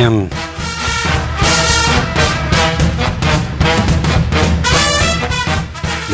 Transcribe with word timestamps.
Le 0.00 0.26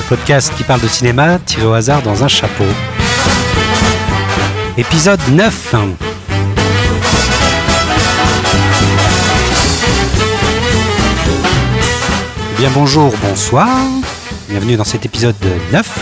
podcast 0.09 0.53
qui 0.57 0.65
parle 0.65 0.81
de 0.81 0.89
cinéma 0.89 1.39
tiré 1.39 1.65
au 1.67 1.73
hasard 1.73 2.03
dans 2.03 2.25
un 2.25 2.29
chapeau. 2.29 2.65
Épisode 4.77 5.21
9. 5.31 5.75
Eh 12.51 12.59
bien 12.59 12.71
bonjour, 12.75 13.15
bonsoir. 13.23 13.69
Bienvenue 14.49 14.75
dans 14.77 14.83
cet 14.83 15.07
épisode 15.07 15.37
9. 15.73 15.99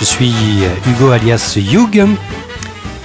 Je 0.00 0.04
suis 0.04 0.34
Hugo 0.88 1.12
alias 1.12 1.56
Hugh. 1.56 2.04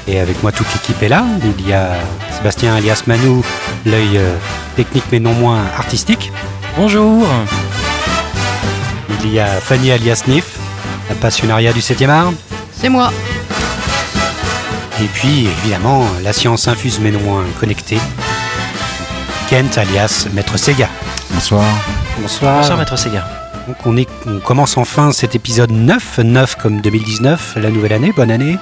Et 0.07 0.19
avec 0.19 0.41
moi 0.41 0.51
toute 0.51 0.71
l'équipe 0.73 1.03
est 1.03 1.09
là. 1.09 1.23
Il 1.59 1.67
y 1.67 1.73
a 1.73 1.91
Sébastien 2.35 2.75
alias 2.75 3.03
Manu, 3.07 3.41
l'œil 3.85 4.17
euh, 4.17 4.35
technique 4.75 5.05
mais 5.11 5.19
non 5.19 5.33
moins 5.33 5.63
artistique. 5.77 6.31
Bonjour. 6.77 7.25
Il 9.23 9.33
y 9.33 9.39
a 9.39 9.47
Fanny 9.47 9.91
alias 9.91 10.23
Nif, 10.27 10.57
la 11.09 11.15
passionnariat 11.15 11.73
du 11.73 11.79
7e 11.79 12.09
art. 12.09 12.33
C'est 12.73 12.89
moi. 12.89 13.11
Et 15.01 15.07
puis 15.13 15.47
évidemment 15.61 16.05
la 16.23 16.33
science 16.33 16.67
infuse 16.67 16.99
mais 16.99 17.11
non 17.11 17.21
moins 17.21 17.43
connectée. 17.59 17.99
Kent 19.49 19.77
alias 19.77 20.27
Maître 20.33 20.57
Sega. 20.57 20.89
Bonsoir. 21.31 21.65
Bonsoir. 22.19 22.61
Bonsoir 22.61 22.77
Maître 22.77 22.97
Sega. 22.97 23.27
Donc 23.67 23.77
on, 23.85 23.97
est, 23.97 24.07
on 24.27 24.39
commence 24.39 24.77
enfin 24.77 25.11
cet 25.11 25.33
épisode 25.33 25.71
9, 25.71 26.19
9 26.19 26.55
comme 26.55 26.81
2019, 26.81 27.55
la 27.57 27.71
nouvelle 27.71 27.93
année, 27.93 28.11
bonne 28.15 28.29
année. 28.29 28.59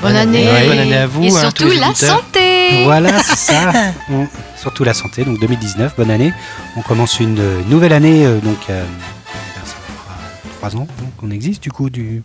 Bonne 0.00 0.16
année. 0.16 0.46
Ouais, 0.50 0.66
bonne 0.66 0.78
année 0.78 0.96
à 0.96 1.06
vous, 1.06 1.24
Et 1.24 1.28
hein, 1.28 1.40
surtout 1.40 1.68
la 1.68 1.90
auditeurs. 1.90 2.22
Santé. 2.70 2.84
Voilà, 2.84 3.22
c'est 3.22 3.36
ça. 3.52 3.72
Surtout 4.56 4.84
la 4.84 4.94
santé, 4.94 5.24
donc 5.24 5.38
2019, 5.40 5.94
bonne 5.96 6.10
année. 6.10 6.32
On 6.76 6.82
commence 6.82 7.20
une 7.20 7.40
nouvelle 7.68 7.92
année, 7.92 8.24
euh, 8.26 8.38
donc 8.40 8.58
euh, 8.70 8.84
ça 9.64 9.74
fera 9.74 10.16
trois 10.58 10.76
ans 10.76 10.86
donc, 11.00 11.16
qu'on 11.16 11.30
existe 11.30 11.62
du 11.62 11.70
coup. 11.70 11.90
Du, 11.90 12.22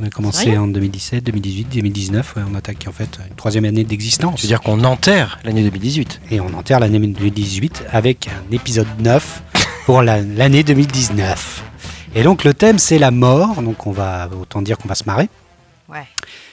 on 0.00 0.06
a 0.06 0.10
commencé 0.10 0.56
en 0.56 0.66
2017, 0.66 1.22
2018, 1.24 1.64
2019. 1.74 2.34
ouais, 2.36 2.42
on 2.50 2.54
attaque 2.54 2.84
en 2.88 2.92
fait 2.92 3.18
une 3.28 3.36
troisième 3.36 3.64
année 3.64 3.84
d'existence. 3.84 4.38
Je 4.38 4.42
veux 4.42 4.48
dire 4.48 4.60
qu'on 4.60 4.82
enterre 4.84 5.38
l'année 5.44 5.62
2018. 5.62 6.20
Et 6.30 6.40
on 6.40 6.52
enterre 6.54 6.80
l'année 6.80 6.98
2018 6.98 7.84
avec 7.92 8.28
un 8.28 8.54
épisode 8.54 8.86
9 9.00 9.42
pour 9.86 10.02
la- 10.02 10.20
l'année 10.22 10.62
2019. 10.62 11.62
Et 12.14 12.22
donc 12.22 12.44
le 12.44 12.52
thème 12.54 12.78
c'est 12.78 12.98
la 12.98 13.10
mort, 13.10 13.62
donc 13.62 13.86
on 13.86 13.92
va 13.92 14.28
autant 14.40 14.60
dire 14.62 14.76
qu'on 14.78 14.88
va 14.88 14.94
se 14.94 15.04
marrer. 15.04 15.28
Ouais. 15.88 16.04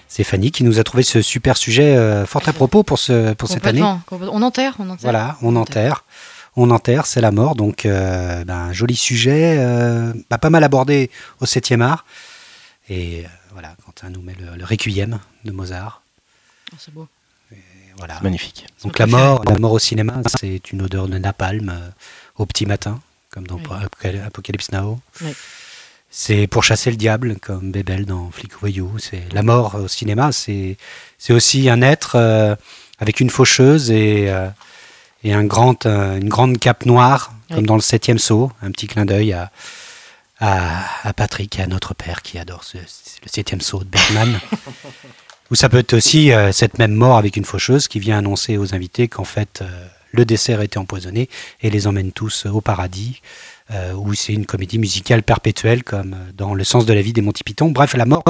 C'est 0.09 0.23
Fanny 0.23 0.51
qui 0.51 0.63
nous 0.63 0.79
a 0.79 0.83
trouvé 0.83 1.03
ce 1.03 1.21
super 1.21 1.55
sujet 1.55 1.95
euh, 1.95 2.25
fort 2.25 2.41
à 2.47 2.51
propos 2.51 2.81
pour, 2.83 2.97
ce, 2.97 3.33
pour 3.35 3.47
cette 3.47 3.65
année. 3.67 3.83
On 3.83 4.41
enterre, 4.41 4.75
on 4.79 4.89
enterre. 4.89 5.03
Voilà, 5.03 5.37
on 5.43 5.55
enterre. 5.55 6.03
On 6.55 6.71
enterre, 6.71 7.05
c'est 7.05 7.21
la 7.21 7.31
mort. 7.31 7.55
Donc, 7.55 7.85
euh, 7.85 8.43
ben, 8.43 8.55
un 8.55 8.73
joli 8.73 8.95
sujet, 8.95 9.55
euh, 9.59 10.11
bah, 10.29 10.39
pas 10.39 10.49
mal 10.49 10.63
abordé 10.63 11.11
au 11.39 11.45
7e 11.45 11.81
art. 11.81 12.05
Et 12.89 13.23
euh, 13.23 13.27
voilà, 13.53 13.75
Quentin 13.85 14.09
nous 14.09 14.21
met 14.21 14.33
le, 14.33 14.57
le 14.57 14.65
Requiem 14.65 15.19
de 15.45 15.51
Mozart. 15.51 16.01
Oh, 16.73 16.75
c'est 16.79 16.93
beau. 16.93 17.07
Et 17.51 17.57
voilà. 17.97 18.15
C'est 18.17 18.23
magnifique. 18.23 18.65
Donc, 18.83 18.97
la 18.97 19.05
mort, 19.05 19.43
la 19.45 19.59
mort 19.59 19.73
au 19.73 19.79
cinéma, 19.79 20.21
c'est 20.39 20.71
une 20.71 20.81
odeur 20.81 21.07
de 21.07 21.19
napalm 21.19 21.69
euh, 21.69 21.87
au 22.35 22.47
petit 22.47 22.65
matin, 22.65 22.99
comme 23.29 23.45
dans 23.45 23.57
Oui. 23.57 24.17
Apocalypse 24.25 24.71
Now. 24.71 24.99
Oui. 25.21 25.33
C'est 26.11 26.47
pour 26.47 26.63
chasser 26.63 26.89
le 26.89 26.95
diable, 26.97 27.35
comme 27.39 27.71
Bébel 27.71 28.05
dans 28.05 28.31
Flic 28.31 28.55
ou 28.55 28.59
Voyou. 28.61 28.91
C'est 28.97 29.31
la 29.31 29.43
mort 29.43 29.75
au 29.75 29.87
cinéma, 29.87 30.31
c'est 30.31 30.77
c'est 31.19 31.33
aussi 31.33 31.69
un 31.69 31.81
être 31.81 32.13
euh, 32.15 32.55
avec 32.97 33.19
une 33.19 33.29
faucheuse 33.29 33.91
et, 33.91 34.29
euh, 34.29 34.49
et 35.23 35.33
un 35.33 35.43
grand, 35.43 35.85
euh, 35.85 36.17
une 36.17 36.29
grande 36.29 36.57
cape 36.57 36.85
noire, 36.85 37.33
Oui. 37.49 37.57
comme 37.57 37.65
dans 37.67 37.75
le 37.75 37.81
septième 37.81 38.17
saut. 38.19 38.51
Un 38.63 38.71
petit 38.71 38.87
clin 38.87 39.05
d'œil 39.05 39.33
à, 39.33 39.51
à, 40.39 40.83
à 41.07 41.13
Patrick 41.13 41.59
et 41.59 41.61
à 41.61 41.67
notre 41.67 41.93
père 41.93 42.21
qui 42.23 42.39
adore 42.39 42.63
ce- 42.63 42.77
le 42.77 43.27
septième 43.27 43.61
saut 43.61 43.83
de 43.83 43.89
Bergman. 43.89 44.39
Ou 45.51 45.55
ça 45.55 45.69
peut 45.69 45.77
être 45.79 45.93
aussi 45.93 46.31
euh, 46.31 46.51
cette 46.51 46.79
même 46.79 46.93
mort 46.93 47.17
avec 47.17 47.35
une 47.37 47.45
faucheuse 47.45 47.87
qui 47.87 47.99
vient 47.99 48.17
annoncer 48.17 48.57
aux 48.57 48.73
invités 48.73 49.07
qu'en 49.07 49.23
fait 49.23 49.63
le 50.11 50.25
dessert 50.25 50.61
était 50.61 50.77
empoisonné 50.79 51.29
et 51.61 51.69
les 51.69 51.85
emmène 51.85 52.11
tous 52.11 52.45
au 52.47 52.61
paradis. 52.61 53.21
Euh, 53.71 53.93
où 53.93 54.13
c'est 54.13 54.33
une 54.33 54.45
comédie 54.45 54.79
musicale 54.79 55.23
perpétuelle 55.23 55.83
comme 55.83 56.13
euh, 56.13 56.31
dans 56.35 56.53
Le 56.53 56.63
sens 56.63 56.85
de 56.85 56.93
la 56.93 57.01
vie 57.01 57.13
des 57.13 57.21
Monty 57.21 57.43
Python. 57.43 57.69
Bref, 57.69 57.95
la 57.95 58.05
mort 58.05 58.23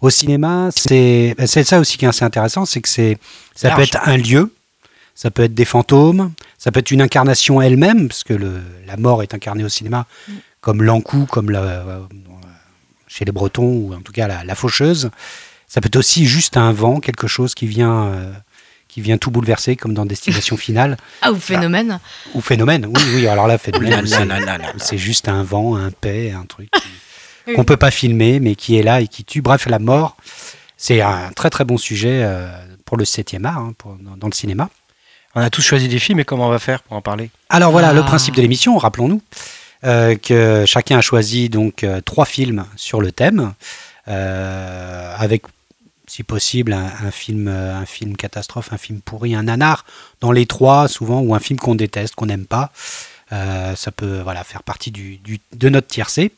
au 0.00 0.10
cinéma, 0.10 0.70
c'est 0.74 1.34
ça 1.64 1.80
aussi 1.80 1.98
qui 1.98 2.04
est 2.04 2.08
assez 2.08 2.24
intéressant, 2.24 2.64
c'est 2.66 2.80
que 2.80 2.88
c'est 2.88 3.18
ça 3.54 3.70
peut 3.70 3.82
être 3.82 3.98
un 4.04 4.16
lieu, 4.16 4.52
ça 5.14 5.30
peut 5.30 5.44
être 5.44 5.54
des 5.54 5.64
fantômes, 5.64 6.32
ça 6.58 6.70
peut 6.70 6.80
être 6.80 6.90
une 6.90 7.02
incarnation 7.02 7.62
elle-même, 7.62 8.08
parce 8.08 8.24
que 8.24 8.34
le, 8.34 8.60
la 8.86 8.96
mort 8.96 9.22
est 9.22 9.32
incarnée 9.34 9.64
au 9.64 9.68
cinéma 9.68 10.06
comme 10.66 10.82
l'encou, 10.82 11.26
comme 11.30 11.50
la, 11.50 11.60
euh, 11.62 12.00
chez 13.06 13.24
les 13.24 13.30
Bretons, 13.30 13.62
ou 13.62 13.94
en 13.94 14.00
tout 14.00 14.10
cas 14.10 14.26
la, 14.26 14.42
la 14.42 14.54
faucheuse. 14.56 15.10
Ça 15.68 15.80
peut 15.80 15.86
être 15.86 15.94
aussi 15.94 16.26
juste 16.26 16.56
un 16.56 16.72
vent, 16.72 16.98
quelque 16.98 17.28
chose 17.28 17.54
qui 17.54 17.68
vient, 17.68 18.06
euh, 18.06 18.32
qui 18.96 19.02
vient 19.02 19.18
tout 19.18 19.30
bouleverser, 19.30 19.76
comme 19.76 19.92
dans 19.92 20.06
Destination 20.06 20.56
Finale, 20.56 20.96
Ah, 21.20 21.30
ou 21.30 21.36
phénomène. 21.36 22.00
ou 22.32 22.40
Phénomène. 22.40 22.86
Oui, 22.86 23.02
oui, 23.14 23.26
alors 23.28 23.46
là, 23.46 23.58
Phénomène, 23.58 24.06
c'est- 24.78 24.96
juste 24.96 25.28
un 25.28 25.42
vent, 25.42 25.76
un 25.76 25.90
paix, 25.90 26.32
un 26.32 26.46
truc 26.46 26.70
qu'on 27.54 27.64
peut 27.64 27.76
pas 27.76 27.90
filmer, 27.90 28.40
mais 28.40 28.54
qui 28.54 28.78
est 28.78 28.82
là 28.82 29.02
et 29.02 29.06
qui 29.06 29.22
tue. 29.22 29.42
Bref, 29.42 29.66
la 29.66 29.78
mort, 29.78 30.16
c'est 30.78 31.02
un 31.02 31.30
très 31.36 31.50
très 31.50 31.66
bon 31.66 31.76
sujet 31.76 32.22
euh, 32.22 32.48
pour 32.86 32.96
le 32.96 33.04
7e 33.04 33.44
art, 33.44 33.58
hein, 33.58 33.74
pour- 33.76 33.96
dans, 34.00 34.16
dans 34.16 34.28
le 34.28 34.32
cinéma. 34.32 34.70
On 35.34 35.42
a 35.42 35.50
tous 35.50 35.60
choisi 35.60 35.88
des 35.88 35.98
films 35.98 36.20
et 36.20 36.24
comment 36.24 36.46
on 36.46 36.50
va 36.50 36.58
faire 36.58 36.82
pour 36.82 36.96
en 36.96 37.02
parler? 37.02 37.28
Alors 37.50 37.70
voilà, 37.70 37.88
Ah. 37.90 37.92
le 37.92 38.00
principe 38.02 38.34
de 38.34 38.40
l'émission, 38.40 38.78
rappelons-nous, 38.78 39.20
euh, 39.84 40.16
que 40.16 40.64
chacun 40.66 40.96
a 40.96 41.02
choisi 41.02 41.50
donc 41.50 41.84
euh, 41.84 42.00
trois 42.00 42.24
films 42.24 42.64
sur 42.76 43.02
le 43.02 43.12
thème, 43.12 43.52
euh, 44.08 45.14
avec 45.18 45.42
si 46.06 46.22
possible 46.22 46.72
un, 46.72 46.86
un 47.04 47.10
film, 47.10 47.48
euh, 47.48 47.74
un 47.76 47.86
film 47.86 48.16
catastrophe, 48.16 48.72
un 48.72 48.78
film 48.78 49.00
pourri, 49.00 49.34
un 49.34 49.44
nanar 49.44 49.84
dans 50.20 50.32
les 50.32 50.46
trois 50.46 50.88
souvent, 50.88 51.20
ou 51.20 51.34
un 51.34 51.40
film 51.40 51.58
qu'on 51.58 51.74
déteste, 51.74 52.14
qu'on 52.14 52.26
n'aime 52.26 52.46
pas. 52.46 52.70
Euh, 53.32 53.74
ça 53.74 53.90
peut 53.90 54.20
voilà 54.22 54.44
faire 54.44 54.62
partie 54.62 54.90
du, 54.92 55.16
du- 55.18 55.40
de 55.52 55.68
notre 55.68 55.88
tiercé. 55.88 56.30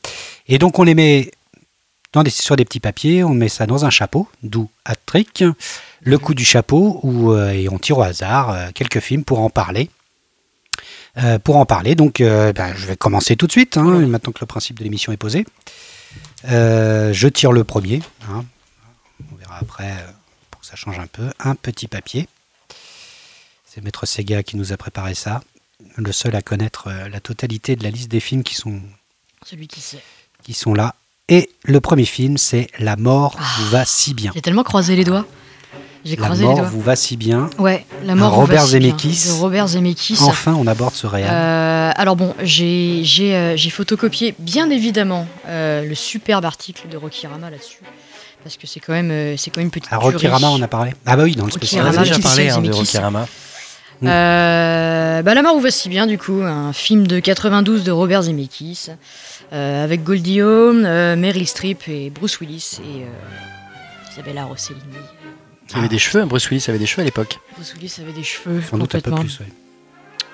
Et 0.48 0.58
donc 0.58 0.78
on 0.78 0.84
les 0.84 0.94
met 0.94 1.30
dans 2.14 2.22
des, 2.22 2.30
sur 2.30 2.56
des 2.56 2.64
petits 2.64 2.80
papiers, 2.80 3.22
on 3.24 3.34
met 3.34 3.50
ça 3.50 3.66
dans 3.66 3.84
un 3.84 3.90
chapeau, 3.90 4.26
d'où 4.42 4.70
hat-trick, 4.86 5.44
le 6.00 6.18
coup 6.18 6.32
du 6.32 6.44
chapeau, 6.46 6.98
où, 7.02 7.32
euh, 7.32 7.50
et 7.50 7.68
on 7.68 7.78
tire 7.78 7.98
au 7.98 8.02
hasard 8.02 8.50
euh, 8.50 8.68
quelques 8.74 9.00
films 9.00 9.24
pour 9.24 9.40
en 9.40 9.50
parler. 9.50 9.90
Pour 11.42 11.56
en 11.56 11.66
parler, 11.66 11.96
donc 11.96 12.20
ben, 12.20 12.74
je 12.76 12.86
vais 12.86 12.96
commencer 12.96 13.34
tout 13.34 13.48
de 13.48 13.50
suite, 13.50 13.76
hein, 13.76 13.82
maintenant 13.82 14.30
que 14.30 14.38
le 14.40 14.46
principe 14.46 14.78
de 14.78 14.84
l'émission 14.84 15.10
est 15.10 15.16
posé. 15.16 15.44
Je 16.44 17.26
tire 17.26 17.50
le 17.50 17.64
premier, 17.64 18.02
hein. 18.30 18.44
Après 19.60 19.90
euh, 19.90 20.10
pour 20.50 20.60
que 20.60 20.66
ça 20.66 20.76
change 20.76 20.98
un 20.98 21.06
peu. 21.06 21.30
Un 21.40 21.54
petit 21.54 21.88
papier. 21.88 22.28
C'est 23.66 23.82
Maître 23.82 24.06
Sega 24.06 24.42
qui 24.42 24.56
nous 24.56 24.72
a 24.72 24.76
préparé 24.76 25.14
ça. 25.14 25.42
Le 25.96 26.12
seul 26.12 26.34
à 26.34 26.42
connaître 26.42 26.88
euh, 26.88 27.08
la 27.08 27.20
totalité 27.20 27.76
de 27.76 27.84
la 27.84 27.90
liste 27.90 28.10
des 28.10 28.20
films 28.20 28.42
qui 28.42 28.54
sont, 28.54 28.80
Celui 29.44 29.68
qui 29.68 29.80
sait. 29.80 30.02
qui 30.42 30.54
sont 30.54 30.74
là. 30.74 30.94
Et 31.28 31.50
le 31.64 31.80
premier 31.80 32.06
film, 32.06 32.38
c'est 32.38 32.68
La 32.78 32.96
mort 32.96 33.36
vous 33.58 33.68
va 33.68 33.84
si 33.84 34.14
bien. 34.14 34.32
J'ai 34.34 34.40
tellement 34.42 34.64
croisé 34.64 34.96
les 34.96 35.04
doigts. 35.04 35.26
J'ai 36.04 36.16
La 36.16 36.24
croisé 36.24 36.42
les 36.42 36.48
mort 36.48 36.58
doigts. 36.58 36.68
vous 36.68 36.80
va 36.80 36.96
si 36.96 37.16
bien. 37.16 37.50
Ouais, 37.58 37.84
la 38.02 38.14
mort. 38.14 38.28
Un 38.28 38.30
vous 38.36 38.40
Robert 38.42 38.62
va 38.62 38.66
si 38.68 38.78
bien. 38.78 38.88
Zemeckis. 38.96 39.26
De 39.28 39.32
Robert 39.32 39.68
Zemeckis. 39.68 40.18
Enfin, 40.22 40.54
on 40.54 40.66
aborde 40.66 40.94
ce 40.94 41.06
réel. 41.06 41.28
Euh, 41.30 41.92
alors 41.96 42.16
bon, 42.16 42.34
j'ai 42.42 43.04
euh, 43.34 43.56
photocopié 43.70 44.34
bien 44.38 44.70
évidemment 44.70 45.26
euh, 45.46 45.84
le 45.84 45.94
superbe 45.94 46.44
article 46.44 46.88
de 46.88 46.96
Rocky 46.96 47.26
Rama 47.26 47.50
là-dessus. 47.50 47.80
Parce 48.44 48.56
que 48.56 48.66
c'est 48.66 48.80
quand 48.80 48.92
même 48.92 49.10
euh, 49.10 49.36
c'est 49.36 49.50
quand 49.50 49.58
même 49.60 49.66
une 49.66 49.70
petite 49.70 49.92
À 49.92 49.96
Rocky 49.98 50.18
tuerie. 50.18 50.32
Rama, 50.32 50.48
on 50.50 50.62
a 50.62 50.68
parlé. 50.68 50.92
Ah 51.06 51.16
bah 51.16 51.24
oui, 51.24 51.34
dans 51.36 51.44
le 51.44 51.50
spécial. 51.50 51.84
On 51.84 51.88
a 51.88 51.96
déjà 52.04 52.18
parlé 52.18 52.48
hein, 52.48 52.58
de 52.60 52.64
Zemeckis. 52.64 52.78
Rocky 52.78 52.98
Rama. 52.98 53.26
Euh, 54.02 55.22
bah, 55.22 55.34
La 55.34 55.42
mort 55.42 55.54
vous 55.54 55.60
va 55.60 55.70
si 55.70 55.88
bien, 55.88 56.06
du 56.06 56.18
coup, 56.18 56.42
un 56.42 56.72
film 56.72 57.06
de 57.06 57.18
92 57.20 57.84
de 57.84 57.90
Robert 57.90 58.22
Zemeckis, 58.22 58.88
euh, 59.52 59.84
avec 59.84 60.04
Goldie 60.04 60.40
Hawn, 60.40 60.84
euh, 60.86 61.16
Meryl 61.16 61.46
Streep 61.46 61.88
et 61.88 62.10
Bruce 62.10 62.38
Willis 62.40 62.78
et 62.80 63.02
euh, 63.02 63.06
Isabella 64.12 64.44
Rossellini. 64.44 64.82
Il 65.70 65.78
avait 65.78 65.88
des 65.88 65.98
cheveux, 65.98 66.24
Bruce 66.24 66.48
Willis 66.48 66.64
avait 66.68 66.78
des 66.78 66.86
cheveux 66.86 67.02
à 67.02 67.04
l'époque. 67.04 67.40
Bruce 67.54 67.74
Willis 67.74 67.94
avait 68.00 68.12
des 68.12 68.22
cheveux 68.22 68.62
Sans 68.62 68.78
doute 68.78 68.94
un 68.94 69.00
peu 69.00 69.10
complètement. 69.10 69.20
plus, 69.20 69.40
ouais. 69.40 69.52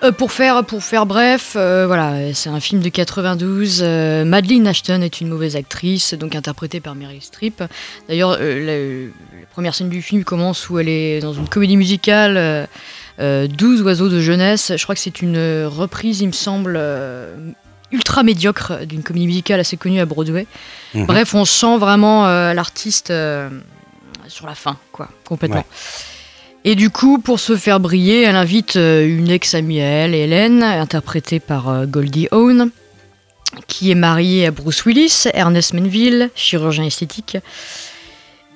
Euh, 0.05 0.13
pour 0.13 0.33
faire 0.33 0.65
pour 0.65 0.83
faire 0.85 1.07
bref, 1.07 1.55
euh, 1.57 1.87
voilà, 1.87 2.35
c'est 2.35 2.51
un 2.51 2.61
film 2.61 2.83
de 2.83 2.89
92. 2.91 3.81
euh, 3.83 4.25
Madeleine 4.25 4.67
Ashton 4.67 5.01
est 5.01 5.21
une 5.21 5.29
mauvaise 5.29 5.57
actrice, 5.57 6.15
donc 6.15 6.35
interprétée 6.35 6.81
par 6.81 6.95
Meryl 6.95 7.23
Streep. 7.23 7.63
D'ailleurs, 8.09 8.37
euh, 8.39 9.01
la, 9.33 9.41
la 9.41 9.47
première 9.51 9.75
scène 9.75 9.89
du 9.89 10.03
film 10.03 10.23
commence 10.25 10.69
où 10.69 10.79
elle 10.79 10.89
est 10.89 11.21
dans 11.21 11.33
une 11.33 11.49
comédie 11.49 11.77
musicale. 11.77 12.37
euh, 12.37 12.67
euh, 13.21 13.47
12 13.47 13.83
oiseaux 13.83 14.09
de 14.09 14.21
jeunesse. 14.21 14.73
Je 14.77 14.83
crois 14.83 14.95
que 14.97 15.01
c'est 15.01 15.23
une 15.23 15.39
reprise, 15.67 16.21
il 16.21 16.27
me 16.27 16.33
semble, 16.33 16.81
ultra 17.93 18.25
médiocre 18.25 18.85
d'une 18.87 19.05
comédie 19.05 19.29
musicale 19.29 19.61
assez 19.61 19.77
connue 19.77 20.01
à 20.01 20.05
Broadway. 20.05 20.49
Mhm. 20.95 21.07
Bref, 21.07 21.33
on 21.33 21.45
sent 21.45 21.79
vraiment 21.79 22.27
l'artiste 22.53 23.13
sur 24.27 24.47
la 24.47 24.55
fin, 24.57 24.77
quoi, 24.91 25.09
complètement. 25.25 25.59
Ouais. 25.59 25.65
Et 26.67 26.77
du 26.77 26.89
coup, 26.89 27.19
pour 27.19 27.41
se 27.41 27.59
faire 27.59 27.79
briller, 27.79 28.23
elle 28.23 28.37
invite 28.37 28.77
euh, 28.77 29.07
une 29.07 29.31
ex-amie 29.31 29.83
à 29.83 29.85
elle, 29.85 30.15
Hélène, 30.15 30.63
interprétée 30.63 31.39
par 31.39 31.69
euh, 31.69 31.85
Goldie 31.85 32.27
Hawn, 32.31 32.71
qui 33.69 33.91
est 33.91 33.95
mariée 33.95 34.47
à 34.47 34.51
Bruce 34.51 34.87
Willis, 34.87 35.25
Ernest 35.35 35.75
Menville, 35.75 36.31
chirurgien 36.35 36.85
esthétique. 36.85 37.37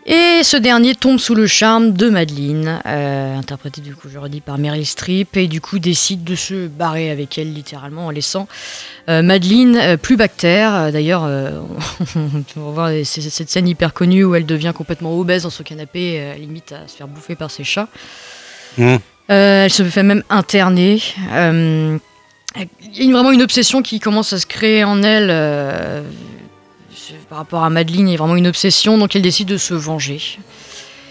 Et 0.06 0.42
ce 0.42 0.56
dernier 0.56 0.94
tombe 0.94 1.18
sous 1.18 1.34
le 1.34 1.46
charme 1.46 1.92
de 1.92 2.08
Madeleine, 2.08 2.80
euh, 2.86 3.36
interprétée 3.36 3.82
du 3.82 3.94
coup, 3.94 4.08
je 4.10 4.18
redis, 4.18 4.40
par 4.40 4.56
Meryl 4.56 4.86
Streep, 4.86 5.36
et 5.36 5.48
du 5.48 5.60
coup 5.60 5.78
décide 5.78 6.24
de 6.24 6.34
se 6.34 6.66
barrer 6.66 7.10
avec 7.10 7.36
elle 7.36 7.52
littéralement 7.52 8.06
en 8.06 8.10
laissant 8.10 8.48
euh, 9.08 9.22
Madeleine 9.22 9.76
euh, 9.76 9.96
plus 9.96 10.16
bactère. 10.16 10.74
Euh, 10.74 10.90
D'ailleurs, 10.90 11.24
euh, 11.24 11.60
on 12.56 12.70
va 12.70 12.70
voir 12.70 12.90
cette 13.04 13.50
scène 13.50 13.68
hyper 13.68 13.92
connue 13.92 14.24
où 14.24 14.34
elle 14.34 14.46
devient 14.46 14.72
complètement 14.74 15.18
obèse 15.18 15.42
dans 15.42 15.50
son 15.50 15.62
canapé, 15.62 16.34
limite 16.38 16.72
à 16.72 16.88
se 16.88 16.96
faire 16.96 17.08
bouffer 17.08 17.34
par 17.34 17.50
ses 17.50 17.64
chats. 17.64 17.88
Mmh. 18.78 18.96
Elle 19.28 19.70
se 19.70 19.82
fait 19.84 20.02
même 20.02 20.22
interner. 20.30 21.02
Il 21.26 22.00
y 22.94 23.10
a 23.10 23.12
vraiment 23.12 23.32
une 23.32 23.42
obsession 23.42 23.82
qui 23.82 24.00
commence 24.00 24.32
à 24.32 24.38
se 24.38 24.46
créer 24.46 24.84
en 24.84 25.02
elle 25.02 25.30
par 27.28 27.38
rapport 27.38 27.64
à 27.64 27.70
Madeleine. 27.70 28.08
A 28.08 28.16
vraiment 28.16 28.36
une 28.36 28.46
obsession, 28.46 28.98
donc 28.98 29.14
elle 29.16 29.22
décide 29.22 29.48
de 29.48 29.56
se 29.58 29.74
venger 29.74 30.20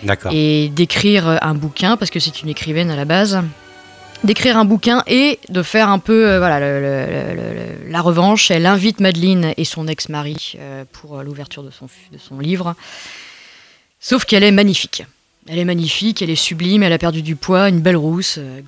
D'accord. 0.03 0.31
et 0.33 0.69
d'écrire 0.69 1.39
un 1.41 1.53
bouquin, 1.55 1.97
parce 1.97 2.11
que 2.11 2.19
c'est 2.19 2.41
une 2.41 2.49
écrivaine 2.49 2.89
à 2.89 2.95
la 2.95 3.05
base, 3.05 3.41
d'écrire 4.23 4.57
un 4.57 4.65
bouquin 4.65 5.03
et 5.07 5.39
de 5.49 5.61
faire 5.63 5.89
un 5.89 5.99
peu 5.99 6.27
euh, 6.27 6.39
voilà, 6.39 6.59
le- 6.59 6.81
le- 6.81 7.35
le- 7.35 7.53
le- 7.85 7.91
la 7.91 8.01
revanche. 8.01 8.49
Elle 8.51 8.65
invite 8.65 8.99
Madeleine 8.99 9.53
et 9.57 9.65
son 9.65 9.87
ex-mari 9.87 10.53
euh, 10.59 10.85
pour 10.91 11.19
euh, 11.19 11.23
l'ouverture 11.23 11.63
de 11.63 11.71
son, 11.71 11.85
de 12.11 12.17
son 12.17 12.39
livre. 12.39 12.75
Sauf 13.99 14.25
qu'elle 14.25 14.43
est 14.43 14.51
magnifique. 14.51 15.03
Elle 15.49 15.59
est 15.59 15.65
magnifique, 15.65 16.21
elle 16.21 16.29
est 16.29 16.35
sublime, 16.35 16.83
elle 16.83 16.91
a 16.91 16.97
perdu 16.97 17.21
du 17.21 17.35
poids, 17.37 17.69
une 17.69 17.79
belle 17.79 17.95
rousse, 17.95 18.35
euh, 18.37 18.59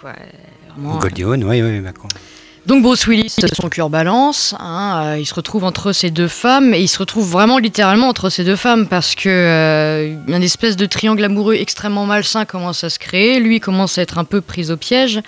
quoi. 0.00 0.10
Euh, 0.10 0.14
Vraiment, 0.76 1.00
oui, 1.00 1.60
oui, 1.62 1.80
d'accord. 1.80 2.08
Donc 2.66 2.82
Bruce 2.82 3.06
Willis, 3.06 3.34
son 3.52 3.68
cœur 3.68 3.90
balance, 3.90 4.54
hein, 4.58 5.02
euh, 5.04 5.18
il 5.18 5.26
se 5.26 5.34
retrouve 5.34 5.64
entre 5.64 5.92
ces 5.92 6.10
deux 6.10 6.28
femmes, 6.28 6.74
et 6.74 6.80
il 6.80 6.88
se 6.88 6.98
retrouve 6.98 7.28
vraiment 7.28 7.58
littéralement 7.58 8.08
entre 8.08 8.28
ces 8.28 8.44
deux 8.44 8.56
femmes, 8.56 8.86
parce 8.86 9.14
que 9.14 9.28
euh, 9.28 10.14
une 10.28 10.42
espèce 10.42 10.76
de 10.76 10.86
triangle 10.86 11.24
amoureux 11.24 11.54
extrêmement 11.54 12.06
malsain 12.06 12.44
commence 12.44 12.84
à 12.84 12.90
se 12.90 12.98
créer, 12.98 13.40
lui 13.40 13.60
commence 13.60 13.98
à 13.98 14.02
être 14.02 14.18
un 14.18 14.24
peu 14.24 14.40
pris 14.40 14.70
au 14.70 14.76
piège, 14.76 15.20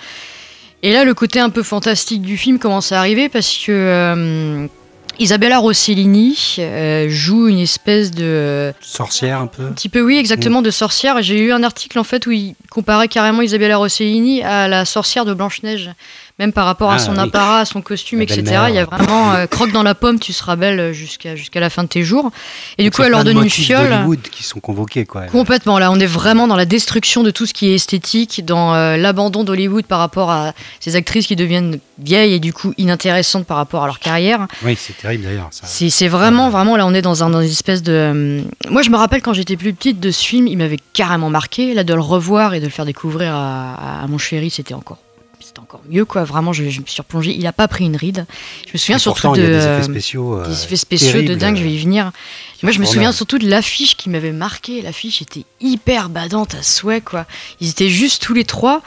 et 0.83 0.93
là 0.93 1.05
le 1.05 1.13
côté 1.13 1.39
un 1.39 1.49
peu 1.49 1.63
fantastique 1.63 2.21
du 2.21 2.37
film 2.37 2.59
commence 2.59 2.91
à 2.91 2.99
arriver, 2.99 3.29
parce 3.29 3.57
que 3.57 3.71
euh, 3.71 4.67
Isabella 5.19 5.59
Rossellini 5.59 6.57
joue 7.07 7.47
une 7.47 7.59
espèce 7.59 8.11
de... 8.11 8.73
Sorcière 8.81 9.41
un 9.41 9.47
peu. 9.47 9.67
Un 9.67 9.71
petit 9.71 9.89
peu, 9.89 10.01
oui, 10.01 10.17
exactement, 10.17 10.63
de 10.63 10.71
sorcière. 10.71 11.21
J'ai 11.21 11.39
eu 11.39 11.51
un 11.51 11.61
article 11.61 11.99
en 11.99 12.03
fait 12.03 12.25
où 12.25 12.31
il 12.31 12.55
comparait 12.71 13.07
carrément 13.07 13.43
Isabella 13.43 13.77
Rossellini 13.77 14.41
à 14.41 14.67
la 14.67 14.85
sorcière 14.85 15.23
de 15.25 15.33
Blanche-Neige. 15.35 15.91
Même 16.39 16.51
par 16.51 16.65
rapport 16.65 16.89
à 16.89 16.95
Ah, 16.95 16.99
son 16.99 17.13
oui. 17.13 17.19
apparat, 17.19 17.59
à 17.59 17.65
son 17.65 17.81
costume, 17.83 18.17
La 18.17 18.23
etc. 18.25 18.63
Il 18.69 18.73
y 18.73 18.79
a 18.79 18.85
vraiment 18.85 19.33
euh, 19.33 19.45
croque 19.45 19.71
dans 19.71 19.83
la 19.83 19.93
pomme, 19.93 20.17
tu 20.19 20.33
seras 20.33 20.55
belle 20.55 20.91
jusqu'à 20.91 21.35
jusqu'à 21.35 21.59
la 21.59 21.69
fin 21.69 21.83
de 21.83 21.87
tes 21.89 22.03
jours. 22.03 22.31
Et 22.79 22.83
du 22.83 22.89
coup, 22.89 23.03
elle 23.03 23.11
leur 23.11 23.23
donne 23.23 23.37
une 23.43 23.49
fiole. 23.51 23.93
qui 24.31 24.43
sont 24.43 24.59
convoqués, 24.59 25.05
quoi. 25.05 25.27
Complètement, 25.27 25.77
là, 25.77 25.91
on 25.91 25.99
est 25.99 26.07
vraiment 26.07 26.47
dans 26.47 26.55
la 26.55 26.65
destruction 26.65 27.21
de 27.21 27.29
tout 27.29 27.45
ce 27.45 27.53
qui 27.53 27.69
est 27.69 27.75
esthétique, 27.75 28.43
dans 28.45 28.73
euh, 28.73 28.97
l'abandon 28.97 29.43
d'Hollywood 29.43 29.85
par 29.85 29.99
rapport 29.99 30.31
à 30.31 30.53
ces 30.79 30.95
actrices 30.95 31.27
qui 31.27 31.35
deviennent 31.35 31.77
vieilles 31.99 32.33
et 32.33 32.39
du 32.39 32.51
coup 32.51 32.73
inintéressantes 32.79 33.45
par 33.45 33.57
rapport 33.57 33.83
à 33.83 33.85
leur 33.85 33.99
carrière. 33.99 34.47
Oui, 34.63 34.75
c'est 34.75 34.97
terrible 34.97 35.25
d'ailleurs. 35.25 35.49
C'est 35.51 35.91
c'est 35.91 36.07
vraiment, 36.07 36.49
vraiment, 36.49 36.75
là, 36.77 36.87
on 36.87 36.95
est 36.95 37.03
dans, 37.03 37.23
un, 37.23 37.29
dans 37.29 37.41
une 37.41 37.47
espèce 37.47 37.83
de. 37.83 37.91
euh, 37.93 38.41
Moi, 38.71 38.81
je 38.81 38.89
me 38.89 38.97
rappelle 38.97 39.21
quand 39.21 39.33
j'étais 39.33 39.55
plus 39.55 39.71
petite 39.75 39.99
de 39.99 40.09
ce 40.09 40.25
film, 40.25 40.47
il 40.47 40.57
m'avait 40.57 40.79
carrément 40.93 41.29
marqué. 41.29 41.75
Là, 41.75 41.83
de 41.83 41.93
le 41.93 42.01
revoir 42.01 42.55
et 42.55 42.59
de 42.59 42.65
le 42.65 42.71
faire 42.71 42.85
découvrir 42.85 43.35
à, 43.35 44.01
à 44.01 44.07
mon 44.07 44.17
chéri, 44.17 44.49
c'était 44.49 44.73
encore. 44.73 44.97
C'était 45.53 45.61
encore 45.61 45.81
mieux, 45.87 46.03
quoi. 46.03 46.23
Vraiment, 46.23 46.51
je, 46.51 46.67
je 46.69 46.81
me 46.81 46.85
suis 46.87 46.99
replongée. 47.01 47.35
Il 47.37 47.45
a 47.45 47.53
pas 47.53 47.67
pris 47.67 47.85
une 47.85 47.95
ride. 47.95 48.25
Je 48.65 48.71
me 48.73 48.77
souviens 48.79 48.97
surtout 48.97 49.33
de. 49.33 49.37
il 49.37 49.43
y 49.43 49.45
a 49.45 49.49
des 49.49 49.53
euh, 49.65 49.77
effets 49.77 49.91
spéciaux. 49.91 50.39
euh, 50.39 50.47
des 50.47 50.63
effets 50.63 50.75
spéciaux 50.77 51.21
de 51.21 51.35
dingue, 51.35 51.57
je 51.57 51.63
vais 51.63 51.71
y 51.71 51.77
venir. 51.77 52.11
Moi, 52.63 52.71
je 52.71 52.79
me 52.79 52.85
souviens 52.85 53.11
surtout 53.11 53.37
de 53.37 53.47
l'affiche 53.47 53.95
qui 53.95 54.09
m'avait 54.09 54.31
marqué. 54.31 54.81
L'affiche 54.81 55.21
était 55.21 55.43
hyper 55.61 56.09
badante 56.09 56.55
à 56.55 56.63
souhait, 56.63 57.01
quoi. 57.01 57.27
Ils 57.61 57.69
étaient 57.69 57.89
juste 57.89 58.23
tous 58.23 58.33
les 58.33 58.45
trois. 58.45 58.81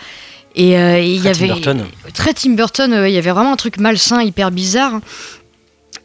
Et 0.56 0.76
euh, 0.78 0.98
il 0.98 1.16
y 1.16 1.20
Tim 1.22 1.30
avait. 1.30 1.46
Burton. 1.48 1.84
Très 2.14 2.32
Tim 2.32 2.54
Burton, 2.54 2.90
ouais, 2.94 3.12
il 3.12 3.14
y 3.14 3.18
avait 3.18 3.30
vraiment 3.30 3.52
un 3.52 3.56
truc 3.56 3.76
malsain, 3.78 4.22
hyper 4.22 4.50
bizarre. 4.50 5.00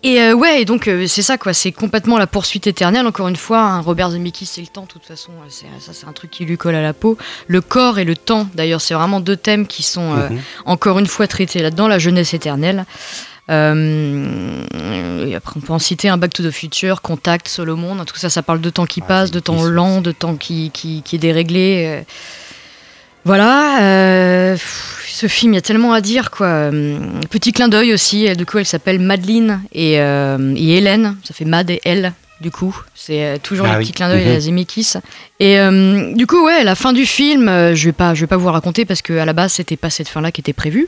Et 0.04 0.20
euh, 0.20 0.34
ouais, 0.34 0.62
et 0.62 0.66
donc 0.66 0.88
euh, 0.88 1.06
c'est 1.06 1.22
ça, 1.22 1.38
quoi. 1.38 1.54
C'est 1.54 1.72
complètement 1.72 2.18
la 2.18 2.26
poursuite 2.26 2.66
éternelle. 2.66 3.06
Encore 3.06 3.28
une 3.28 3.36
fois, 3.36 3.60
hein, 3.60 3.82
Robert 3.82 4.10
Zemeckis, 4.12 4.48
c'est 4.48 4.62
le 4.62 4.68
temps, 4.68 4.84
de 4.84 4.88
toute 4.88 5.06
façon. 5.06 5.32
euh, 5.42 5.46
c'est- 5.50 5.68
Ça, 5.80 5.92
c'est 5.94 6.08
un 6.08 6.12
truc 6.12 6.32
qui 6.32 6.44
lui 6.44 6.58
colle 6.58 6.74
à 6.76 6.82
la 6.82 6.94
peau. 6.94 7.18
Le 7.48 7.62
corps 7.62 8.00
et 8.00 8.04
le 8.04 8.16
temps, 8.16 8.48
d'ailleurs, 8.56 8.82
c'est 8.82 8.96
vraiment 8.96 9.20
deux 9.20 9.36
thèmes 9.38 9.68
qui 9.68 9.84
sont. 9.84 10.16
euh, 10.18 10.30
Mhm. 10.30 10.40
encore 10.66 10.98
une 10.98 11.06
fois 11.08 11.28
traité 11.28 11.60
là-dedans, 11.62 11.88
la 11.88 12.00
jeunesse 12.00 12.34
éternelle. 12.34 12.86
Euh, 13.50 14.66
et 15.28 15.36
après, 15.36 15.54
on 15.58 15.60
peut 15.62 15.74
en 15.74 15.80
citer 15.80 16.10
un 16.10 16.18
Back 16.18 16.34
to 16.34 16.44
the 16.44 16.52
Future, 16.52 17.02
Contact, 17.02 17.48
Solomon, 17.48 18.04
tout 18.06 18.16
ça, 18.16 18.30
ça 18.30 18.42
parle 18.42 18.62
de 18.62 18.70
temps 18.70 18.86
qui 18.86 19.02
Ah, 19.04 19.08
passe, 19.08 19.32
de 19.32 19.40
temps 19.40 19.64
lent, 19.66 20.02
de 20.02 20.12
temps 20.12 20.36
qui, 20.36 20.72
qui, 20.74 21.02
qui 21.04 21.16
est 21.16 21.20
déréglé. 21.20 22.04
Voilà, 23.24 23.82
euh, 23.84 24.58
ce 25.06 25.28
film, 25.28 25.54
il 25.54 25.56
y 25.56 25.60
a 25.60 25.62
tellement 25.62 25.94
à 25.94 26.02
dire, 26.02 26.32
quoi. 26.32 26.48
Euh, 26.48 26.98
Petit 27.30 27.52
clin 27.54 27.68
d'œil 27.68 27.94
aussi, 27.94 28.28
euh, 28.28 28.34
du 28.36 28.46
coup, 28.46 28.58
elle 28.58 28.66
s'appelle 28.66 29.00
Madeleine 29.00 29.62
et, 29.72 30.00
euh, 30.02 30.54
et 30.56 30.78
Hélène, 30.78 31.16
ça 31.24 31.34
fait 31.34 31.46
Mad 31.46 31.70
et 31.70 31.80
Elle, 31.86 32.14
du 32.42 32.50
coup. 32.50 32.76
C'est 32.96 33.40
toujours 33.44 33.68
Ah 33.68 33.74
les 33.74 33.78
oui. 33.78 33.84
petits 33.84 33.94
clins 33.94 34.10
d'œil 34.10 34.28
à 34.28 34.40
Zemeckis. 34.40 34.94
Et 35.40 35.60
euh, 35.60 36.14
du 36.16 36.26
coup, 36.26 36.44
ouais, 36.44 36.64
la 36.64 36.74
fin 36.76 36.94
du 36.94 37.06
film, 37.06 37.46
je 37.76 37.86
vais 37.86 37.92
pas, 37.92 38.16
je 38.16 38.22
vais 38.22 38.28
pas 38.28 38.38
vous 38.38 38.52
raconter 38.52 38.86
parce 38.86 39.04
que 39.04 39.14
à 39.18 39.26
la 39.26 39.34
base, 39.34 39.54
c'était 39.54 39.78
pas 39.78 39.92
cette 39.92 40.08
fin-là 40.10 40.32
qui 40.32 40.42
était 40.42 40.54
prévue. 40.54 40.88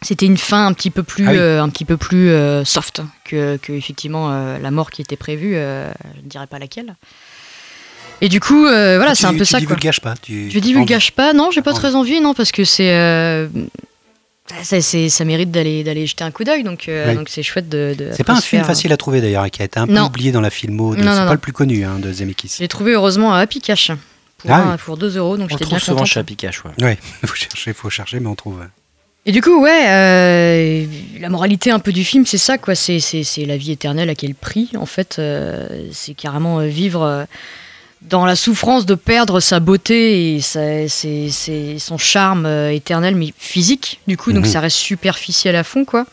C'était 0.00 0.26
une 0.26 0.36
fin 0.38 0.64
un 0.64 0.72
petit 0.74 0.90
peu 0.90 1.02
plus, 1.02 1.26
Ah 1.26 1.32
oui. 1.32 1.38
un 1.40 1.68
petit 1.70 1.84
peu 1.84 1.96
plus 1.96 2.30
soft 2.64 3.02
que, 3.24 3.56
que 3.56 3.72
effectivement 3.72 4.30
la 4.62 4.70
mort 4.70 4.92
qui 4.92 5.02
était 5.02 5.16
prévue. 5.16 5.54
je 5.54 6.22
ne 6.22 6.28
dirais 6.28 6.46
pas 6.46 6.60
laquelle. 6.60 6.94
Et 8.20 8.28
du 8.28 8.40
coup, 8.40 8.66
euh, 8.66 8.96
voilà, 8.96 9.12
Tu- 9.14 9.20
c'est 9.22 9.26
un 9.26 9.32
peu 9.32 9.38
tu 9.38 9.44
ça. 9.46 9.58
Quoi. 9.58 9.60
divulgages 9.66 10.00
pas. 10.00 10.14
Tu, 10.20 10.50
Je 10.50 10.58
divulgage 10.58 11.12
pas, 11.12 11.32
non, 11.32 11.50
j'ai 11.50 11.62
pas 11.62 11.72
très 11.72 11.94
envie, 11.94 12.20
non, 12.20 12.34
parce 12.34 12.50
que 12.52 12.64
c'est. 12.64 12.90
euh, 12.92 13.46
ça, 14.62 14.80
c'est- 14.80 15.08
ça 15.08 15.24
mérite 15.24 15.50
d'aller 15.50 15.84
d'aller 15.84 16.06
jeter 16.06 16.24
un 16.24 16.30
coup 16.30 16.42
d'œil, 16.42 16.62
donc 16.64 16.88
euh, 16.88 17.10
Oui. 17.10 17.14
donc 17.16 17.28
c'est 17.28 17.42
chouette 17.42 17.68
de. 17.68 17.94
de 17.96 18.10
C'est 18.16 18.24
pas 18.24 18.32
un 18.34 18.40
film 18.40 18.64
facile 18.64 18.92
à 18.92 18.96
trouver 18.96 19.20
d'ailleurs, 19.20 19.44
et 19.44 19.50
qui 19.50 19.62
a 19.62 19.64
été 19.66 19.78
un 19.78 19.86
peu 19.86 19.98
oublié 20.00 20.32
dans 20.32 20.40
la 20.40 20.50
filmo. 20.50 20.94
C'est 20.96 21.02
pas 21.04 21.24
non. 21.26 21.32
le 21.32 21.38
plus 21.38 21.52
connu 21.52 21.84
hein, 21.84 21.98
de 22.00 22.12
Zemeckis. 22.12 22.54
Je 22.56 22.62
l'ai 22.62 22.68
trouvé 22.68 22.92
heureusement 22.92 23.32
à 23.34 23.38
Happy 23.38 23.60
Cash 23.60 23.92
pour, 24.38 24.50
Ah 24.50 24.62
un- 24.62 24.72
oui. 24.72 24.78
pour 24.84 24.96
2 24.96 25.16
euros, 25.16 25.36
donc 25.36 25.50
j'étais 25.50 25.64
trouve 25.64 25.76
bien 25.78 25.84
souvent 25.84 26.04
chez 26.04 26.18
Happy 26.20 26.34
Cash, 26.36 26.64
ouais. 26.64 26.70
Ouais, 26.84 26.98
faut 27.26 27.34
chercher, 27.36 27.72
faut 27.72 27.90
chercher, 27.90 28.18
mais 28.20 28.28
on 28.28 28.34
trouve. 28.34 28.64
Et 29.26 29.32
du 29.32 29.42
coup, 29.42 29.60
ouais, 29.62 29.84
euh, 29.88 30.86
la 31.20 31.28
moralité 31.28 31.70
un 31.70 31.80
peu 31.80 31.92
du 31.92 32.02
film, 32.02 32.24
c'est 32.24 32.38
ça, 32.38 32.56
quoi. 32.56 32.74
C'est, 32.74 32.98
c'est, 32.98 33.24
c'est 33.24 33.44
la 33.44 33.56
vie 33.58 33.72
éternelle 33.72 34.08
à 34.08 34.14
quel 34.14 34.34
prix, 34.34 34.70
en 34.76 34.86
fait. 34.86 35.16
euh, 35.18 35.66
c'est 35.92 36.14
carrément 36.14 36.60
vivre 36.60 37.02
euh, 37.02 37.24
dans 38.02 38.24
la 38.26 38.36
souffrance 38.36 38.86
de 38.86 38.94
perdre 38.94 39.40
sa 39.40 39.60
beauté 39.60 40.36
et 40.36 40.40
sa- 40.40 40.88
son 40.88 41.98
charme 41.98 42.46
euh, 42.46 42.72
éternel, 42.72 43.14
mais 43.16 43.32
physique, 43.36 44.00
du 44.06 44.16
coup. 44.16 44.32
Donc 44.32 44.44
Mhm. 44.46 44.50
ça 44.52 44.60
reste 44.60 44.76
superficiel 44.76 45.56
à 45.56 45.64
fond, 45.64 45.84
quoi. 45.84 46.06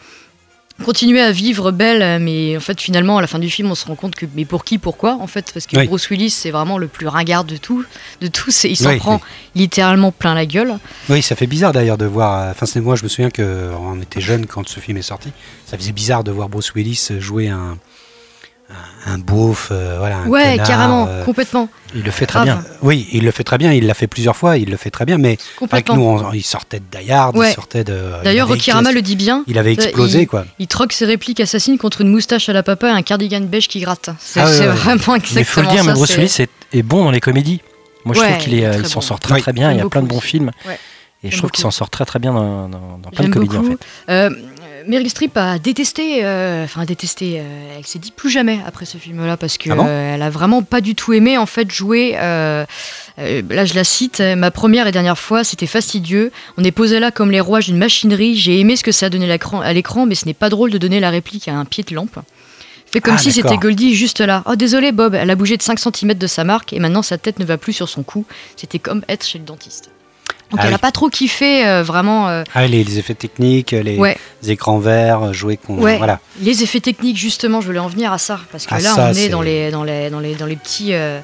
Continuer 0.84 1.22
à 1.22 1.32
vivre 1.32 1.72
belle, 1.72 2.22
mais 2.22 2.58
en 2.58 2.60
fait, 2.60 2.82
finalement, 2.82 3.18
à 3.18 3.22
la 3.22 3.27
fin 3.27 3.39
du 3.39 3.50
film, 3.50 3.72
on 3.72 3.75
se 3.75 3.86
rend 3.86 3.96
compte 3.96 4.13
que, 4.15 4.25
mais 4.36 4.44
pour 4.44 4.65
qui, 4.65 4.77
pourquoi, 4.77 5.13
en 5.22 5.27
fait, 5.27 5.50
parce 5.54 5.68
que 5.68 5.77
Oui. 5.77 5.88
Bruce 5.88 6.10
Willis, 6.10 6.32
c'est 6.32 6.51
vraiment 6.51 6.77
le 6.77 6.88
plus 6.89 7.08
ringard 7.08 7.46
de 7.46 7.56
tout, 7.56 7.86
de 8.20 8.27
tous, 8.27 8.65
et 8.65 8.70
il 8.72 8.75
s'en 8.75 8.89
Oui, 8.89 8.98
prend 8.98 9.22
littéralement 9.56 10.12
plein 10.12 10.36
la 10.36 10.46
gueule. 10.46 10.77
Oui, 11.08 11.22
ça 11.22 11.38
fait 11.38 11.48
bizarre 11.48 11.72
d'ailleurs 11.72 11.98
de 11.98 12.06
voir. 12.06 12.42
euh, 12.42 12.51
Enfin, 12.51 12.65
c'est 12.65 12.82
moi, 12.82 12.98
je 12.98 13.04
me 13.04 13.08
souviens 13.08 13.30
que 13.30 13.72
on 13.80 14.01
était 14.01 14.20
jeunes 14.20 14.48
quand 14.48 14.68
ce 14.68 14.82
film 14.82 14.98
est 14.98 15.01
sorti. 15.01 15.30
Ça 15.65 15.77
faisait 15.77 15.94
bizarre 15.94 16.25
de 16.25 16.32
voir 16.32 16.50
Bruce 16.50 16.74
Willis 16.75 17.08
jouer 17.20 17.48
un 17.48 17.77
un, 19.05 19.17
beauf, 19.19 19.69
euh, 19.72 19.95
voilà. 20.00 20.17
Un 20.17 20.27
Ouais, 20.27 20.51
connard, 20.51 20.67
carrément, 20.67 21.07
euh, 21.07 21.24
complètement. 21.24 21.69
Il 21.93 22.03
le 22.03 22.12
fait 22.12 22.25
très 22.25 22.43
Grave. 22.45 22.62
bien. 22.63 22.72
Oui, 22.81 23.07
il 23.13 23.24
le 23.24 23.31
fait 23.31 23.43
très 23.43 23.57
bien. 23.57 23.72
Il 23.72 23.86
l'a 23.86 23.93
fait 23.93 24.07
plusieurs 24.07 24.36
fois. 24.36 24.57
Il 24.57 24.69
le 24.69 24.77
fait 24.77 24.89
très 24.89 25.05
bien. 25.05 25.17
Mais 25.17 25.38
avec 25.72 25.89
nous, 25.89 26.01
on- 26.01 26.31
il 26.34 26.43
sortait 26.43 26.79
de 26.79 27.38
Ouais. 27.38 27.50
il 27.51 27.53
sortait 27.53 27.84
de. 27.84 27.93
D'ailleurs, 27.93 28.24
il 28.24 28.27
avait 28.27 28.41
Rocky 28.41 28.72
Rama 28.72 28.89
éclaté- 28.89 28.95
le 28.95 29.01
dit 29.01 29.15
bien. 29.15 29.43
Il 29.48 29.57
avait 29.57 29.72
Euh, 29.72 29.74
explosé, 29.74 30.22
il- 30.24 30.27
quoi. 30.27 30.45
Il 30.60 30.67
troque 30.67 30.93
ses 30.93 31.05
répliques 31.05 31.39
assassines 31.39 31.77
contre 31.77 32.01
une 32.01 32.10
moustache 32.10 32.50
à 32.50 32.53
la 32.53 32.63
papa 32.63 32.88
et 32.88 32.91
un 32.91 33.01
cardigan 33.03 33.41
beige 33.41 33.67
qui 33.67 33.79
gratte. 33.79 34.10
C'est 34.19 34.39
Ah 34.39 34.45
ouais, 34.45 34.51
c'est 34.51 34.67
ouais. 34.67 34.74
vraiment 34.74 35.15
exactement 35.15 35.36
Mais 35.36 35.41
il 35.41 35.45
faut 35.45 35.62
le 35.62 35.67
dire, 35.67 35.79
ça. 35.84 35.88
mais 35.88 35.93
Bruce 35.93 36.17
Willis 36.17 36.36
est, 36.39 36.50
est 36.74 36.84
bon 36.84 37.03
dans 37.05 37.12
les 37.12 37.22
comédies. 37.22 37.62
Moi, 38.03 38.15
je 38.15 38.19
Ouais, 38.19 38.31
trouve 38.31 38.43
qu'il 38.43 38.53
est, 38.60 38.65
euh, 38.65 38.72
très 38.74 38.81
il 38.81 38.88
s'en 38.88 38.95
bon. 38.95 39.01
sort 39.01 39.19
très 39.19 39.39
très 39.39 39.53
bien. 39.53 39.72
Il 39.72 39.77
y 39.77 39.81
a 39.81 39.88
plein 39.89 40.01
de 40.01 40.07
bons 40.07 40.19
films. 40.19 40.51
Ouais. 40.67 40.79
Et 41.24 41.31
je 41.31 41.38
trouve 41.38 41.50
qu'il 41.50 41.62
s'en 41.63 41.72
sort 41.72 41.89
très 41.89 42.05
très 42.05 42.19
bien 42.19 42.34
dans, 42.34 42.69
dans- 42.69 43.00
dans 43.01 43.10
plein 43.10 43.25
de 43.27 43.34
comédies 43.34 43.57
en 43.57 43.63
fait. 43.63 44.29
Meryl 44.88 45.10
Streep 45.10 45.36
a 45.38 45.60
détesté, 45.60 46.24
euh, 46.25 46.63
enfin 46.63 46.86
détesté, 46.86 47.39
euh, 47.39 47.77
elle 47.77 47.86
s'est 47.86 48.00
dit 48.00 48.12
plus 48.12 48.30
jamais 48.30 48.60
après 48.65 48.86
ce 48.86 48.98
film-là 48.98 49.38
parce 49.38 49.58
que 49.58 49.70
Ah 49.72 49.75
bon 49.75 49.86
euh, 49.88 50.15
elle 50.15 50.22
a 50.22 50.30
vraiment 50.30 50.63
pas 50.63 50.82
du 50.82 50.96
tout 50.96 51.13
aimé 51.13 51.38
en 51.38 51.46
fait 51.46 51.72
jouer. 51.72 52.13
là 52.13 52.65
je 53.18 53.74
la 53.74 53.84
cite, 53.84 54.22
ma 54.22 54.51
première 54.51 54.88
et 54.88 54.92
dernière 54.92 55.18
fois 55.18 55.44
c'était 55.44 55.68
fastidieux. 55.68 56.32
On 56.58 56.63
est 56.63 56.72
posé 56.72 57.00
là 57.00 57.12
comme 57.12 57.32
les 57.32 57.42
rouages 57.42 57.68
d'une 57.68 57.77
machinerie. 57.77 58.36
J'ai 58.36 58.60
aimé 58.60 58.75
ce 58.75 58.84
que 58.84 58.92
ça 58.92 59.08
a 59.08 59.10
donné 59.10 59.25
à 59.32 59.74
l'écran, 59.74 60.06
mais 60.06 60.15
ce 60.15 60.25
n'est 60.25 60.34
pas 60.34 60.50
drôle 60.50 60.72
de 60.72 60.77
donner 60.77 61.00
la 61.00 61.10
réplique 61.10 61.48
à 61.48 61.56
un 61.56 61.65
pied 61.65 61.84
de 61.84 61.94
lampe. 61.96 62.20
fait 62.92 63.01
comme 63.01 63.15
Ah, 63.15 63.18
si 63.18 63.32
c'était. 63.32 63.58
Goldie 63.58 63.96
juste 63.96 64.22
là. 64.22 64.44
Oh 64.46 64.56
désolé 64.56 64.92
Bob, 64.92 65.15
elle 65.15 65.30
a 65.30 65.36
bougé 65.36 65.58
de 65.58 65.62
5 65.63 65.80
cm 65.80 66.13
de 66.13 66.27
sa 66.27 66.44
marque 66.44 66.74
et 66.74 66.80
maintenant 66.80 67.01
sa 67.01 67.18
tête 67.18 67.39
ne 67.39 67.46
va 67.46 67.58
plus 67.58 67.74
sur 67.74 67.89
son 67.89 68.04
cou. 68.04 68.25
C'était 68.56 68.80
comme 68.80 69.04
être 69.08 69.25
chez 69.25 69.39
le 69.39 69.46
dentiste. 69.46 69.89
Donc 70.56 70.60
Ah 70.64 70.68
elle 70.68 70.74
oui. 70.74 70.76
a 70.76 70.80
pas 70.80 70.92
trop 70.92 71.10
kiffé 71.10 71.68
euh, 71.68 71.84
vraiment. 71.84 72.30
euh, 72.30 72.44
Ah, 72.54 72.66
les, 72.66 72.84
les 72.84 72.98
effets 72.98 73.14
techniques, 73.14 73.72
les, 73.72 73.98
ouais, 73.98 74.18
écrans 74.48 74.78
verts, 74.80 75.34
jouer 75.34 75.58
qu'on. 75.58 75.78
Ouais. 75.78 75.98
Voilà. 75.98 76.20
les 76.42 76.64
effets 76.64 76.80
techniques 76.80 77.18
justement, 77.18 77.60
je 77.60 77.68
voulais 77.68 77.80
en 77.80 77.88
venir 77.90 78.14
à 78.14 78.18
ça 78.18 78.40
parce 78.52 78.66
que 78.66 78.74
Ah, 78.74 78.80
là 78.80 78.90
ça, 78.90 79.10
on 79.12 79.14
est 79.14 79.28
dans 79.30 79.42
les 79.42 79.70
dans 79.72 79.84
les 79.84 80.10
dans 80.10 80.20
les 80.22 80.36
dans 80.36 80.46
les 80.46 80.56
petits. 80.56 80.94
euh, 80.94 81.20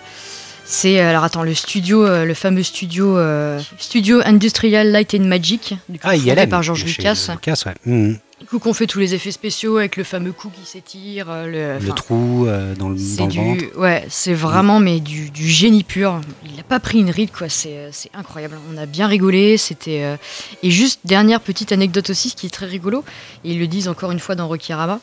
c'est 0.66 1.00
alors 1.00 1.24
attends 1.24 1.44
le 1.44 1.54
studio, 1.54 2.06
euh, 2.06 2.24
le 2.26 2.34
fameux 2.34 2.64
studio 2.64 3.18
euh, 3.18 3.60
Studio 3.78 4.22
Industrial 4.26 4.90
Light 4.90 5.14
and 5.16 5.24
Magic, 5.26 5.76
du 5.90 5.98
coup, 6.00 6.08
Ah, 6.10 6.16
fondé 6.18 6.48
par 6.48 6.64
George 6.64 6.82
chez 6.86 6.98
Lucas. 7.02 7.28
Lucas, 7.32 7.64
ouais. 7.66 7.74
Mhm. 7.86 8.18
Du 8.42 8.48
coup 8.48 8.60
qu'on 8.60 8.74
fait 8.74 8.88
tous 8.88 9.00
les 9.00 9.14
effets 9.14 9.32
spéciaux 9.32 9.78
avec 9.78 9.96
le 9.96 10.04
fameux 10.04 10.34
cou 10.34 10.50
qui 10.50 10.66
s'étire, 10.66 11.28
euh, 11.30 11.80
le, 11.80 11.94
trou 11.94 12.48
euh, 12.48 12.76
dans 12.76 12.90
le, 12.90 12.98
dans 13.18 13.28
le 13.28 13.34
ventre. 13.34 13.80
ouais, 13.80 14.06
c'est 14.10 14.34
vraiment 14.34 14.80
mais 14.80 15.00
du, 15.00 15.30
du 15.30 15.48
génie 15.48 15.84
pur. 15.84 16.20
Il 16.46 16.56
n'a 16.58 16.64
pas 16.64 16.80
pris 16.80 17.00
une 17.00 17.12
ride 17.12 17.32
quoi, 17.32 17.48
c'est 17.48 17.78
euh, 17.78 17.90
c'est 17.92 18.10
incroyable. 18.14 18.58
On 18.74 18.78
a 18.78 18.86
bien 18.86 19.08
rigolé, 19.08 19.58
c'était 19.58 20.04
euh, 20.04 20.18
et 20.64 20.72
juste 20.72 21.02
dernière 21.06 21.40
petite 21.40 21.72
anecdote 21.72 22.10
aussi, 22.10 22.30
ce 22.30 22.36
qui 22.36 22.48
est 22.48 22.50
très 22.50 22.66
rigolo, 22.66 23.06
et 23.46 23.52
ils 23.52 23.60
le 23.60 23.68
disent 23.68 23.88
encore 23.88 24.12
une 24.12 24.20
fois 24.20 24.36
dans 24.36 24.48
Rokirama, 24.48 25.00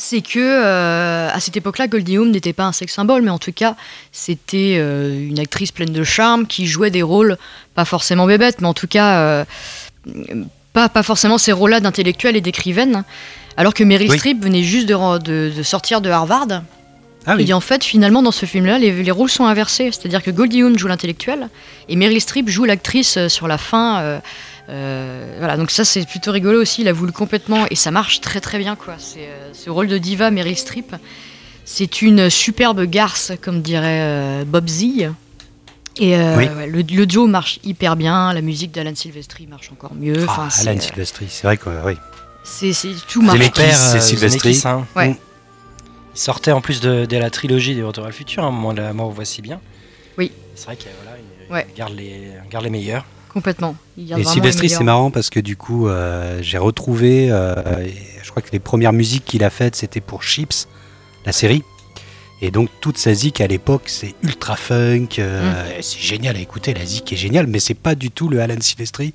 c'est 0.00 0.22
que 0.22 0.38
euh, 0.38 1.28
à 1.30 1.40
cette 1.40 1.56
époque-là, 1.56 1.86
Goldie 1.86 2.16
Hawn 2.16 2.30
n'était 2.30 2.52
pas 2.52 2.64
un 2.64 2.72
sex 2.72 2.92
symbole, 2.92 3.22
mais 3.22 3.30
en 3.30 3.38
tout 3.38 3.52
cas, 3.52 3.76
c'était 4.12 4.76
euh, 4.78 5.28
une 5.28 5.38
actrice 5.38 5.72
pleine 5.72 5.92
de 5.92 6.04
charme 6.04 6.46
qui 6.46 6.66
jouait 6.66 6.90
des 6.90 7.02
rôles 7.02 7.36
pas 7.74 7.84
forcément 7.84 8.26
bébêtes, 8.26 8.60
mais 8.60 8.66
en 8.66 8.74
tout 8.74 8.88
cas 8.88 9.18
euh, 9.20 9.44
pas 10.72 10.88
pas 10.88 11.02
forcément 11.02 11.38
ces 11.38 11.52
rôles-là 11.52 11.80
d'intellectuelle 11.80 12.36
et 12.36 12.40
d'écrivaine. 12.40 13.04
Alors 13.56 13.74
que 13.74 13.84
Meryl 13.84 14.10
Oui. 14.10 14.18
Streep 14.18 14.42
venait 14.42 14.62
juste 14.62 14.86
de, 14.88 14.94
ren- 14.94 15.18
de- 15.18 15.52
de 15.54 15.62
sortir 15.62 16.00
de 16.00 16.08
Harvard. 16.10 16.62
Ah 17.26 17.34
oui. 17.36 17.44
Et 17.48 17.52
en 17.52 17.60
fait, 17.60 17.84
finalement, 17.84 18.22
dans 18.22 18.30
ce 18.32 18.46
film-là, 18.46 18.78
les, 18.78 19.02
les 19.02 19.10
rôles 19.10 19.28
sont 19.28 19.44
inversés. 19.44 19.90
C'est-à-dire 19.92 20.22
que 20.22 20.30
Goldie 20.30 20.62
Hawn 20.62 20.78
joue 20.78 20.86
l'intellectuel 20.86 21.48
et 21.88 21.96
Meryl 21.96 22.20
Streep 22.20 22.48
joue 22.48 22.64
l'actrice 22.64 23.16
euh, 23.18 23.28
sur 23.28 23.46
la 23.48 23.58
fin. 23.58 24.00
euh, 24.00 24.18
euh, 24.70 25.34
voilà, 25.38 25.56
donc 25.58 25.70
ça, 25.70 25.84
c'est 25.84 26.06
plutôt 26.08 26.32
rigolo 26.32 26.62
aussi. 26.62 26.80
Il 26.80 26.88
a 26.88 26.92
voulu 26.92 27.12
complètement. 27.12 27.66
Et 27.70 27.74
ça 27.74 27.90
marche 27.90 28.20
très 28.22 28.40
très 28.40 28.58
bien, 28.58 28.76
quoi. 28.76 28.94
C'est, 28.98 29.18
euh, 29.20 29.50
ce 29.52 29.68
rôle 29.68 29.88
de 29.88 29.98
diva, 29.98 30.30
Meryl 30.30 30.56
Streep, 30.56 30.94
c'est 31.66 32.00
une 32.00 32.30
superbe 32.30 32.82
garce, 32.84 33.32
comme 33.42 33.60
dirait 33.60 34.44
Bob 34.46 34.68
Zee. 34.68 35.08
Et 35.98 36.16
euh, 36.16 36.36
Oui. 36.36 36.48
ouais, 36.48 36.66
le, 36.66 36.82
le 36.82 37.06
duo 37.06 37.26
marche 37.26 37.58
hyper 37.64 37.96
bien. 37.96 38.32
La 38.32 38.40
musique 38.40 38.72
d'Alan 38.72 38.94
Silvestri 38.94 39.46
marche 39.46 39.70
encore 39.72 39.94
mieux. 39.94 40.14
Ah, 40.28 40.30
Enfin, 40.30 40.50
c'est, 40.50 40.68
Alan 40.68 40.78
euh, 40.78 40.80
Silvestri, 40.80 41.26
c'est 41.28 41.46
vrai 41.46 41.56
que 41.56 41.68
oui. 41.84 41.94
c'est, 42.44 42.72
c'est- 42.72 42.94
tout 43.08 43.22
marche. 43.22 43.38
Zemeckis, 43.38 43.60
Père, 43.60 43.76
c'est 43.76 43.96
euh, 43.98 44.00
Silvestri. 44.00 44.60
Hein. 44.64 44.86
Ouais. 44.96 45.08
Mm. 45.10 45.16
Il 46.14 46.18
sortait 46.20 46.52
en 46.52 46.60
plus 46.60 46.80
de, 46.80 47.06
de 47.06 47.16
la 47.16 47.30
trilogie 47.30 47.74
des 47.74 47.82
Retour 47.82 48.04
à 48.04 48.08
le 48.08 48.12
futur, 48.12 48.42
à 48.44 48.46
un 48.46 48.50
moment 48.50 48.72
de 48.72 48.80
la 48.82 48.92
mort, 48.92 49.10
voici 49.10 49.42
bien. 49.42 49.60
Oui. 50.18 50.32
C'est 50.54 50.66
vrai 50.66 50.76
qu'il 50.76 50.90
voilà, 51.02 51.16
il- 51.18 51.52
Ouais. 51.52 51.66
garde, 51.76 51.94
les, 51.94 52.30
garde 52.50 52.64
les 52.64 52.70
meilleurs. 52.70 53.04
Complètement. 53.32 53.76
Il 53.96 54.06
garde 54.06 54.20
Et 54.20 54.24
Silvestri, 54.24 54.68
c'est 54.68 54.82
marrant 54.84 55.10
parce 55.10 55.30
que 55.30 55.38
du 55.40 55.56
coup, 55.56 55.88
euh, 55.88 56.38
j'ai 56.42 56.58
retrouvé, 56.58 57.28
euh, 57.30 57.54
et 57.84 57.94
je 58.22 58.30
crois 58.30 58.42
que 58.42 58.50
les 58.52 58.58
premières 58.58 58.92
musiques 58.92 59.24
qu'il 59.24 59.42
a 59.44 59.50
faites, 59.50 59.76
c'était 59.76 60.00
pour 60.00 60.22
Chips, 60.22 60.66
la 61.26 61.32
série. 61.32 61.62
Et 62.42 62.50
donc, 62.50 62.68
toute 62.80 62.96
sa 62.96 63.12
zik 63.12 63.40
à 63.40 63.46
l'époque, 63.46 63.82
c'est 63.86 64.14
ultra 64.22 64.56
funk, 64.56 65.08
euh, 65.18 65.78
et 65.78 65.82
c'est 65.82 65.98
génial 66.00 66.36
à 66.36 66.38
écouter, 66.40 66.72
la 66.72 66.86
zik 66.86 67.12
est 67.12 67.16
géniale, 67.16 67.46
mais 67.46 67.58
c'est 67.60 67.74
pas 67.74 67.94
du 67.94 68.10
tout 68.10 68.28
le 68.28 68.40
Alan 68.40 68.60
Silvestri 68.60 69.12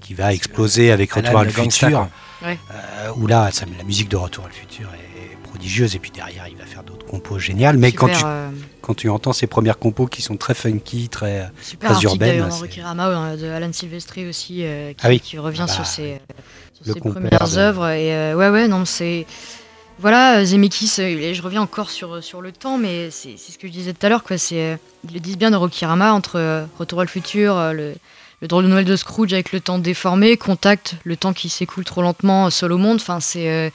qui 0.00 0.14
va 0.14 0.32
exploser 0.32 0.90
avec 0.90 1.14
Alan, 1.16 1.26
Retour 1.28 1.40
à 1.40 1.44
le 1.44 1.50
futur. 1.50 2.08
Ouais. 2.44 2.58
Euh, 2.72 3.10
où 3.16 3.26
là, 3.26 3.50
ça- 3.52 3.66
la 3.78 3.84
musique 3.84 4.08
de 4.08 4.16
Retour 4.16 4.44
à 4.44 4.48
le 4.48 4.54
futur 4.54 4.88
est 4.94 5.36
prodigieuse, 5.48 5.94
et 5.94 5.98
puis 5.98 6.10
derrière, 6.10 6.46
il 6.50 6.56
va 6.56 6.64
faire 6.64 6.82
d'autres 6.82 7.06
compos 7.06 7.38
géniales. 7.38 7.76
Mais 7.78 7.92
quand 7.92 8.06
Super, 8.06 8.18
tu, 8.20 8.24
euh, 8.26 8.48
quand 8.82 8.94
tu 8.94 9.08
entends 9.10 9.32
ses 9.34 9.46
premières 9.46 9.78
compos 9.78 10.06
qui 10.06 10.20
sont 10.22 10.36
très 10.38 10.54
funky, 10.54 11.08
très. 11.10 11.50
Super 11.62 11.88
Phase 11.88 11.96
article 11.96 12.12
urbaine, 12.12 12.28
d'ailleurs 12.30 12.48
dans 12.48 12.54
c'est- 12.54 12.60
Rokirama 12.62 13.08
euh, 13.08 13.36
de 13.36 13.46
Alan 13.46 13.72
Silvestri 13.72 14.26
aussi 14.26 14.60
euh, 14.64 14.90
qui, 14.92 14.96
Ah 15.02 15.08
oui. 15.08 15.20
qui 15.20 15.38
revient 15.38 15.60
Ah 15.64 15.66
bah, 15.66 15.72
sur 15.72 15.86
ses, 15.86 16.12
euh, 16.12 16.16
sur 16.82 16.86
le 16.86 16.92
ses 16.94 17.00
premières 17.00 17.48
de- 17.48 17.58
œuvres 17.58 17.88
et 17.90 18.14
euh, 18.14 18.34
ouais 18.36 18.48
ouais 18.50 18.68
non 18.68 18.84
c'est 18.84 19.26
voilà 19.98 20.38
euh, 20.38 20.44
Zemeckis 20.44 20.96
euh, 20.98 21.34
je 21.34 21.42
reviens 21.42 21.62
encore 21.62 21.90
sur, 21.90 22.22
sur 22.22 22.40
le 22.40 22.52
temps 22.52 22.78
mais 22.78 23.10
c'est 23.10 23.36
ce 23.36 23.58
que 23.58 23.68
je 23.68 23.72
disais 23.72 23.92
tout 23.92 24.04
à 24.04 24.08
l'heure 24.08 24.24
euh, 24.30 24.76
ils 25.04 25.14
le 25.14 25.20
disent 25.20 25.38
bien 25.38 25.50
dans 25.50 25.60
Rokirama 25.60 26.12
entre 26.12 26.38
euh, 26.38 26.64
Retour 26.78 27.00
à 27.00 27.04
le 27.04 27.08
futur 27.08 27.56
euh, 27.56 27.72
le, 27.72 27.94
le 28.44 28.48
drôle 28.48 28.64
de 28.64 28.68
Noël 28.68 28.84
de 28.84 28.96
Scrooge 28.96 29.32
avec 29.32 29.52
le 29.52 29.60
temps 29.60 29.78
déformé 29.78 30.36
Contact 30.36 30.96
le 31.04 31.16
temps 31.16 31.32
qui 31.32 31.48
s'écoule 31.48 31.84
trop 31.84 32.02
lentement 32.02 32.46
euh, 32.46 32.50
seul 32.50 32.72
au 32.72 32.78
monde. 32.78 33.00
Euh, 33.36 33.70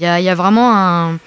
il 0.00 0.02
y 0.02 0.28
a 0.28 0.34
vraiment 0.34 0.76
un, 0.76 1.18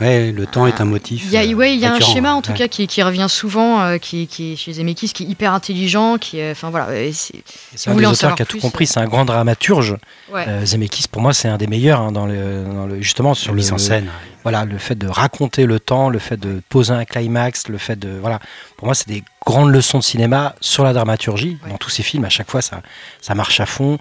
Ouais, 0.00 0.32
le 0.32 0.46
temps 0.46 0.66
est 0.66 0.80
un 0.80 0.84
motif. 0.84 1.22
il 1.26 1.30
y 1.30 1.36
a, 1.36 1.42
euh, 1.42 1.52
ouais, 1.54 1.74
il 1.74 1.80
y 1.80 1.86
a 1.86 1.92
un 1.92 2.00
schéma 2.00 2.34
en 2.34 2.42
tout 2.42 2.50
ouais. 2.52 2.58
cas 2.58 2.68
qui, 2.68 2.86
qui 2.86 3.02
revient 3.02 3.26
souvent, 3.28 3.80
euh, 3.80 3.98
qui, 3.98 4.26
qui 4.26 4.52
est 4.52 4.56
chez 4.56 4.72
Zemeckis, 4.72 5.10
qui 5.12 5.22
est 5.24 5.26
hyper 5.26 5.52
intelligent, 5.52 6.18
qui 6.18 6.38
est, 6.38 6.50
enfin 6.50 6.70
voilà, 6.70 6.88
c'est- 7.12 7.42
Si 7.74 7.88
un 7.88 7.94
des 7.94 8.06
auteurs 8.06 8.34
qui 8.34 8.42
a 8.42 8.46
tout 8.46 8.58
compris, 8.58 8.84
euh, 8.84 8.88
c'est 8.92 9.00
un 9.00 9.06
grand 9.06 9.24
dramaturge. 9.24 9.96
ouais. 10.32 10.44
Euh, 10.48 10.64
Zemeckis, 10.66 11.06
pour 11.10 11.22
moi, 11.22 11.32
c'est 11.32 11.48
un 11.48 11.58
des 11.58 11.66
meilleurs 11.68 12.00
hein, 12.00 12.12
dans, 12.12 12.26
le, 12.26 12.64
dans 12.64 12.86
le, 12.86 13.00
justement 13.00 13.34
sur 13.34 13.52
le, 13.52 13.56
mise 13.58 13.72
en 13.72 13.78
scène. 13.78 14.08
voilà, 14.42 14.64
le 14.64 14.78
fait 14.78 14.96
de 14.96 15.06
raconter 15.06 15.64
le 15.66 15.78
temps, 15.78 16.08
le 16.08 16.18
fait 16.18 16.38
de 16.38 16.60
poser 16.68 16.92
un 16.92 17.04
climax, 17.04 17.68
le 17.68 17.78
fait 17.78 17.96
de 17.98 18.10
voilà. 18.20 18.40
Pour 18.76 18.86
moi, 18.86 18.94
c'est 18.94 19.08
des 19.08 19.22
grandes 19.46 19.70
leçons 19.70 19.98
de 19.98 20.04
cinéma 20.04 20.54
sur 20.60 20.82
la 20.84 20.92
dramaturgie. 20.92 21.56
Ouais. 21.64 21.70
Dans 21.70 21.78
tous 21.78 21.90
ces 21.90 22.02
films, 22.02 22.24
à 22.24 22.30
chaque 22.30 22.50
fois, 22.50 22.62
ça, 22.62 22.82
ça 23.20 23.34
marche 23.34 23.60
à 23.60 23.66
fond. 23.66 23.98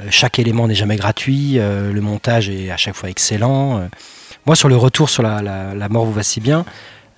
Euh, 0.00 0.04
chaque 0.10 0.38
élément 0.38 0.68
n'est 0.68 0.74
jamais 0.74 0.96
gratuit. 0.96 1.58
euh, 1.58 1.92
le 1.92 2.00
montage 2.00 2.48
est 2.48 2.70
à 2.70 2.76
chaque 2.76 2.94
fois 2.94 3.10
excellent. 3.10 3.88
Euh, 4.42 4.46
moi, 4.46 4.56
sur 4.56 4.68
le 4.68 4.76
retour 4.76 5.08
sur 5.10 5.22
la, 5.22 5.42
la, 5.42 5.74
la 5.74 5.88
mort 5.88 6.04
vous 6.04 6.12
va 6.12 6.22
si 6.22 6.40
bien. 6.40 6.64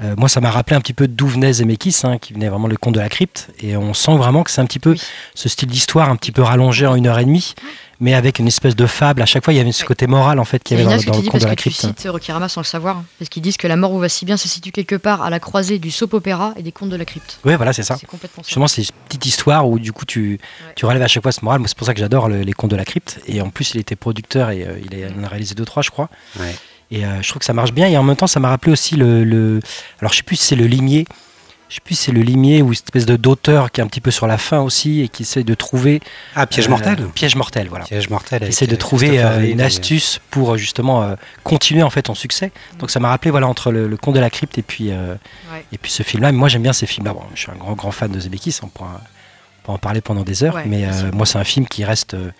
euh, 0.02 0.14
moi, 0.16 0.28
ça 0.28 0.40
m'a 0.40 0.50
rappelé 0.50 0.76
un 0.76 0.80
petit 0.80 0.92
peu 0.92 1.06
d'où 1.08 1.26
venait 1.26 1.52
Zemeckis, 1.52 2.00
hein, 2.04 2.18
qui 2.18 2.32
venait 2.32 2.48
vraiment 2.48 2.68
le 2.68 2.76
conte 2.76 2.94
de 2.94 3.00
la 3.00 3.08
crypte, 3.08 3.48
et 3.60 3.76
on 3.76 3.94
sent 3.94 4.16
vraiment 4.16 4.42
que 4.42 4.50
c'est 4.50 4.60
un 4.60 4.66
petit 4.66 4.80
peu 4.80 4.90
Oui. 4.92 5.02
ce 5.34 5.48
style 5.48 5.68
d'histoire 5.68 6.10
un 6.10 6.16
petit 6.16 6.32
peu 6.32 6.42
rallongé 6.42 6.86
en 6.86 6.94
une 6.96 7.06
heure 7.06 7.18
et 7.18 7.24
demie, 7.24 7.54
mais 8.00 8.12
avec 8.14 8.40
une 8.40 8.48
espèce 8.48 8.74
de 8.74 8.86
fable. 8.86 9.22
À 9.22 9.26
chaque 9.26 9.44
fois, 9.44 9.54
il 9.54 9.56
y 9.56 9.60
avait 9.60 9.70
ce 9.70 9.84
côté 9.84 10.08
moral 10.08 10.40
en 10.40 10.44
fait 10.44 10.62
qu'il 10.64 10.76
y 10.76 10.80
C'est 10.80 10.86
avait 10.86 10.96
dans, 10.96 11.00
ce 11.00 11.06
que 11.06 11.10
dans 11.10 11.14
tu 11.14 11.18
le 11.20 11.22
dis 11.22 11.28
conte 11.30 11.40
parce 11.40 11.44
de 11.44 11.48
la 11.48 11.54
que 11.56 11.62
tu 11.62 11.70
crypte. 11.70 11.98
cites 11.98 12.08
Rokirama 12.10 12.48
sans 12.48 12.60
le 12.60 12.66
savoir, 12.66 13.02
parce 13.20 13.28
qu'ils 13.28 13.42
disent 13.42 13.56
que 13.56 13.68
La 13.68 13.76
mort 13.76 13.92
où 13.92 13.98
va 14.00 14.08
si 14.08 14.24
bien 14.24 14.36
se 14.36 14.48
situe 14.48 14.72
quelque 14.72 14.96
part 14.96 15.22
à 15.22 15.30
la 15.30 15.38
croisée 15.38 15.78
du 15.78 15.92
soap 15.92 16.12
opéra 16.14 16.52
et 16.56 16.62
des 16.64 16.72
contes 16.72 16.90
de 16.90 16.96
la 16.96 17.04
crypte. 17.04 17.38
Oui, 17.44 17.54
voilà, 17.54 17.72
c'est 17.72 17.84
ça. 17.84 17.96
C'est 17.98 18.06
complètement 18.06 18.42
ça. 18.42 18.48
Justement, 18.48 18.66
c'est 18.66 18.82
une 18.82 18.88
petite 19.08 19.26
histoire 19.26 19.68
où 19.68 19.78
du 19.78 19.92
coup 19.92 20.04
tu, 20.04 20.40
tu 20.74 20.84
relèves 20.86 21.02
à 21.02 21.06
chaque 21.08 21.22
fois 21.22 21.30
ce 21.32 21.42
moral. 21.44 21.60
Moi, 21.60 21.68
c'est 21.68 21.78
pour 21.78 21.86
ça 21.86 21.94
que 21.94 22.00
j'adore 22.00 22.28
le- 22.28 22.42
les 22.42 22.52
contes 22.52 22.72
de 22.72 22.76
la 22.76 22.84
crypte. 22.84 23.20
Et 23.28 23.40
en 23.40 23.48
plus, 23.50 23.74
il 23.74 23.80
était 23.80 23.96
producteur 23.96 24.50
et 24.50 24.64
euh, 24.64 24.76
il, 24.84 25.20
en 25.20 25.22
a 25.24 25.28
réalisé 25.28 25.54
deux, 25.54 25.64
trois, 25.64 25.82
je 25.84 25.90
crois. 25.90 26.10
Ouais. 26.40 26.54
Et 26.90 27.04
euh, 27.04 27.22
je 27.22 27.28
trouve 27.28 27.40
que 27.40 27.44
ça 27.46 27.52
marche 27.54 27.72
bien. 27.72 27.86
Et 27.88 27.96
en 27.96 28.02
même 28.02 28.16
temps, 28.16 28.26
ça 28.26 28.40
m'a 28.40 28.48
rappelé 28.48 28.72
aussi 28.72 28.96
le, 28.96 29.24
le- 29.24 29.60
Alors, 30.00 30.12
je 30.12 30.18
sais 30.18 30.22
plus 30.22 30.36
si 30.36 30.44
c'est 30.46 30.56
le 30.56 30.66
limier. 30.66 31.06
Je 31.70 31.76
sais 31.76 31.80
plus 31.82 31.94
si 31.96 32.04
c'est 32.04 32.12
le 32.12 32.20
limier 32.20 32.60
ou 32.62 32.66
une 32.66 32.72
espèce 32.74 33.06
de 33.06 33.16
d'auteur 33.16 33.72
qui 33.72 33.80
est 33.80 33.84
un 33.84 33.86
petit 33.88 34.02
peu 34.02 34.10
sur 34.10 34.26
la 34.26 34.36
fin 34.38 34.60
aussi 34.60 35.00
et 35.00 35.08
qui 35.08 35.22
essaie 35.22 35.42
de 35.44 35.54
trouver. 35.54 36.00
Ah, 36.36 36.46
piège 36.46 36.66
euh, 36.66 36.70
mortel 36.70 37.06
Piège 37.14 37.34
mortel, 37.36 37.68
voilà. 37.68 37.84
Piège 37.86 38.10
mortel. 38.10 38.42
Qui 38.42 38.48
essaie 38.48 38.66
de 38.66 38.74
euh, 38.74 38.76
trouver 38.76 39.18
euh, 39.18 39.40
une 39.50 39.60
astuce 39.62 40.20
pour 40.30 40.56
justement 40.58 41.02
euh, 41.02 41.14
continuer 41.42 41.82
en 41.82 41.90
fait 41.90 42.02
ton 42.02 42.14
succès. 42.14 42.52
Donc 42.78 42.90
ça 42.90 43.00
m'a 43.00 43.08
rappelé 43.08 43.30
voilà 43.32 43.48
entre 43.48 43.72
le, 43.72 43.88
le 43.88 43.96
conte 43.96 44.14
de 44.14 44.20
la 44.20 44.30
crypte 44.30 44.58
et 44.58 44.62
puis 44.62 44.90
euh, 44.92 45.14
Ouais. 45.52 45.64
et 45.72 45.78
puis 45.78 45.90
ce 45.90 46.02
film-là. 46.02 46.30
Mais 46.32 46.38
Moi 46.38 46.48
j'aime 46.48 46.62
bien 46.62 46.74
ces 46.74 46.86
films-là. 46.86 47.14
Bon, 47.14 47.22
je 47.34 47.40
suis 47.40 47.50
un 47.50 47.56
grand 47.56 47.72
grand 47.72 47.90
fan 47.90 48.12
de 48.12 48.20
Zemeckis. 48.20 48.58
On 48.62 48.68
pourra, 48.68 49.00
on 49.00 49.62
pourra 49.64 49.74
en 49.76 49.78
parler 49.78 50.02
pendant 50.02 50.22
des 50.22 50.44
heures. 50.44 50.56
Ouais, 50.56 50.64
mais 50.66 50.84
euh, 50.84 51.10
moi 51.12 51.24
c'est 51.26 51.38
un 51.38 51.44
film 51.44 51.66
qui 51.66 51.84
reste 51.84 52.14
euh, 52.14 52.30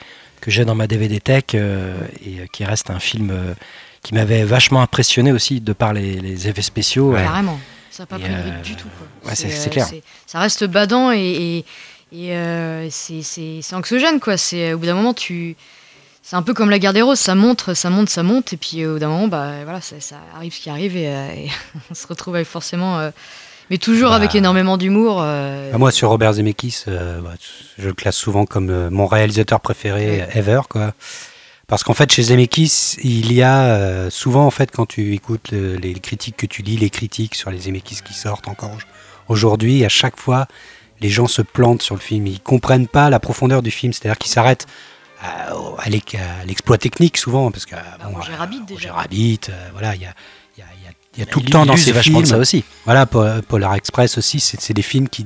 que 0.43 0.51
j'ai 0.51 0.67
dans 0.67 0.75
ma 0.77 0.87
DVD 0.87 1.19
tech 1.19 1.45
euh, 1.55 1.97
et 2.25 2.41
euh, 2.41 2.47
qui 2.53 2.65
reste 2.65 2.91
un 2.91 3.01
film 3.01 3.31
euh, 3.33 3.55
qui 4.05 4.15
m'avait 4.15 4.45
vachement 4.45 4.81
impressionné 4.83 5.33
aussi 5.33 5.61
de 5.61 5.73
par 5.73 5.93
les, 5.93 6.21
les 6.21 6.47
effets 6.47 6.63
spéciaux. 6.63 7.11
Ouais. 7.13 7.21
euh, 7.21 7.25
Carrément. 7.25 7.59
Ça 7.91 8.05
n'a 8.05 8.07
pas 8.07 8.19
pris 8.19 8.29
de 8.29 8.35
euh, 8.35 8.63
du 8.63 8.77
tout. 8.77 8.87
ouais, 9.25 9.35
c'est- 9.35 9.67
euh, 9.67 9.71
clair. 9.71 9.89
Ça 10.27 10.39
reste 10.39 10.65
badant 10.65 11.11
et, 11.13 11.65
et, 12.13 12.29
et, 12.31 12.89
c'est- 12.91 13.75
anxiogène. 13.75 14.21
Quoi. 14.21 14.35
Au 14.75 14.79
bout 14.79 14.87
d'un 14.87 14.95
moment, 14.95 15.15
tu. 15.15 15.57
C'est 16.23 16.37
un 16.37 16.43
peu 16.43 16.55
comme 16.55 16.71
la 16.71 16.79
guerre 16.79 16.95
des 16.95 17.03
roses, 17.03 17.19
ça 17.21 17.35
monte, 17.35 17.75
ça 17.75 17.91
monte, 17.91 18.09
ça 18.09 18.23
monte, 18.23 18.55
et 18.55 18.57
puis 18.57 18.83
euh, 18.83 18.91
au 18.91 18.93
bout 18.95 18.99
d'un 19.01 19.09
moment, 19.09 19.29
bah, 19.29 19.63
voilà, 19.65 19.83
ça, 19.83 19.97
ça 20.01 20.17
arrive 20.35 20.55
ce 20.55 20.61
qui 20.61 20.71
arrive, 20.71 20.97
et, 20.97 21.09
euh, 21.09 21.29
et 21.37 21.49
on 21.91 21.95
se 21.95 22.07
retrouve 22.07 22.35
avec 22.37 22.47
forcément. 22.49 22.99
euh, 22.99 23.11
mais 23.71 23.77
toujours 23.77 24.09
Bah. 24.11 24.17
avec 24.17 24.35
énormément 24.35 24.79
d'humour. 24.79 25.19
euh, 25.23 25.71
Ah, 25.75 25.77
moi, 25.79 25.91
sur 25.93 26.09
Robert 26.09 26.33
Zemeckis, 26.33 26.85
bah, 26.87 27.33
je 27.79 27.87
le 27.89 27.93
classe 27.95 28.17
souvent 28.17 28.47
comme 28.47 28.89
mon 28.89 29.07
réalisateur 29.07 29.61
préféré 29.61 30.21
Ouais. 30.23 30.29
ever, 30.35 30.61
quoi. 30.69 30.95
Parce 31.67 31.83
qu'en 31.83 31.95
fait, 31.95 32.13
chez 32.13 32.23
Zemeckis, 32.25 32.97
il 33.03 33.33
y 33.33 33.43
a 33.43 33.65
euh, 33.65 34.11
souvent, 34.11 34.47
en 34.47 34.51
fait, 34.51 34.71
quand 34.71 34.87
tu 34.87 35.15
écoutes 35.15 35.51
le- 35.51 35.77
les 35.77 35.95
critiques 35.95 36.37
que 36.37 36.47
tu 36.47 36.63
lis, 36.63 36.77
les 36.77 36.91
critiques 36.91 37.35
sur 37.35 37.51
les 37.51 37.61
Zemeckis 37.61 38.01
qui 38.05 38.13
sortent 38.15 38.49
encore 38.49 38.71
au- 38.71 39.33
aujourd'hui, 39.33 39.85
à 39.85 39.89
chaque 39.89 40.19
fois, 40.19 40.47
les 41.01 41.09
gens 41.09 41.27
se 41.27 41.43
plantent 41.43 41.83
sur 41.83 41.95
le 41.95 42.01
film. 42.01 42.27
Ils 42.27 42.41
comprennent 42.41 42.87
pas 42.89 43.09
la 43.11 43.19
profondeur 43.19 43.63
du 43.63 43.71
film, 43.71 43.93
c'est-à-dire 43.93 44.19
qu'ils 44.19 44.31
s'arrêtent 44.33 44.67
à, 45.23 45.57
au- 45.57 45.77
à 45.79 45.89
l'ex- 45.89 46.15
à 46.17 46.45
l'exploit 46.45 46.77
technique 46.79 47.17
souvent, 47.17 47.51
parce 47.51 47.65
que 47.65 47.75
bon, 48.05 48.15
Roger 48.19 48.35
Rabbit, 48.35 48.61
déjà. 48.67 48.75
Roger 48.75 48.91
Rabbit, 48.91 49.41
euh, 49.49 49.69
voilà, 49.73 49.95
il 49.95 50.03
y 50.03 50.07
a, 50.07 50.15
il 50.57 50.61
y 50.61 50.63
a- 50.63 50.67
il 50.83 50.85
y 50.85 50.89
a- 50.89 50.93
il 51.17 51.21
y 51.21 51.23
a 51.23 51.27
tout 51.27 51.41
le 51.41 51.47
temps 51.51 51.65
dans 51.65 51.77
ces 51.79 51.93
vachement 51.93 52.19
films. 52.19 52.23
de 52.25 52.29
ça 52.29 52.39
aussi. 52.39 52.63
Voilà, 52.85 53.07
Po- 53.07 53.25
Polar 53.49 53.75
Express 53.75 54.19
aussi, 54.19 54.39
c'est 54.41 54.61
c'est 54.61 54.75
des 54.75 54.83
films 54.83 55.09
qui, 55.09 55.25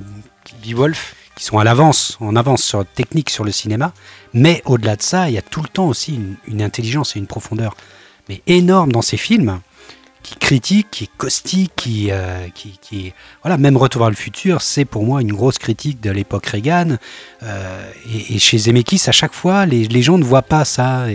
Beowulf. 0.65 1.15
Qui 1.39 1.45
sont 1.45 1.59
à 1.59 1.65
l'avance, 1.65 2.19
en 2.21 2.35
avance 2.35 2.65
sur 2.65 2.85
technique, 2.85 3.31
sur 3.31 3.45
le 3.45 3.53
cinéma. 3.53 3.93
Mais 4.35 4.61
au-delà 4.67 4.97
de 4.97 5.03
ça, 5.03 5.31
il 5.31 5.35
y 5.35 5.39
a 5.39 5.43
tout 5.43 5.63
le 5.63 5.69
temps 5.69 5.87
aussi 5.87 6.21
une, 6.49 6.61
intelligence 6.63 7.15
et 7.15 7.21
une 7.21 7.29
profondeur, 7.29 7.77
mais 8.29 8.43
énorme 8.49 8.91
dans 8.91 9.03
ces 9.03 9.17
films, 9.17 9.61
qui 10.25 10.35
critique, 10.35 10.89
qui 10.91 11.05
est 11.05 11.11
caustique, 11.17 11.73
qui, 11.77 12.09
euh, 12.11 12.49
qui, 12.55 12.77
qui- 12.83 13.13
voilà, 13.45 13.57
même 13.57 13.77
Retour 13.77 14.03
vers 14.03 14.11
le 14.11 14.17
futur, 14.17 14.63
c'est 14.63 14.85
pour 14.85 15.05
moi 15.05 15.23
une 15.23 15.33
grosse 15.33 15.59
critique 15.59 16.01
de 16.01 16.11
l'époque 16.11 16.47
Reagan. 16.47 16.97
Euh, 17.45 17.93
et, 18.31 18.39
chez 18.41 18.59
Zemeckis, 18.59 19.03
à 19.07 19.13
chaque 19.13 19.33
fois, 19.33 19.65
les, 19.65 20.03
gens 20.03 20.19
ne 20.19 20.25
voient 20.25 20.43
pas 20.43 20.65
ça 20.65 21.07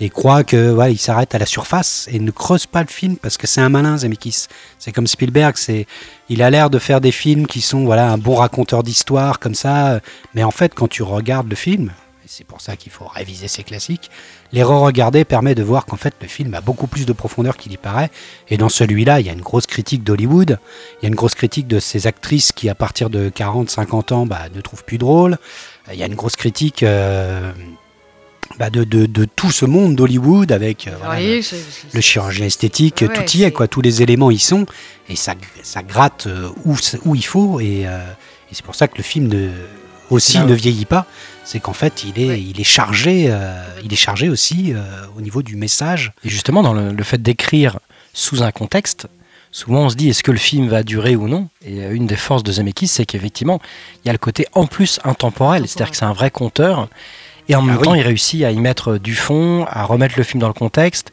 et 0.00 0.10
croient 0.10 0.44
que 0.44 0.70
voilà, 0.70 0.90
il 0.90 0.98
s'arrête 0.98 1.34
à 1.34 1.38
la 1.38 1.46
surface 1.46 2.08
et 2.10 2.18
ne 2.18 2.30
creuse 2.30 2.66
pas 2.66 2.82
le 2.82 2.88
film 2.88 3.16
parce 3.16 3.36
que 3.36 3.46
c'est 3.46 3.60
un 3.60 3.68
malin 3.68 3.96
Zemeckis. 3.98 4.46
C'est 4.78 4.92
comme 4.92 5.06
Spielberg, 5.06 5.56
c'est 5.56 5.86
il 6.28 6.42
a 6.42 6.50
l'air 6.50 6.70
de 6.70 6.78
faire 6.78 7.00
des 7.00 7.12
films 7.12 7.46
qui 7.46 7.60
sont 7.60 7.84
voilà 7.84 8.12
un 8.12 8.18
bon 8.18 8.36
raconteur 8.36 8.82
d'histoire 8.82 9.38
comme 9.38 9.54
ça, 9.54 10.00
mais 10.34 10.44
en 10.44 10.50
fait, 10.50 10.74
quand 10.74 10.88
tu 10.88 11.02
regardes 11.02 11.48
le 11.48 11.56
film, 11.56 11.92
et 12.24 12.28
c'est 12.28 12.44
pour 12.44 12.60
ça 12.60 12.76
qu'il 12.76 12.92
faut 12.92 13.06
réviser 13.06 13.48
ses 13.48 13.64
classiques, 13.64 14.10
les 14.52 14.62
re-regarder 14.62 15.24
permet 15.24 15.54
de 15.54 15.62
voir 15.62 15.86
qu'en 15.86 15.96
fait 15.96 16.14
le 16.20 16.28
film 16.28 16.54
a 16.54 16.60
beaucoup 16.60 16.86
plus 16.86 17.06
de 17.06 17.12
profondeur 17.12 17.56
qu'il 17.56 17.72
y 17.72 17.76
paraît. 17.76 18.10
Et 18.48 18.56
dans 18.56 18.68
celui-là, 18.68 19.20
il 19.20 19.26
y 19.26 19.30
a 19.30 19.32
une 19.32 19.40
grosse 19.40 19.66
critique 19.66 20.04
d'Hollywood, 20.04 20.58
il 21.00 21.04
y 21.04 21.06
a 21.06 21.08
une 21.08 21.14
grosse 21.14 21.34
critique 21.34 21.66
de 21.66 21.80
ces 21.80 22.06
actrices 22.06 22.52
qui, 22.52 22.68
à 22.68 22.74
partir 22.74 23.10
de 23.10 23.30
40-50 23.30 24.12
ans, 24.14 24.26
bah, 24.26 24.42
ne 24.54 24.60
trouvent 24.60 24.84
plus 24.84 24.98
drôle. 24.98 25.38
Euh, 25.88 25.94
Il 25.94 25.98
y 25.98 26.02
a 26.02 26.06
une 26.06 26.14
grosse 26.14 26.36
critique 26.36 26.82
euh, 26.82 27.52
bah, 28.58 28.70
de, 28.70 28.84
de- 28.84 29.06
de 29.06 29.24
tout 29.24 29.50
ce 29.50 29.64
monde 29.64 29.94
d'Hollywood 29.96 30.52
avec 30.52 30.88
euh, 30.88 30.92
voilà, 31.04 31.20
le, 31.20 32.00
chirurgien 32.00 32.46
esthétique, 32.46 33.04
Ouais, 33.06 33.12
tout 33.12 33.36
y 33.36 33.42
est, 33.44 33.52
quoi. 33.52 33.68
Tous 33.68 33.80
les 33.82 34.02
éléments 34.02 34.30
y 34.30 34.38
sont 34.38 34.66
et 35.08 35.16
ça, 35.16 35.34
ça 35.62 35.82
gratte 35.82 36.26
euh, 36.26 36.50
où, 36.64 36.74
où 37.04 37.14
il 37.14 37.24
faut. 37.24 37.60
Et, 37.60 37.86
euh, 37.86 37.98
et 38.50 38.54
c'est 38.54 38.64
pour 38.64 38.74
ça 38.74 38.88
que 38.88 38.96
le 38.96 39.02
film 39.02 39.28
ne, 39.28 39.50
aussi 40.10 40.38
ne 40.38 40.54
vieillit 40.54 40.86
pas. 40.86 41.06
C'est 41.44 41.60
qu'en 41.60 41.72
fait, 41.72 42.04
il 42.04 42.20
est, 42.22 42.28
Ouais. 42.28 42.40
il 42.42 42.60
est 42.60 42.64
chargé, 42.64 43.26
euh, 43.28 43.62
il 43.84 43.92
est 43.92 43.96
chargé 43.96 44.28
aussi 44.28 44.72
euh, 44.74 44.82
au 45.16 45.20
niveau 45.20 45.42
du 45.42 45.56
message. 45.56 46.12
Et 46.24 46.28
justement, 46.28 46.62
dans 46.62 46.74
le, 46.74 46.92
le 46.92 47.04
fait 47.04 47.22
d'écrire 47.22 47.78
sous 48.12 48.42
un 48.42 48.50
contexte, 48.50 49.06
souvent 49.50 49.84
on 49.86 49.88
se 49.88 49.94
dit 49.96 50.10
est-ce 50.10 50.22
que 50.22 50.30
le 50.32 50.38
film 50.38 50.68
va 50.68 50.82
durer 50.82 51.16
ou 51.16 51.26
non? 51.28 51.48
Et 51.64 51.78
une 51.86 52.06
des 52.06 52.16
forces 52.16 52.42
de 52.42 52.52
Zemeckis, 52.52 52.88
c'est 52.88 53.06
qu'effectivement, 53.06 53.60
il 54.04 54.08
y 54.08 54.10
a 54.10 54.12
le 54.12 54.18
côté 54.18 54.46
en 54.52 54.66
plus 54.66 55.00
intemporel, 55.04 55.66
c'est-à-dire 55.68 55.90
que 55.92 55.96
c'est 55.96 56.04
un 56.04 56.12
vrai 56.12 56.30
conteur. 56.30 56.88
Et 57.50 57.54
en 57.56 57.62
même 57.62 57.76
Ah 57.76 57.78
oui. 57.80 57.84
temps, 57.84 57.94
il 57.94 58.02
réussit 58.02 58.44
à 58.44 58.50
y 58.50 58.58
mettre 58.58 58.98
du 58.98 59.14
fond, 59.14 59.64
à 59.70 59.84
remettre 59.84 60.14
le 60.18 60.22
film 60.24 60.40
dans 60.40 60.48
le 60.48 60.52
contexte. 60.54 61.10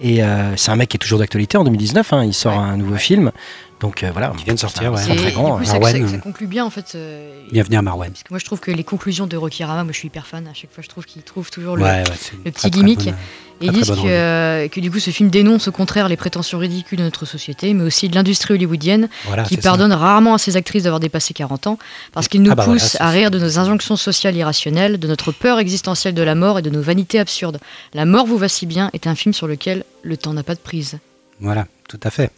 Et 0.00 0.22
euh, 0.22 0.56
c'est 0.56 0.70
un 0.72 0.76
mec 0.76 0.88
qui 0.88 0.96
est 0.96 0.98
toujours 0.98 1.18
d'actualité 1.20 1.56
en 1.58 1.64
2019. 1.64 2.12
hein, 2.12 2.24
il 2.24 2.34
sort 2.34 2.52
Ouais. 2.54 2.58
un 2.58 2.76
nouveau 2.76 2.96
film. 2.96 3.30
Donc 3.80 4.02
euh, 4.02 4.10
voilà. 4.10 4.32
Qui 4.38 4.44
vient 4.44 4.54
de 4.54 4.58
sortir, 4.58 4.90
ouais. 4.92 5.02
Très 5.16 5.32
grand. 5.32 5.56
coup, 5.56 5.62
hein. 5.62 5.64
ça, 5.64 5.72
Marwan, 5.78 6.06
ça- 6.06 6.12
ça 6.12 6.18
conclut 6.18 6.46
bien 6.46 6.64
en 6.64 6.70
fait. 6.70 6.92
euh, 6.94 7.30
Bienvenue 7.52 7.76
à 7.76 7.82
Marwan. 7.82 8.10
Parce 8.10 8.22
que 8.22 8.28
moi 8.32 8.38
je 8.38 8.44
trouve 8.46 8.58
que 8.60 8.70
les 8.70 8.84
conclusions 8.84 9.26
de 9.26 9.36
Rocky 9.36 9.64
Rama, 9.64 9.84
moi 9.84 9.92
je 9.92 9.98
suis 9.98 10.06
hyper 10.08 10.26
fan. 10.26 10.46
À 10.48 10.54
chaque 10.54 10.72
fois, 10.72 10.82
je 10.82 10.88
trouve 10.88 11.04
qu'il 11.04 11.22
trouve 11.22 11.50
toujours 11.50 11.76
le, 11.76 11.82
Ouais, 11.82 12.02
ouais, 12.02 12.04
petit 12.50 12.52
très 12.52 12.70
gimmick. 12.70 13.04
bonne- 13.04 13.14
Et 13.62 13.66
ils 13.66 13.72
disent 13.72 13.88
que, 13.90 14.06
euh, 14.06 14.68
que 14.68 14.80
du 14.80 14.90
coup 14.90 14.98
ce 14.98 15.10
film 15.10 15.30
dénonce 15.30 15.68
au 15.68 15.72
contraire 15.72 16.08
les 16.10 16.16
prétentions 16.16 16.58
ridicules 16.58 16.98
de 16.98 17.04
notre 17.04 17.24
société, 17.26 17.72
mais 17.74 17.84
aussi 17.84 18.08
de 18.10 18.14
l'industrie 18.14 18.52
hollywoodienne 18.54 19.08
Voilà, 19.26 19.44
qui 19.44 19.54
ça. 19.56 19.62
pardonne 19.62 19.92
rarement 19.92 20.34
à 20.34 20.38
ses 20.38 20.56
actrices 20.58 20.82
d'avoir 20.82 21.00
dépassé 21.00 21.32
40 21.32 21.66
ans, 21.66 21.78
parce 22.12 22.28
qu'il 22.28 22.42
nous 22.42 22.50
Ah 22.52 22.54
bah 22.54 22.64
pousse 22.64 22.96
à 23.00 23.08
rire 23.08 23.30
de 23.30 23.38
nos 23.38 23.58
injonctions 23.58 23.96
sociales 23.96 24.36
irrationnelles, 24.36 24.98
de 24.98 25.06
notre 25.08 25.32
peur 25.32 25.58
existentielle 25.58 26.12
de 26.14 26.22
la 26.22 26.34
mort 26.34 26.58
et 26.58 26.62
de 26.62 26.68
nos 26.70 26.82
vanités 26.82 27.18
absurdes. 27.18 27.58
La 27.94 28.04
mort 28.04 28.26
vous 28.26 28.36
va 28.36 28.48
si 28.48 28.66
bien 28.66 28.90
est 28.92 29.06
un 29.06 29.14
film 29.14 29.32
sur 29.32 29.46
lequel 29.46 29.84
le 30.02 30.16
temps 30.18 30.34
n'a 30.34 30.42
pas 30.42 30.54
de 30.54 30.60
prise. 30.60 30.98
Voilà, 31.40 31.66
tout 31.88 32.00
à 32.02 32.10
fait. 32.10 32.30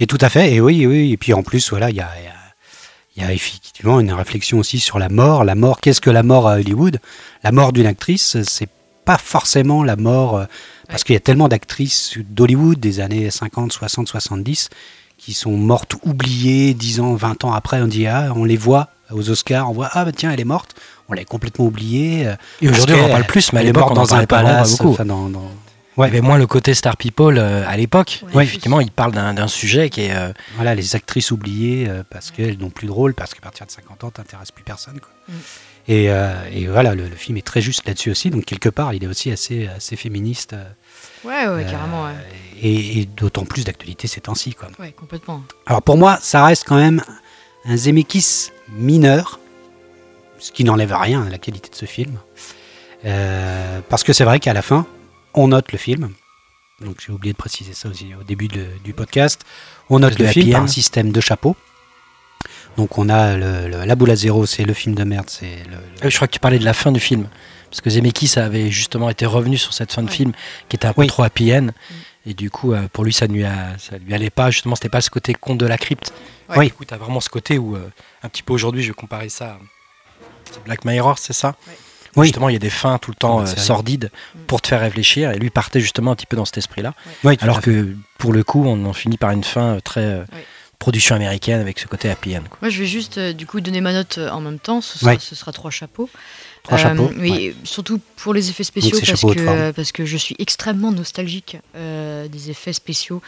Et 0.00 0.06
tout 0.06 0.18
à 0.20 0.28
fait, 0.28 0.52
et 0.54 0.60
oui, 0.60 0.86
oui, 0.86 1.12
et 1.12 1.16
puis 1.16 1.32
en 1.32 1.42
plus, 1.42 1.70
voilà, 1.70 1.90
il 1.90 1.96
y 1.96 2.00
a, 2.00 2.08
y 3.16 3.32
effectivement 3.32 4.00
une 4.00 4.12
réflexion 4.12 4.58
aussi 4.58 4.80
sur 4.80 4.98
la 4.98 5.08
mort. 5.08 5.44
La 5.44 5.54
mort, 5.54 5.80
qu'est-ce 5.80 6.00
que 6.00 6.10
la 6.10 6.22
mort 6.24 6.48
à 6.48 6.54
Hollywood? 6.54 6.98
La 7.44 7.52
mort 7.52 7.72
d'une 7.72 7.86
actrice, 7.86 8.36
c'est 8.42 8.68
pas 9.04 9.18
forcément 9.18 9.84
la 9.84 9.96
mort, 9.96 10.36
euh, 10.38 10.44
parce 10.88 11.04
qu'il 11.04 11.12
y 11.14 11.16
a 11.16 11.20
tellement 11.20 11.46
d'actrices 11.48 12.18
d'Hollywood 12.28 12.80
des 12.80 13.00
années 13.00 13.30
50, 13.30 13.72
60, 13.72 14.08
70 14.08 14.68
qui 15.18 15.32
sont 15.32 15.52
mortes 15.56 15.94
oubliées 16.04 16.74
10 16.74 17.00
ans, 17.00 17.14
20 17.14 17.44
ans 17.44 17.52
après. 17.52 17.80
On 17.82 17.86
dit, 17.86 18.06
ah, 18.06 18.32
on 18.34 18.44
les 18.44 18.56
voit 18.56 18.88
aux 19.12 19.30
Oscars, 19.30 19.70
on 19.70 19.72
voit, 19.74 19.88
ah 19.92 20.04
bah 20.04 20.12
tiens, 20.12 20.32
elle 20.32 20.40
est 20.40 20.44
morte. 20.44 20.74
On 21.08 21.12
l'avait 21.12 21.24
complètement 21.24 21.66
oubliée. 21.66 22.26
euh, 22.26 22.34
Et 22.62 22.68
aujourd'hui, 22.68 22.96
on 22.96 23.04
en 23.04 23.08
parle 23.10 23.24
plus, 23.26 23.52
mais 23.52 23.60
elle 23.60 23.68
est 23.68 23.72
morte 23.72 23.94
dans 23.94 24.14
un 24.14 24.26
palace, 24.26 24.76
enfin, 24.92 25.04
dans- 25.04 25.28
dans- 25.28 25.50
Il 25.96 26.00
y 26.00 26.04
avait 26.04 26.20
moins 26.20 26.38
le 26.38 26.46
côté 26.46 26.74
Star 26.74 26.96
People 26.96 27.38
euh, 27.38 27.64
à 27.68 27.76
l'époque. 27.76 28.24
Ouais. 28.34 28.44
Effectivement, 28.44 28.80
il 28.80 28.90
parle 28.90 29.12
d'un 29.12 29.48
sujet 29.48 29.90
qui 29.90 30.02
est. 30.02 30.14
euh, 30.14 30.32
Voilà, 30.56 30.74
les 30.74 30.96
actrices 30.96 31.30
oubliées 31.30 31.86
euh, 31.88 32.02
parce 32.08 32.30
qu'elles 32.32 32.58
n'ont 32.58 32.70
plus 32.70 32.86
de 32.88 32.92
rôle, 32.92 33.14
parce 33.14 33.32
qu'à 33.34 33.40
partir 33.40 33.64
de 33.66 33.70
50 33.70 34.04
ans, 34.04 34.10
t'intéresses 34.10 34.50
plus 34.50 34.64
personne. 34.64 34.98
Quoi. 35.00 35.10
Mm. 35.28 35.32
Et, 35.86 36.10
euh, 36.10 36.34
et 36.52 36.66
voilà, 36.66 36.94
le, 36.94 37.06
le 37.08 37.14
film 37.14 37.36
est 37.36 37.46
très 37.46 37.60
juste 37.60 37.86
là-dessus 37.86 38.10
aussi. 38.10 38.30
Donc, 38.30 38.44
quelque 38.46 38.70
part, 38.70 38.92
il 38.94 39.04
est 39.04 39.06
aussi 39.06 39.30
assez, 39.30 39.68
assez 39.68 39.96
féministe. 39.96 40.54
euh, 40.54 40.64
Ouais, 41.24 41.46
ouais, 41.46 41.64
carrément, 41.70 42.04
ouais. 42.04 42.12
Et, 42.60 43.00
et 43.00 43.04
d'autant 43.06 43.44
plus 43.44 43.64
d'actualité 43.64 44.08
ces 44.08 44.20
temps-ci. 44.22 44.54
Quoi. 44.54 44.68
Ouais, 44.80 44.92
complètement. 44.92 45.42
Alors, 45.66 45.82
pour 45.82 45.96
moi, 45.96 46.18
ça 46.20 46.44
reste 46.44 46.64
quand 46.66 46.76
même 46.76 47.02
un 47.66 47.76
Zemeckis 47.76 48.50
mineur, 48.70 49.38
ce 50.38 50.50
qui 50.52 50.64
n'enlève 50.64 50.92
rien 50.94 51.22
à 51.24 51.30
la 51.30 51.38
qualité 51.38 51.68
de 51.70 51.74
ce 51.76 51.86
film. 51.86 52.18
Euh, 53.04 53.80
parce 53.88 54.02
que 54.02 54.12
c'est 54.12 54.24
vrai 54.24 54.40
qu'à 54.40 54.52
la 54.54 54.62
fin, 54.62 54.86
on 55.34 55.48
note 55.48 55.72
le 55.72 55.78
film. 55.78 56.12
Donc, 56.80 56.96
j'ai 57.04 57.12
oublié 57.12 57.32
de 57.32 57.38
préciser 57.38 57.72
ça 57.72 57.88
aussi 57.88 58.14
au 58.18 58.24
début 58.24 58.48
de- 58.48 58.66
du 58.84 58.92
podcast. 58.92 59.42
On 59.90 60.00
note 60.00 60.18
le 60.18 60.26
happy 60.26 60.40
film 60.40 60.52
par 60.52 60.60
end. 60.62 60.64
un 60.64 60.68
système 60.68 61.12
de 61.12 61.20
chapeaux. 61.20 61.56
Donc, 62.76 62.98
on 62.98 63.08
a 63.08 63.36
le, 63.36 63.68
le- 63.68 63.84
La 63.84 63.94
boule 63.94 64.10
à 64.10 64.16
zéro, 64.16 64.44
c'est 64.46 64.64
le 64.64 64.74
film 64.74 64.94
de 64.94 65.04
merde. 65.04 65.30
C'est 65.30 65.62
le, 65.70 65.76
euh, 66.06 66.10
Je 66.10 66.16
crois 66.16 66.26
que 66.26 66.32
tu 66.32 66.40
parlais 66.40 66.58
de 66.58 66.64
la 66.64 66.74
fin 66.74 66.90
du 66.92 67.00
film. 67.00 67.28
Parce 67.70 67.80
que 67.80 67.90
Zemeckis 67.90 68.38
avait 68.38 68.70
justement 68.70 69.08
été 69.10 69.26
revenu 69.26 69.56
sur 69.56 69.72
cette 69.72 69.92
fin 69.92 70.02
de 70.02 70.10
film 70.10 70.32
qui 70.68 70.76
était 70.76 70.86
un 70.86 70.92
peu 70.92 71.02
Oui. 71.02 71.06
trop 71.06 71.22
happy 71.22 71.52
end. 71.54 71.68
Et 72.26 72.34
du 72.34 72.50
coup, 72.50 72.72
euh, 72.72 72.88
pour 72.92 73.04
lui, 73.04 73.12
ça 73.12 73.26
ne 73.28 73.34
lui, 73.34 73.44
a- 73.44 73.76
ça 73.78 73.98
lui 73.98 74.14
allait 74.14 74.30
pas. 74.30 74.50
Justement, 74.50 74.74
c'était 74.76 74.88
pas 74.88 75.00
ce 75.00 75.10
côté 75.10 75.34
conte 75.34 75.58
de 75.58 75.66
la 75.66 75.78
crypte. 75.78 76.12
Ouais. 76.50 76.58
Oui. 76.58 76.66
Du 76.66 76.72
coup, 76.72 76.84
tu 76.84 76.94
as 76.94 76.96
vraiment 76.98 77.20
ce 77.20 77.28
côté 77.28 77.58
où, 77.58 77.76
euh, 77.76 77.88
un 78.22 78.28
petit 78.28 78.42
peu 78.42 78.52
aujourd'hui, 78.52 78.82
je 78.82 78.88
vais 78.88 78.94
comparer 78.94 79.28
ça 79.28 79.50
à 79.52 79.58
c'est 80.50 80.62
Black 80.64 80.84
Mirror, 80.84 81.18
c'est 81.18 81.32
ça? 81.32 81.56
Ouais. 81.66 81.74
Oui. 82.16 82.26
Justement, 82.26 82.48
il 82.48 82.52
y 82.52 82.56
a 82.56 82.60
des 82.60 82.70
fins 82.70 82.98
tout 82.98 83.10
le 83.10 83.16
temps 83.16 83.36
Dans 83.36 83.40
euh, 83.40 83.44
la 83.44 83.50
série. 83.50 83.60
sordides 83.60 84.10
Mm. 84.34 84.38
pour 84.46 84.60
te 84.62 84.68
faire 84.68 84.80
réfléchir. 84.80 85.30
Et 85.32 85.38
lui 85.38 85.50
partait 85.50 85.80
justement 85.80 86.12
un 86.12 86.14
petit 86.16 86.26
peu 86.26 86.36
dans 86.36 86.44
cet 86.44 86.58
esprit-là. 86.58 86.94
Oui, 87.24 87.36
Alors 87.40 87.60
que 87.60 87.94
pour 88.18 88.32
le 88.32 88.44
coup, 88.44 88.64
on 88.66 88.84
en 88.84 88.92
finit 88.92 89.16
par 89.18 89.30
une 89.30 89.44
fin 89.44 89.76
euh, 89.76 89.80
très 89.80 90.00
euh, 90.04 90.20
Ouais. 90.32 90.44
production 90.78 91.14
américaine 91.16 91.60
avec 91.60 91.78
ce 91.78 91.86
côté 91.86 92.10
happy 92.10 92.36
end. 92.36 92.42
quoi. 92.48 92.58
Moi, 92.62 92.70
je 92.70 92.78
vais 92.80 92.86
juste 92.86 93.18
euh, 93.18 93.32
du 93.32 93.46
coup 93.46 93.60
donner 93.60 93.80
ma 93.80 93.92
note 93.92 94.18
euh, 94.18 94.28
en 94.30 94.40
même 94.40 94.58
temps. 94.58 94.80
Ce 94.80 94.98
sera, 94.98 95.12
Ouais. 95.12 95.18
ce 95.20 95.34
sera 95.34 95.50
trois 95.52 95.70
chapeaux. 95.70 96.08
Trois 96.62 96.78
Euh, 96.78 96.82
chapeaux. 96.82 97.10
Oui, 97.18 97.54
surtout 97.64 98.00
pour 98.16 98.32
les 98.32 98.48
effets 98.50 98.64
spéciaux, 98.64 98.98
parce 99.06 99.20
que, 99.22 99.40
euh, 99.40 99.72
parce 99.72 99.92
que 99.92 100.04
je 100.06 100.16
suis 100.16 100.34
extrêmement 100.38 100.92
nostalgique 100.92 101.58
euh, 101.76 102.26
des 102.28 102.50
effets 102.50 102.72
spéciaux. 102.72 103.20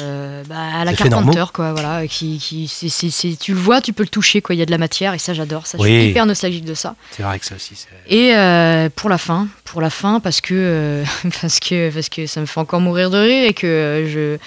Euh, 0.00 0.42
bah, 0.48 0.56
à 0.80 0.84
la 0.84 0.92
Carpenter, 0.94 1.44
quoi, 1.52 1.72
voilà, 1.72 2.06
qui, 2.06 2.38
qui, 2.38 2.68
c'est- 2.68 2.88
c'est- 2.88 3.10
c'est- 3.10 3.38
tu 3.38 3.52
le 3.54 3.60
vois, 3.60 3.80
tu 3.80 3.92
peux 3.92 4.02
le 4.02 4.08
toucher, 4.08 4.40
quoi, 4.42 4.54
il 4.54 4.58
y 4.58 4.62
a 4.62 4.66
de 4.66 4.70
la 4.70 4.78
matière, 4.78 5.14
et 5.14 5.18
ça 5.18 5.34
j'adore, 5.34 5.66
ça, 5.66 5.78
je 5.78 5.82
Oui. 5.82 5.88
suis 6.00 6.10
hyper 6.10 6.26
nostalgique 6.26 6.64
de 6.64 6.74
ça. 6.74 6.94
C'est 7.12 7.22
vrai 7.22 7.38
que 7.38 7.46
ça 7.46 7.54
aussi. 7.54 7.74
Et 8.08 8.34
euh, 8.34 8.88
pour 8.94 9.08
la 9.10 9.18
fin, 9.18 9.48
pour 9.64 9.80
la 9.80 9.90
fin, 9.90 10.20
parce 10.20 10.40
que, 10.40 10.54
euh, 10.54 11.04
parce 11.40 11.60
que, 11.60 11.90
parce 11.90 12.08
que 12.08 12.26
ça 12.26 12.40
me 12.40 12.46
fait 12.46 12.60
encore 12.60 12.80
mourir 12.80 13.10
de 13.10 13.18
rire 13.18 13.44
et 13.48 13.54
que 13.54 13.66
euh, 13.66 14.08
je, 14.08 14.38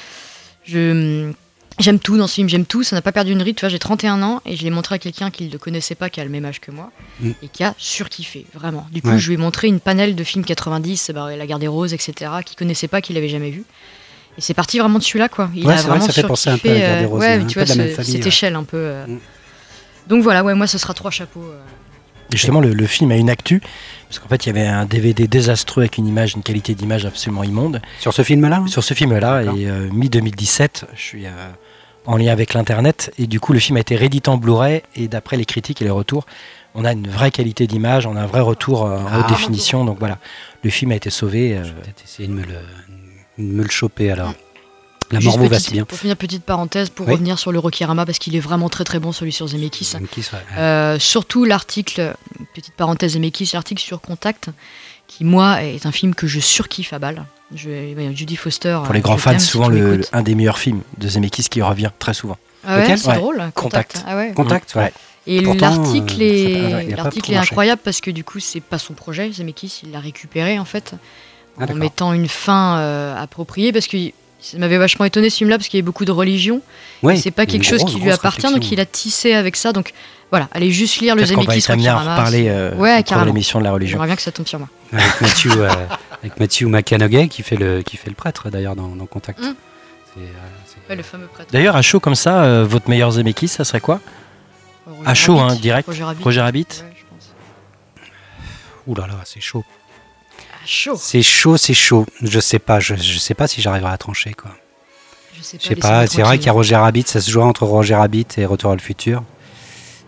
je, 0.65 1.31
j'aime 1.79 1.99
tout 1.99 2.17
dans 2.17 2.27
ce 2.27 2.35
film, 2.35 2.49
j'aime 2.49 2.65
tout, 2.65 2.83
ça 2.83 2.95
n'a 2.95 3.01
pas 3.01 3.11
perdu 3.11 3.31
une 3.31 3.41
ride. 3.41 3.55
Tu 3.55 3.61
vois, 3.61 3.69
j'ai 3.69 3.79
31 3.79 4.21
ans 4.23 4.41
et 4.45 4.55
je 4.55 4.63
l'ai 4.63 4.69
montré 4.69 4.95
à 4.95 4.99
quelqu'un 4.99 5.31
qui 5.31 5.45
ne 5.45 5.51
le 5.51 5.57
connaissait 5.57 5.95
pas, 5.95 6.09
qui 6.09 6.19
a 6.19 6.23
le 6.23 6.29
même 6.29 6.45
âge 6.45 6.59
que 6.59 6.71
moi 6.71 6.91
Mm. 7.19 7.31
et 7.41 7.47
qui 7.47 7.63
a 7.63 7.73
surkiffé, 7.77 8.45
vraiment. 8.53 8.85
Du 8.91 9.01
coup, 9.01 9.09
Ouais. 9.09 9.17
je 9.19 9.27
lui 9.27 9.35
ai 9.35 9.37
montré 9.37 9.67
une 9.67 9.79
panel 9.79 10.15
de 10.15 10.23
films 10.23 10.43
90, 10.45 11.11
bah, 11.13 11.35
La 11.35 11.47
Guerre 11.47 11.59
des 11.59 11.67
Roses, 11.67 11.93
etc., 11.93 12.31
qui 12.45 12.55
connaissait 12.55 12.87
pas, 12.87 13.01
qui 13.01 13.13
l'avait 13.13 13.29
jamais 13.29 13.49
vu. 13.49 13.63
Et 14.37 14.41
c'est 14.41 14.53
parti 14.53 14.77
vraiment 14.79 14.99
de 14.99 15.03
celui-là, 15.03 15.29
quoi. 15.29 15.49
Il 15.55 15.65
Ouais, 15.65 15.73
a 15.73 15.77
c'est 15.77 15.83
vrai, 15.83 15.91
vraiment 15.97 16.05
ça 16.05 16.13
fait 16.13 16.27
penser 16.27 16.49
un 16.49 16.57
peu 16.57 16.69
à 16.69 16.73
La 16.73 16.77
surkiffé, 16.79 16.87
Guerre 16.87 16.99
des 16.99 17.05
euh, 17.05 17.07
Roses, 17.07 17.19
ouais, 17.21 17.45
tu 17.47 17.53
vois, 17.59 17.65
ce- 17.65 17.73
famille, 17.73 18.11
cette 18.13 18.25
échelle 18.27 18.55
un 18.55 18.63
peu. 18.63 18.77
euh. 18.77 19.07
Mm. 19.07 19.19
Donc 20.07 20.23
voilà, 20.23 20.43
ouais, 20.43 20.53
moi, 20.53 20.67
ce 20.67 20.77
sera 20.77 20.93
trois 20.93 21.11
chapeaux. 21.11 21.41
euh. 21.43 21.59
Et 22.31 22.37
justement, 22.37 22.59
le, 22.59 22.73
le 22.73 22.85
film 22.87 23.09
a 23.11 23.15
une 23.15 23.29
actu, 23.29 23.61
parce 24.09 24.19
qu'en 24.19 24.27
fait, 24.27 24.45
il 24.45 24.47
y 24.47 24.49
avait 24.49 24.67
un 24.67 24.85
DVD 24.85 25.27
désastreux 25.27 25.81
avec 25.83 25.97
une 25.97 26.07
image, 26.07 26.33
une 26.35 26.43
qualité 26.43 26.75
d'image 26.75 27.05
absolument 27.05 27.43
immonde. 27.43 27.81
Sur 27.99 28.13
ce 28.13 28.21
film-là 28.21 28.63
Sur 28.67 28.83
ce 28.83 28.93
film-là, 28.93 29.43
et 29.43 29.67
euh, 29.69 29.89
mi-2017, 29.91 30.83
je 30.93 31.01
suis 31.01 31.25
euh, 31.25 31.29
en 32.05 32.17
lien 32.17 32.31
avec 32.31 32.53
l'Internet, 32.53 33.13
et 33.17 33.27
du 33.27 33.39
coup, 33.39 33.53
le 33.53 33.59
film 33.59 33.77
a 33.77 33.79
été 33.79 33.95
réédité 33.95 34.29
en 34.29 34.37
Blu-ray, 34.37 34.81
et 34.95 35.07
d'après 35.07 35.37
les 35.37 35.45
critiques 35.45 35.81
et 35.81 35.85
les 35.85 35.89
retours, 35.91 36.25
on 36.75 36.83
a 36.85 36.91
une 36.91 37.07
vraie 37.07 37.31
qualité 37.31 37.65
d'image, 37.65 38.05
on 38.05 38.15
a 38.17 38.21
un 38.21 38.27
vrai 38.27 38.41
retour 38.41 38.85
euh, 38.85 38.97
en 38.99 39.05
Ah. 39.09 39.19
haute 39.21 39.29
définition, 39.29 39.83
donc 39.85 39.97
voilà, 39.99 40.19
le 40.63 40.69
film 40.69 40.91
a 40.91 40.95
été 40.95 41.09
sauvé. 41.09 41.53
euh, 41.55 41.63
Je 41.63 41.69
vais 41.69 41.75
peut-être 41.81 42.03
essayer 42.05 42.27
de 42.27 42.33
me 42.33 42.41
le, 42.41 42.55
me 43.37 43.63
le 43.63 43.69
choper 43.69 44.11
alors. 44.11 44.33
La 45.09 45.19
Juste 45.21 45.37
mort 45.37 45.37
vous 45.37 45.49
va 45.49 45.55
petite- 45.55 45.67
si 45.67 45.71
bien. 45.71 45.85
Pour 45.85 45.97
finir, 45.97 46.17
petite 46.17 46.43
parenthèse, 46.43 46.89
pour 46.89 47.05
Oui. 47.07 47.13
revenir 47.13 47.39
sur 47.39 47.53
le 47.53 47.59
Rokirama, 47.59 48.05
parce 48.05 48.19
qu'il 48.19 48.35
est 48.35 48.41
vraiment 48.41 48.67
très 48.67 48.83
très 48.83 48.99
bon 48.99 49.13
celui 49.13 49.31
sur 49.31 49.47
Zemeckis. 49.47 49.93
Qui 50.11 50.21
serait- 50.21 50.43
Euh, 50.57 50.99
surtout 50.99 51.45
l'article, 51.45 52.13
petite 52.53 52.73
parenthèse 52.73 53.13
Zemeckis, 53.13 53.51
l'article 53.53 53.81
sur 53.81 54.01
Contact, 54.01 54.49
qui 55.07 55.23
moi 55.23 55.63
est 55.63 55.85
un 55.85 55.93
film 55.93 56.13
que 56.13 56.27
je 56.27 56.41
surkiffe 56.41 56.91
à 56.91 56.99
balle. 56.99 57.23
Je, 57.55 57.69
ouais, 57.95 58.11
Judy 58.13 58.35
Foster. 58.35 58.77
pour 58.83 58.93
les 58.93 58.99
euh, 58.99 59.03
grands 59.03 59.17
fans, 59.17 59.39
si 59.39 59.45
souvent 59.47 59.67
tu 59.69 59.75
le, 59.75 60.01
un 60.11 60.21
des 60.23 60.35
meilleurs 60.35 60.59
films 60.59 60.81
de 60.97 61.07
Zemeckis 61.07 61.43
qui 61.49 61.61
revient 61.61 61.91
très 61.99 62.13
souvent. 62.13 62.35
Ah 62.65 62.75
ouais, 62.75 62.81
Lequel 62.81 62.99
c'est 62.99 63.07
Ouais. 63.07 63.15
drôle. 63.15 63.43
Contact. 63.55 64.03
Ah 64.05 64.17
ouais. 64.17 64.33
Contact, 64.35 64.75
ouais. 64.75 64.91
Et 65.25 65.39
l'article 65.39 66.21
euh, 66.21 66.79
est, 66.79 66.95
l'article 66.97 67.31
est 67.31 67.37
incroyable 67.37 67.81
parce 67.83 68.01
que 68.01 68.11
du 68.11 68.25
coup 68.25 68.39
c'est 68.41 68.59
pas 68.61 68.77
son 68.77 68.93
projet, 68.93 69.31
Zemeckis 69.31 69.81
il 69.83 69.91
l'a 69.91 69.99
récupéré 70.01 70.57
en 70.59 70.63
fait 70.65 70.93
Ah, 71.59 71.65
en 71.69 71.75
mettant 71.75 72.13
une 72.13 72.27
fin 72.27 72.77
euh, 72.77 73.15
appropriée 73.21 73.71
parce 73.71 73.87
que 73.87 73.97
Ça 74.39 74.57
m'avait 74.57 74.77
vachement 74.77 75.05
étonné 75.05 75.29
ce 75.29 75.37
film-là 75.37 75.57
parce 75.57 75.67
qu'il 75.67 75.79
y 75.79 75.83
a 75.83 75.85
beaucoup 75.85 76.05
de 76.05 76.11
religion. 76.11 76.61
Oui, 77.03 77.17
c'est 77.17 77.31
pas 77.31 77.45
quelque 77.45 77.65
chose 77.65 77.83
qui 77.83 77.99
lui 77.99 78.11
appartient, 78.11 78.51
donc 78.51 78.71
il 78.71 78.79
a 78.79 78.85
tissé 78.85 79.33
avec 79.33 79.55
ça. 79.55 79.73
Donc 79.73 79.93
voilà, 80.29 80.47
allez 80.51 80.71
juste 80.71 80.99
lire 80.99 81.15
le 81.15 81.21
Peut-être 81.23 81.35
qu'on 81.35 81.43
va 81.43 81.59
Zemeckis 81.59 81.85
être 81.85 81.87
à 81.87 81.99
reparler 81.99 82.47
euh, 82.49 82.75
Ouais, 82.75 83.01
carrément. 83.03 83.25
l'émission 83.25 83.59
de 83.59 83.63
la 83.63 83.71
religion. 83.71 83.95
J'aimerais 83.95 84.07
bien 84.07 84.15
que 84.15 84.21
ça 84.21 84.31
tombe 84.31 84.47
sur 84.47 84.59
moi. 84.59 84.67
Avec 84.93 85.21
Matthew, 85.21 85.47
euh, 85.57 85.69
avec 86.21 86.39
Matthew 86.39 86.63
McConaughey 86.63 87.27
qui 87.29 87.43
fait 87.43 87.55
le, 87.55 87.81
qui 87.81 87.97
fait 87.97 88.09
le 88.09 88.15
prêtre 88.15 88.49
d'ailleurs 88.49 88.75
dans, 88.75 88.89
dans 88.95 89.05
Contact. 89.05 89.39
Mm. 89.39 89.55
Euh, 90.17 90.21
Ouais, 90.89 90.95
le 90.95 91.03
fameux 91.03 91.27
prêtre. 91.27 91.51
D'ailleurs, 91.51 91.75
à 91.75 91.81
chaud 91.81 91.99
comme 91.99 92.15
ça, 92.15 92.43
euh, 92.43 92.65
votre 92.65 92.89
meilleur 92.89 93.11
Zemeckis, 93.11 93.49
ça 93.49 93.65
serait 93.65 93.81
quoi 93.81 93.99
Roger 94.85 95.01
À 95.05 95.13
chaud, 95.13 95.39
hein, 95.39 95.55
direct. 95.55 95.85
Roger 95.87 96.03
Rabbit. 96.03 96.23
Roger 96.23 96.41
Rabbit 96.41 96.67
Ouais. 96.81 98.03
Ouh 98.87 98.95
là 98.95 99.07
là, 99.07 99.15
c'est 99.25 99.41
chaud. 99.41 99.65
Chaud. 100.67 100.97
C'est 100.99 101.23
chaud, 101.23 101.55
c'est 101.57 101.73
chaud. 101.73 102.05
Je 102.21 102.39
sais 102.39 102.59
pas, 102.59 102.79
je, 102.79 102.95
je 102.95 103.17
sais 103.17 103.33
pas 103.33 103.47
si 103.47 103.61
j'arriverai 103.61 103.91
à 103.93 103.97
trancher 103.97 104.33
quoi. 104.33 104.51
Je 105.37 105.41
sais 105.43 105.75
pas. 105.75 106.05
C'est 106.07 106.21
vrai 106.23 106.37
qu'il 106.37 106.47
y 106.47 106.49
a 106.49 106.53
Roger 106.53 106.75
Rabbit, 106.75 107.03
ça 107.07 107.21
se 107.21 107.31
jouera 107.31 107.45
entre 107.47 107.65
Roger 107.65 107.95
Rabbit 107.95 108.25
et 108.37 108.45
Retour 108.45 108.71
à 108.71 108.75
le 108.75 108.81
futur. 108.81 109.23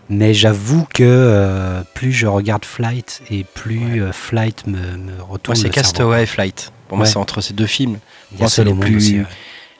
Mais 0.08 0.34
j'avoue 0.34 0.86
que 0.92 1.04
euh, 1.04 1.82
plus 1.94 2.12
je 2.12 2.26
regarde 2.26 2.64
Flight 2.64 3.22
et 3.30 3.44
plus 3.44 4.02
euh, 4.02 4.12
Flight 4.12 4.66
me, 4.66 4.76
me 4.96 5.12
Moi, 5.16 5.26
retourne 5.28 5.56
c'est. 5.56 5.70
Castaway 5.70 6.24
et 6.24 6.26
Flight. 6.26 6.72
Pour 6.88 6.96
moi, 6.98 7.06
c'est 7.06 7.16
entre 7.16 7.40
ces 7.40 7.54
deux 7.54 7.66
films. 7.68 7.98
Il 8.32 8.38
Moi, 8.38 8.46
a 8.48 8.50
c'est 8.50 8.64
les 8.64 8.74
plus- 8.74 8.96
aussi, 8.96 9.20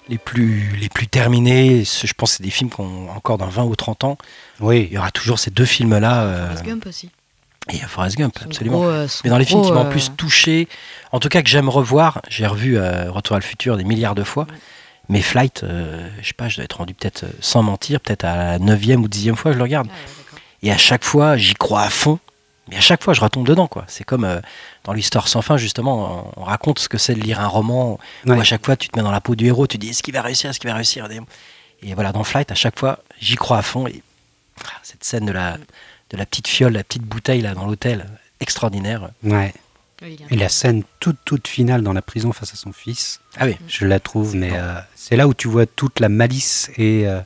les 0.09 0.19
plus, 0.19 0.77
les 0.81 0.89
plus 0.89 1.09
terminés. 1.09 1.85
Ce- 1.85 2.07
Je 2.07 2.13
pense 2.15 2.31
que 2.31 2.37
c'est 2.37 2.43
des 2.45 2.51
films 2.51 2.71
qu'on 2.71 3.09
encore 3.09 3.39
dans 3.39 3.49
20 3.49 3.65
ou 3.65 3.75
30 3.75 4.05
ans. 4.05 4.17
Il 4.61 4.67
Oui, 4.67 4.89
y 4.93 4.99
aura 4.99 5.11
toujours 5.11 5.41
ces 5.41 5.51
deux 5.51 5.65
films-là. 5.65 6.23
euh, 6.23 6.47
Forrest 6.47 6.65
Gump 6.65 6.87
aussi. 6.87 7.11
Et 7.71 7.77
il 7.77 7.81
y 7.81 7.85
a 7.85 7.89
Forrest 7.89 8.17
Gump, 8.17 8.37
Son 8.39 8.47
absolument. 8.47 8.79
gros, 8.81 8.89
euh, 8.89 9.07
Mais 9.25 9.31
dans 9.31 9.39
les 9.39 9.45
films 9.45 9.63
qui 9.63 9.73
m'ont 9.73 9.87
euh, 9.87 9.91
plus 9.91 10.11
touché, 10.17 10.69
en 11.13 11.21
tout 11.21 11.29
cas 11.29 11.43
que 11.43 11.49
j'aime 11.49 11.69
revoir, 11.69 12.21
j'ai 12.29 12.47
revu 12.47 12.77
euh, 12.79 13.11
Retour 13.11 13.37
à 13.37 13.39
le 13.39 13.45
futur 13.45 13.77
des 13.77 13.85
milliards 13.85 14.15
de 14.15 14.25
fois. 14.25 14.47
Mais 15.09 15.23
Flight, 15.23 15.65
euh, 15.65 16.09
je 16.23 16.29
sais 16.29 16.35
pas, 16.35 16.49
je 16.49 16.57
dois 16.57 16.65
être 16.65 16.77
rendu 16.77 16.95
peut-être, 16.95 17.25
sans 17.41 17.63
mentir, 17.65 18.01
peut-être 18.01 18.25
à 18.25 18.37
la 18.37 18.59
9 18.61 18.81
ou 18.99 19.09
10 19.09 19.35
fois, 19.35 19.53
je 19.53 19.57
le 19.57 19.63
regarde. 19.65 19.89
ah. 19.91 20.37
Et 20.63 20.71
à 20.71 20.79
chaque 20.79 21.05
fois, 21.05 21.37
j'y 21.37 21.55
crois 21.55 21.83
à 21.83 21.91
fond. 21.91 22.19
Mais 22.69 22.77
à 22.77 22.81
chaque 22.81 23.03
fois, 23.03 23.15
je 23.15 23.21
retombe 23.21 23.45
dedans. 23.47 23.67
quoi. 23.67 23.85
C'est 23.89 24.05
comme 24.05 24.25
euh, 24.25 24.41
dans 24.85 24.93
l'histoire 24.93 25.27
sans 25.27 25.43
fin, 25.43 25.57
justement, 25.57 26.33
on, 26.37 26.43
on 26.43 26.45
raconte 26.45 26.79
ce 26.79 26.89
que 26.89 26.99
c'est 26.99 27.15
de 27.15 27.21
lire 27.21 27.41
un 27.41 27.49
roman 27.49 27.99
où 28.25 28.33
à 28.33 28.45
chaque 28.45 28.65
fois, 28.65 28.77
tu 28.77 28.89
te 28.89 28.97
mets 28.97 29.03
dans 29.03 29.11
la 29.11 29.21
peau 29.21 29.35
du 29.35 29.47
héros, 29.47 29.67
tu 29.67 29.79
dis 29.79 29.89
est-ce 29.89 30.03
qu'il 30.05 30.15
va 30.15 30.23
réussir, 30.23 30.51
est-ce 30.51 30.61
qu'il 30.61 30.71
va 30.71 30.77
réussir? 30.77 31.09
Et 31.83 31.95
voilà, 31.95 32.13
dans 32.13 32.23
Flight, 32.23 32.53
à 32.53 32.55
chaque 32.55 32.79
fois, 32.79 33.01
j'y 33.21 33.35
crois 33.35 33.59
à 33.59 33.63
fond. 33.63 33.89
Et 33.89 34.03
ah, 34.65 34.79
cette 34.85 35.03
scène 35.03 35.27
de 35.27 35.33
la, 35.33 35.57
de 36.11 36.17
la 36.17 36.27
petite 36.27 36.49
fiole, 36.49 36.73
la 36.73 36.85
petite 36.85 37.03
bouteille 37.03 37.41
là 37.43 37.55
dans 37.55 37.67
l'hôtel, 37.67 38.07
extraordinaire. 38.41 39.11
ouais. 39.23 39.53
Il 40.03 40.17
Et 40.31 40.37
la 40.37 40.49
scène 40.49 40.83
toute 40.99 41.19
toute 41.27 41.47
finale 41.47 41.83
dans 41.83 41.93
la 41.93 42.01
prison 42.01 42.33
face 42.33 42.55
à 42.55 42.57
son 42.57 42.73
fils, 42.73 43.21
Ah 43.37 43.45
oui, 43.45 43.57
je 43.69 43.85
la 43.85 44.01
trouve, 44.01 44.35
mais 44.35 44.49
euh, 44.55 44.73
c'est 44.97 45.15
là 45.15 45.29
où 45.29 45.35
tu 45.35 45.47
vois 45.47 45.67
toute 45.67 46.01
la 46.01 46.09
malice 46.09 46.71
et 46.79 47.07
euh, 47.07 47.21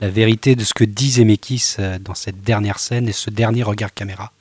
la 0.00 0.08
vérité 0.08 0.56
de 0.56 0.64
ce 0.64 0.72
que 0.72 0.84
dit 0.84 1.10
Zemeckis 1.10 1.74
euh, 1.80 1.98
dans 1.98 2.14
cette 2.14 2.40
dernière 2.40 2.78
scène 2.78 3.10
et 3.10 3.12
ce 3.12 3.28
dernier 3.28 3.62
regard 3.62 3.92
caméra. 3.92 4.32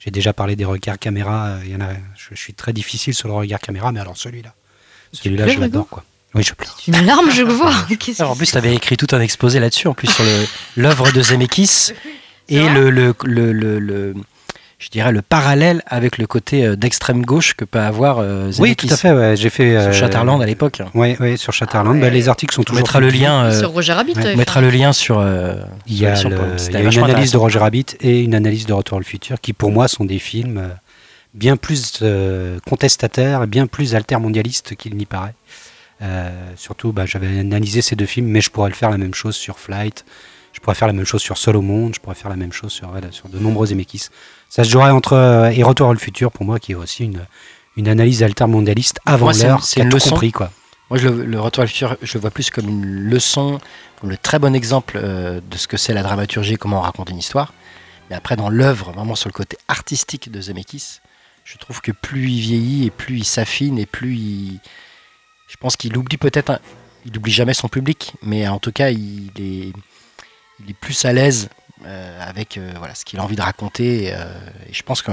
J'ai 0.00 0.10
déjà 0.10 0.32
parlé 0.32 0.56
des 0.56 0.64
regards 0.64 0.98
caméra, 0.98 1.58
il 1.64 1.70
y 1.70 1.76
en 1.76 1.82
a, 1.82 1.92
je, 2.16 2.28
je 2.30 2.34
suis 2.40 2.54
très 2.54 2.72
difficile 2.72 3.12
sur 3.12 3.28
le 3.28 3.34
regard 3.34 3.60
caméra, 3.60 3.92
mais 3.92 4.00
alors 4.00 4.16
celui-là, 4.16 4.54
celui-là 5.12 5.48
je 5.48 5.58
l'adore 5.60 5.86
quoi. 5.86 6.04
Oui, 6.34 6.42
je 6.42 6.54
pleure. 6.54 6.78
C'est 6.82 6.92
une 6.98 7.04
larme, 7.04 7.30
je 7.30 7.42
vois. 7.42 7.74
Qu'est-ce 8.00 8.22
Alors, 8.22 8.32
en 8.32 8.36
plus, 8.36 8.50
tu 8.50 8.56
avais 8.56 8.74
écrit 8.74 8.96
tout 8.96 9.08
un 9.14 9.20
exposé 9.20 9.60
là-dessus, 9.60 9.88
en 9.88 9.92
plus 9.94 10.08
sur 10.10 10.24
le- 10.24 10.46
l'œuvre 10.76 11.10
de 11.12 11.20
Zemeckis 11.22 11.92
et 12.48 12.68
le, 12.68 12.90
le, 12.90 13.14
le, 13.24 13.52
le- 13.52 13.78
le- 13.78 14.14
je 14.78 14.90
dirais 14.90 15.10
le 15.10 15.22
parallèle 15.22 15.82
avec 15.86 16.18
le 16.18 16.28
côté 16.28 16.64
euh, 16.64 16.76
d'extrême 16.76 17.24
gauche 17.24 17.54
que 17.54 17.64
peut 17.64 17.80
avoir 17.80 18.18
euh, 18.20 18.52
Oui, 18.60 18.76
tout 18.76 18.86
à 18.88 18.96
fait. 18.96 19.10
Ouais, 19.10 19.34
j'ai 19.36 19.50
fait 19.50 19.72
Sur 19.80 19.88
euh, 19.88 19.92
Chatterland 19.92 20.40
à 20.40 20.46
l'époque. 20.46 20.80
Oui, 20.94 21.16
ouais, 21.18 21.36
sur 21.36 21.52
Chatterland. 21.52 21.96
Ah 21.98 22.00
Bah, 22.02 22.10
les 22.10 22.28
articles 22.28 22.54
sont 22.54 22.60
On 22.60 22.64
toujours. 22.64 22.82
mettra 22.82 23.00
le 23.00 23.08
lien. 23.10 23.46
euh, 23.46 23.58
Sur 23.58 23.70
Roger 23.70 23.92
Rabbit. 23.94 24.14
on 24.16 24.36
mettra 24.36 24.60
le 24.60 24.70
lien 24.70 24.92
sur. 24.92 25.18
euh, 25.18 25.56
Il 25.88 25.98
y 25.98 26.06
a, 26.06 26.10
l'émission 26.10 26.28
le- 26.28 26.36
pour- 26.36 26.46
il 26.52 26.58
c'était 26.60 26.74
y 26.74 26.86
a 26.86 26.90
une 26.92 27.04
analyse 27.04 27.32
de. 27.32 27.38
Roger 27.38 27.58
Rabbit 27.58 27.86
et 28.00 28.20
une 28.22 28.36
analyse 28.36 28.66
de 28.66 28.72
Retour 28.72 28.98
à 28.98 29.00
le 29.00 29.04
futur 29.04 29.40
qui, 29.40 29.52
pour 29.52 29.72
moi, 29.72 29.88
sont 29.88 30.04
des 30.04 30.20
films 30.20 30.58
euh, 30.58 30.68
bien 31.34 31.56
plus 31.56 31.98
euh, 32.02 32.60
contestataires 32.68 33.42
et 33.42 33.46
bien 33.48 33.66
plus 33.66 33.96
altermondialistes 33.96 34.76
qu'il 34.76 34.94
n'y 34.96 35.06
paraît. 35.06 35.34
Euh, 36.02 36.30
surtout, 36.54 36.92
bah, 36.92 37.04
j'avais 37.04 37.40
analysé 37.40 37.82
ces 37.82 37.96
deux 37.96 38.06
films, 38.06 38.28
mais 38.28 38.40
je 38.40 38.50
pourrais 38.50 38.68
le 38.70 38.76
faire 38.76 38.90
la 38.90 38.98
même 38.98 39.14
chose 39.14 39.34
sur 39.34 39.58
Flight. 39.58 40.04
Je 40.58 40.62
pourrais 40.64 40.74
faire 40.74 40.88
la 40.88 40.92
même 40.94 41.04
chose 41.06 41.22
sur 41.22 41.38
Seul 41.38 41.54
au 41.56 41.62
monde. 41.62 41.94
Je 41.94 42.00
pourrais 42.00 42.16
faire 42.16 42.28
la 42.30 42.36
même 42.36 42.52
chose 42.52 42.72
sur, 42.72 42.88
voilà, 42.90 43.12
sur 43.12 43.28
de 43.28 43.38
nombreux 43.38 43.66
Zemeckis. 43.68 44.08
Ça 44.48 44.64
se 44.64 44.68
jouerait 44.70 44.90
entre 44.90 45.12
euh, 45.12 45.50
et 45.50 45.62
Retour 45.62 45.88
à 45.88 45.92
le 45.92 46.00
futur, 46.00 46.32
pour 46.32 46.44
moi, 46.44 46.58
qui 46.58 46.72
est 46.72 46.74
aussi 46.74 47.04
une, 47.04 47.24
une 47.76 47.86
analyse 47.86 48.24
altermondialiste 48.24 48.98
avant 49.06 49.26
l'heure, 49.46 49.60
qui 49.60 49.80
a 49.80 49.84
tout 49.84 49.96
leçon. 49.96 50.10
compris, 50.10 50.32
quoi. 50.32 50.50
Moi, 50.90 50.98
je 50.98 51.06
le, 51.08 51.24
le 51.24 51.40
Retour 51.40 51.62
à 51.62 51.64
le 51.66 51.68
futur, 51.70 51.96
je 52.02 52.14
le 52.14 52.20
vois 52.20 52.30
plus 52.32 52.50
comme 52.50 52.68
une 52.68 52.84
leçon, 52.84 53.60
comme 54.00 54.10
le 54.10 54.16
très 54.16 54.40
bon 54.40 54.52
exemple 54.54 54.98
euh, 55.00 55.40
de 55.48 55.56
ce 55.56 55.68
que 55.68 55.76
c'est 55.76 55.94
la 55.94 56.02
dramaturgie, 56.02 56.56
comment 56.56 56.78
on 56.78 56.82
raconte 56.82 57.10
une 57.10 57.18
histoire. 57.18 57.54
Mais 58.10 58.16
après, 58.16 58.34
dans 58.36 58.48
l'œuvre, 58.50 58.90
vraiment 58.92 59.14
sur 59.14 59.28
le 59.28 59.34
côté 59.34 59.56
artistique 59.68 60.30
de 60.32 60.40
Zemeckis, 60.40 61.00
je 61.44 61.56
trouve 61.58 61.80
que 61.80 61.92
plus 61.92 62.30
il 62.30 62.40
vieillit 62.40 62.86
et 62.86 62.90
plus 62.90 63.18
il 63.18 63.24
s'affine 63.24 63.78
et 63.78 63.86
plus 63.86 64.16
il. 64.16 64.60
Je 65.46 65.56
pense 65.60 65.76
qu'il 65.76 65.96
oublie 65.96 66.16
peut-être. 66.16 66.50
un- 66.50 66.58
Il 67.06 67.16
oublie 67.16 67.32
jamais 67.32 67.54
son 67.54 67.68
public, 67.68 68.12
mais 68.22 68.48
en 68.48 68.58
tout 68.58 68.72
cas, 68.72 68.90
il 68.90 69.30
est, 69.38 69.72
il 70.64 70.70
est 70.70 70.74
plus 70.74 71.04
à 71.04 71.12
l'aise 71.12 71.48
euh, 71.84 72.20
avec 72.28 72.56
euh, 72.58 72.72
voilà, 72.78 72.94
ce 72.94 73.04
qu'il 73.04 73.18
a 73.18 73.22
envie 73.22 73.36
de 73.36 73.42
raconter. 73.42 74.04
Et, 74.04 74.14
euh, 74.14 74.24
et 74.68 74.72
je 74.72 74.82
pense 74.82 75.02
que 75.02 75.12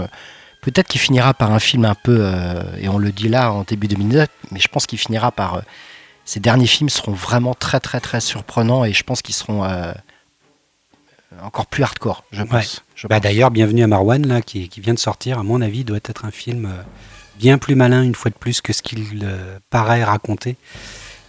peut-être 0.62 0.88
qu'il 0.88 1.02
finira 1.02 1.34
par 1.34 1.52
un 1.52 1.60
film 1.60 1.86
un 1.86 1.96
peu, 1.96 2.32
et 2.80 2.90
on 2.90 2.98
le 2.98 3.12
dit 3.12 3.30
là 3.30 3.52
en 3.52 3.64
début 3.64 3.88
2009, 3.88 4.28
mais 4.52 4.60
je 4.60 4.68
pense 4.68 4.86
qu'il 4.88 4.98
finira 5.00 5.32
par. 5.32 5.62
ces 6.26 6.40
derniers 6.40 6.66
films 6.68 6.90
seront 6.90 7.14
vraiment 7.14 7.54
très 7.54 7.80
très 7.80 8.00
très 8.00 8.20
surprenants 8.20 8.84
et 8.84 8.92
je 8.94 9.04
pense 9.04 9.22
qu'ils 9.22 9.36
seront 9.36 9.64
encore 11.42 11.66
plus 11.68 11.84
hardcore, 11.84 12.24
je 12.32 12.44
pense. 12.44 12.82
Bah, 13.10 13.16
pense. 13.16 13.22
D'ailleurs, 13.24 13.52
Bienvenue 13.52 13.84
à 13.84 13.88
Marwan, 13.88 14.26
là, 14.26 14.42
qui, 14.42 14.70
qui 14.70 14.80
vient 14.82 14.94
de 14.94 15.00
sortir, 15.00 15.38
à 15.40 15.44
mon 15.44 15.62
avis, 15.62 15.84
doit 15.84 15.98
être 15.98 16.26
un 16.26 16.32
film 16.32 16.66
euh, 16.66 16.82
bien 17.38 17.58
plus 17.58 17.76
malin, 17.76 18.04
une 18.04 18.16
fois 18.16 18.32
de 18.32 18.36
plus, 18.38 18.62
que 18.62 18.72
ce 18.74 18.82
qu'il 18.82 19.22
euh, 19.24 19.60
paraît 19.70 20.04
raconter. 20.04 20.56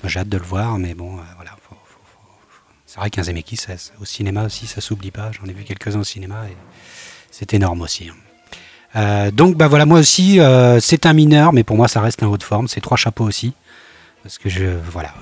J'ai 0.05 0.21
hâte 0.21 0.29
de 0.29 0.39
le 0.39 0.45
voir, 0.45 0.79
mais 0.79 0.95
bon, 0.95 1.19
euh, 1.19 1.23
voilà. 1.37 1.51
faut- 1.69 1.75
faut- 1.75 1.99
faut- 2.05 2.21
faut- 2.49 2.63
C'est 2.97 3.01
vrai 3.01 3.11
qu'un 3.11 3.23
Zemeckis, 3.25 3.57
ça- 3.57 3.75
au 4.01 4.07
cinéma 4.07 4.45
aussi, 4.47 4.67
ça 4.67 4.81
s'oublie 4.81 5.11
pas. 5.11 5.31
J'en 5.33 5.47
ai 5.49 5.53
vu 5.53 5.65
quelques-uns 5.65 6.01
au 6.01 6.05
cinéma 6.05 6.45
et 6.51 6.57
c'est 7.31 7.53
énorme 7.53 7.83
aussi. 7.83 8.09
hein. 8.09 8.15
Euh, 8.97 9.31
donc, 9.31 9.55
bah 9.57 9.69
voilà, 9.69 9.85
moi 9.85 9.99
aussi, 10.01 10.41
euh, 10.41 10.81
c'est 10.81 11.05
un 11.05 11.13
mineur, 11.13 11.53
mais 11.53 11.63
pour 11.63 11.77
moi, 11.77 11.89
ça 11.89 12.01
reste 12.01 12.23
un 12.23 12.27
haut 12.29 12.39
de 12.39 12.43
forme. 12.43 12.69
C'est 12.69 12.81
trois 12.81 12.97
chapeaux 12.97 13.25
aussi. 13.25 13.53
Parce 14.23 14.39
que 14.39 14.49
je, 14.49 14.65
voilà, 14.91 15.13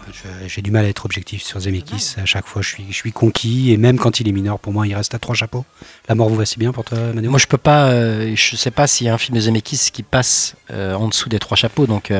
j'ai 0.46 0.62
du 0.62 0.70
mal 0.70 0.84
à 0.84 0.88
être 0.88 1.04
objectif 1.04 1.42
sur 1.42 1.58
Zemeckis. 1.58 2.14
À 2.22 2.24
chaque 2.26 2.46
fois, 2.46 2.62
je 2.62 2.68
suis, 2.68 2.84
je 2.88 2.94
suis 2.94 3.10
conquis. 3.12 3.72
Et 3.72 3.76
même 3.76 3.98
quand 3.98 4.20
il 4.20 4.28
est 4.28 4.32
mineur, 4.32 4.60
pour 4.60 4.72
moi, 4.72 4.86
il 4.86 4.94
reste 4.94 5.14
à 5.14 5.18
trois 5.18 5.34
chapeaux. 5.34 5.64
La 6.08 6.14
mort 6.14 6.28
vous 6.28 6.36
va 6.36 6.46
si 6.46 6.58
bien 6.60 6.70
pour 6.72 6.84
toi, 6.84 6.98
Manu? 7.12 7.28
Moi, 7.28 7.40
je 7.40 7.46
peux 7.46 7.58
pas. 7.58 7.88
euh, 7.88 8.34
je 8.36 8.54
sais 8.56 8.70
pas 8.70 8.86
s'il 8.86 9.08
y 9.08 9.10
a 9.10 9.14
un 9.14 9.18
film 9.18 9.34
de 9.36 9.40
Zemeckis 9.42 9.90
qui 9.92 10.04
passe 10.04 10.54
en 10.72 11.08
dessous 11.08 11.28
des 11.28 11.40
trois 11.40 11.56
chapeaux, 11.56 11.86
donc 11.88 12.12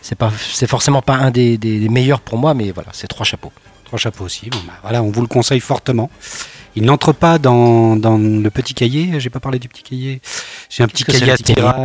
c'est 0.00 0.16
pas, 0.16 0.32
c'est 0.52 0.66
forcément 0.66 1.02
pas 1.02 1.14
un 1.16 1.30
des, 1.30 1.58
des- 1.58 1.78
des 1.78 1.88
meilleurs 1.90 2.22
pour 2.22 2.38
moi, 2.38 2.54
mais 2.54 2.70
voilà, 2.72 2.88
c'est 2.92 3.06
trois 3.06 3.26
chapeaux. 3.26 3.52
Trois 3.90 3.98
chapeaux 3.98 4.24
aussi. 4.24 4.48
Bon, 4.50 4.58
bah, 4.68 4.74
voilà, 4.82 5.02
on 5.02 5.10
vous 5.10 5.20
le 5.20 5.26
conseille 5.26 5.58
fortement. 5.58 6.10
Il 6.76 6.84
n'entre 6.84 7.12
pas 7.12 7.40
dans, 7.40 7.96
dans 7.96 8.18
le 8.18 8.48
petit 8.48 8.72
cahier. 8.72 9.18
J'ai 9.18 9.30
pas 9.30 9.40
parlé 9.40 9.58
du 9.58 9.68
petit 9.68 9.82
cahier. 9.82 10.20
J'ai 10.68 10.84
un 10.84 10.86
petit 10.86 11.02
cahier 11.02 11.34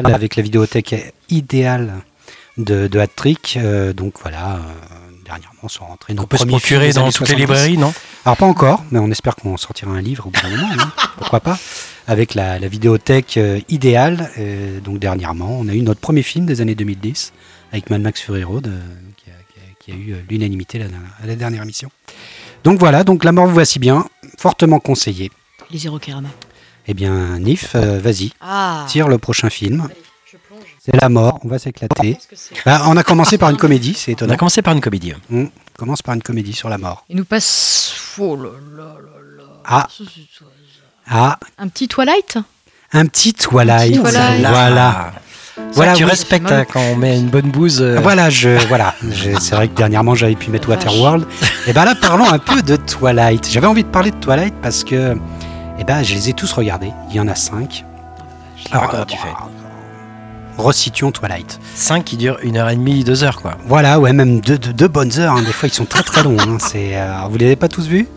avec 0.03 0.35
la 0.35 0.43
vidéothèque 0.43 1.15
idéale 1.29 1.95
de, 2.59 2.85
de 2.85 2.99
Hat-Trick. 2.99 3.57
Euh, 3.59 3.91
donc 3.91 4.19
voilà, 4.21 4.57
euh, 4.57 4.59
dernièrement 5.25 5.67
sont 5.67 5.85
rentrés 5.85 6.13
nos 6.13 6.21
On 6.21 6.27
peut 6.27 6.37
se 6.37 6.45
procurer 6.45 6.93
dans 6.93 7.05
toutes 7.11 7.21
les 7.21 7.37
70. 7.37 7.41
librairies, 7.41 7.77
non? 7.79 7.91
Alors 8.23 8.37
pas 8.37 8.45
encore, 8.45 8.83
mais 8.91 8.99
on 8.99 9.09
espère 9.09 9.35
qu'on 9.35 9.57
sortira 9.57 9.91
un 9.91 10.01
livre 10.01 10.27
au 10.27 10.29
bout 10.29 10.39
d'un 10.43 10.49
moment, 10.49 10.67
hein. 10.79 10.91
pourquoi 11.17 11.39
pas, 11.39 11.57
avec 12.05 12.35
la, 12.35 12.59
la 12.59 12.67
vidéothèque 12.67 13.37
euh, 13.37 13.59
idéale. 13.67 14.29
Euh, 14.37 14.79
donc 14.79 14.99
dernièrement, 14.99 15.57
on 15.59 15.67
a 15.67 15.73
eu 15.73 15.81
notre 15.81 16.01
premier 16.01 16.21
film 16.21 16.45
des 16.45 16.61
années 16.61 16.75
2010 16.75 17.33
avec 17.71 17.89
Mad 17.89 18.01
Max 18.01 18.21
Fury 18.21 18.43
Road, 18.43 18.67
euh, 18.67 18.79
qui, 19.85 19.91
a, 19.91 19.95
eu 19.95 20.13
euh, 20.13 20.21
l'unanimité 20.29 20.81
à 20.81 21.25
la 21.27 21.35
dernière 21.35 21.61
émission. 21.63 21.89
Donc 22.63 22.79
voilà, 22.79 23.03
donc 23.03 23.23
La 23.23 23.31
mort 23.31 23.45
vous 23.45 23.53
voici 23.53 23.77
bien, 23.79 24.05
fortement 24.37 24.79
conseillé. 24.79 25.31
Les 25.69 25.77
Zéro 25.77 25.99
Kerama. 25.99 26.29
Eh 26.87 26.93
bien, 26.93 27.39
Nif, 27.39 27.75
euh, 27.75 27.99
vas-y, 27.99 28.31
Ah 28.41 28.85
tire 28.87 29.07
le 29.07 29.17
prochain 29.17 29.49
film. 29.49 29.87
C'est 30.79 30.95
la 30.95 31.09
mort, 31.09 31.39
on 31.43 31.47
va 31.47 31.57
s'éclater. 31.57 32.17
Bah, 32.65 32.83
on 32.87 32.95
a 32.97 33.03
commencé 33.03 33.37
par 33.39 33.49
une 33.49 33.57
comédie, 33.57 33.95
c'est 33.95 34.11
On 34.11 34.13
étonnant. 34.13 34.33
a 34.33 34.37
commencé 34.37 34.61
par 34.61 34.73
une 34.73 34.81
comédie. 34.81 35.13
On 35.31 35.49
commence 35.77 36.01
par 36.03 36.13
une 36.13 36.21
comédie 36.21 36.53
sur 36.53 36.69
la 36.69 36.77
mort. 36.77 37.05
Il 37.09 37.15
nous 37.17 37.25
passe. 37.25 37.95
Oh 38.19 38.35
là 38.35 38.49
là 38.77 38.83
là 38.83 39.19
là. 39.37 39.43
Ah. 39.65 39.87
Ah, 41.07 41.39
Un 41.57 41.67
petit 41.69 41.87
Twilight? 41.87 42.37
Un 42.93 43.05
petit 43.07 43.33
Twilight. 43.33 43.95
Un 43.97 44.03
petit 44.03 44.11
Twilight. 44.11 44.39
Voilà. 44.41 45.13
Voilà, 45.73 45.93
tu 45.93 46.03
oui. 46.03 46.09
respectes 46.09 46.51
hein, 46.51 46.65
quand 46.71 46.81
on 46.81 46.95
met 46.97 47.17
une 47.17 47.27
bonne 47.29 47.49
bouse. 47.49 47.81
euh, 47.81 47.99
Voilà, 48.01 48.29
je, 48.29 48.49
voilà. 48.67 48.93
C'est 49.39 49.55
vrai 49.55 49.67
que 49.69 49.75
dernièrement 49.75 50.13
j'avais 50.15 50.35
pu 50.35 50.49
mettre 50.51 50.67
Waterworld. 50.69 51.25
Et 51.67 51.73
ben 51.73 51.85
là, 51.85 51.95
parlons 51.95 52.29
un 52.29 52.39
peu 52.39 52.61
de 52.61 52.75
Twilight. 52.75 53.47
J'avais 53.49 53.67
envie 53.67 53.83
de 53.83 53.89
parler 53.89 54.11
de 54.11 54.17
Twilight 54.17 54.53
parce 54.61 54.83
que, 54.83 55.15
eh 55.79 55.83
ben, 55.83 56.03
je 56.03 56.13
les 56.13 56.29
ai 56.29 56.33
tous 56.33 56.51
regardés. 56.51 56.91
Il 57.09 57.15
y 57.15 57.19
en 57.19 57.27
a 57.27 57.35
cinq. 57.35 57.85
pas 58.71 58.87
comment 58.89 59.05
tu 59.05 59.17
fais. 59.17 59.29
resituons 60.57 61.11
Twilight. 61.11 61.59
5 61.75 62.03
qui 62.03 62.17
durent 62.17 62.37
une 62.43 62.57
heure 62.57 62.69
et 62.69 62.75
demie, 62.75 63.03
deux 63.03 63.23
heures 63.23 63.41
quoi. 63.41 63.57
Voilà, 63.67 63.99
ouais, 63.99 64.13
même 64.13 64.39
deux, 64.41 64.57
deux- 64.57 64.73
deux 64.73 64.87
bonnes 64.87 65.17
heures. 65.19 65.33
hein. 65.35 65.41
Des 65.41 65.51
fois, 65.51 65.67
ils 65.69 65.73
sont 65.73 65.85
très 65.85 66.03
très 66.03 66.23
longs. 66.23 66.37
hein. 66.39 66.57
C'est, 66.59 66.91
euh, 66.97 67.13
vous 67.29 67.37
les 67.37 67.45
avez 67.47 67.55
pas 67.57 67.67
tous 67.67 67.87
vus 67.87 68.07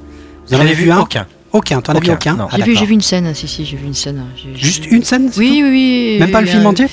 Vous 0.49 0.55
en 0.57 0.61
avez 0.61 0.73
vu 0.75 0.85
vu 0.85 0.91
un? 0.93 1.01
aucun. 1.01 1.27
Aucun. 1.51 1.81
T'en 1.81 1.95
as 1.95 2.01
vu 2.01 2.07
Aucun, 2.11 2.15
aucun? 2.15 2.35
non. 2.35 2.49
Ah, 2.53 2.57
J'ai 2.59 2.63
vu, 2.63 2.77
j'ai 2.77 2.85
vu 2.87 2.93
une 2.93 3.01
scène, 3.01 3.35
si, 3.35 3.49
si, 3.49 3.65
j'ai 3.65 3.77
vu 3.79 3.87
une 3.87 3.95
scène. 3.95 4.23
J'ai- 4.37 4.53
j'ai- 4.55 4.61
Juste 4.67 4.87
une 4.87 5.03
scène 5.03 5.31
Oui, 5.39 5.63
oui, 5.65 5.71
oui. 5.71 6.17
Même 6.21 6.31
pas 6.31 6.43
le 6.43 6.47
euh, 6.47 6.51
film 6.51 6.67
entier? 6.67 6.87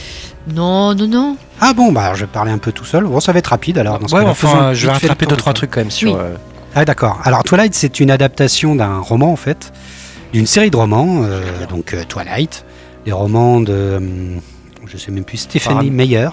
Non, 0.48 0.94
non, 0.94 1.08
non. 1.08 1.38
Ah 1.60 1.74
bon, 1.74 1.92
bah 1.92 2.14
je 2.14 2.22
vais 2.22 2.28
parler 2.32 2.52
un 2.52 2.58
peu 2.58 2.72
tout 2.72 2.86
seul. 2.86 3.04
Bon, 3.06 3.20
ça 3.20 3.32
va 3.32 3.40
être 3.40 3.48
rapide 3.48 3.78
alors. 3.78 4.00
Dans 4.00 4.08
ce 4.08 4.14
Ouais, 4.14 4.22
cas-là. 4.22 4.32
enfin, 4.32 4.48
Faisons 4.50 4.74
je 4.74 4.88
vais 4.88 4.94
rattraper 4.94 5.26
deux 5.26 5.36
trois 5.38 5.54
trucs 5.54 5.72
quand 5.72 5.82
même 5.82 5.92
sur. 5.92 6.14
Oui. 6.14 6.20
euh, 6.20 6.36
Ah 6.76 6.86
d'accord. 6.86 7.20
Alors 7.24 7.44
Twilight, 7.44 7.74
c'est 7.74 8.00
une 8.00 8.12
adaptation 8.12 8.76
d'un 8.76 9.00
roman 9.00 9.32
en 9.32 9.36
fait, 9.38 9.72
d'une 10.34 10.46
série 10.46 10.70
de 10.70 10.78
romans, 10.78 11.22
euh, 11.24 11.42
donc 11.68 11.94
euh, 11.94 12.04
Twilight, 12.08 12.64
les 13.06 13.12
romans 13.12 13.60
de, 13.62 13.96
hum, 13.98 14.42
je 14.86 14.98
sais 14.98 15.12
même 15.12 15.24
plus, 15.24 15.38
Stephanie. 15.38 15.90
Meyer. 15.90 16.30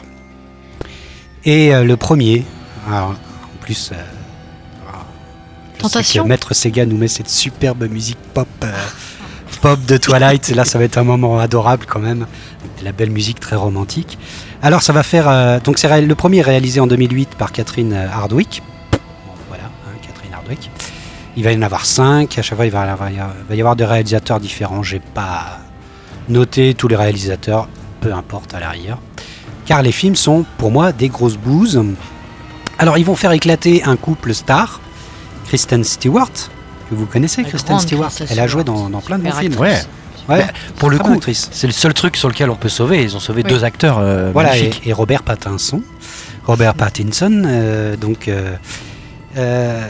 Et 1.44 1.74
euh, 1.74 1.82
le 1.84 1.96
premier, 1.96 2.44
alors, 2.88 3.10
en 3.10 3.62
plus, 3.64 3.90
euh, 3.92 3.96
alors, 4.88 5.06
je 5.74 5.76
sais 5.76 5.82
Tentation 5.82 6.22
que 6.24 6.28
Maître 6.28 6.54
Sega 6.54 6.84
nous 6.86 6.96
met 6.96 7.08
cette 7.08 7.28
superbe 7.30 7.88
musique 7.90 8.18
pop, 8.34 8.46
euh, 8.62 8.70
pop 9.62 9.80
de 9.86 9.96
Twilight. 9.96 10.48
Là, 10.48 10.64
ça 10.64 10.76
va 10.76 10.84
être 10.84 10.98
un 10.98 11.04
moment 11.04 11.38
adorable 11.38 11.86
quand 11.88 12.00
même, 12.00 12.26
de 12.80 12.84
la 12.84 12.90
belle 12.90 13.10
musique 13.10 13.38
très 13.38 13.54
romantique. 13.54 14.18
Alors, 14.60 14.82
ça 14.82 14.92
va 14.92 15.04
faire, 15.04 15.28
euh, 15.28 15.60
donc 15.60 15.78
c'est 15.78 16.00
le 16.00 16.14
premier 16.16 16.42
réalisé 16.42 16.80
en 16.80 16.88
2008 16.88 17.36
par 17.36 17.52
Catherine 17.52 17.94
Hardwick. 17.94 18.60
Voilà, 19.48 19.64
hein, 19.64 19.96
Catherine 20.02 20.34
Hardwick. 20.34 20.68
Il 21.36 21.44
va 21.44 21.52
y 21.52 21.56
en 21.56 21.62
avoir 21.62 21.86
cinq. 21.86 22.38
À 22.38 22.42
chaque 22.42 22.56
fois, 22.56 22.66
il 22.66 22.72
va 22.72 22.98
il 23.10 23.16
va 23.48 23.54
y 23.54 23.60
avoir 23.60 23.76
des 23.76 23.84
réalisateurs 23.84 24.40
différents. 24.40 24.82
J'ai 24.82 24.98
pas 24.98 25.60
noté 26.28 26.74
tous 26.74 26.88
les 26.88 26.96
réalisateurs, 26.96 27.68
peu 28.00 28.12
importe 28.12 28.54
à 28.54 28.60
l'arrière. 28.60 28.98
Car 29.64 29.82
les 29.82 29.92
films 29.92 30.16
sont, 30.16 30.44
pour 30.58 30.72
moi, 30.72 30.90
des 30.90 31.08
grosses 31.08 31.36
bouses. 31.36 31.80
Alors, 32.78 32.98
ils 32.98 33.04
vont 33.04 33.16
faire 33.16 33.30
éclater 33.30 33.84
un 33.84 33.94
couple 33.94 34.34
star, 34.34 34.80
Kristen 35.46 35.84
Stewart, 35.84 36.32
que 36.94 36.98
vous 37.00 37.06
connaissez, 37.06 37.42
La 37.42 37.48
Kristen 37.48 37.78
Stewart. 37.78 38.10
Elle 38.30 38.40
a 38.40 38.46
joué 38.46 38.64
dans, 38.64 38.88
dans 38.90 39.00
plein 39.00 39.18
de 39.18 39.24
bons 39.24 39.32
films. 39.32 39.58
Ouais. 39.58 39.74
Ouais, 40.28 40.46
Pour 40.76 40.88
le 40.88 40.98
coup, 40.98 41.18
c'est 41.32 41.66
le 41.66 41.72
seul 41.72 41.94
truc 41.94 42.16
sur 42.16 42.28
lequel 42.28 42.48
on 42.48 42.54
peut 42.54 42.68
sauver. 42.68 43.02
Ils 43.02 43.16
ont 43.16 43.20
sauvé 43.20 43.42
Oui. 43.44 43.50
deux 43.50 43.64
acteurs 43.64 43.98
euh, 43.98 44.30
Voilà, 44.32 44.56
et, 44.56 44.60
magnifiques. 44.62 44.86
et 44.86 44.92
Robert 44.92 45.22
Pattinson. 45.24 45.82
Robert 46.44 46.74
Pattinson, 46.74 47.42
euh, 47.44 47.96
donc, 47.96 48.28
euh, 48.28 48.54
euh, 49.36 49.80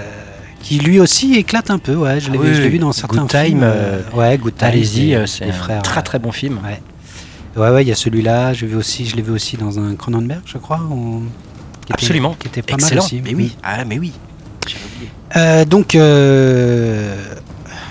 qui 0.62 0.78
lui 0.78 1.00
aussi 1.00 1.34
éclate 1.34 1.70
un 1.70 1.78
peu. 1.78 1.94
Ouais, 1.94 2.18
je 2.20 2.30
l'ai 2.30 2.38
Ah 2.38 2.42
vu, 2.42 2.48
oui, 2.48 2.54
je 2.54 2.62
l'ai 2.62 2.68
vu 2.70 2.78
dans 2.78 2.86
Good 2.88 2.96
certains 2.96 3.26
Time, 3.26 3.44
films. 3.44 3.60
euh, 3.62 4.00
ouais, 4.14 4.38
Good 4.38 4.56
Time. 4.56 4.68
Allez-y, 4.68 5.18
c'est 5.28 5.44
un 5.44 5.52
frères. 5.52 5.82
très 5.82 6.02
très 6.02 6.18
bon 6.18 6.32
film. 6.32 6.58
Ouais. 6.64 6.80
Ouais, 7.62 7.68
ouais, 7.70 7.82
il 7.84 7.88
y 7.88 7.92
a 7.92 7.94
celui-là. 7.94 8.54
J'ai 8.54 8.66
vu 8.66 8.76
aussi, 8.76 9.04
je 9.06 9.16
l'ai 9.16 9.22
vu 9.22 9.32
aussi 9.32 9.58
dans 9.58 9.78
un 9.78 9.94
Cronenberg, 9.96 10.40
je 10.46 10.56
crois. 10.56 10.78
en- 10.90 11.20
qui 11.86 11.92
était- 11.92 11.94
Absolument. 12.04 12.36
Qui 12.38 12.48
était 12.48 12.62
pas 12.62 12.74
Excellent. 12.74 13.02
mal 13.02 13.06
aussi. 13.06 13.20
Mais 13.22 13.34
oui. 13.34 13.54
Ah 13.62 13.84
mais 13.84 13.98
oui. 13.98 14.12
Euh, 15.36 15.64
donc, 15.64 15.94
euh, 15.94 17.16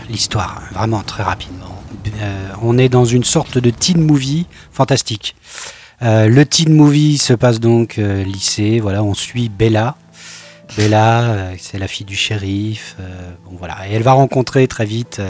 l'histoire, 0.10 0.62
vraiment 0.74 1.02
très 1.02 1.24
rapidement. 1.24 1.82
Euh, 2.22 2.50
on 2.62 2.78
est 2.78 2.90
dans 2.90 3.06
une 3.06 3.24
sorte 3.24 3.58
de 3.58 3.70
teen 3.70 4.02
movie 4.02 4.46
fantastique. 4.72 5.36
Le 6.04 6.44
teen 6.46 6.74
movie 6.74 7.20
se 7.20 7.34
passe 7.34 7.60
donc 7.60 7.98
lycée. 7.98 8.80
Voilà, 8.80 9.04
on 9.04 9.14
suit 9.14 9.50
Bella. 9.50 9.96
Bella, 10.76 11.52
c'est 11.60 11.78
la 11.78 11.88
fille 11.88 12.08
du 12.08 12.16
shérif. 12.16 12.96
voilà, 13.60 13.78
elle 13.88 14.02
va 14.02 14.14
rencontrer 14.14 14.68
très 14.68 14.86
vite 14.86 15.22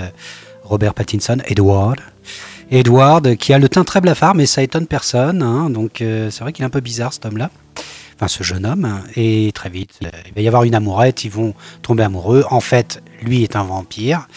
Robert 0.63 0.93
Pattinson, 0.93 1.39
Edward. 1.45 1.99
Edward, 2.71 3.35
qui 3.35 3.51
a 3.51 3.59
le 3.59 3.67
teint 3.67 3.83
très 3.83 3.99
blafard, 3.99 4.33
mais 4.33 4.45
ça 4.45 4.63
étonne 4.63 4.87
personne. 4.87 5.43
hein, 5.43 5.69
donc 5.69 5.95
c'est 5.97 6.39
vrai 6.39 6.53
qu'il 6.53 6.63
est 6.63 6.67
un 6.67 6.69
peu 6.69 6.79
bizarre 6.79 7.11
cet 7.11 7.25
homme-là. 7.25 7.49
Enfin, 8.21 8.27
ce 8.27 8.43
jeune 8.43 8.67
homme. 8.67 9.01
Et 9.15 9.51
très 9.55 9.69
vite, 9.69 9.97
euh, 10.03 10.09
il 10.27 10.33
va 10.35 10.41
y 10.41 10.47
avoir 10.47 10.63
une 10.63 10.75
amourette. 10.75 11.23
Ils 11.23 11.31
vont 11.31 11.55
tomber 11.81 12.03
amoureux. 12.03 12.45
En 12.51 12.61
fait, 12.61 13.01
lui 13.23 13.41
est 13.41 13.55
un 13.55 13.63
vampire. 13.63 14.27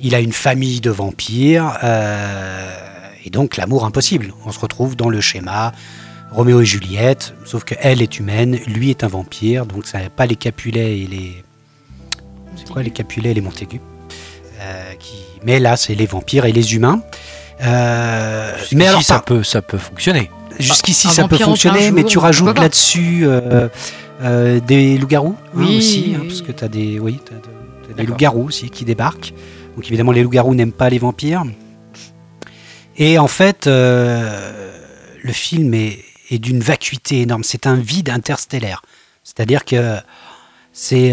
Il 0.00 0.14
a 0.14 0.20
une 0.20 0.32
famille 0.32 0.80
de 0.80 0.90
vampires. 0.90 1.76
euh, 1.82 2.72
et 3.24 3.30
donc, 3.30 3.56
l'amour 3.56 3.84
impossible. 3.84 4.32
On 4.44 4.52
se 4.52 4.60
retrouve 4.60 4.94
dans 4.94 5.08
le 5.08 5.20
schéma 5.20 5.72
Roméo 6.30 6.60
et 6.60 6.64
Juliette. 6.64 7.34
Sauf 7.44 7.64
qu'elle 7.64 8.00
est 8.00 8.20
humaine, 8.20 8.60
lui 8.68 8.90
est 8.90 9.02
un 9.02 9.08
vampire. 9.08 9.66
Donc, 9.66 9.86
ça 9.88 9.98
n'a 9.98 10.08
pas 10.08 10.26
les 10.26 10.36
Capulets 10.36 11.00
et 11.00 11.06
les. 11.08 11.42
C'est 12.54 12.70
quoi 12.70 12.84
les 12.84 12.92
Capulets 12.92 13.32
et 13.32 13.34
les 13.34 13.40
Montaigu 13.40 13.80
Euh, 14.60 14.92
qui... 15.00 15.14
Mais 15.42 15.58
là, 15.58 15.76
c'est 15.76 15.96
les 15.96 16.06
vampires 16.06 16.44
et 16.44 16.52
les 16.52 16.76
humains. 16.76 17.02
Euh, 17.64 18.52
mais 18.72 18.86
alors, 18.86 19.02
ça 19.02 19.18
peut 19.18 19.42
ça 19.42 19.62
peut 19.62 19.78
fonctionner. 19.78 20.30
Jusqu'ici, 20.58 21.08
Un 21.08 21.10
ça 21.10 21.28
peut 21.28 21.36
fonctionner, 21.36 21.90
mais 21.90 22.04
tu 22.04 22.18
rajoutes 22.18 22.58
là-dessus 22.58 23.20
euh, 23.24 23.68
euh, 24.22 24.60
des 24.60 24.98
loups-garous 24.98 25.36
hein, 25.38 25.50
Oui, 25.54 25.78
aussi, 25.78 26.14
hein, 26.16 26.22
parce 26.26 26.42
que 26.42 26.52
tu 26.52 26.64
as 26.64 26.68
des, 26.68 26.98
oui, 26.98 27.20
des 27.96 28.04
loups-garous 28.04 28.44
aussi 28.44 28.70
qui 28.70 28.84
débarquent. 28.84 29.32
Donc 29.76 29.86
évidemment, 29.86 30.12
les 30.12 30.22
loups-garous 30.22 30.54
n'aiment 30.54 30.72
pas 30.72 30.88
les 30.88 30.98
vampires. 30.98 31.44
Et 32.96 33.18
en 33.18 33.28
fait, 33.28 33.66
euh, 33.66 34.80
le 35.22 35.32
film 35.32 35.74
est, 35.74 35.98
est 36.30 36.38
d'une 36.38 36.60
vacuité 36.60 37.22
énorme. 37.22 37.44
C'est 37.44 37.66
un 37.66 37.76
vide 37.76 38.08
interstellaire. 38.08 38.82
C'est-à-dire 39.22 39.64
que 39.64 39.96
c'est 40.72 41.12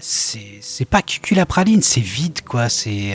c'est 0.00 0.84
pas 0.84 1.00
cuculapraline, 1.00 1.82
c'est 1.82 2.00
vide 2.00 2.42
quoi. 2.42 2.68
C'est 2.68 3.14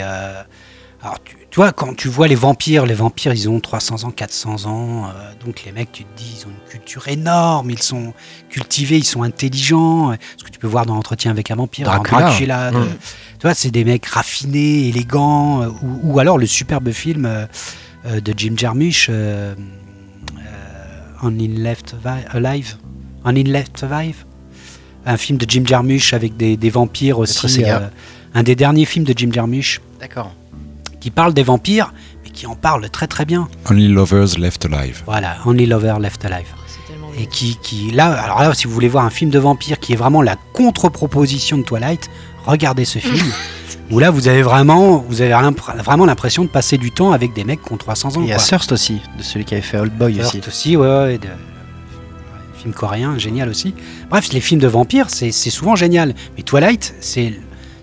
alors 1.02 1.22
tu, 1.22 1.36
tu 1.50 1.56
vois 1.56 1.72
quand 1.72 1.96
tu 1.96 2.08
vois 2.08 2.28
les 2.28 2.34
vampires, 2.34 2.86
les 2.86 2.94
vampires 2.94 3.32
ils 3.32 3.48
ont 3.48 3.58
300 3.58 4.04
ans, 4.04 4.10
400 4.10 4.66
ans, 4.66 5.04
euh, 5.06 5.44
donc 5.44 5.62
les 5.64 5.72
mecs 5.72 5.92
tu 5.92 6.04
te 6.04 6.16
dis 6.16 6.40
ils 6.40 6.46
ont 6.46 6.50
une 6.50 6.70
culture 6.70 7.08
énorme, 7.08 7.70
ils 7.70 7.82
sont 7.82 8.12
cultivés, 8.48 8.98
ils 8.98 9.04
sont 9.04 9.22
intelligents. 9.22 10.14
Ce 10.36 10.44
que 10.44 10.50
tu 10.50 10.58
peux 10.58 10.66
voir 10.68 10.86
dans 10.86 10.94
l'entretien 10.94 11.30
avec 11.30 11.50
un 11.50 11.56
vampire, 11.56 11.86
Dracula. 11.86 12.70
Mm. 12.70 12.86
tu 13.38 13.42
vois 13.42 13.54
c'est 13.54 13.70
des 13.70 13.84
mecs 13.84 14.06
raffinés, 14.06 14.88
élégants, 14.88 15.62
euh, 15.62 15.68
ou, 15.82 16.12
ou 16.14 16.18
alors 16.18 16.38
le 16.38 16.46
superbe 16.46 16.90
film 16.90 17.24
euh, 17.24 17.46
euh, 18.06 18.20
de 18.20 18.32
Jim 18.36 18.54
Jarmusch, 18.56 19.08
euh, 19.10 19.54
euh, 20.38 20.42
On 21.22 21.28
in 21.38 21.54
Left 21.62 21.94
Alive, 22.32 22.76
On 23.24 23.36
in 23.36 23.42
Left 23.42 23.84
Alive, 23.84 24.24
un 25.04 25.16
film 25.18 25.38
de 25.38 25.44
Jim 25.48 25.64
Jarmusch 25.66 26.14
avec 26.14 26.36
des, 26.36 26.56
des 26.56 26.70
vampires 26.70 27.18
aussi, 27.18 27.62
euh, 27.64 27.88
un 28.32 28.42
des 28.42 28.56
derniers 28.56 28.86
films 28.86 29.04
de 29.04 29.12
Jim 29.16 29.30
Jarmusch 29.32 29.80
D'accord. 30.00 30.32
Qui 31.00 31.10
parle 31.10 31.34
des 31.34 31.42
vampires, 31.42 31.92
mais 32.24 32.30
qui 32.30 32.46
en 32.46 32.54
parle 32.54 32.88
très 32.90 33.06
très 33.06 33.24
bien. 33.24 33.48
Only 33.68 33.88
Lovers 33.88 34.38
Left 34.38 34.64
Alive. 34.66 35.02
Voilà, 35.06 35.36
Only 35.46 35.66
Lover 35.66 35.96
Left 36.00 36.24
Alive. 36.24 36.46
Et 37.18 37.26
qui, 37.26 37.58
qui 37.60 37.90
là, 37.90 38.12
alors 38.12 38.40
là, 38.40 38.54
si 38.54 38.66
vous 38.66 38.72
voulez 38.72 38.88
voir 38.88 39.04
un 39.04 39.10
film 39.10 39.30
de 39.30 39.38
vampire 39.38 39.80
qui 39.80 39.92
est 39.92 39.96
vraiment 39.96 40.22
la 40.22 40.36
contre-proposition 40.52 41.58
de 41.58 41.62
Twilight, 41.64 42.08
regardez 42.46 42.84
ce 42.84 42.98
film. 42.98 43.26
où 43.90 43.98
là, 43.98 44.10
vous 44.10 44.28
avez 44.28 44.42
vraiment, 44.42 45.04
vous 45.08 45.20
avez 45.20 45.34
vraiment 45.84 46.06
l'impression 46.06 46.44
de 46.44 46.48
passer 46.48 46.78
du 46.78 46.92
temps 46.92 47.12
avec 47.12 47.32
des 47.32 47.44
mecs 47.44 47.62
qui 47.62 47.72
ont 47.72 47.76
300 47.76 48.16
ans. 48.16 48.22
Il 48.22 48.28
y 48.28 48.32
a. 48.32 48.36
Thirst 48.36 48.70
aussi, 48.72 49.00
de 49.18 49.22
celui 49.22 49.44
qui 49.44 49.54
avait 49.54 49.62
fait 49.62 49.78
Old 49.78 49.92
Boy 49.92 50.20
aussi. 50.20 50.36
Heart 50.36 50.48
aussi, 50.48 50.76
ouais, 50.76 50.86
ouais, 50.86 51.18
de- 51.18 51.26
film 52.56 52.72
coréen, 52.74 53.18
génial 53.18 53.48
aussi. 53.48 53.74
Bref, 54.10 54.32
les 54.32 54.40
films 54.40 54.60
de 54.60 54.68
vampires, 54.68 55.06
c'est 55.08 55.32
c'est 55.32 55.50
souvent 55.50 55.76
génial. 55.76 56.14
Mais 56.36 56.42
Twilight, 56.42 56.94
c'est 57.00 57.34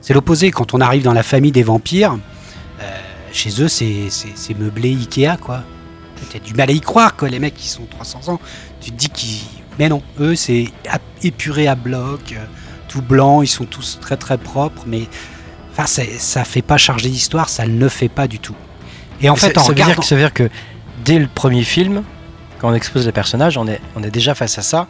c'est 0.01 0.13
l'opposé. 0.13 0.51
Quand 0.51 0.73
on 0.73 0.79
arrive 0.81 1.03
dans 1.03 1.13
la 1.13 1.23
famille 1.23 1.51
des 1.51 1.63
vampires, 1.63 2.17
chez 3.37 3.61
eux, 3.61 3.67
c'est 3.67 4.57
meublé 4.57 4.89
Ikea, 4.95 5.37
quoi. 5.39 5.63
T'as 6.31 6.39
du 6.39 6.53
mal 6.55 6.69
à 6.69 6.73
y 6.73 6.81
croire, 6.81 7.15
quoi, 7.15 7.29
les 7.29 7.39
mecs 7.39 7.55
qui 7.55 7.67
sont 7.67 7.85
300 7.85 8.29
ans. 8.29 8.39
Tu 8.81 8.91
te 8.91 8.95
dis 8.97 9.09
qu'ils... 9.09 9.43
Mais 9.77 9.87
non, 9.89 10.01
eux, 10.19 10.35
c'est 10.35 10.65
épuré 11.23 11.67
à 11.67 11.75
bloc, 11.75 12.33
euh, 12.33 12.43
tout 12.87 13.03
blanc, 13.03 13.43
ils 13.43 13.47
sont 13.47 13.65
tous 13.65 13.99
très 14.01 14.17
très 14.17 14.37
propres, 14.37 14.83
mais... 14.87 15.07
Enfin, 15.71 15.85
ça 15.85 16.43
fait 16.43 16.63
pas 16.63 16.77
charger 16.77 17.09
d'histoire, 17.09 17.49
ça 17.49 17.67
ne 17.67 17.79
le 17.79 17.87
fait 17.87 18.09
pas 18.09 18.27
du 18.27 18.39
tout. 18.39 18.55
Et 19.21 19.29
en 19.29 19.35
fait, 19.35 19.55
en 19.55 19.61
ça, 19.61 19.69
veut 19.69 19.75
dire, 19.75 19.85
regardant... 19.85 20.01
que- 20.01 20.07
ça 20.07 20.15
veut 20.15 20.21
dire 20.21 20.33
que 20.33 20.49
dès 21.05 21.19
le 21.19 21.27
premier 21.27 21.63
film, 21.63 22.03
quand 22.57 22.71
on 22.71 22.73
expose 22.73 23.05
les 23.05 23.11
personnages, 23.11 23.59
on 23.59 23.67
est, 23.67 23.79
on 23.95 24.01
est 24.01 24.09
déjà 24.09 24.33
face 24.33 24.57
à 24.57 24.63
ça, 24.63 24.87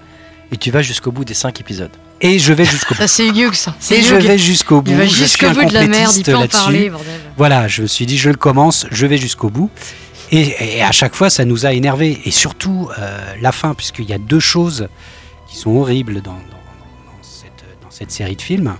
et 0.53 0.55
tu 0.55 0.71
vas 0.71 0.81
jusqu'au 0.81 1.11
bout 1.11 1.25
des 1.25 1.33
cinq 1.33 1.59
épisodes. 1.59 1.91
Et 2.19 2.39
je 2.39 2.51
vais 2.53 2.65
jusqu'au 2.65 2.95
bout. 2.95 3.01
Ça, 3.01 3.07
c'est 3.07 3.27
Hugh, 3.27 3.53
ça. 3.53 3.75
Et 3.91 4.01
je 4.01 4.15
Hugh. 4.15 4.21
vais 4.23 4.37
jusqu'au 4.37 4.81
bout. 4.81 4.91
Il 4.91 4.97
va 4.97 5.03
je 5.05 5.09
suis 5.09 5.19
jusqu'au 5.23 5.47
un 5.47 5.53
bout 5.53 5.65
de 5.65 5.73
la 5.73 5.87
merde, 5.87 6.13
il 6.17 6.23
peut 6.23 6.35
en 6.35 6.39
là-dessus. 6.41 6.57
parler, 6.57 6.89
bordel. 6.89 7.21
Voilà, 7.37 7.67
je 7.67 7.83
me 7.83 7.87
suis 7.87 8.05
dit, 8.05 8.17
je 8.17 8.29
le 8.29 8.35
commence, 8.37 8.87
je 8.91 9.05
vais 9.05 9.17
jusqu'au 9.17 9.49
bout. 9.49 9.69
Et, 10.31 10.77
et 10.77 10.83
à 10.83 10.91
chaque 10.91 11.15
fois, 11.15 11.29
ça 11.29 11.45
nous 11.45 11.65
a 11.65 11.73
énervé. 11.73 12.19
Et 12.25 12.31
surtout, 12.31 12.89
euh, 12.97 13.33
la 13.41 13.51
fin, 13.51 13.73
puisqu'il 13.75 14.05
y 14.09 14.13
a 14.13 14.17
deux 14.17 14.39
choses 14.39 14.87
qui 15.47 15.57
sont 15.57 15.71
horribles 15.77 16.21
dans, 16.21 16.31
dans- 16.33 16.37
dans 16.37 17.21
cette, 17.23 17.63
dans 17.83 17.91
cette 17.91 18.11
série 18.11 18.35
de 18.35 18.41
films. 18.41 18.73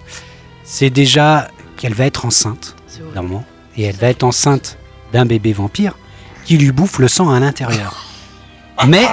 C'est 0.64 0.90
déjà 0.90 1.48
qu'elle 1.78 1.94
va 1.94 2.06
être 2.06 2.26
enceinte, 2.26 2.76
normalement, 3.16 3.46
et 3.78 3.84
elle 3.84 3.96
va 3.96 4.08
être 4.10 4.24
enceinte 4.24 4.78
d'un 5.14 5.26
bébé 5.26 5.54
vampire 5.54 5.94
qui 6.44 6.58
lui 6.58 6.72
bouffe 6.72 6.98
le 7.00 7.08
sang 7.08 7.30
à 7.32 7.40
l'intérieur. 7.40 8.04
Mais 8.88 9.08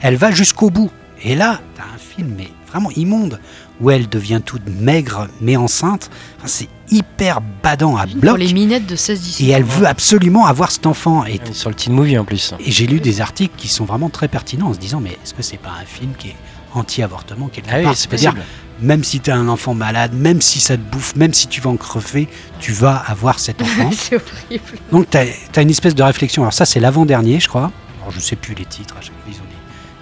elle 0.00 0.16
va 0.16 0.30
jusqu'au 0.32 0.68
bout. 0.68 0.90
Et 1.22 1.34
là, 1.34 1.60
t'as 1.76 1.82
un 1.84 1.98
film 1.98 2.34
mais 2.36 2.48
vraiment 2.70 2.90
immonde, 2.92 3.40
où 3.80 3.90
elle 3.90 4.08
devient 4.08 4.40
toute 4.44 4.66
maigre 4.68 5.28
mais 5.40 5.56
enceinte. 5.56 6.10
Enfin, 6.38 6.48
c'est 6.48 6.68
hyper 6.90 7.40
badant 7.62 7.96
à 7.96 8.06
Pour 8.06 8.16
bloc. 8.16 8.38
les 8.38 8.52
minettes 8.52 8.86
de 8.86 8.96
16-17 8.96 9.44
Et 9.44 9.50
elle 9.50 9.62
veut 9.64 9.86
absolument 9.86 10.46
avoir 10.46 10.70
cet 10.70 10.86
enfant. 10.86 11.24
Et, 11.26 11.40
Sur 11.52 11.68
le 11.70 11.76
teen 11.76 11.92
movie 11.92 12.18
en 12.18 12.24
plus. 12.24 12.54
et 12.60 12.70
j'ai 12.70 12.86
lu 12.86 13.00
des 13.00 13.20
articles 13.20 13.54
qui 13.56 13.68
sont 13.68 13.84
vraiment 13.84 14.08
très 14.10 14.28
pertinents 14.28 14.68
en 14.68 14.74
se 14.74 14.78
disant 14.78 15.00
mais 15.00 15.10
est-ce 15.10 15.34
que 15.34 15.42
c'est 15.42 15.58
pas 15.58 15.70
un 15.80 15.84
film 15.84 16.12
qui 16.18 16.28
est 16.28 16.36
anti-avortement 16.74 17.48
quelque 17.48 17.68
Ah 17.72 17.78
oui, 17.78 17.84
part 17.84 17.96
c'est 17.96 18.08
C'est-à-dire, 18.10 18.34
même 18.80 19.02
si 19.02 19.20
tu 19.20 19.30
as 19.30 19.36
un 19.36 19.48
enfant 19.48 19.74
malade, 19.74 20.12
même 20.14 20.40
si 20.40 20.60
ça 20.60 20.76
te 20.76 20.82
bouffe, 20.82 21.16
même 21.16 21.34
si 21.34 21.48
tu 21.48 21.60
vas 21.60 21.70
en 21.70 21.76
crever, 21.76 22.28
tu 22.60 22.72
vas 22.72 22.96
avoir 22.96 23.38
cet 23.38 23.60
enfant. 23.62 23.90
c'est 23.92 24.16
horrible. 24.16 24.64
Donc 24.92 25.08
tu 25.10 25.16
as, 25.18 25.62
une 25.62 25.70
espèce 25.70 25.94
de 25.94 26.02
réflexion. 26.02 26.42
Alors 26.42 26.52
ça 26.52 26.64
c'est 26.64 26.80
l'avant-dernier 26.80 27.40
je 27.40 27.48
crois. 27.48 27.70
Alors 28.00 28.12
je 28.12 28.20
sais 28.20 28.36
plus 28.36 28.54
les 28.54 28.64
titres, 28.64 28.96
à 28.96 29.00
chaque 29.00 29.12
fois 29.12 29.22
ils 29.28 29.34
ont 29.34 29.48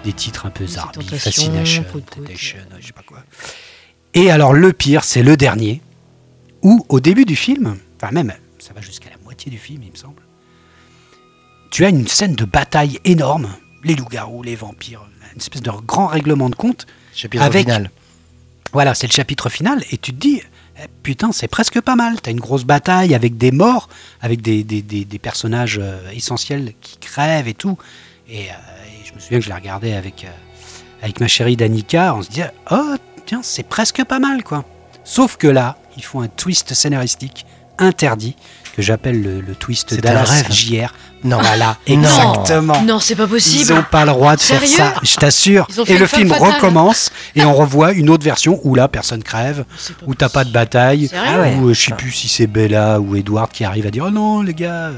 des, 0.03 0.11
des 0.11 0.13
titres 0.13 0.45
un 0.45 0.51
peu 0.51 0.65
zarbi, 0.65 1.05
Fascination, 1.07 1.83
je 2.35 2.85
sais 2.85 2.93
pas 2.93 3.01
quoi. 3.05 3.19
Et 4.19 4.31
alors 4.31 4.53
le 4.53 4.73
pire 4.73 5.03
c'est 5.03 5.21
le 5.21 5.37
dernier, 5.37 5.81
où 6.63 6.83
au 6.89 6.99
début 6.99 7.23
du 7.25 7.35
film, 7.35 7.77
enfin 8.01 8.11
même 8.11 8.33
ça 8.57 8.73
va 8.73 8.81
jusqu'à 8.81 9.09
la 9.11 9.17
moitié 9.23 9.51
du 9.51 9.59
film 9.59 9.83
il 9.83 9.91
me 9.91 9.95
semble, 9.95 10.21
tu 11.69 11.85
as 11.85 11.89
une 11.89 12.07
scène 12.07 12.33
de 12.33 12.45
bataille 12.45 12.99
énorme, 13.05 13.49
les 13.83 13.93
loups-garous, 13.95 14.41
les 14.41 14.55
vampires, 14.55 15.07
une 15.33 15.39
espèce 15.39 15.61
de 15.61 15.69
grand 15.69 16.07
règlement 16.07 16.49
de 16.49 16.55
compte 16.55 16.87
Chapitre 17.13 17.43
Avec- 17.43 17.65
final. 17.67 17.91
voilà, 18.73 18.95
c'est 18.95 19.05
le 19.07 19.11
chapitre 19.13 19.49
final, 19.49 19.83
et 19.91 19.97
tu 19.99 20.11
te 20.13 20.17
dis, 20.19 20.41
eh, 20.79 20.87
putain, 21.03 21.31
c'est 21.31 21.47
presque 21.47 21.79
pas 21.81 21.95
mal. 21.95 22.19
T'as 22.21 22.29
une 22.31 22.39
grosse 22.39 22.63
bataille 22.63 23.13
avec 23.15 23.37
des 23.37 23.51
morts, 23.51 23.89
avec 24.21 24.41
des, 24.41 24.63
des, 24.63 24.81
des- 24.83 25.03
des 25.05 25.19
personnages 25.19 25.79
euh, 25.81 26.09
essentiels 26.11 26.73
qui 26.81 26.97
crèvent 26.97 27.47
et 27.47 27.55
tout. 27.55 27.75
Et, 28.29 28.49
euh, 28.49 28.51
et 28.51 29.05
je 29.07 29.13
me 29.15 29.19
souviens 29.19 29.39
que 29.39 29.45
je 29.45 29.49
la 29.49 29.55
regardais 29.55 29.93
avec, 29.93 30.25
euh, 30.25 31.01
avec 31.01 31.19
ma 31.19 31.27
chérie 31.27 31.55
Danica, 31.57 32.13
on 32.13 32.21
se 32.21 32.29
disait, 32.29 32.51
oh, 32.69 32.95
tiens, 33.27 33.41
c'est 33.43 33.63
presque 33.67 34.03
pas 34.03 34.19
mal, 34.19 34.43
quoi. 34.43 34.63
Sauf 35.03 35.37
que 35.37 35.47
là, 35.47 35.77
ils 35.95 36.03
font 36.03 36.21
un 36.21 36.27
twist 36.27 36.73
scénaristique 36.73 37.45
interdit, 37.77 38.35
que 38.75 38.81
j'appelle 38.81 39.21
le, 39.21 39.41
le 39.41 39.55
twist 39.55 39.87
C'est 39.89 39.97
un 39.99 40.01
Dallas 40.01 40.23
rêve. 40.29 40.51
JR. 40.51 40.93
Non. 41.23 41.39
Voilà, 41.39 41.77
exactement. 41.87 42.81
Non, 42.83 42.99
c'est 42.99 43.15
pas 43.15 43.23
Ils 43.23 43.29
possible. 43.29 43.73
n'ont 43.73 43.83
pas 43.89 44.05
le 44.05 44.11
droit 44.11 44.35
de 44.35 44.41
faire 44.41 44.59
Sérieux 44.59 44.75
ça, 44.77 44.93
je 45.01 45.15
t'assure. 45.15 45.65
Ils 45.69 45.81
ont 45.81 45.85
fait 45.85 45.93
Et 45.93 45.97
le 45.97 46.05
film 46.07 46.29
fatale. 46.29 46.53
recommence 46.53 47.11
et 47.35 47.43
on 47.43 47.53
revoit 47.55 47.93
une 47.93 48.09
autre 48.09 48.23
version 48.23 48.59
où 48.63 48.75
là 48.75 48.87
personne 48.87 49.23
crève, 49.23 49.65
où 50.05 50.13
t'as 50.15 50.29
pas 50.29 50.43
de 50.43 50.51
bataille, 50.51 51.09
où 51.59 51.69
euh, 51.69 51.73
je 51.73 51.85
sais 51.85 51.93
plus 51.95 52.11
si 52.11 52.27
c'est 52.27 52.45
Bella 52.47 52.99
ou 52.99 53.15
Edward 53.15 53.51
qui 53.51 53.63
arrive 53.63 53.87
à 53.87 53.91
dire 53.91 54.05
oh 54.07 54.11
non 54.11 54.41
les 54.43 54.53
gars, 54.53 54.91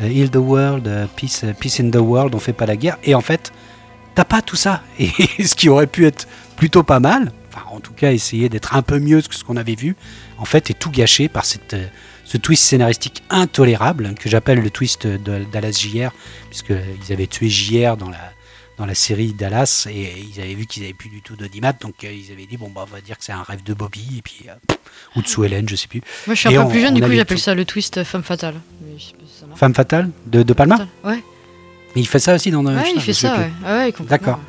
euh, 0.00 0.08
heal 0.08 0.30
the 0.30 0.36
world, 0.36 0.88
euh, 0.88 1.06
peace, 1.16 1.44
peace 1.60 1.80
in 1.80 1.90
the 1.90 1.96
world, 1.96 2.34
on 2.34 2.38
fait 2.38 2.54
pas 2.54 2.66
la 2.66 2.76
guerre. 2.76 2.96
Et 3.04 3.14
en 3.14 3.20
fait, 3.20 3.52
t'as 4.14 4.24
pas 4.24 4.40
tout 4.40 4.56
ça. 4.56 4.80
Et 4.98 5.10
ce 5.46 5.54
qui 5.54 5.68
aurait 5.68 5.86
pu 5.86 6.06
être 6.06 6.26
plutôt 6.56 6.82
pas 6.82 6.98
mal, 7.00 7.30
enfin 7.52 7.64
en 7.70 7.80
tout 7.80 7.92
cas 7.92 8.12
essayer 8.12 8.48
d'être 8.48 8.74
un 8.74 8.82
peu 8.82 8.98
mieux 8.98 9.20
que 9.22 9.34
ce 9.34 9.44
qu'on 9.44 9.56
avait 9.56 9.74
vu, 9.74 9.94
en 10.38 10.44
fait 10.44 10.70
est 10.70 10.74
tout 10.78 10.90
gâché 10.90 11.28
par 11.28 11.44
cette, 11.44 11.74
euh, 11.74 11.86
ce 12.24 12.36
twist 12.38 12.62
scénaristique 12.64 13.22
intolérable 13.30 14.14
que 14.14 14.28
j'appelle 14.30 14.60
le 14.60 14.70
twist 14.70 15.06
de 15.06 15.44
Dallas 15.52 15.72
JR, 15.72 16.10
puisqu'ils 16.50 17.12
avaient 17.12 17.26
tué 17.26 17.48
JR 17.50 17.96
dans 17.96 18.08
la, 18.10 18.32
dans 18.78 18.86
la 18.86 18.94
série 18.94 19.32
Dallas 19.34 19.86
et 19.90 20.14
ils 20.18 20.40
avaient 20.40 20.54
vu 20.54 20.66
qu'ils 20.66 20.84
avaient 20.84 20.94
plus 20.94 21.10
du 21.10 21.20
tout 21.20 21.36
d'audimat, 21.36 21.72
donc 21.74 22.04
euh, 22.04 22.12
ils 22.12 22.32
avaient 22.32 22.46
dit 22.46 22.56
bon 22.56 22.70
bah 22.70 22.86
on 22.88 22.94
va 22.94 23.00
dire 23.00 23.18
que 23.18 23.24
c'est 23.24 23.32
un 23.32 23.42
rêve 23.42 23.62
de 23.62 23.74
Bobby 23.74 24.16
et 24.18 24.22
puis 24.22 24.46
euh, 24.48 24.74
ou 25.16 25.22
de 25.22 25.26
Sue 25.28 25.44
Ellen, 25.44 25.68
je 25.68 25.76
sais 25.76 25.88
plus. 25.88 26.00
Moi, 26.26 26.34
je 26.34 26.40
suis 26.40 26.52
Et 26.52 26.56
un 26.56 26.62
peu 26.62 26.66
on- 26.68 26.70
plus 26.70 26.80
jeune, 26.80 26.94
du 26.94 27.02
coup, 27.02 27.12
j'appelle 27.12 27.38
ça 27.38 27.54
le 27.54 27.64
twist 27.64 28.02
femme 28.04 28.22
fatale. 28.22 28.54
Mais 28.82 28.98
je 28.98 29.04
sais 29.04 29.12
pas 29.12 29.18
si 29.30 29.40
ça 29.40 29.46
marche. 29.46 29.58
Femme 29.60 29.74
fatale 29.74 30.10
de, 30.26 30.42
de 30.42 30.52
Palma. 30.54 30.86
Ouais, 31.04 31.22
Mais 31.94 32.00
il 32.02 32.06
fait 32.08 32.18
ça 32.18 32.34
aussi 32.34 32.50
dans. 32.50 32.64
ouais 32.64 32.92
il 32.94 33.00
fait 33.00 33.12
ça, 33.12 33.36
ouais. 33.36 33.50
Ah 33.64 33.76
ouais. 33.78 33.92
D'accord. 34.00 34.40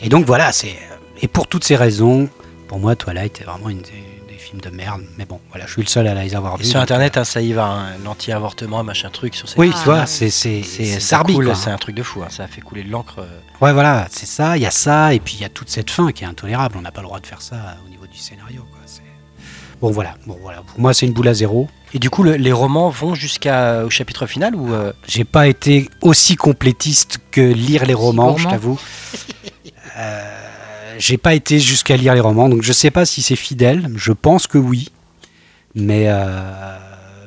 Et 0.00 0.08
donc 0.08 0.26
voilà, 0.26 0.52
c'est 0.52 0.76
et 1.20 1.28
pour 1.28 1.46
toutes 1.46 1.62
ces 1.64 1.76
raisons, 1.76 2.28
pour 2.72 2.80
moi 2.80 2.96
Twilight 2.96 3.38
est 3.42 3.44
vraiment 3.44 3.68
une 3.68 3.82
des, 3.82 4.02
des 4.30 4.38
films 4.38 4.62
de 4.62 4.70
merde. 4.70 5.02
Mais 5.18 5.26
bon, 5.26 5.40
voilà, 5.50 5.66
je 5.66 5.72
suis 5.72 5.82
le 5.82 5.88
seul 5.88 6.06
à 6.08 6.14
les 6.14 6.34
avoir 6.34 6.54
Et 6.54 6.62
vus. 6.62 6.70
sur 6.70 6.80
internet, 6.80 7.18
euh, 7.18 7.20
hein, 7.20 7.24
ça 7.24 7.42
y 7.42 7.52
va, 7.52 7.66
hein, 7.66 7.86
l'anti-avortement, 8.02 8.82
machin 8.82 9.10
truc 9.10 9.34
sur 9.34 9.46
ces 9.46 9.58
oui, 9.60 9.70
tu 9.70 9.84
vois, 9.84 10.06
c'est 10.06 10.30
c'est 10.30 10.62
C'est 10.62 10.98
c'est 10.98 11.14
un 11.14 11.76
truc 11.76 11.94
de 11.94 12.02
fou. 12.02 12.22
hein, 12.22 12.28
Ça 12.30 12.44
a 12.44 12.46
fait 12.46 12.62
couler 12.62 12.82
de 12.82 12.90
l'encre. 12.90 13.16
euh. 13.18 13.26
Ouais, 13.60 13.74
voilà, 13.74 14.06
c'est 14.10 14.24
ça. 14.24 14.56
Il 14.56 14.62
y 14.62 14.66
a 14.66 14.70
ça, 14.70 15.12
et 15.12 15.20
puis 15.20 15.34
il 15.34 15.42
y 15.42 15.44
a 15.44 15.50
toute 15.50 15.68
cette 15.68 15.90
fin 15.90 16.12
qui 16.12 16.24
est 16.24 16.26
intolérable. 16.26 16.76
On 16.78 16.80
n'a 16.80 16.92
pas 16.92 17.02
le 17.02 17.08
droit 17.08 17.20
de 17.20 17.26
faire 17.26 17.42
ça 17.42 17.76
au 17.86 17.90
niveau 17.90 18.06
du 18.06 18.16
scénario. 18.16 18.62
Quoi. 18.70 18.78
Bon 19.82 19.90
voilà, 19.90 20.14
bon 20.26 20.38
voilà. 20.40 20.62
Pour 20.62 20.80
moi, 20.80 20.94
c'est 20.94 21.04
une 21.06 21.12
boule 21.12 21.28
à 21.28 21.34
zéro. 21.34 21.68
Et 21.92 21.98
du 21.98 22.08
coup, 22.08 22.22
le- 22.22 22.36
les 22.36 22.52
romans 22.52 22.88
vont 22.88 23.14
jusqu'au 23.14 23.90
chapitre 23.90 24.26
final 24.26 24.54
ou 24.54 24.72
euh, 24.72 24.92
J'ai 25.08 25.24
pas 25.24 25.46
été 25.48 25.90
aussi 26.00 26.36
complétiste 26.36 27.18
que 27.32 27.40
lire 27.42 27.84
les 27.84 27.92
romans, 27.92 28.36
je 28.38 28.44
gourmand. 28.44 28.50
t'avoue. 28.50 28.80
Euh, 29.98 30.22
J'ai 30.98 31.18
pas 31.18 31.34
été 31.34 31.58
jusqu'à 31.58 31.96
lire 31.96 32.14
les 32.14 32.20
romans, 32.20 32.48
donc 32.48 32.62
je 32.62 32.72
sais 32.72 32.90
pas 32.90 33.04
si 33.04 33.22
c'est 33.22 33.36
fidèle. 33.36 33.90
Je 33.96 34.12
pense 34.12 34.46
que 34.46 34.58
oui, 34.58 34.90
mais 35.74 36.04
euh, 36.06 36.78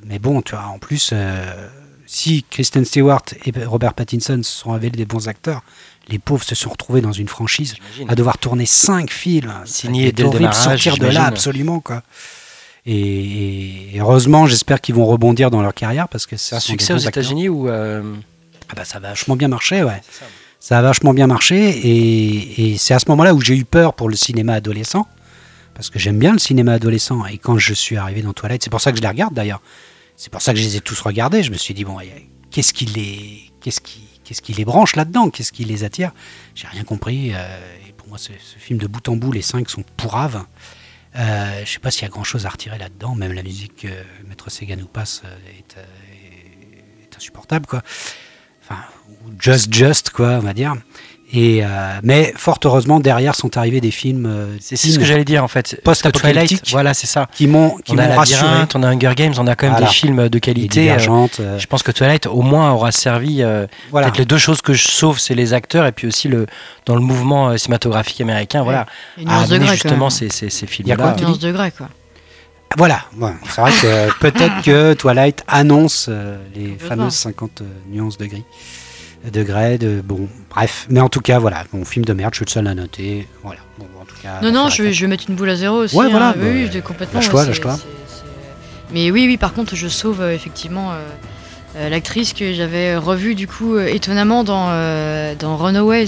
mais 0.06 0.20
bon, 0.20 0.42
tu 0.42 0.56
vois, 0.56 0.66
en 0.66 0.80
plus, 0.80 1.12
euh, 1.14 1.68
si 2.06 2.46
Kristen 2.50 2.86
Stewart 2.86 3.24
et 3.46 3.52
Robert 3.66 3.94
Pattinson 3.94 4.42
se 4.44 4.52
sont 4.52 4.72
révélés 4.72 4.98
des 4.98 5.06
bons 5.06 5.28
acteurs, 5.28 5.64
les 6.08 6.20
pauvres 6.20 6.44
se 6.44 6.56
sont 6.56 6.70
retrouvés 6.70 7.02
dans 7.02 7.12
une 7.12 7.28
franchise 7.28 7.76
à 8.08 8.16
devoir 8.16 8.38
tourner 8.38 8.66
cinq 8.66 9.12
films. 9.12 9.54
De 10.12 10.24
démarrage, 10.38 10.84
sortir 10.84 10.98
de 10.98 11.08
là 11.08 11.26
absolument 11.26 11.80
quoi. 11.80 12.04
Et, 12.86 13.96
et 13.96 14.00
heureusement, 14.00 14.46
j'espère 14.46 14.80
qu'ils 14.80 14.94
vont 14.94 15.08
rebondir 15.08 15.50
dans 15.50 15.64
leur 15.64 15.74
carrière 15.74 16.08
parce 16.08 16.28
que 16.28 16.36
des 16.36 16.60
succès 16.60 16.94
aux. 16.94 16.98
États-Unis 16.98 17.50
ou 17.50 17.68
euh, 17.68 18.04
Ah 18.70 18.74
bah 18.76 18.86
ça 18.86 19.00
va 19.00 19.10
vachement 19.10 19.36
bien 19.36 19.48
marcher, 19.48 19.84
ouais. 19.84 20.02
Ça. 20.60 20.80
A 20.80 20.82
vachement 20.82 21.14
bien 21.14 21.28
marché 21.28 22.68
et, 22.68 22.78
c'est 22.78 22.94
à 22.94 23.00
ce 23.00 23.06
moment-là 23.10 23.34
où 23.34 23.42
j'ai 23.42 23.56
eu 23.56 23.66
peur 23.66 23.94
pour 23.94 24.10
le 24.10 24.16
cinéma 24.16 24.54
adolescent 24.54 25.08
parce 25.74 25.90
que 25.90 26.00
j'aime 26.00 26.20
bien 26.20 26.34
le 26.34 26.40
cinéma 26.40 26.74
adolescent 26.74 27.26
et 27.26 27.38
quand 27.38 27.58
je 27.58 27.74
suis 27.74 27.98
arrivé 27.98 28.22
dans 28.22 28.34
Twilight, 28.34 28.64
c'est 28.64 28.70
pour 28.70 28.82
ça 28.82 28.92
que 28.92 28.98
je 28.98 29.02
les 29.02 29.08
regarde 29.08 29.34
d'ailleurs. 29.34 29.62
C'est 30.16 30.32
pour 30.32 30.42
ça 30.42 30.54
que 30.54 30.60
je 30.60 30.64
les 30.64 30.78
ai 30.78 30.82
tous 30.82 31.00
regardés. 31.02 31.44
Je 31.44 31.52
me 31.52 31.58
suis 31.58 31.74
dit 31.74 31.84
bon, 31.84 31.98
qu'est-ce 32.52 32.74
qui 32.74 32.86
les, 32.86 33.52
qu'est-ce 33.62 33.82
qui, 33.82 34.08
qu'est-ce 34.24 34.42
qui 34.42 34.54
les 34.54 34.66
branche 34.66 34.96
là-dedans? 34.96 35.30
Qu'est-ce 35.30 35.52
qui 35.52 35.66
les 35.66 35.84
attire? 35.84 36.12
J'ai 36.56 36.68
rien 36.68 36.84
compris. 36.84 37.32
euh, 37.34 37.58
et 37.88 37.92
pour 37.92 38.08
moi, 38.08 38.18
ce, 38.18 38.32
film 38.58 38.80
de 38.80 38.88
bout 38.88 39.08
en 39.10 39.18
bout, 39.18 39.32
les 39.32 39.42
cinq 39.42 39.70
sont 39.70 39.84
pourraves. 39.98 40.46
Euh, 41.18 41.62
je 41.66 41.72
sais 41.72 41.80
pas 41.80 41.92
s'il 41.92 42.04
y 42.04 42.06
a 42.06 42.10
grand-chose 42.10 42.46
à 42.46 42.50
retirer 42.50 42.78
là-dedans. 42.78 43.16
Même 43.16 43.34
la 43.34 43.44
musique 43.44 43.76
que 43.78 43.88
Maître 44.28 44.50
Sega 44.50 44.76
nous 44.76 44.88
passe 44.88 45.22
euh, 45.26 45.38
est, 45.58 45.78
euh, 45.78 45.84
est 47.04 47.16
insupportable, 47.16 47.66
quoi. 47.66 47.82
Enfin, 48.70 48.82
just 49.40 49.74
just, 49.74 50.10
quoi, 50.10 50.34
on 50.34 50.40
va 50.40 50.54
dire. 50.54 50.74
Et 51.34 51.66
euh, 51.66 51.68
mais 52.04 52.34
fort 52.38 52.60
heureusement, 52.64 53.00
derrière 53.00 53.34
sont 53.36 53.58
arrivés 53.58 53.82
des 53.82 53.90
films 53.92 54.26
euh, 54.28 54.56
C'est 54.62 54.78
ce 54.78 54.98
que 55.00 55.04
j'allais 55.04 55.26
dire 55.26 55.44
en 55.44 55.48
fait. 55.48 55.82
Post-apocalyptique. 55.84 56.60
Twilight, 56.60 56.72
Voilà, 56.72 56.94
c'est 56.94 57.08
ça. 57.08 57.28
qui 57.34 57.48
m'ont 57.48 57.76
qui 57.84 57.94
on 57.94 57.98
a 57.98 58.08
rassuré. 58.16 58.42
On 58.76 58.84
a 58.84 58.88
Hunger 58.90 59.14
Games, 59.16 59.34
on 59.40 59.48
a 59.48 59.56
quand 59.56 59.66
même 59.66 59.74
Voilà. 59.74 59.88
des 59.88 59.92
films 59.94 60.30
de 60.30 60.40
qualité. 60.40 60.92
euh, 60.92 60.98
euh, 61.40 61.58
Je 61.60 61.66
pense 61.68 61.82
que 61.82 61.92
Twilight 61.92 62.28
au 62.28 62.42
moins 62.44 62.72
aura 62.72 62.92
servi. 62.92 63.42
euh, 63.42 63.66
voilà. 63.90 64.08
Peut-être 64.08 64.20
les 64.20 64.26
deux 64.26 64.38
choses 64.38 64.62
que 64.62 64.74
je 64.74 64.88
sauve, 64.88 65.18
c'est 65.20 65.34
les 65.36 65.54
acteurs 65.54 65.88
et 65.88 65.92
puis 65.92 66.08
aussi 66.08 66.28
le 66.28 66.46
dans 66.86 66.96
le 66.96 67.02
mouvement 67.02 67.58
cinématographique 67.58 68.22
américain. 68.22 68.62
Voilà. 68.62 68.86
Une 69.18 69.26
nuance 69.26 69.44
à 69.46 69.48
de 69.48 69.58
quand 69.58 69.72
justement 69.72 70.10
ces, 70.12 70.30
ces, 70.30 70.50
ces 70.52 70.68
Il 70.80 70.88
y 70.88 70.92
a 70.92 70.96
quoi, 70.96 71.16
Une 71.18 71.26
nuance 71.26 71.40
de 71.40 71.52
grès, 71.52 71.72
quoi. 71.72 71.90
Voilà, 72.78 73.06
ouais. 73.18 73.32
c'est 73.50 73.62
vrai 73.62 73.72
que 73.72 74.20
peut-être 74.20 74.62
que 74.64 74.94
Twilight 74.94 75.44
annonce 75.48 76.08
euh, 76.10 76.38
les 76.54 76.78
fameuses 76.78 77.14
50 77.14 77.62
euh, 77.62 77.66
nuances 77.90 78.18
de 78.18 78.26
gris. 78.26 78.44
Degrés, 79.32 79.80
de 79.80 80.02
bon, 80.02 80.28
bref. 80.52 80.86
Mais 80.90 81.00
en 81.00 81.10
tout 81.10 81.22
cas, 81.22 81.40
voilà, 81.40 81.64
bon, 81.74 81.84
film 81.84 82.06
de 82.06 82.14
merde, 82.14 82.34
je 82.34 82.38
suis 82.40 82.46
le 82.46 82.52
seul 82.52 82.68
à 82.68 82.76
noter. 82.76 83.28
Voilà, 83.44 83.62
bon, 83.80 83.88
en 84.00 84.06
tout 84.06 84.16
cas. 84.22 84.40
Non, 84.44 84.52
non, 84.52 84.70
je 84.70 84.84
vais, 84.84 84.94
je 84.94 85.06
mettre 85.08 85.24
une 85.30 85.36
boule 85.36 85.50
à 85.50 85.56
zéro 85.56 85.78
aussi. 85.78 85.96
Ouais, 85.96 86.10
voilà, 86.10 86.30
hein. 86.30 86.34
bah, 86.38 86.46
oui, 86.46 86.70
oui, 86.72 86.82
complètement. 86.82 87.20
lâche-toi, 87.20 87.80
Mais 88.92 89.10
oui, 89.10 89.26
oui, 89.26 89.38
par 89.38 89.54
contre, 89.54 89.76
je 89.76 89.88
sauve 89.88 90.22
euh, 90.22 90.36
effectivement 90.36 90.92
euh, 90.92 90.98
euh, 91.78 91.90
l'actrice 91.90 92.34
que 92.34 92.54
j'avais 92.54 92.96
revue 92.96 93.36
du 93.36 93.48
coup 93.48 93.76
euh, 93.76 93.88
étonnamment 93.88 94.46
dans, 94.46 94.68
euh, 94.70 95.36
dans 95.36 95.58
Runaways. 95.58 96.08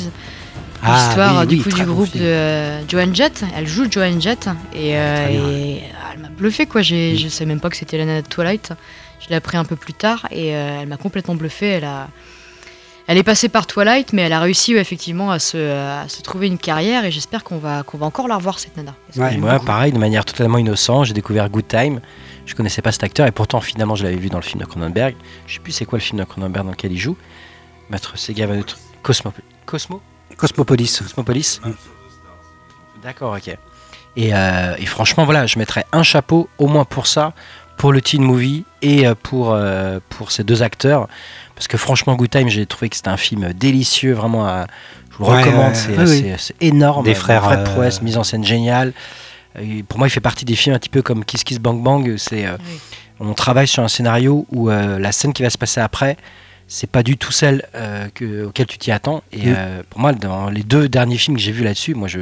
Ah, 0.84 0.96
L'histoire 1.08 1.42
oui, 1.42 1.48
du 1.48 1.56
oui, 1.56 1.62
coup 1.64 1.70
du 1.72 1.84
bon 1.84 1.94
groupe 1.94 2.10
film. 2.10 2.24
de 2.24 2.30
euh, 2.30 2.88
Joan 2.88 3.16
Jett. 3.16 3.44
Elle 3.56 3.68
joue 3.68 3.90
Joan 3.92 4.22
Jett 4.22 4.48
et, 4.74 4.98
euh, 4.98 5.28
bien, 5.28 5.50
et, 5.50 5.84
ah, 6.02 6.12
elle 6.14 6.22
m'a 6.22 6.30
bluffé 6.30 6.66
quoi. 6.66 6.82
J'ai. 6.82 7.16
Je 7.18 7.28
sais 7.28 7.46
même 7.46 7.60
pas 7.60 7.70
que 7.70 7.76
c'était 7.78 7.98
la 7.98 8.06
nana 8.06 8.22
de 8.22 8.28
Twilight. 8.28 8.74
Je 9.20 9.30
l'ai 9.30 9.36
appris 9.36 9.58
un 9.58 9.66
peu 9.66 9.76
plus 9.76 9.94
tard 9.94 10.28
et 10.32 10.56
euh, 10.56 10.82
elle 10.82 10.88
m'a 10.88 10.98
complètement 10.98 11.36
bluffé. 11.36 11.66
Elle 11.68 11.86
a, 11.86 12.08
elle 13.08 13.18
est 13.18 13.24
passée 13.24 13.50
par 13.50 13.66
Twilight, 13.66 14.14
mais 14.14 14.22
elle 14.24 14.34
a 14.34 14.40
réussi 14.40 14.76
ouais, 14.76 14.82
effectivement 14.82 15.32
à 15.32 15.40
se, 15.40 15.58
à 15.58 16.08
se 16.08 16.22
trouver 16.22 16.48
une 16.48 16.58
carrière 16.60 17.06
et 17.06 17.12
j'espère 17.12 17.44
qu'on 17.44 17.58
va, 17.58 17.82
qu'on 17.84 17.98
va 17.98 18.06
encore 18.06 18.28
la 18.28 18.36
revoir 18.36 18.60
cette 18.60 18.78
nana. 18.78 18.94
Ouais. 19.16 19.38
Moi, 19.38 19.60
pareil, 19.60 19.92
de 19.92 19.98
manière 19.98 20.26
totalement 20.26 20.58
innocente, 20.60 21.06
j'ai 21.06 21.14
découvert 21.14 21.50
Good 21.50 21.68
Time. 21.68 22.00
Je 22.46 22.54
connaissais 22.54 22.82
pas 22.82 22.92
cet 22.92 23.04
acteur 23.04 23.26
et 23.28 23.32
pourtant, 23.32 23.60
finalement, 23.60 23.96
je 23.96 24.04
l'avais 24.04 24.16
vu 24.18 24.30
dans 24.30 24.38
le 24.38 24.44
film 24.44 24.62
de 24.62 24.66
Cronenberg. 24.68 25.16
Je 25.48 25.56
sais 25.56 25.60
plus 25.60 25.72
c'est 25.72 25.86
quoi 25.86 25.98
le 25.98 26.04
film 26.04 26.20
de 26.20 26.24
Cronenberg 26.26 26.66
dans 26.66 26.72
lequel 26.72 26.92
il 26.92 26.98
joue. 27.00 27.18
Maître 27.90 28.18
Sega 28.18 28.46
va 28.46 28.56
Cosmo. 29.02 29.34
Cosmo 29.66 30.02
Cosmopolis. 30.38 31.00
Cosmopolis. 31.02 31.60
D'accord, 33.04 33.36
ok. 33.38 33.56
Et, 34.16 34.34
euh, 34.34 34.76
et 34.78 34.86
franchement, 34.86 35.26
voilà, 35.26 35.46
je 35.46 35.60
mettrais 35.60 35.86
un 35.92 36.04
chapeau 36.04 36.50
au 36.58 36.68
moins 36.68 36.86
pour 36.86 37.06
ça, 37.08 37.34
pour 37.78 37.92
le 37.92 38.02
teen 38.02 38.24
movie 38.24 38.66
et 38.82 39.08
euh, 39.08 39.14
pour, 39.22 39.52
euh, 39.54 40.00
pour 40.10 40.32
ces 40.32 40.44
deux 40.44 40.64
acteurs. 40.64 41.08
Parce 41.56 41.68
que 41.68 41.78
franchement, 41.78 42.16
Good 42.16 42.30
Time, 42.32 42.50
j'ai 42.50 42.66
trouvé 42.66 42.90
que 42.90 42.96
c'était 42.96 43.10
un 43.10 43.18
film 43.18 43.54
délicieux, 43.54 44.14
vraiment. 44.14 44.48
à- 44.48 44.66
je 45.12 45.18
vous 45.18 45.26
le 45.26 45.30
Ouais, 45.38 45.44
recommande, 45.44 45.70
ouais, 45.70 45.76
c'est 45.76 45.98
ouais, 45.98 46.04
oui. 46.08 46.20
c'est- 46.22 46.38
c'est 46.38 46.56
énorme. 46.64 47.04
Des 47.04 47.16
frères, 47.16 47.44
Fred 47.44 47.60
euh, 47.60 47.64
Prouesse, 47.64 48.02
mise 48.02 48.18
en 48.18 48.24
scène 48.24 48.44
géniale. 48.44 48.94
Et 49.60 49.82
pour 49.84 49.98
moi, 49.98 50.08
il 50.08 50.12
fait 50.12 50.20
partie 50.20 50.46
des 50.46 50.56
films 50.56 50.76
un 50.76 50.80
petit 50.80 50.90
peu 50.90 51.02
comme 51.02 51.26
Kiss 51.26 51.44
Kiss 51.44 51.58
Bang 51.60 51.82
Bang. 51.82 52.16
C'est, 52.18 52.46
euh, 52.46 52.58
Oui. 52.60 52.80
On 53.20 53.34
travaille 53.34 53.68
sur 53.68 53.82
un 53.84 53.88
scénario 53.88 54.46
où 54.52 54.70
euh, 54.70 55.00
la 55.00 55.12
scène 55.12 55.34
qui 55.34 55.42
va 55.42 55.50
se 55.50 55.58
passer 55.58 55.80
après, 55.82 56.18
c'est 56.68 56.90
pas 56.90 57.04
du 57.04 57.18
tout 57.18 57.32
celle 57.32 57.68
euh, 57.76 58.10
que, 58.14 58.46
auquel 58.46 58.66
tu 58.68 58.78
t'y 58.78 58.92
attends. 58.92 59.24
Et 59.32 59.44
euh, 59.48 59.84
pour 59.90 60.00
moi, 60.02 60.14
dans 60.14 60.50
les 60.50 60.64
deux 60.64 60.90
derniers 60.90 61.18
films 61.18 61.38
que 61.38 61.44
j'ai 61.44 61.52
vus 61.52 61.64
là-dessus, 61.64 61.94
moi, 61.96 62.08
je, 62.08 62.20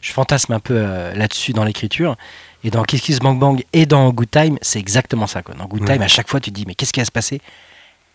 je 0.00 0.12
fantasme 0.12 0.52
un 0.52 0.60
peu 0.60 0.74
euh, 0.76 1.12
là-dessus 1.14 1.52
dans 1.52 1.64
l'écriture. 1.64 2.16
Et 2.62 2.70
dans 2.70 2.82
Kiss 2.82 3.02
Kiss 3.02 3.18
Bang 3.18 3.38
Bang 3.38 3.62
et 3.74 3.84
dans 3.84 4.10
Good 4.10 4.30
Time, 4.30 4.58
c'est 4.62 4.78
exactement 4.78 5.26
ça. 5.26 5.42
Quoi. 5.42 5.54
Dans 5.54 5.66
Good 5.66 5.82
Ouais. 5.82 5.92
Time, 5.94 6.02
à 6.02 6.08
chaque 6.08 6.28
fois, 6.30 6.40
tu 6.40 6.50
te 6.50 6.54
dis, 6.56 6.64
mais 6.66 6.74
qu'est-ce 6.74 6.92
qui 6.94 7.00
va 7.00 7.04
se 7.04 7.10
passer? 7.12 7.40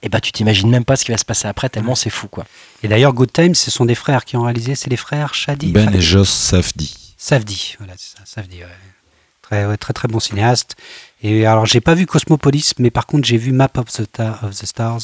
Et 0.01 0.09
bah, 0.09 0.19
tu 0.21 0.31
t'imagines 0.31 0.69
même 0.69 0.85
pas 0.85 0.95
ce 0.95 1.05
qui 1.05 1.11
va 1.11 1.17
se 1.17 1.25
passer 1.25 1.47
après, 1.47 1.69
tellement 1.69 1.93
c'est 1.93 2.09
fou. 2.09 2.27
quoi. 2.29 2.45
Et 2.81 2.87
d'ailleurs, 2.87 3.13
Good 3.13 3.31
Time, 3.33 3.53
ce 3.53 3.69
sont 3.69 3.85
des 3.85 3.95
frères 3.95 4.25
qui 4.25 4.37
ont 4.37 4.43
réalisé, 4.43 4.73
c'est 4.73 4.89
les 4.89 4.97
frères 4.97 5.35
Shadi. 5.35 5.71
Ben 5.71 5.89
Enfin, 5.89 5.97
et 5.97 6.01
Joss 6.01 6.29
Safdie. 6.29 7.13
Safdie, 7.17 7.75
voilà, 7.79 7.93
c'est 7.97 8.17
ça, 8.17 8.23
Safdie, 8.25 8.59
ouais. 8.61 8.67
Très, 9.41 9.65
ouais, 9.65 9.77
très 9.77 9.93
très 9.93 10.07
bon 10.07 10.19
cinéaste. 10.19 10.75
Et 11.21 11.45
alors, 11.45 11.65
j'ai 11.65 11.81
pas 11.81 11.95
vu 11.95 12.05
Cosmopolis, 12.05 12.71
mais 12.79 12.91
par 12.91 13.05
contre, 13.07 13.27
j'ai 13.27 13.37
vu 13.37 13.51
Map 13.51 13.71
of 13.77 13.85
the, 13.91 14.09
Ta- 14.11 14.39
of 14.43 14.55
the 14.57 14.65
Stars, 14.65 15.01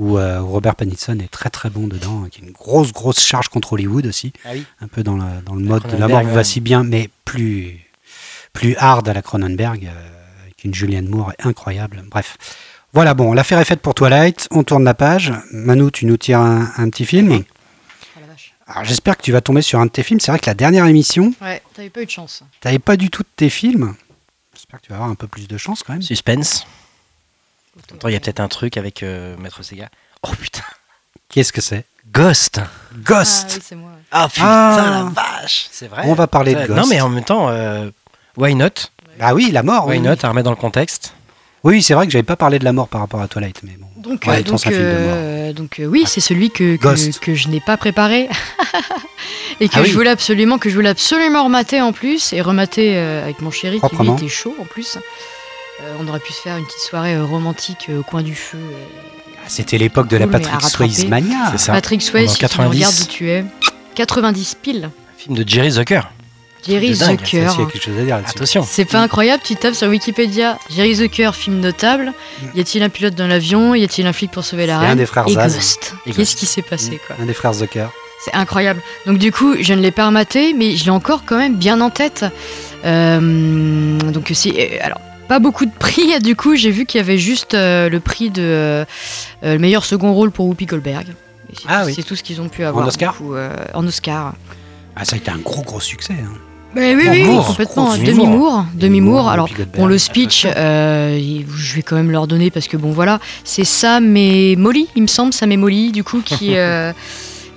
où, 0.00 0.18
euh, 0.18 0.40
Robert 0.40 0.74
Pattinson 0.74 1.18
est 1.20 1.30
très 1.30 1.50
très 1.50 1.70
bon 1.70 1.86
dedans, 1.86 2.26
qui 2.30 2.40
a 2.40 2.44
une 2.44 2.52
grosse 2.52 2.92
grosse 2.92 3.20
charge 3.20 3.48
contre 3.48 3.74
Hollywood 3.74 4.06
aussi, 4.06 4.32
Ah 4.44 4.50
oui 4.52 4.64
un 4.80 4.88
peu 4.88 5.02
dans 5.02 5.16
le, 5.16 5.42
dans 5.46 5.54
le 5.54 5.62
mode 5.62 5.86
de 5.88 5.96
la 5.96 6.08
mort 6.08 6.22
vous 6.22 6.34
va 6.34 6.42
si 6.44 6.60
bien, 6.60 6.82
mais 6.84 7.08
plus 7.24 7.78
plus 8.52 8.74
hard 8.78 9.08
à 9.08 9.12
la 9.12 9.22
Cronenberg, 9.22 9.86
euh, 9.86 10.42
avec 10.42 10.64
une 10.64 10.74
Julianne 10.74 11.06
Moore 11.08 11.32
incroyable. 11.44 12.02
Bref. 12.10 12.36
Voilà, 12.92 13.14
bon, 13.14 13.32
l'affaire 13.32 13.60
est 13.60 13.64
faite 13.64 13.80
pour 13.80 13.94
Twilight, 13.94 14.48
on 14.50 14.64
tourne 14.64 14.82
la 14.82 14.94
page. 14.94 15.32
Manu, 15.52 15.92
tu 15.92 16.06
nous 16.06 16.16
tires 16.16 16.40
un, 16.40 16.72
un 16.76 16.90
petit 16.90 17.04
film. 17.04 17.44
Vache. 18.26 18.54
Alors 18.66 18.84
j'espère 18.84 19.16
que 19.16 19.22
tu 19.22 19.30
vas 19.30 19.40
tomber 19.40 19.62
sur 19.62 19.78
un 19.78 19.86
de 19.86 19.90
tes 19.92 20.02
films. 20.02 20.18
C'est 20.18 20.32
vrai 20.32 20.40
que 20.40 20.46
la 20.46 20.54
dernière 20.54 20.86
émission, 20.86 21.32
Ouais, 21.40 21.62
t'avais 21.74 21.90
pas 21.90 22.02
eu 22.02 22.06
de 22.06 22.10
chance. 22.10 22.42
T'avais 22.60 22.80
pas 22.80 22.96
du 22.96 23.08
tout 23.10 23.22
de 23.22 23.28
tes 23.36 23.48
films. 23.50 23.94
J'espère 24.54 24.80
que 24.80 24.86
tu 24.86 24.90
vas 24.90 24.96
avoir 24.96 25.10
un 25.10 25.14
peu 25.14 25.28
plus 25.28 25.46
de 25.46 25.56
chance 25.56 25.84
quand 25.84 25.92
même. 25.92 26.02
Suspense. 26.02 26.66
Attends, 27.94 28.08
il 28.08 28.12
y 28.12 28.16
a 28.16 28.20
peut-être 28.20 28.40
un 28.40 28.48
truc 28.48 28.76
avec 28.76 29.02
euh, 29.02 29.36
Maître 29.38 29.62
Sega. 29.62 29.88
Oh 30.22 30.30
putain 30.40 30.62
Qu'est-ce 31.28 31.52
que 31.52 31.60
c'est? 31.60 31.84
Ghost 32.12 32.60
Ah, 32.62 32.68
Ghost 33.04 33.52
oui, 33.56 33.62
c'est 33.64 33.76
moi. 33.76 33.90
ouais. 33.90 34.02
Ah 34.10 34.28
putain 34.28 34.46
Ah. 34.46 35.10
la 35.14 35.22
vache 35.42 35.68
C'est 35.70 35.86
vrai 35.88 36.02
On 36.06 36.14
va 36.14 36.26
parler 36.26 36.54
de 36.54 36.66
Ghost. 36.66 36.70
Non 36.78 36.86
mais 36.88 37.00
en 37.00 37.08
même 37.08 37.24
temps, 37.24 37.48
euh, 37.48 37.90
why 38.36 38.54
not? 38.54 38.68
Ah 39.20 39.34
oui, 39.34 39.50
la 39.52 39.62
mort. 39.62 39.86
Why 39.86 39.98
oui. 39.98 40.00
not 40.00 40.16
À 40.24 40.28
remettre 40.28 40.44
dans 40.46 40.50
le 40.50 40.56
contexte. 40.56 41.14
Oui, 41.62 41.82
c'est 41.82 41.92
vrai 41.92 42.06
que 42.06 42.12
j'avais 42.12 42.22
pas 42.22 42.36
parlé 42.36 42.58
de 42.58 42.64
la 42.64 42.72
mort 42.72 42.88
par 42.88 43.02
rapport 43.02 43.20
à 43.20 43.28
Twilight, 43.28 43.62
mais 43.64 43.72
bon. 43.78 43.86
Donc, 43.96 44.24
Ouais, 44.26 44.38
euh, 44.38 44.42
donc, 44.42 44.64
de 44.64 44.70
euh, 44.72 45.52
donc 45.52 45.78
euh, 45.78 45.84
oui, 45.84 46.04
c'est 46.06 46.22
celui 46.22 46.50
que, 46.50 46.76
Ghost. 46.76 47.18
que, 47.20 47.26
que 47.26 47.34
je 47.34 47.48
n'ai 47.48 47.60
pas 47.60 47.76
préparé 47.76 48.30
et 49.60 49.68
que 49.68 49.74
Ah 49.76 49.82
oui. 49.82 49.90
je 49.90 49.94
voulais 49.94 50.08
absolument 50.08 50.56
que 50.58 50.70
je 50.70 50.74
voulais 50.74 50.88
absolument 50.88 51.44
remater 51.44 51.82
en 51.82 51.92
plus 51.92 52.32
et 52.32 52.40
remater 52.40 52.96
euh, 52.96 53.22
avec 53.22 53.42
mon 53.42 53.50
chéri 53.50 53.76
qui 53.76 53.82
lui 53.82 53.88
Proprement. 53.88 54.16
était 54.16 54.28
chaud 54.28 54.54
en 54.58 54.64
plus. 54.64 54.96
Euh, 55.82 55.96
on 56.00 56.08
aurait 56.08 56.20
pu 56.20 56.32
se 56.32 56.40
faire 56.40 56.56
une 56.56 56.64
petite 56.66 56.80
soirée 56.80 57.14
euh, 57.14 57.24
romantique 57.24 57.86
euh, 57.88 58.00
au 58.00 58.02
coin 58.02 58.22
du 58.22 58.34
feu. 58.34 58.58
euh. 58.58 58.84
Ah, 59.38 59.46
C'était 59.48 59.78
l'époque 59.78 60.08
de 60.08 60.16
la 60.16 60.26
Cool, 60.26 60.32
Patrick. 60.32 60.62
Swayze 60.62 61.06
mania. 61.06 61.48
C'est 61.52 61.58
ça. 61.58 61.72
Patrick 61.72 62.02
Swayze, 62.02 62.30
En 62.30 62.32
si 62.32 62.38
tu 62.38 62.44
me 62.44 62.48
90. 62.48 62.74
regardes 62.76 63.00
où 63.00 63.04
tu 63.06 63.30
es. 63.30 63.44
90 63.94 64.56
piles. 64.62 64.84
Un 64.84 65.18
film 65.18 65.36
de 65.36 65.48
Jerry 65.48 65.70
Zucker. 65.70 66.02
Jerry 66.66 66.94
Zucker. 66.94 67.06
Ça 67.06 67.14
aussi, 67.14 67.30
il 67.34 67.40
y 67.40 67.44
a 67.46 67.70
quelque 67.70 67.82
chose 67.82 67.98
à 67.98 68.02
dire 68.04 68.16
là-dessus. 68.16 68.32
Attention. 68.36 68.66
C'est 68.68 68.84
pas 68.84 69.00
incroyable, 69.00 69.42
tu 69.42 69.56
tapes 69.56 69.74
sur 69.74 69.88
Wikipédia 69.88 70.58
Jerry 70.68 70.94
Zucker, 70.96 71.34
film 71.34 71.60
notable. 71.60 72.12
Y 72.54 72.60
a-t-il 72.60 72.82
un 72.84 72.90
pilote 72.90 73.14
dans 73.14 73.26
l'avion? 73.26 73.74
Y 73.74 73.82
a-t-il 73.84 74.06
un 74.06 74.12
flic 74.12 74.30
pour 74.30 74.44
sauver 74.44 74.66
la 74.66 74.74
C'est 74.78 74.84
un 74.84 74.88
reine? 74.88 74.98
des 74.98 75.06
frères 75.06 75.24
Qu'est-ce 75.24 76.36
qui 76.36 76.44
s'est 76.46 76.60
passé 76.62 77.00
quoi? 77.06 77.16
Un 77.20 77.24
des 77.24 77.32
frères 77.34 77.54
Zucker. 77.54 77.86
C'est 78.22 78.34
incroyable. 78.34 78.82
Donc 79.06 79.16
du 79.16 79.32
coup, 79.32 79.54
je 79.58 79.72
ne 79.72 79.80
l'ai 79.80 79.90
pas 79.90 80.04
rematé, 80.06 80.52
mais 80.52 80.76
je 80.76 80.84
l'ai 80.84 80.90
encore 80.90 81.22
quand 81.24 81.38
même 81.38 81.56
bien 81.56 81.80
en 81.80 81.88
tête. 81.88 82.26
Euh, 82.84 83.98
donc 83.98 84.30
si, 84.34 84.50
euh, 84.58 84.76
alors 84.82 84.98
pas 85.30 85.38
beaucoup 85.38 85.64
de 85.64 85.70
prix. 85.70 86.08
Du 86.22 86.34
coup, 86.34 86.56
j'ai 86.56 86.70
vu 86.72 86.86
qu'il 86.86 86.98
y 86.98 87.04
avait 87.04 87.18
juste 87.18 87.54
euh, 87.54 87.88
le 87.88 88.00
prix 88.00 88.30
de 88.30 88.42
euh, 88.42 88.84
euh, 89.44 89.52
le 89.54 89.58
meilleur 89.60 89.84
second 89.84 90.12
rôle 90.12 90.30
pour 90.32 90.46
Whoopi 90.46 90.66
Goldberg. 90.66 91.06
Et 91.08 91.54
C'est 91.56 91.62
Ah 91.68 91.80
tout, 91.82 91.86
oui. 91.86 91.92
c'est 91.94 92.02
tout 92.02 92.16
ce 92.16 92.22
qu'ils 92.24 92.40
ont 92.40 92.48
pu 92.48 92.64
avoir. 92.64 92.86
Oscar 92.88 93.16
coup, 93.16 93.34
euh, 93.34 93.54
En 93.74 93.86
Oscar. 93.86 94.34
Ah, 94.96 95.04
ça 95.04 95.14
a 95.14 95.18
été 95.18 95.30
un 95.30 95.38
gros 95.38 95.62
gros 95.62 95.78
succès. 95.80 96.14
hein. 96.20 96.32
Bah 96.74 96.82
oui, 96.82 97.06
oui, 97.08 97.24
oui, 97.28 97.36
complètement. 97.46 97.96
Demi-Moore. 97.96 98.64
Demi-Moore. 98.74 99.28
Alors. 99.28 99.48
Bon, 99.76 99.86
le 99.86 99.98
speech, 99.98 100.46
euh, 100.46 101.18
je 101.56 101.74
vais 101.74 101.82
quand 101.82 101.96
même 101.96 102.10
leur 102.10 102.26
donner 102.26 102.50
parce 102.50 102.66
que 102.68 102.76
bon, 102.76 102.90
voilà, 102.90 103.18
c'est 103.44 103.64
Sam 103.64 104.16
et 104.16 104.56
Molly, 104.56 104.88
il 104.96 105.02
me 105.02 105.06
semble, 105.08 105.32
Sam 105.32 105.50
et 105.52 105.56
Molly, 105.56 105.92
du 105.92 106.02
coup, 106.04 106.22
qui, 106.22 106.50
euh, 106.56 106.92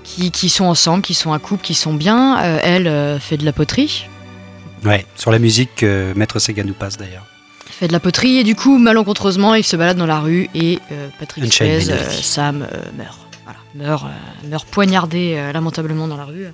qui, 0.03 0.31
qui 0.31 0.49
sont 0.49 0.65
ensemble, 0.65 1.01
qui 1.03 1.13
sont 1.15 1.31
un 1.33 1.39
couple, 1.39 1.63
qui 1.63 1.73
sont 1.73 1.93
bien. 1.93 2.39
Euh, 2.43 2.59
elle 2.63 3.19
fait 3.19 3.37
de 3.37 3.45
la 3.45 3.51
poterie, 3.53 4.07
Ouais, 4.85 5.05
sur 5.15 5.31
la 5.31 5.39
musique 5.39 5.69
que 5.77 6.11
Maître 6.15 6.39
Sega 6.39 6.63
nous 6.63 6.73
passe 6.73 6.97
d'ailleurs. 6.97 7.25
Fait 7.73 7.87
de 7.87 7.93
la 7.93 7.99
poterie 7.99 8.37
et 8.37 8.43
du 8.43 8.55
coup, 8.55 8.77
malencontreusement, 8.77 9.55
il 9.55 9.63
se 9.63 9.75
balade 9.75 9.97
dans 9.97 10.05
la 10.05 10.19
rue 10.19 10.49
et 10.55 10.79
euh, 10.91 11.07
Patrick 11.19 11.51
Swayze, 11.51 11.89
euh. 11.89 12.09
Sam 12.21 12.61
euh, 12.71 12.77
meurt. 12.97 13.19
Voilà, 13.43 13.59
meurt, 13.75 14.05
euh, 14.05 14.47
meurt 14.49 14.67
poignardé 14.67 15.51
lamentablement 15.53 16.07
dans 16.07 16.17
la 16.17 16.25
rue. 16.25 16.47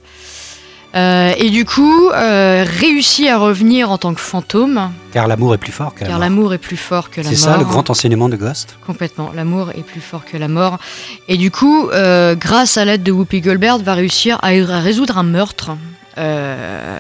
Et 0.96 1.50
du 1.52 1.66
coup, 1.66 2.10
réussit 2.10 3.28
à 3.28 3.38
revenir 3.38 3.92
en 3.92 4.00
tant 4.00 4.14
que 4.16 4.22
fantôme, 4.22 4.92
Car 5.14 5.28
l'amour 5.28 5.54
est 5.54 5.60
plus 5.60 5.72
fort 5.72 5.94
que 5.94 6.00
la 6.02 6.08
car 6.08 6.18
mort. 6.18 6.22
l'amour 6.22 6.54
est 6.56 6.58
plus 6.58 6.78
fort 6.78 7.12
que 7.12 7.22
la 7.22 7.30
mort. 7.30 7.32
C'est 7.32 7.44
ça 7.46 7.58
le 7.58 7.66
grand 7.66 7.90
enseignement 7.92 8.28
de 8.28 8.36
Ghost? 8.38 8.76
Complètement. 8.88 9.32
L'amour 9.36 9.70
est 9.78 9.84
plus 9.84 10.02
fort 10.02 10.26
que 10.26 10.36
la 10.38 10.48
mort. 10.48 10.80
Et 11.28 11.38
du 11.38 11.52
coup, 11.52 11.90
grâce 12.38 12.78
à 12.78 12.86
l'aide 12.86 13.04
de 13.04 13.12
Whoopi 13.12 13.42
Goldberg, 13.42 13.84
va 13.84 13.94
réussir 13.94 14.40
à, 14.42 14.48
à 14.48 14.80
résoudre 14.80 15.18
un 15.20 15.24
meurtre. 15.24 15.72
Euh, 16.18 16.98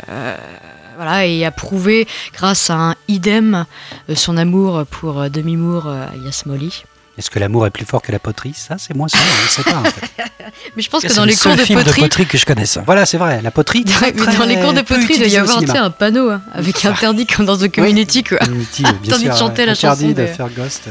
voilà, 1.00 1.26
et 1.26 1.46
à 1.46 1.52
prouver, 1.52 2.10
grâce 2.34 2.70
à 2.70 2.76
un 2.76 2.96
idem, 3.08 3.66
euh, 4.10 4.16
son 4.16 4.36
amour 4.36 4.84
pour 4.92 5.22
euh, 5.22 5.30
Demi 5.30 5.56
Moore 5.56 5.88
euh, 5.88 6.08
alias 6.12 6.44
Molly. 6.46 6.84
Est-ce 7.18 7.30
que 7.30 7.40
l'amour 7.40 7.66
est 7.66 7.70
plus 7.70 7.86
fort 7.86 8.02
que 8.02 8.12
la 8.12 8.20
poterie? 8.20 8.54
Ça, 8.54 8.76
c'est 8.78 8.94
moins 8.94 9.08
sûr. 9.08 9.20
Je 9.20 9.46
ne 9.46 9.64
sais 9.64 9.72
pas. 9.72 9.78
En 9.78 9.84
fait. 9.86 10.12
Mais 10.76 10.82
je 10.82 10.90
pense 10.90 11.02
que 11.04 11.16
dans 11.16 11.24
le 11.24 11.30
les 11.32 11.38
cours 11.38 11.56
de 11.56 11.62
film 11.62 11.80
poterie, 11.80 12.02
de 12.02 12.06
poterie 12.06 12.26
que 12.26 12.38
je 12.38 12.46
connaisse. 12.46 12.78
Voilà, 12.86 13.06
c'est 13.06 13.18
vrai. 13.18 13.42
La 13.42 13.52
poterie. 13.52 13.86
très, 13.86 14.12
mais 14.14 14.38
dans 14.38 14.46
les 14.46 14.58
cours 14.58 14.74
de 14.74 14.82
poterie, 14.82 15.14
il 15.14 15.20
doit 15.20 15.28
y 15.28 15.38
avoir 15.38 15.84
un 15.84 15.90
panneau 15.90 16.32
hein, 16.32 16.42
avec 16.54 16.84
interdit 16.84 17.26
comme 17.26 17.46
dans 17.46 17.58
The 17.58 17.74
Community. 17.74 18.24
Quoi. 18.26 18.40
Community, 18.40 18.84
bien 18.84 18.92
Interdit 18.92 19.30
de 19.30 19.34
chanter 19.36 19.66
la 19.66 19.72
Interdit 19.72 20.02
chanson 20.02 20.08
de 20.14 20.22
de- 20.22 20.28
faire 20.28 20.50
Ghost. 20.50 20.84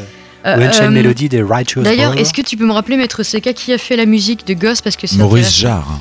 Euh, 0.47 0.57
Ou 0.57 0.83
euh, 0.83 0.91
Melody 0.91 1.29
des 1.29 1.43
Righteous 1.43 1.83
D'ailleurs, 1.83 2.17
est-ce 2.17 2.33
que 2.33 2.43
tu 2.43 2.57
peux 2.57 2.65
me 2.65 2.73
rappeler, 2.73 2.97
Maître 2.97 3.23
Seka, 3.23 3.53
qui 3.53 3.75
a 3.75 3.79
fait 3.79 3.97
la 3.97 4.07
musique 4.07 4.47
de 4.47 4.55
Ghost? 4.55 4.83
Parce 4.83 4.97
que 4.97 5.07
c'est 5.07 5.19
Maurice. 5.19 5.55
Jarre. 5.55 6.01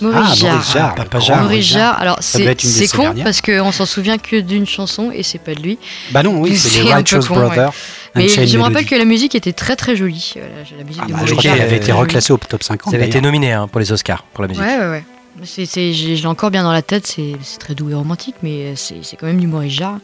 Maurice 0.00 0.18
Ah, 0.30 0.34
Jarre. 0.34 0.52
Maurice 0.54 0.72
Jarre. 0.72 0.86
Ah, 0.86 0.94
le 0.98 1.04
Papa 1.04 1.18
Jarre. 1.20 1.42
Maurice 1.42 1.66
Jarre, 1.66 2.00
alors 2.00 2.16
c'est 2.20 2.54
con 2.94 3.02
dernières. 3.02 3.24
parce 3.24 3.40
qu'on 3.40 3.72
s'en 3.72 3.86
souvient 3.86 4.18
que 4.18 4.36
d'une 4.40 4.66
chanson 4.66 5.10
et 5.12 5.22
c'est 5.22 5.38
pas 5.38 5.54
de 5.54 5.60
lui. 5.62 5.78
Bah 6.10 6.22
non, 6.22 6.38
oui, 6.40 6.56
c'est 6.56 6.82
les 6.82 6.92
Righteous 6.92 7.20
con, 7.28 7.34
Brothers. 7.34 7.72
Mais 8.14 8.28
je 8.28 8.56
me 8.58 8.62
rappelle 8.62 8.86
que 8.86 8.94
la 8.94 9.04
musique 9.04 9.34
était 9.34 9.52
très 9.52 9.76
très 9.76 9.94
jolie. 9.96 10.34
euh, 10.36 10.62
la, 10.76 10.84
musique 10.84 11.02
Ah 11.04 11.06
de 11.08 11.12
bah, 11.12 11.18
je 11.18 11.24
Maurice 11.24 11.30
crois 11.32 11.42
Jarre 11.42 11.54
qu'elle 11.56 11.62
avait 11.66 11.76
été 11.76 11.84
très 11.86 11.92
reclassée 11.92 12.32
au 12.32 12.38
top 12.38 12.62
50. 12.62 12.90
Ça 12.92 12.96
avait 12.96 13.06
été 13.06 13.18
d'ailleurs. 13.18 13.32
nominé 13.32 13.52
hein, 13.52 13.68
pour 13.68 13.80
les 13.80 13.92
Oscars, 13.92 14.24
pour 14.34 14.42
la 14.42 14.48
musique. 14.48 14.62
Ouais, 14.62 14.78
ouais, 14.78 14.88
ouais. 14.90 15.04
C'est, 15.44 15.66
c'est- 15.66 15.92
j'ai- 15.92 16.16
je 16.16 16.22
l'ai 16.22 16.26
encore 16.28 16.50
bien 16.50 16.64
dans 16.64 16.72
la 16.72 16.82
tête, 16.82 17.06
c'est, 17.06 17.32
c'est 17.42 17.58
très 17.58 17.74
doux 17.74 17.90
et 17.90 17.94
romantique, 17.94 18.34
mais 18.42 18.72
c'est, 18.74 18.96
c'est 19.02 19.16
quand 19.16 19.26
même 19.26 19.38
du 19.40 19.46
Maurice 19.46 19.72
Jarre. 19.74 19.98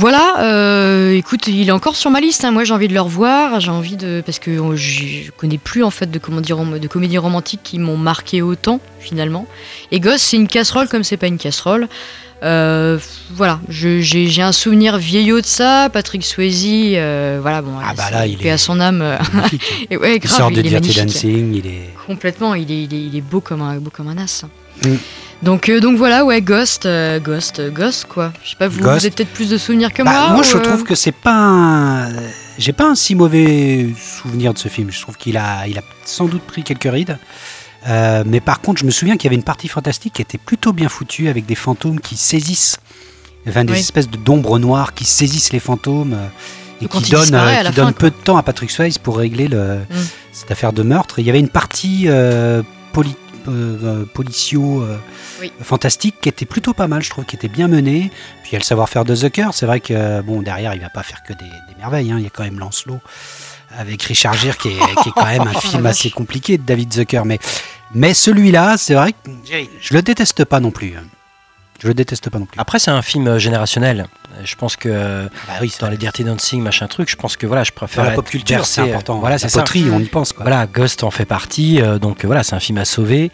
Voilà, 0.00 0.36
euh, 0.44 1.12
écoute, 1.16 1.48
il 1.48 1.68
est 1.68 1.72
encore 1.72 1.96
sur 1.96 2.10
ma 2.10 2.20
liste. 2.20 2.44
hein. 2.44 2.52
Moi, 2.52 2.62
j'ai 2.62 2.72
envie 2.72 2.86
de 2.86 2.94
le 2.94 3.00
revoir. 3.00 3.58
J'ai 3.58 3.70
envie 3.72 3.96
de 3.96 4.22
parce 4.24 4.38
que 4.38 4.50
euh, 4.52 4.76
je 4.76 5.30
connais 5.32 5.58
plus 5.58 5.82
en 5.82 5.90
fait 5.90 6.08
de 6.08 6.18
comment 6.20 6.40
dire 6.40 6.56
de 6.58 6.86
comédies 6.86 7.18
romantiques 7.18 7.62
qui 7.64 7.80
m'ont 7.80 7.96
marqué 7.96 8.40
autant 8.40 8.80
finalement. 9.00 9.46
Et 9.90 9.98
Ghost, 9.98 10.20
c'est 10.20 10.36
une 10.36 10.46
casserole 10.46 10.86
comme 10.88 11.02
c'est 11.02 11.16
pas 11.16 11.26
une 11.26 11.36
casserole. 11.38 11.88
Euh, 12.44 12.98
voilà, 13.32 13.58
j'ai 13.68 14.40
un 14.42 14.52
souvenir 14.52 14.98
vieillot 14.98 15.40
de 15.40 15.46
ça. 15.46 15.88
Patrick 15.92 16.24
Swayze, 16.24 16.64
euh, 16.94 17.40
voilà, 17.42 17.60
bon, 17.62 17.72
Ah 17.82 17.92
bah 17.96 18.10
là, 18.12 18.24
il 18.28 18.46
est- 18.46 18.50
à 18.50 18.58
son 18.58 18.78
âme. 18.78 19.02
et 19.90 19.96
ouais, 19.96 20.14
Il 20.14 20.20
grave, 20.20 20.36
sort 20.36 20.50
de 20.52 20.60
il 20.60 20.66
est 20.72 20.78
Dirty. 20.80 21.00
Dancing, 21.00 21.54
il 21.54 21.66
est. 21.66 21.90
Complètement, 22.06 22.54
il 22.54 22.70
est, 22.70 22.84
il 22.84 22.94
est, 22.94 23.02
il 23.06 23.16
est 23.16 23.20
beau 23.20 23.40
comme 23.40 23.62
un, 23.62 23.78
beau 23.78 23.90
comme 23.90 24.06
un 24.06 24.18
as. 24.18 24.44
Mm. 24.84 24.94
Donc, 25.42 25.68
euh, 25.68 25.78
donc 25.78 25.96
voilà, 25.96 26.24
ouais, 26.24 26.40
Ghost, 26.42 26.84
euh, 26.86 27.20
Ghost, 27.20 27.60
euh, 27.60 27.70
Ghost, 27.70 28.06
quoi. 28.08 28.32
Je 28.42 28.50
sais 28.50 28.56
pas, 28.56 28.66
vous, 28.66 28.80
vous 28.80 28.88
avez 28.88 29.10
peut-être 29.10 29.32
plus 29.32 29.50
de 29.50 29.56
souvenirs 29.58 29.92
que 29.92 30.02
Bah, 30.02 30.30
moi. 30.32 30.42
je 30.42 30.54
ou, 30.56 30.58
euh, 30.58 30.62
trouve 30.62 30.82
que 30.82 30.96
c'est 30.96 31.12
pas 31.12 31.34
un. 31.36 32.08
J'ai 32.58 32.72
pas 32.72 32.86
un 32.88 32.96
si 32.96 33.14
mauvais 33.14 33.86
souvenir 33.96 34.52
de 34.52 34.58
ce 34.58 34.66
film. 34.68 34.90
Je 34.90 35.00
trouve 35.00 35.16
qu'il 35.16 35.36
a, 35.36 35.68
il 35.68 35.78
a 35.78 35.82
sans 36.04 36.26
doute 36.26 36.42
pris 36.42 36.64
quelques 36.64 36.90
rides. 36.92 37.18
Euh, 37.86 38.24
mais 38.26 38.40
par 38.40 38.60
contre, 38.60 38.80
je 38.80 38.84
me 38.84 38.90
souviens 38.90 39.16
qu'il 39.16 39.24
y 39.24 39.28
avait 39.28 39.36
une 39.36 39.44
partie 39.44 39.68
fantastique 39.68 40.14
qui 40.14 40.22
était 40.22 40.38
plutôt 40.38 40.72
bien 40.72 40.88
foutue 40.88 41.28
avec 41.28 41.46
des 41.46 41.54
fantômes 41.54 42.00
qui 42.00 42.16
saisissent, 42.16 42.78
enfin 43.48 43.64
des 43.64 43.74
Oui. 43.74 43.78
espèces 43.78 44.08
d'ombres 44.10 44.58
noires 44.58 44.92
qui 44.94 45.04
saisissent 45.04 45.52
les 45.52 45.60
fantômes 45.60 46.16
et 46.82 46.88
qui 46.88 47.10
donnent, 47.12 47.24
qui 47.26 47.72
fin, 47.72 47.92
peu 47.92 48.10
de 48.10 48.16
temps 48.16 48.36
à 48.36 48.42
Patrick 48.42 48.72
Swayze 48.72 48.98
pour 48.98 49.18
régler 49.18 49.46
le, 49.46 49.76
Mm. 49.88 49.94
cette 50.32 50.50
affaire 50.50 50.72
de 50.72 50.82
meurtre. 50.82 51.20
Il 51.20 51.26
y 51.26 51.30
avait 51.30 51.38
une 51.38 51.48
partie 51.48 52.06
euh, 52.08 52.62
poli- 52.92 53.14
euh, 53.48 54.04
policiaux 54.04 54.82
euh, 54.82 54.96
Oui. 55.40 55.52
fantastiques 55.62 56.16
qui 56.20 56.28
était 56.28 56.46
plutôt 56.46 56.74
pas 56.74 56.86
mal, 56.88 57.02
je 57.02 57.10
trouve, 57.10 57.24
qui 57.24 57.36
était 57.36 57.48
bien 57.48 57.68
mené. 57.68 58.10
Puis 58.42 58.50
il 58.50 58.52
y 58.54 58.56
a 58.56 58.58
le 58.58 58.64
savoir-faire 58.64 59.04
de 59.04 59.14
Zucker. 59.14 59.48
C'est 59.52 59.66
vrai 59.66 59.80
que 59.80 59.94
euh, 59.94 60.22
bon 60.22 60.42
derrière, 60.42 60.74
il 60.74 60.80
va 60.80 60.90
pas 60.90 61.02
faire 61.02 61.22
que 61.22 61.32
des, 61.32 61.44
des 61.44 61.74
merveilles. 61.78 62.10
hein. 62.12 62.16
Il 62.18 62.24
y 62.24 62.26
a 62.26 62.30
quand 62.30 62.44
même 62.44 62.58
Lancelot 62.58 62.98
avec 63.76 64.02
Richard 64.04 64.34
Gere 64.34 64.56
qui 64.56 64.68
est, 64.68 65.02
qui 65.02 65.08
est 65.10 65.12
quand 65.12 65.26
même 65.26 65.42
un 65.46 65.52
film 65.60 65.84
assez 65.86 66.10
compliqué 66.10 66.56
de 66.58 66.62
David 66.62 66.92
Zucker. 66.92 67.24
Mais, 67.24 67.38
mais 67.94 68.14
celui-là, 68.14 68.76
c'est 68.78 68.94
vrai 68.94 69.12
que 69.12 69.30
je 69.80 69.94
le 69.94 70.02
déteste 70.02 70.44
pas 70.44 70.60
non 70.60 70.70
plus. 70.70 70.94
Je 71.78 71.88
le 71.88 71.94
déteste 71.94 72.28
pas 72.30 72.38
non 72.38 72.46
plus. 72.46 72.58
Après, 72.60 72.78
c'est 72.78 72.90
un 72.90 73.02
film 73.02 73.26
euh, 73.28 73.38
générationnel. 73.38 74.06
Je 74.44 74.54
pense 74.56 74.76
que 74.76 74.88
euh, 74.88 75.28
bah 75.46 75.54
oui, 75.60 75.72
dans 75.80 75.88
les 75.88 75.96
Dirty 75.96 76.24
Dancing, 76.24 76.62
machin 76.62 76.86
truc, 76.86 77.10
je 77.10 77.16
pense 77.16 77.36
que 77.36 77.46
voilà, 77.46 77.64
je 77.64 77.72
préfère 77.72 78.04
dans 78.04 78.10
la 78.10 78.16
pop 78.16 78.28
culture, 78.28 78.64
c'est 78.66 78.82
important. 78.82 79.18
Voilà, 79.18 79.38
c'est 79.38 79.48
ça. 79.48 79.60
poterie, 79.60 79.86
on 79.90 79.98
y 79.98 80.04
pense. 80.04 80.32
Quoi. 80.32 80.44
Voilà, 80.44 80.66
Ghost 80.66 81.02
en 81.02 81.10
fait 81.10 81.24
partie, 81.24 81.80
euh, 81.80 81.98
donc 81.98 82.24
voilà, 82.24 82.42
c'est 82.42 82.54
un 82.54 82.60
film 82.60 82.78
à 82.78 82.84
sauver. 82.84 83.30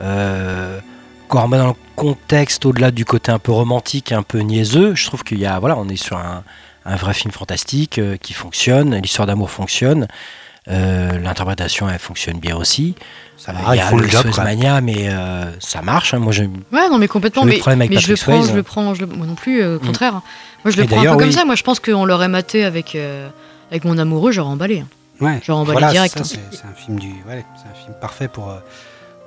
Euh, 0.00 0.80
quand 1.28 1.40
on 1.40 1.44
remet 1.44 1.58
dans 1.58 1.68
le 1.68 1.74
contexte, 1.94 2.64
au-delà 2.66 2.90
du 2.90 3.04
côté 3.04 3.30
un 3.30 3.38
peu 3.38 3.52
romantique, 3.52 4.12
un 4.12 4.22
peu 4.22 4.38
niaiseux, 4.38 4.94
je 4.94 5.06
trouve 5.06 5.22
qu'il 5.22 5.38
y 5.38 5.46
a, 5.46 5.58
voilà, 5.58 5.76
on 5.76 5.88
est 5.88 5.96
sur 5.96 6.16
un, 6.16 6.42
un 6.84 6.96
vrai 6.96 7.14
film 7.14 7.32
fantastique 7.32 7.98
euh, 7.98 8.16
qui 8.16 8.32
fonctionne, 8.32 8.96
l'histoire 8.96 9.26
d'amour 9.26 9.50
fonctionne, 9.50 10.08
euh, 10.70 11.18
l'interprétation 11.18 11.88
elle 11.88 11.98
fonctionne 11.98 12.38
bien 12.38 12.56
aussi. 12.56 12.94
Ça 13.36 13.52
Euh, 13.52 13.54
va, 13.54 13.74
il 13.74 13.78
y 13.78 13.80
a 13.80 13.90
le 13.92 14.08
job. 14.08 14.26
Mania, 14.38 14.80
mais 14.80 15.08
euh, 15.08 15.50
ça 15.60 15.80
marche. 15.80 16.12
hein. 16.14 16.18
Moi, 16.18 16.32
je, 16.32 16.42
Ouais, 16.42 16.88
non, 16.90 16.98
mais 16.98 17.06
complètement. 17.08 17.42
J'ai 17.44 17.48
eu 17.48 17.50
le 17.52 17.56
Mais, 17.56 17.60
problème 17.60 17.80
avec 17.82 17.90
mais 17.92 17.98
je 17.98 18.08
le 18.08 18.14
Patrick 18.14 18.26
prends, 18.28 18.42
Swayze. 18.42 18.50
je 18.50 18.56
le 18.56 18.62
prends, 18.62 18.94
je 18.94 19.00
le... 19.02 19.06
moi 19.06 19.26
non 19.26 19.34
plus, 19.36 19.64
au 19.64 19.76
Mm. 19.76 19.86
contraire. 19.86 20.12
Moi, 20.12 20.72
je 20.72 20.76
le 20.76 20.82
Et 20.82 20.86
prends 20.86 20.98
un 21.00 21.02
peu 21.04 21.08
comme 21.10 21.18
oui. 21.28 21.32
ça. 21.32 21.44
Moi, 21.44 21.54
je 21.54 21.62
pense 21.62 21.78
qu'on 21.80 22.04
l'aurait 22.04 22.28
maté 22.28 22.64
avec, 22.64 22.94
euh, 22.96 23.28
avec 23.70 23.84
mon 23.84 23.96
amoureux, 23.98 24.32
j'aurais 24.32 24.50
emballé. 24.50 24.80
hein. 24.80 24.86
Ouais. 25.20 25.40
Genre 25.44 25.58
emballé 25.60 25.72
Voilà, 25.78 25.90
direct, 25.92 26.16
hein. 26.18 26.22
c'est 26.24 26.36
un 26.38 26.74
film 26.74 26.98
du, 26.98 27.08
ouais, 27.28 27.44
c'est 27.56 27.68
un 27.70 27.74
film 27.84 27.94
parfait 28.00 28.28
pour 28.28 28.52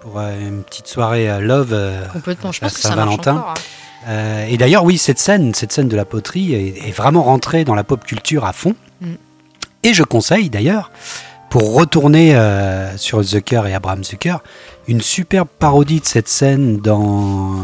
pour 0.01 0.17
euh, 0.19 0.39
une 0.39 0.63
petite 0.63 0.87
soirée 0.87 1.29
euh, 1.29 1.39
love. 1.39 1.69
euh, 1.73 2.05
Complètement. 2.07 2.51
Je 2.51 2.59
à 2.59 2.61
pense 2.67 2.73
que 2.73 2.79
ça 2.81 2.89
marche 2.95 2.99
Saint-Valentin. 2.99 3.35
encore. 3.37 3.49
hein. 3.51 3.53
Euh, 4.09 4.45
et 4.49 4.57
d'ailleurs, 4.57 4.83
oui, 4.83 4.97
cette 4.97 5.19
scène, 5.19 5.53
cette 5.53 5.71
scène 5.71 5.87
de 5.89 5.95
la 5.95 6.05
poterie 6.05 6.53
est, 6.55 6.87
est 6.87 6.91
vraiment 6.91 7.21
rentrée 7.23 7.65
dans 7.65 7.75
la 7.75 7.83
pop 7.83 8.03
culture 8.03 8.45
à 8.45 8.51
fond. 8.53 8.75
Mm. 9.01 9.13
Et 9.83 9.93
je 9.93 10.01
conseille 10.03 10.49
d'ailleurs, 10.49 10.89
pour 11.51 11.75
retourner 11.75 12.33
euh, 12.35 12.97
sur 12.97 13.21
Zucker 13.21 13.61
et 13.67 13.73
Abraham 13.75 14.03
Zucker, 14.03 14.37
une 14.87 15.01
superbe 15.01 15.49
parodie 15.59 15.99
de 15.99 16.05
cette 16.05 16.27
scène 16.29 16.77
dans 16.77 17.55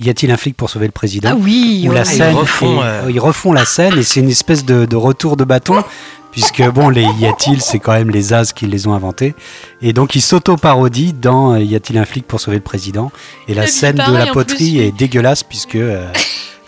Y- 0.00 0.10
a-t-il 0.10 0.30
un 0.30 0.36
flic 0.36 0.56
pour 0.56 0.68
sauver 0.68 0.86
le 0.86 0.92
président? 0.92 1.30
Ah 1.32 1.36
oui, 1.40 1.84
où 1.86 1.88
ouais, 1.90 1.94
la 1.94 2.02
ouais. 2.02 2.06
ils 2.12 2.16
scène 2.16 2.34
refont, 2.36 2.82
est- 2.82 2.86
euh, 2.86 3.10
ils 3.10 3.20
refont 3.20 3.52
la 3.52 3.64
scène 3.64 3.96
et 3.96 4.02
c'est 4.02 4.20
une 4.20 4.28
espèce 4.28 4.64
de, 4.64 4.84
de 4.86 4.96
retour 4.96 5.36
de 5.36 5.44
bâton 5.44 5.82
puisque 6.30 6.62
bon 6.70 6.88
les 6.88 7.02
y 7.18 7.26
a-t-il 7.26 7.60
c'est 7.62 7.78
quand 7.78 7.92
même 7.94 8.10
les 8.10 8.32
As 8.32 8.52
qui 8.52 8.66
les 8.66 8.86
ont 8.86 8.92
inventés. 8.94 9.34
Et 9.80 9.92
donc 9.92 10.14
ils 10.14 10.20
s'auto-parodient 10.20 11.14
dans 11.20 11.52
euh, 11.54 11.60
y 11.62 11.74
a-t-il 11.74 11.98
un 11.98 12.04
flic 12.04 12.26
pour 12.26 12.40
sauver 12.40 12.58
le 12.58 12.62
président. 12.62 13.10
Et 13.48 13.54
la 13.54 13.66
scène 13.68 13.96
de 13.96 14.12
la 14.16 14.26
poterie 14.26 14.74
plus, 14.76 14.80
est 14.82 14.92
dégueulasse 14.92 15.42
puisque 15.42 15.76
euh, 15.76 16.06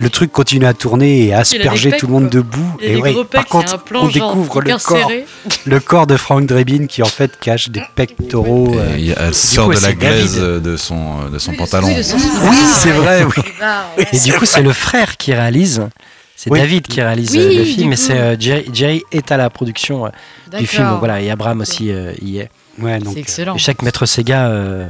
le 0.01 0.11
truc 0.11 0.33
continue 0.33 0.65
à 0.67 0.75
tourner 0.75 1.27
et 1.27 1.35
à 1.35 1.41
asperger 1.41 1.91
pecs, 1.91 2.01
tout 2.01 2.07
le 2.07 2.13
monde 2.15 2.31
quoi. 2.31 2.41
debout 2.41 2.77
et 2.81 2.97
ouais, 2.97 3.15
par 3.31 3.45
contre 3.47 3.75
un 3.75 3.79
plan 3.79 4.05
on 4.05 4.09
découvre 4.09 4.61
le 4.63 4.71
corps 4.79 4.99
serré. 4.99 5.27
le 5.67 5.79
corps 5.81 6.07
de 6.07 6.17
Frank 6.17 6.47
Drebin 6.47 6.87
qui 6.87 7.03
en 7.03 7.07
fait 7.07 7.39
cache 7.39 7.69
des 7.69 7.83
pectoraux 7.95 8.73
euh, 8.77 8.97
Et 8.97 9.15
elle 9.17 9.35
sort 9.35 9.69
coup, 9.69 9.75
de 9.75 9.81
la 9.83 9.93
glaise 9.93 10.39
David. 10.41 10.63
de 10.63 10.77
son, 10.77 11.29
de 11.29 11.39
son 11.39 11.51
Oui, 11.53 11.57
pantalon. 11.59 11.89
oui, 11.89 12.57
c'est 12.77 12.91
vrai 12.93 13.25
oui. 13.25 13.43
Ah. 13.63 13.85
Et 14.13 14.19
du 14.19 14.33
coup, 14.33 14.47
c'est 14.47 14.63
le 14.63 14.73
frère 14.73 15.17
qui 15.17 15.35
réalise. 15.35 15.87
C'est 16.35 16.51
Oui. 16.51 16.59
David 16.59 16.87
qui 16.87 17.03
réalise 17.03 17.33
Oui, 17.37 17.39
euh, 17.57 17.59
le 17.59 17.65
film, 17.65 17.91
mais 17.91 17.97
c'est 17.97 18.15
euh, 18.19 18.37
Jerry, 18.41 18.65
Jerry 18.73 19.03
est 19.13 19.31
à 19.31 19.37
la 19.37 19.51
production 19.51 20.07
euh, 20.07 20.59
du 20.59 20.67
film. 20.67 20.85
D'accord. 20.85 20.99
Voilà, 21.01 21.21
et 21.21 21.31
Abraham 21.31 21.61
aussi 21.61 21.93
euh, 21.93 22.15
y 22.23 22.39
est. 22.39 22.49
Ouais, 22.81 22.99
donc, 22.99 23.13
C'est 23.13 23.21
excellent. 23.21 23.59
Chaque 23.59 23.83
maître 23.83 24.07
Sega 24.07 24.47
euh, 24.49 24.87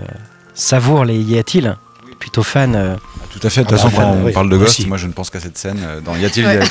savoure 0.55 1.05
les 1.05 1.19
y 1.21 1.37
a-t-il. 1.39 1.77
Plutôt 2.21 2.43
fan. 2.45 2.75
euh, 2.77 2.95
Tout 3.31 3.41
à 3.45 3.51
fait. 3.51 3.62
De 3.62 3.66
Ah 3.66 3.71
toute 3.71 3.79
façon, 3.81 3.89
bah, 3.97 4.03
quand 4.05 4.12
on 4.12 4.25
oui, 4.27 4.33
parle 4.33 4.49
de 4.51 4.57
Ghost, 4.57 4.79
aussi. 4.79 4.87
moi 4.87 4.97
je 4.99 5.07
ne 5.09 5.12
pense 5.12 5.31
qu'à 5.31 5.41
cette 5.41 5.59
scène. 5.59 5.81
euh, 5.83 6.01
Dans 6.01 6.14
Y 6.16 6.25
a-t-il 6.27 6.47
Ouais. 6.47 6.61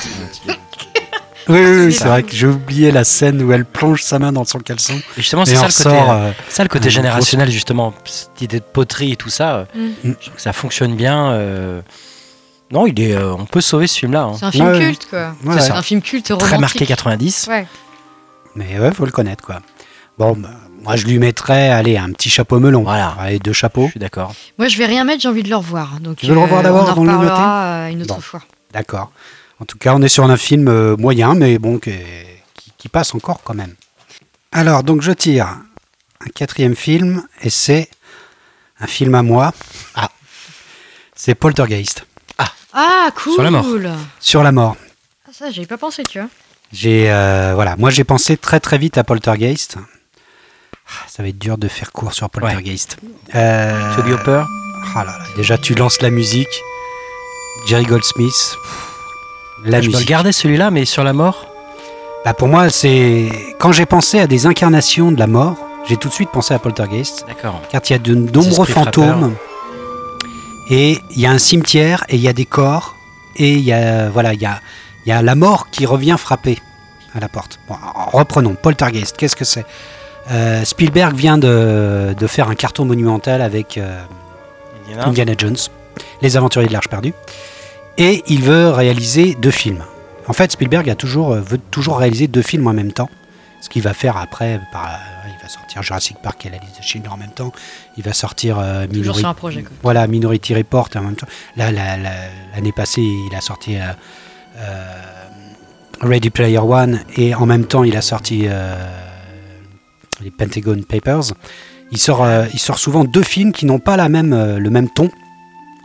Oui, 1.47 1.57
oui, 1.65 1.85
oui, 1.87 1.93
C'est 1.93 2.03
vrai 2.03 2.21
que 2.21 2.31
j'ai 2.35 2.45
oublié 2.45 2.91
la 2.91 3.03
scène 3.03 3.41
où 3.41 3.51
elle 3.51 3.65
plonge 3.65 4.03
sa 4.03 4.19
main 4.19 4.31
dans 4.31 4.45
son 4.45 4.59
caleçon. 4.59 4.93
et 4.93 5.01
justement, 5.17 5.45
c'est 5.45 5.55
ça, 5.55 5.89
euh, 5.89 6.27
euh, 6.27 6.31
ça 6.47 6.61
le 6.61 6.69
côté 6.69 6.91
générationnel, 6.91 7.49
justement. 7.49 7.91
Cette 8.05 8.39
idée 8.43 8.59
de 8.59 8.63
poterie 8.65 9.13
et 9.13 9.15
tout 9.15 9.29
ça. 9.31 9.55
euh, 9.55 9.65
Mm. 9.75 9.89
je 10.03 10.25
trouve 10.25 10.35
que 10.35 10.41
ça 10.41 10.53
fonctionne 10.53 10.95
bien. 10.95 11.31
euh. 11.31 11.81
Non, 12.71 12.85
il 12.85 13.01
est, 13.01 13.15
euh, 13.15 13.33
on 13.33 13.45
peut 13.45 13.61
sauver 13.61 13.87
ce 13.87 13.97
film-là. 13.97 14.25
hein. 14.25 14.33
C'est 14.37 14.45
un 14.45 14.51
film 14.51 14.67
Ouais, 14.67 14.79
culte, 14.79 15.07
quoi. 15.09 15.33
ouais, 15.43 15.59
C'est 15.59 15.71
un 15.71 15.81
film 15.81 16.03
culte 16.03 16.27
romantique. 16.27 16.47
Très 16.49 16.59
marqué 16.59 16.85
90. 16.85 17.47
Ouais. 17.49 17.65
Mais 18.53 18.77
ouais, 18.79 18.91
faut 18.93 19.05
le 19.05 19.11
connaître, 19.11 19.43
quoi. 19.43 19.59
Bon, 20.19 20.33
bah, 20.37 20.49
moi 20.81 20.95
je 20.95 21.05
lui 21.05 21.19
mettrais, 21.19 21.69
allez, 21.69 21.97
un 21.97 22.11
petit 22.11 22.29
chapeau 22.29 22.59
melon. 22.59 22.83
Voilà. 22.83 23.15
Allez, 23.19 23.39
deux 23.39 23.53
Je 23.53 23.57
chapeaux. 23.57 23.89
suis 23.89 23.99
d'accord. 23.99 24.33
Moi, 24.57 24.67
je 24.67 24.77
vais 24.77 24.85
rien 24.85 25.03
mettre, 25.03 25.21
j'ai 25.21 25.27
envie 25.29 25.43
de 25.43 25.49
le 25.49 25.55
revoir. 25.55 25.99
Donc, 25.99 26.17
Tu 26.17 26.25
veux 26.27 26.33
le 26.33 26.39
revoir 26.39 26.59
euh, 26.61 26.63
d'abord 26.63 26.89
avant 26.89 27.03
de 27.03 27.07
le 27.07 27.13
noter 27.13 27.25
reparlera, 27.29 27.63
euh, 27.65 27.87
une 27.89 28.01
autre 28.03 28.15
Bon. 28.15 28.21
fois. 28.21 28.41
D'accord. 28.73 29.11
En 29.59 29.65
tout 29.65 29.77
cas, 29.77 29.93
on 29.93 30.01
est 30.01 30.07
sur 30.09 30.23
un 30.23 30.37
film 30.37 30.67
euh, 30.67 30.95
moyen, 30.97 31.33
mais 31.35 31.57
bon, 31.59 31.79
qui, 31.79 31.91
qui- 32.55 32.71
qui 32.77 32.87
passe 32.89 33.13
encore 33.13 33.41
quand 33.43 33.53
même. 33.55 33.73
Alors, 34.51 34.83
donc 34.83 35.01
je 35.01 35.11
tire 35.11 35.47
un 36.25 36.29
quatrième 36.33 36.75
film, 36.75 37.23
et 37.41 37.49
c'est 37.49 37.89
un 38.79 38.87
film 38.87 39.15
à 39.15 39.21
moi. 39.23 39.53
Ah. 39.95 40.09
C'est 41.15 41.35
Poltergeist, 41.35 42.05
Ah, 42.73 43.09
cool 43.15 43.33
Sur 43.33 43.43
la 43.43 43.51
mort. 43.51 43.65
sur 44.19 44.43
la 44.43 44.51
mort. 44.51 44.77
Ah, 45.27 45.31
ça, 45.33 45.51
j'avais 45.51 45.67
pas 45.67 45.77
pensé, 45.77 46.03
tu 46.05 46.19
vois. 46.19 46.29
J'ai 46.71 47.11
euh, 47.11 47.53
voilà, 47.55 47.75
moi 47.77 47.89
j'ai 47.89 48.03
pensé 48.03 48.37
très 48.37 48.59
très 48.59 48.77
vite 48.77 48.97
à 48.99 49.03
Poltergeist. 49.03 49.77
Ah, 50.91 51.05
Ça 51.07 51.23
va 51.23 51.29
être 51.29 51.37
dur 51.39 51.57
de 51.57 51.67
faire 51.67 51.91
court 51.91 52.13
sur 52.13 52.29
Poltergeist. 52.29 52.97
Euh, 53.35 53.95
Toby 53.95 54.13
Hopper. 54.13 54.43
ah 54.95 55.03
là 55.03 55.11
là, 55.19 55.25
déjà 55.35 55.57
tu 55.57 55.75
lances 55.75 56.01
la 56.01 56.09
musique. 56.09 56.47
Jerry 57.67 57.85
Goldsmith. 57.85 58.57
La 59.65 59.81
je 59.81 59.87
le 59.87 59.91
musique. 59.93 60.07
garder 60.09 60.31
celui-là, 60.31 60.71
mais 60.71 60.85
sur 60.85 61.03
la 61.03 61.13
mort. 61.13 61.45
Bah, 62.25 62.33
pour 62.33 62.47
moi, 62.47 62.69
c'est 62.69 63.29
quand 63.59 63.71
j'ai 63.71 63.85
pensé 63.85 64.19
à 64.19 64.27
des 64.27 64.45
incarnations 64.45 65.11
de 65.11 65.19
la 65.19 65.27
mort, 65.27 65.55
j'ai 65.87 65.97
tout 65.97 66.07
de 66.09 66.13
suite 66.13 66.29
pensé 66.31 66.53
à 66.53 66.59
Poltergeist, 66.59 67.25
D'accord. 67.27 67.61
car 67.71 67.81
il 67.85 67.91
y 67.91 67.95
a 67.95 67.99
de 67.99 68.13
nombreux 68.13 68.65
fantômes 68.65 69.35
et 70.69 70.99
il 71.11 71.19
y 71.19 71.25
a 71.25 71.31
un 71.31 71.37
cimetière 71.39 72.03
et 72.09 72.15
il 72.15 72.21
y 72.21 72.27
a 72.27 72.33
des 72.33 72.45
corps 72.45 72.95
et 73.35 73.53
il 73.53 73.61
y 73.61 73.73
a 73.73 74.09
voilà, 74.09 74.33
il 74.33 74.41
y 74.41 74.45
a 74.45 74.59
y 75.05 75.11
a 75.11 75.21
la 75.21 75.35
mort 75.35 75.69
qui 75.71 75.85
revient 75.85 76.15
frapper 76.19 76.59
à 77.15 77.19
la 77.19 77.27
porte. 77.29 77.59
Bon, 77.67 77.75
reprenons 78.11 78.55
Poltergeist. 78.55 79.17
Qu'est-ce 79.17 79.35
que 79.35 79.45
c'est? 79.45 79.65
Euh, 80.31 80.63
Spielberg 80.63 81.15
vient 81.15 81.37
de, 81.37 82.13
de 82.17 82.27
faire 82.27 82.49
un 82.49 82.55
carton 82.55 82.85
monumental 82.85 83.41
avec 83.41 83.77
euh, 83.77 83.99
Indiana 85.07 85.33
Jones, 85.37 85.57
Les 86.21 86.37
Aventuriers 86.37 86.67
de 86.67 86.73
l'Arche 86.73 86.87
perdue, 86.89 87.13
et 87.97 88.23
il 88.27 88.43
veut 88.43 88.69
réaliser 88.69 89.35
deux 89.35 89.51
films. 89.51 89.83
En 90.27 90.33
fait, 90.33 90.51
Spielberg 90.51 90.87
a 90.89 90.95
toujours, 90.95 91.33
euh, 91.33 91.41
veut 91.41 91.57
toujours 91.57 91.97
réaliser 91.97 92.27
deux 92.27 92.43
films 92.43 92.67
en 92.67 92.73
même 92.73 92.91
temps. 92.93 93.09
Ce 93.61 93.69
qu'il 93.69 93.81
va 93.81 93.93
faire 93.93 94.15
après, 94.17 94.61
par, 94.71 94.85
euh, 94.85 95.27
il 95.27 95.41
va 95.43 95.49
sortir 95.49 95.81
Jurassic 95.83 96.17
Park 96.21 96.45
et 96.45 96.49
la 96.49 96.57
liste 96.59 96.77
de 96.77 96.83
Schindler 96.83 97.09
en 97.09 97.17
même 97.17 97.31
temps. 97.31 97.51
Il 97.97 98.03
va 98.03 98.13
sortir 98.13 98.57
euh, 98.59 98.85
Minority, 98.89 99.19
sur 99.21 99.29
un 99.29 99.33
projet, 99.33 99.63
quoi. 99.63 99.71
voilà, 99.81 100.05
Minority 100.07 100.53
Report 100.55 100.89
en 100.95 101.01
même 101.01 101.15
temps. 101.15 101.27
Là, 101.57 101.71
la- 101.71 101.97
la- 101.97 102.09
l'année 102.55 102.71
passée, 102.71 103.01
il 103.01 103.35
a 103.35 103.41
sorti 103.41 103.75
euh, 103.77 103.81
euh, 104.59 104.93
Ready 106.01 106.29
Player 106.29 106.59
One 106.59 107.01
et 107.17 107.33
en 107.35 107.45
même 107.45 107.65
temps, 107.65 107.83
il 107.83 107.97
a 107.97 108.01
sorti 108.01 108.43
euh, 108.47 108.75
les 110.21 110.31
Pentagon 110.31 110.81
Papers. 110.87 111.33
Il 111.91 111.97
sort, 111.97 112.23
euh, 112.23 112.45
il 112.53 112.59
sort 112.59 112.79
souvent 112.79 113.03
deux 113.03 113.23
films 113.23 113.51
qui 113.51 113.65
n'ont 113.65 113.79
pas 113.79 113.97
la 113.97 114.09
même, 114.09 114.33
euh, 114.33 114.59
le 114.59 114.69
même 114.69 114.89
ton 114.89 115.09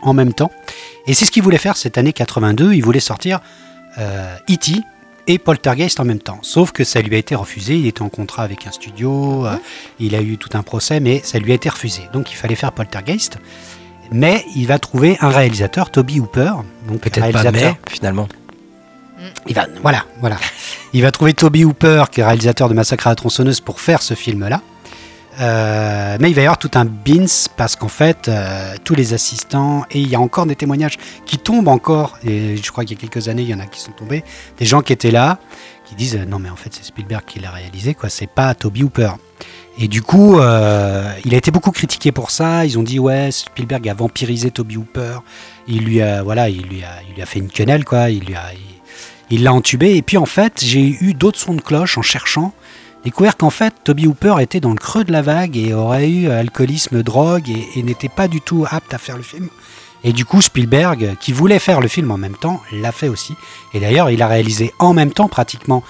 en 0.01 0.13
même 0.13 0.33
temps. 0.33 0.51
Et 1.07 1.13
c'est 1.13 1.25
ce 1.25 1.31
qu'il 1.31 1.43
voulait 1.43 1.57
faire 1.57 1.77
cette 1.77 1.97
année 1.97 2.13
82. 2.13 2.73
Il 2.73 2.83
voulait 2.83 2.99
sortir 2.99 3.39
euh, 3.97 4.35
E.T. 4.49 4.73
et 5.27 5.39
Poltergeist 5.39 5.99
en 5.99 6.05
même 6.05 6.19
temps. 6.19 6.39
Sauf 6.43 6.71
que 6.71 6.83
ça 6.83 7.01
lui 7.01 7.15
a 7.15 7.17
été 7.17 7.33
refusé. 7.33 7.75
Il 7.75 7.87
était 7.87 8.03
en 8.03 8.09
contrat 8.09 8.43
avec 8.43 8.67
un 8.67 8.71
studio. 8.71 9.47
il 9.99 10.13
a 10.13 10.21
eu 10.21 10.37
tout 10.37 10.49
un 10.53 10.61
procès, 10.63 10.99
mais 10.99 11.21
ça 11.23 11.39
lui 11.39 11.51
a 11.51 11.55
été 11.55 11.69
refusé. 11.69 12.03
Donc 12.13 12.31
il 12.31 12.35
fallait 12.35 12.55
faire 12.55 12.71
Poltergeist. 12.71 13.39
Mais 14.11 14.45
il 14.55 14.67
va 14.67 14.77
trouver 14.77 15.17
un 15.21 15.29
réalisateur, 15.29 15.89
Toby 15.89 16.19
Hooper. 16.19 16.51
Donc 16.87 17.01
Peut-être 17.01 17.31
pas, 17.31 17.51
mais 17.51 17.73
finalement. 17.89 18.27
Il 19.47 19.55
va, 19.55 19.67
voilà, 19.81 20.05
voilà. 20.19 20.37
Il 20.93 21.01
va 21.01 21.11
trouver 21.11 21.33
Toby 21.33 21.65
Hooper, 21.65 22.05
qui 22.11 22.21
est 22.21 22.25
réalisateur 22.25 22.69
de 22.69 22.73
Massacre 22.73 23.07
à 23.07 23.11
la 23.11 23.15
tronçonneuse, 23.15 23.59
pour 23.59 23.79
faire 23.79 24.01
ce 24.01 24.13
film-là. 24.13 24.61
Euh, 25.39 26.17
mais 26.19 26.29
il 26.29 26.33
va 26.33 26.41
y 26.41 26.45
avoir 26.45 26.57
tout 26.57 26.71
un 26.75 26.85
bins 26.85 27.25
parce 27.57 27.75
qu'en 27.75 27.89
fait, 27.89 28.27
euh, 28.27 28.75
tous 28.83 28.95
les 28.95 29.13
assistants, 29.13 29.85
et 29.91 29.99
il 29.99 30.07
y 30.07 30.15
a 30.15 30.19
encore 30.19 30.45
des 30.45 30.55
témoignages 30.55 30.97
qui 31.25 31.37
tombent 31.37 31.67
encore, 31.67 32.17
et 32.25 32.55
je 32.57 32.71
crois 32.71 32.85
qu'il 32.85 32.95
y 32.95 32.99
a 32.99 33.01
quelques 33.01 33.27
années, 33.27 33.41
il 33.41 33.49
y 33.49 33.53
en 33.53 33.59
a 33.59 33.65
qui 33.65 33.81
sont 33.81 33.91
tombés, 33.91 34.23
des 34.57 34.65
gens 34.65 34.81
qui 34.81 34.93
étaient 34.93 35.11
là, 35.11 35.39
qui 35.83 35.95
disent 35.95 36.17
non 36.27 36.39
mais 36.39 36.49
en 36.49 36.55
fait 36.55 36.73
c'est 36.73 36.85
Spielberg 36.85 37.23
qui 37.25 37.39
l'a 37.39 37.51
réalisé, 37.51 37.93
quoi, 37.93 38.09
c'est 38.09 38.29
pas 38.29 38.55
Toby 38.55 38.83
Hooper. 38.83 39.11
Et 39.77 39.89
du 39.89 40.01
coup, 40.01 40.39
euh, 40.39 41.13
il 41.25 41.33
a 41.33 41.37
été 41.37 41.51
beaucoup 41.51 41.71
critiqué 41.71 42.13
pour 42.13 42.31
ça. 42.31 42.65
Ils 42.65 42.79
ont 42.79 42.83
dit 42.83 42.97
ouais, 42.97 43.29
Spielberg 43.31 43.89
a 43.89 43.93
vampirisé 43.93 44.49
Toby 44.49 44.77
Hooper. 44.77 45.19
Il 45.67 45.83
lui 45.83 46.01
a 46.01 46.23
voilà, 46.23 46.47
il 46.47 46.61
lui 46.61 46.81
a, 46.81 47.01
il 47.09 47.15
lui 47.15 47.21
a 47.21 47.25
fait 47.25 47.39
une 47.39 47.49
quenelle 47.49 47.83
quoi. 47.83 48.09
Il 48.09 48.23
lui 48.23 48.35
a, 48.35 48.53
il 49.29 49.43
l'a 49.43 49.53
entubé. 49.53 49.95
Et 49.95 50.01
puis 50.01 50.17
en 50.17 50.25
fait, 50.25 50.61
j'ai 50.63 50.81
eu 51.01 51.13
d'autres 51.13 51.39
sons 51.39 51.53
de 51.55 51.61
cloche 51.61 51.97
en 51.97 52.01
cherchant. 52.01 52.53
découvert 53.03 53.37
qu'en 53.37 53.49
fait, 53.51 53.73
Toby 53.83 54.07
Hooper 54.07 54.35
était 54.41 54.59
dans 54.59 54.71
le 54.71 54.77
creux 54.77 55.03
de 55.03 55.11
la 55.11 55.21
vague 55.21 55.57
et 55.57 55.73
aurait 55.73 56.09
eu 56.09 56.29
alcoolisme, 56.29 57.03
drogue 57.03 57.49
et, 57.49 57.79
et 57.79 57.83
n'était 57.83 58.09
pas 58.09 58.27
du 58.27 58.41
tout 58.41 58.65
apte 58.69 58.93
à 58.93 58.97
faire 58.97 59.17
le 59.17 59.23
film. 59.23 59.49
Et 60.03 60.13
du 60.13 60.23
coup, 60.25 60.41
Spielberg, 60.41 61.15
qui 61.19 61.31
voulait 61.31 61.57
faire 61.59 61.81
le 61.81 61.87
film 61.87 62.11
en 62.11 62.17
même 62.17 62.35
temps, 62.37 62.61
l'a 62.71 62.91
fait 62.91 63.07
aussi. 63.07 63.33
Et 63.73 63.79
d'ailleurs, 63.79 64.09
il 64.11 64.21
a 64.21 64.27
réalisé 64.27 64.71
en 64.79 64.93
même 64.93 65.11
temps 65.11 65.27
pratiquement 65.27 65.83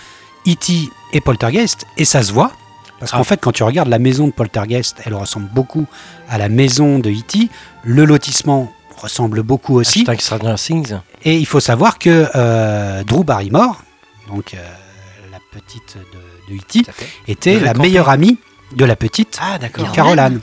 E.T. 0.47 0.89
et 1.13 1.21
Poltergeist, 1.21 1.85
et 1.97 2.05
ça 2.05 2.21
se 2.23 2.31
voit. 2.31 2.51
Parce 2.99 3.13
Ah. 3.13 3.17
qu'en 3.17 3.25
fait, 3.25 3.41
quand 3.41 3.51
tu 3.51 3.63
regardes 3.63 3.89
la 3.89 3.99
maison 3.99 4.27
de 4.27 4.31
Poltergeist, 4.31 4.97
elle 5.05 5.15
ressemble 5.15 5.49
beaucoup 5.53 5.85
à 6.29 6.37
la 6.37 6.47
maison 6.47 6.99
de 6.99 7.09
E.T. 7.09 7.49
Le 7.83 8.05
lotissement 8.05 8.71
ressemble 8.97 9.43
beaucoup 9.43 9.75
aussi. 9.75 10.01
Hashtag 10.01 10.21
Stranger 10.21 10.55
Things. 10.57 10.99
Et 11.23 11.37
il 11.37 11.45
faut 11.45 11.59
savoir 11.59 11.97
que 11.99 12.29
euh, 12.35 13.03
Drew 13.03 13.23
Barrymore, 13.23 13.81
donc 14.27 14.53
euh, 14.53 14.57
la 15.31 15.39
petite 15.51 15.97
de, 15.97 16.53
de 16.53 16.59
E.T., 16.59 16.83
était 17.27 17.59
la 17.59 17.73
meilleure 17.73 18.09
amie 18.09 18.37
de 18.75 18.85
la 18.85 18.95
petite 18.95 19.37
Ah. 19.41 19.57
Caroline. 19.93 20.39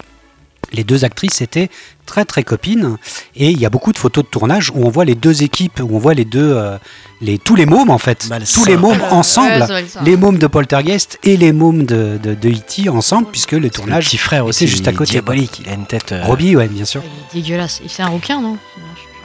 Les 0.73 0.85
deux 0.85 1.05
actrices 1.05 1.41
étaient 1.41 1.68
très 2.07 2.25
très 2.25 2.43
copines 2.43 2.97
et 3.37 3.51
il 3.51 3.59
y 3.61 3.66
a 3.66 3.70
beaucoup 3.70 3.93
de 3.93 3.99
photos 3.99 4.25
de 4.25 4.29
tournage 4.29 4.70
où 4.75 4.85
on 4.85 4.91
voit 4.91 5.05
les 5.05 5.14
deux 5.14 5.43
équipes, 5.43 5.81
où 5.81 5.95
on 5.95 5.99
voit 5.99 6.14
les 6.14 6.25
deux, 6.25 6.53
euh, 6.55 6.77
les, 7.20 7.39
tous 7.39 7.55
les 7.55 7.66
mômes 7.66 7.91
en 7.91 7.99
fait, 7.99 8.27
Malsain. 8.29 8.61
tous 8.61 8.66
les 8.68 8.77
mômes 8.77 9.01
Ouais, 9.01 9.09
ensemble, 9.11 9.66
les 10.05 10.16
mômes 10.16 10.39
de 10.39 10.47
Poltergeist 10.47 11.18
et 11.25 11.37
les 11.37 11.53
mômes 11.53 11.85
de, 11.85 12.18
de, 12.23 12.35
de 12.35 12.49
E.T. 12.51 12.89
ensemble 12.89 13.29
puisque 13.31 13.53
le 13.53 13.61
Le 13.61 13.70
tournage 13.70 14.07
petit 14.07 14.18
frère 14.18 14.43
était 14.43 14.49
aussi, 14.49 14.66
juste 14.68 14.89
à 14.89 14.93
côté. 14.93 15.12
diabolique. 15.12 15.61
Il 15.64 15.70
a 15.70 15.75
une 15.75 15.87
tête. 15.87 16.12
euh, 16.12 16.23
Robbie, 16.25 16.57
ouais, 16.57 16.68
bien 16.68 16.85
sûr. 16.85 17.03
Il 17.35 17.39
est 17.39 17.43
dégueulasse. 17.43 17.81
Et 17.85 17.89
c'est 17.89 18.03
un 18.03 18.09
rouquin, 18.09 18.41
non? 18.41 18.57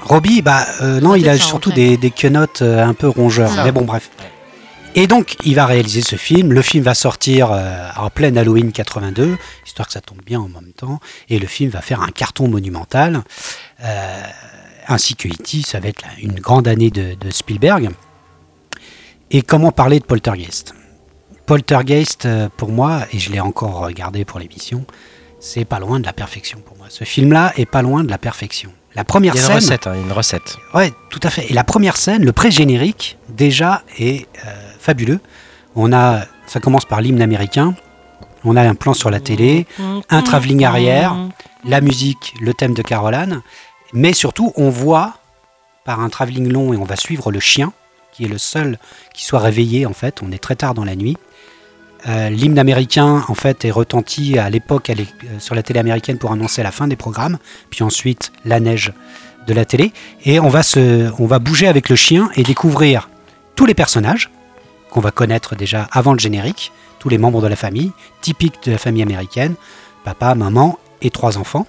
Robbie, 0.04 0.42
bah 0.42 0.66
euh, 0.82 1.02
non, 1.02 1.16
il 1.16 1.28
a 1.28 1.38
surtout 1.38 1.72
des, 1.72 1.98
des 1.98 2.12
quenottes 2.12 2.62
euh, 2.62 2.86
un 2.86 2.94
peu 2.94 3.08
rongeurs. 3.10 3.52
Ah. 3.58 3.64
Mais 3.66 3.72
bon, 3.72 3.82
bref. 3.82 4.10
Et 4.96 5.06
donc, 5.08 5.36
il 5.44 5.56
va 5.56 5.66
réaliser 5.66 6.02
ce 6.02 6.16
film. 6.16 6.54
Le 6.54 6.62
film 6.62 6.84
va 6.84 6.96
sortir 6.96 7.52
euh, 7.52 7.90
en 7.98 8.10
pleine 8.10 8.38
Halloween 8.38 8.72
82, 8.72 9.38
histoire 9.66 9.88
que 9.88 9.94
ça 9.94 10.02
tombe 10.02 10.22
bien 10.26 10.40
en 10.40 10.50
même 10.50 10.74
temps. 10.76 11.00
Et 11.30 11.38
le 11.38 11.48
film 11.48 11.70
va 11.70 11.82
faire 11.82 12.02
un 12.02 12.10
carton 12.10 12.48
monumental. 12.48 13.24
Euh, 13.84 14.22
ainsi 14.88 15.16
que 15.16 15.28
E.T., 15.28 15.62
ça 15.64 15.80
va 15.80 15.90
être 15.90 16.04
une 16.20 16.40
grande 16.40 16.68
année 16.68 16.90
de, 16.90 17.14
de 17.14 17.30
Spielberg. 17.30 17.90
Et 19.30 19.42
comment 19.42 19.72
parler 19.72 20.00
de 20.00 20.06
Poltergeist? 20.06 20.74
Poltergeist, 21.46 22.26
euh, 22.26 22.50
pour 22.56 22.70
moi, 22.70 23.02
et 23.12 23.20
je 23.20 23.32
l'ai 23.32 23.40
encore 23.40 23.80
regardé 23.80 24.26
pour 24.26 24.40
l'émission, 24.40 24.86
c'est 25.40 25.66
pas 25.66 25.80
loin 25.80 26.00
de 26.00 26.06
la 26.06 26.14
perfection 26.14 26.60
pour 26.60 26.78
moi. 26.78 26.88
Ce 26.90 27.04
film-là 27.04 27.54
est 27.58 27.66
pas 27.66 27.82
loin 27.82 28.04
de 28.04 28.10
la 28.10 28.18
perfection. 28.18 28.72
La 28.96 29.04
première 29.04 29.36
Il 29.36 29.38
y 29.38 29.40
a 29.40 29.44
une 29.44 29.48
scène, 29.48 29.56
recette, 29.58 29.88
hein, 29.88 29.94
une 29.94 30.12
recette. 30.12 30.58
Ouais, 30.74 30.92
tout 31.10 31.20
à 31.24 31.30
fait. 31.30 31.52
Et 31.52 31.54
la 31.54 31.64
première 31.64 31.98
scène, 31.98 32.26
le 32.26 32.34
pré-générique, 32.34 33.18
déjà 33.30 33.84
est 34.00 34.28
euh, 34.46 34.67
fabuleux. 34.88 35.20
On 35.76 35.92
a, 35.92 36.22
ça 36.46 36.62
commence 36.62 36.86
par 36.86 37.02
l'hymne 37.02 37.22
américain. 37.22 37.76
On 38.46 38.56
a 38.56 38.62
un 38.62 38.74
plan 38.74 38.94
sur 38.94 39.10
la 39.10 39.20
télé, 39.20 39.68
un 40.10 40.22
travelling 40.22 40.64
arrière, 40.64 41.14
la 41.66 41.82
musique, 41.82 42.36
le 42.40 42.54
thème 42.54 42.74
de 42.74 42.82
Caroline. 42.82 43.42
Mais 43.92 44.14
surtout, 44.14 44.54
on 44.56 44.70
voit 44.70 45.18
par 45.84 46.00
un 46.00 46.10
travelling 46.10 46.48
long 46.50 46.74
et 46.74 46.78
on 46.78 46.86
va 46.86 46.96
suivre 46.96 47.32
le 47.32 47.42
chien, 47.42 47.74
qui 48.14 48.24
est 48.24 48.30
le 48.30 48.38
seul 48.38 48.80
qui 49.14 49.26
soit 49.26 49.40
réveillé 49.40 49.86
en 49.86 49.94
fait. 49.94 50.22
On 50.22 50.32
est 50.32 50.38
très 50.38 50.56
tard 50.56 50.74
dans 50.74 50.86
la 50.86 50.96
nuit. 50.96 51.18
Euh, 52.08 52.30
L'hymne 52.30 52.60
américain 52.60 53.26
en 53.28 53.36
fait 53.36 53.66
est 53.66 53.72
retenti 53.72 54.40
à 54.40 54.50
l'époque 54.50 54.90
euh, 54.90 55.04
sur 55.40 55.54
la 55.54 55.64
télé 55.64 55.80
américaine 55.82 56.18
pour 56.18 56.32
annoncer 56.32 56.64
la 56.64 56.72
fin 56.72 56.88
des 56.88 56.96
programmes, 56.96 57.40
puis 57.70 57.84
ensuite 57.84 58.32
la 58.46 58.62
neige 58.62 58.94
de 59.48 59.54
la 59.54 59.66
télé. 59.66 59.92
Et 60.24 60.40
on 60.40 60.48
va, 60.48 60.64
se, 60.64 61.12
on 61.20 61.28
va 61.28 61.40
bouger 61.40 61.68
avec 61.68 61.90
le 61.90 61.98
chien 61.98 62.30
et 62.36 62.44
découvrir 62.44 63.10
tous 63.56 63.66
les 63.66 63.74
personnages 63.74 64.30
qu'on 64.90 65.00
va 65.02 65.12
connaître 65.12 65.56
déjà 65.56 65.88
avant 65.92 66.14
le 66.14 66.20
générique, 66.20 66.72
tous 67.00 67.10
les 67.10 67.18
membres 67.18 67.42
de 67.42 67.48
la 67.48 67.56
famille, 67.56 67.92
typiques 68.22 68.64
de 68.64 68.72
la 68.72 68.78
famille 68.78 69.04
américaine, 69.04 69.56
papa, 70.04 70.34
maman 70.36 70.80
et 71.02 71.10
trois 71.10 71.38
enfants, 71.38 71.68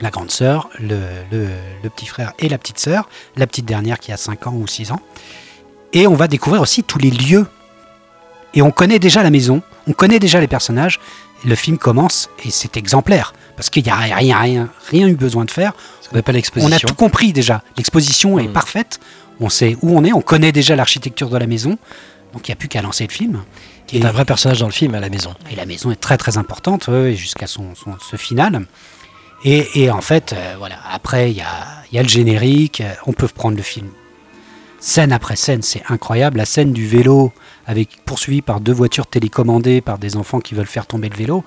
la 0.00 0.10
grande 0.10 0.30
sœur, 0.30 0.68
le, 0.80 0.98
le- 1.30 1.48
le 1.82 1.90
petit 1.90 2.06
frère 2.06 2.32
et 2.38 2.48
la 2.48 2.58
petite 2.58 2.78
sœur, 2.78 3.08
la 3.36 3.46
petite 3.46 3.64
dernière 3.64 3.98
qui 3.98 4.12
a 4.12 4.16
5 4.16 4.46
ans 4.46 4.54
ou 4.54 4.66
6 4.66 4.92
ans. 4.92 5.00
Et 5.92 6.06
on 6.06 6.14
va 6.14 6.26
découvrir 6.28 6.60
aussi 6.62 6.82
tous 6.82 6.98
les 6.98 7.10
lieux. 7.10 7.46
Et 8.54 8.62
on 8.62 8.70
connaît 8.70 8.98
déjà 8.98 9.22
la 9.22 9.30
maison, 9.30 9.62
on 9.86 9.92
connaît 9.92 10.18
déjà 10.18 10.40
les 10.40 10.46
personnages. 10.48 11.00
Le 11.44 11.54
film 11.54 11.78
commence 11.78 12.30
et 12.44 12.50
c'est 12.50 12.76
exemplaire 12.76 13.34
parce 13.56 13.70
qu'il 13.70 13.82
n'y 13.84 13.90
a 13.90 13.96
rien, 13.96 14.38
rien, 14.38 14.68
rien 14.90 15.06
eu 15.08 15.14
besoin 15.14 15.44
de 15.44 15.50
faire. 15.50 15.72
Qu'on 16.10 16.18
appelle 16.18 16.40
On 16.56 16.72
a 16.72 16.78
tout 16.78 16.94
compris 16.94 17.32
déjà. 17.32 17.62
L'exposition 17.76 18.38
est 18.38 18.48
Mm. 18.48 18.52
parfaite. 18.52 19.00
On 19.40 19.48
sait 19.48 19.76
où 19.82 19.96
on 19.96 20.04
est. 20.04 20.12
On 20.12 20.20
connaît 20.20 20.52
déjà 20.52 20.76
l'architecture 20.76 21.28
de 21.28 21.36
la 21.36 21.46
maison. 21.46 21.76
Donc 22.34 22.46
il 22.46 22.50
n'y 22.50 22.52
a 22.52 22.56
plus 22.56 22.68
qu'à 22.68 22.82
lancer 22.82 23.06
le 23.06 23.12
film. 23.12 23.42
Qui 23.86 23.98
est 23.98 24.04
un 24.04 24.12
vrai 24.12 24.24
personnage 24.24 24.58
dans 24.60 24.66
le 24.66 24.72
film 24.72 24.94
à 24.94 25.00
la 25.00 25.08
maison. 25.08 25.34
Et 25.50 25.56
la 25.56 25.64
maison 25.66 25.90
est 25.90 25.96
très 26.00 26.16
très 26.18 26.36
importante 26.38 26.88
euh, 26.88 27.12
jusqu'à 27.12 27.46
son, 27.46 27.74
son- 27.74 27.96
ce 28.00 28.16
final. 28.16 28.66
Et, 29.44 29.82
et 29.82 29.90
en 29.90 30.00
fait, 30.00 30.32
euh, 30.32 30.54
voilà, 30.58 30.76
après 30.90 31.30
il 31.30 31.36
y 31.36 31.42
a, 31.42 31.66
il 31.92 31.96
y 31.96 31.98
a 31.98 32.02
le 32.02 32.08
générique, 32.08 32.80
euh, 32.80 32.92
on 33.06 33.12
peut 33.12 33.28
prendre 33.28 33.56
le 33.56 33.62
film. 33.62 33.88
Scène 34.80 35.12
après 35.12 35.36
scène, 35.36 35.62
c'est 35.62 35.82
incroyable. 35.88 36.38
La 36.38 36.44
scène 36.44 36.72
du 36.72 36.86
vélo, 36.86 37.32
avec 37.66 38.04
poursuivi 38.04 38.42
par 38.42 38.60
deux 38.60 38.72
voitures 38.72 39.06
télécommandées 39.06 39.80
par 39.80 39.98
des 39.98 40.16
enfants 40.16 40.40
qui 40.40 40.54
veulent 40.54 40.66
faire 40.66 40.86
tomber 40.86 41.08
le 41.08 41.16
vélo. 41.16 41.44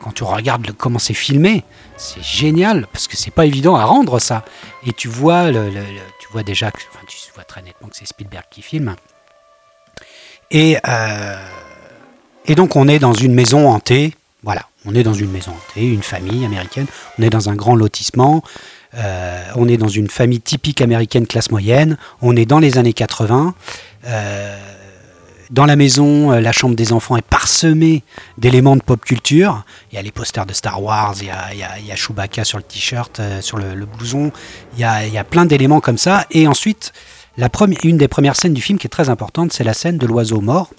Quand 0.00 0.12
tu 0.12 0.24
regardes 0.24 0.66
le- 0.66 0.72
comment 0.74 0.98
c'est 0.98 1.14
filmé, 1.14 1.62
c'est 1.96 2.22
génial 2.22 2.86
parce 2.92 3.06
que 3.08 3.16
c'est 3.16 3.30
pas 3.30 3.46
évident 3.46 3.76
à 3.76 3.84
rendre 3.84 4.18
ça. 4.18 4.44
Et 4.86 4.92
tu 4.92 5.08
vois, 5.08 5.50
le, 5.50 5.68
le- 5.70 5.82
tu 6.20 6.28
vois 6.32 6.42
déjà, 6.42 6.70
que, 6.70 6.78
enfin, 6.92 7.04
tu 7.06 7.16
vois 7.34 7.44
très 7.44 7.62
nettement 7.62 7.88
que 7.88 7.96
c'est 7.96 8.06
Spielberg 8.06 8.44
qui 8.50 8.62
filme. 8.62 8.94
Et 10.50 10.76
euh, 10.86 11.36
et 12.46 12.54
donc 12.54 12.76
on 12.76 12.88
est 12.88 12.98
dans 12.98 13.14
une 13.14 13.34
maison 13.34 13.68
hantée. 13.68 14.14
Voilà, 14.42 14.62
on 14.84 14.94
est 14.94 15.02
dans 15.02 15.14
une 15.14 15.30
maison 15.30 15.52
hantée, 15.52 15.86
une 15.86 16.02
famille 16.02 16.44
américaine. 16.44 16.86
On 17.18 17.22
est 17.22 17.30
dans 17.30 17.48
un 17.48 17.56
grand 17.56 17.74
lotissement. 17.74 18.42
Euh, 18.94 19.42
on 19.56 19.68
est 19.68 19.76
dans 19.76 19.88
une 19.88 20.08
famille 20.08 20.40
typique 20.40 20.80
américaine 20.80 21.26
classe 21.26 21.50
moyenne. 21.50 21.98
On 22.22 22.36
est 22.36 22.46
dans 22.46 22.60
les 22.60 22.78
années 22.78 22.92
80. 22.92 23.54
Euh, 24.06 24.58
dans 25.50 25.66
la 25.66 25.76
maison, 25.76 26.30
la 26.32 26.50
chambre 26.50 26.74
des 26.74 26.92
enfants 26.92 27.16
est 27.16 27.24
parsemée 27.24 28.02
d'éléments 28.38 28.76
de 28.76 28.82
pop 28.82 29.04
culture. 29.04 29.64
Il 29.92 29.96
y 29.96 29.98
a 29.98 30.02
les 30.02 30.10
posters 30.10 30.44
de 30.44 30.52
Star 30.52 30.82
Wars, 30.82 31.14
il 31.20 31.26
y 31.26 31.30
a, 31.30 31.78
il 31.78 31.96
Chewbacca 31.96 32.44
sur 32.44 32.58
le 32.58 32.64
t-shirt, 32.64 33.20
sur 33.40 33.56
le, 33.56 33.86
blouson. 33.86 34.32
Il 34.74 34.80
y 34.80 34.84
a 34.84 35.24
plein 35.24 35.46
d'éléments 35.46 35.80
comme 35.80 35.98
ça. 35.98 36.26
Et 36.32 36.48
ensuite, 36.48 36.92
une 37.82 37.98
des 37.98 38.08
premières 38.08 38.36
scènes 38.36 38.54
du 38.54 38.62
film 38.62 38.78
qui 38.78 38.86
est 38.86 38.90
très 38.90 39.08
importante, 39.08 39.52
c'est 39.52 39.64
la 39.64 39.74
scène 39.74 39.98
de 39.98 40.06
l'oiseau 40.06 40.40
mort. 40.40 40.70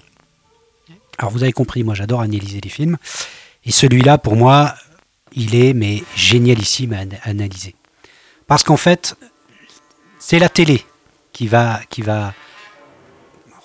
Alors 1.18 1.32
vous 1.32 1.42
avez 1.42 1.52
compris, 1.52 1.84
moi 1.84 1.94
j'adore 1.94 2.20
analyser 2.20 2.60
les 2.60 2.68
films. 2.68 2.96
Et 3.64 3.72
celui-là, 3.72 4.18
pour 4.18 4.36
moi, 4.36 4.74
il 5.32 5.54
est 5.54 5.74
mais 5.74 6.02
génialissime 6.16 6.92
à 6.92 7.02
an- 7.02 7.18
analyser. 7.24 7.74
Parce 8.46 8.62
qu'en 8.62 8.76
fait, 8.76 9.16
c'est 10.18 10.38
la 10.38 10.48
télé 10.48 10.84
qui 11.32 11.46
va, 11.48 11.80
qui 11.90 12.02
va 12.02 12.34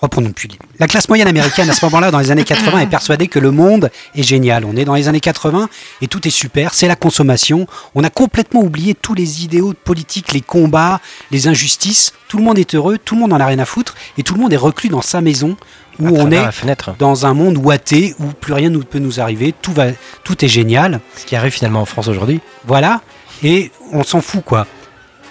reprenons 0.00 0.32
plus. 0.32 0.48
La 0.78 0.86
classe 0.86 1.08
moyenne 1.08 1.28
américaine 1.28 1.68
à 1.70 1.72
ce 1.72 1.84
moment-là, 1.86 2.10
dans 2.10 2.18
les 2.18 2.30
années 2.30 2.44
80, 2.44 2.80
est 2.80 2.86
persuadée 2.86 3.28
que 3.28 3.38
le 3.38 3.50
monde 3.50 3.90
est 4.14 4.22
génial. 4.22 4.64
On 4.64 4.76
est 4.76 4.84
dans 4.84 4.94
les 4.94 5.08
années 5.08 5.20
80 5.20 5.68
et 6.02 6.08
tout 6.08 6.26
est 6.26 6.30
super. 6.30 6.74
C'est 6.74 6.88
la 6.88 6.96
consommation. 6.96 7.66
On 7.94 8.04
a 8.04 8.10
complètement 8.10 8.60
oublié 8.60 8.94
tous 8.94 9.14
les 9.14 9.44
idéaux 9.44 9.72
politiques, 9.72 10.32
les 10.32 10.40
combats, 10.40 11.00
les 11.30 11.48
injustices. 11.48 12.12
Tout 12.28 12.38
le 12.38 12.44
monde 12.44 12.58
est 12.58 12.74
heureux, 12.74 12.98
tout 12.98 13.14
le 13.14 13.22
monde 13.22 13.32
en 13.32 13.40
a 13.40 13.46
rien 13.46 13.58
à 13.58 13.64
foutre 13.64 13.94
et 14.18 14.22
tout 14.22 14.34
le 14.34 14.40
monde 14.40 14.52
est 14.52 14.58
reclus 14.58 14.88
dans 14.88 15.02
sa 15.02 15.20
maison 15.20 15.56
où 16.00 16.08
à 16.08 16.10
on 16.10 16.30
est 16.30 16.42
la 16.42 16.52
fenêtre. 16.52 16.94
dans 16.98 17.26
un 17.26 17.34
monde 17.34 17.56
ouaté 17.56 18.14
où 18.18 18.24
plus 18.26 18.52
rien 18.52 18.70
ne 18.70 18.78
peut 18.78 18.98
nous 18.98 19.20
arriver. 19.20 19.54
Tout 19.62 19.72
va, 19.72 19.86
tout 20.24 20.44
est 20.44 20.48
génial. 20.48 21.00
Ce 21.16 21.24
qui 21.24 21.36
arrive 21.36 21.52
finalement 21.52 21.82
en 21.82 21.86
France 21.86 22.08
aujourd'hui. 22.08 22.40
Voilà. 22.66 23.00
Et 23.42 23.70
on 23.92 24.02
s'en 24.02 24.20
fout, 24.20 24.42
quoi. 24.44 24.66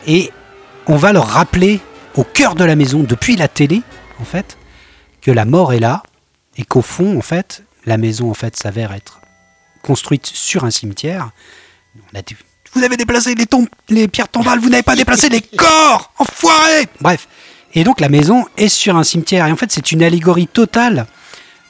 Et 0.07 0.31
on 0.87 0.95
va 0.95 1.13
leur 1.13 1.27
rappeler 1.27 1.79
au 2.15 2.23
cœur 2.23 2.55
de 2.55 2.63
la 2.63 2.75
maison, 2.75 2.99
depuis 2.99 3.35
la 3.35 3.47
télé, 3.47 3.81
en 4.23 4.25
fait, 4.25 4.57
que 5.21 5.31
la 5.31 5.43
mort 5.43 5.73
est 5.73 5.79
là 5.79 6.01
et 6.57 6.63
qu'au 6.63 6.81
fond, 6.81 7.17
en 7.17 7.21
fait, 7.21 7.63
la 7.85 7.97
maison, 7.97 8.31
en 8.31 8.33
fait, 8.33 8.55
s'avère 8.55 8.93
être 8.93 9.19
construite 9.81 10.25
sur 10.25 10.63
un 10.63 10.71
cimetière. 10.71 11.31
On 12.13 12.17
a 12.17 12.21
dit, 12.21 12.37
vous 12.73 12.83
avez 12.83 12.95
déplacé 12.95 13.35
les, 13.35 13.45
tombes, 13.45 13.67
les 13.89 14.07
pierres 14.07 14.29
tombales, 14.29 14.59
vous 14.59 14.69
n'avez 14.69 14.81
pas 14.83 14.95
déplacé 14.95 15.27
les 15.27 15.41
corps, 15.57 16.13
enfoiré 16.17 16.87
Bref. 17.01 17.27
Et 17.73 17.83
donc 17.83 17.99
la 17.99 18.07
maison 18.07 18.45
est 18.55 18.69
sur 18.69 18.95
un 18.95 19.03
cimetière. 19.03 19.45
Et 19.47 19.51
en 19.51 19.57
fait, 19.57 19.71
c'est 19.73 19.91
une 19.91 20.01
allégorie 20.03 20.47
totale 20.47 21.05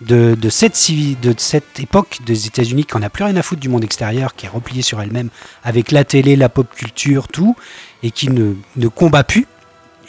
de, 0.01 0.35
de 0.35 0.49
cette, 0.49 0.75
civi- 0.75 1.19
de 1.19 1.33
cette 1.37 1.79
époque 1.79 2.19
des 2.25 2.45
États-Unis 2.45 2.85
qui 2.85 2.97
n'a 2.97 3.09
plus 3.09 3.23
rien 3.23 3.35
à 3.35 3.41
foutre 3.41 3.61
du 3.61 3.69
monde 3.69 3.83
extérieur, 3.83 4.35
qui 4.35 4.45
est 4.45 4.49
repliée 4.49 4.81
sur 4.83 5.01
elle-même 5.01 5.29
avec 5.63 5.91
la 5.91 6.03
télé, 6.03 6.35
la 6.35 6.49
pop 6.49 6.67
culture, 6.75 7.27
tout, 7.29 7.55
et 8.03 8.11
qui 8.11 8.29
ne, 8.29 8.53
ne 8.75 8.87
combat 8.89 9.23
plus. 9.23 9.47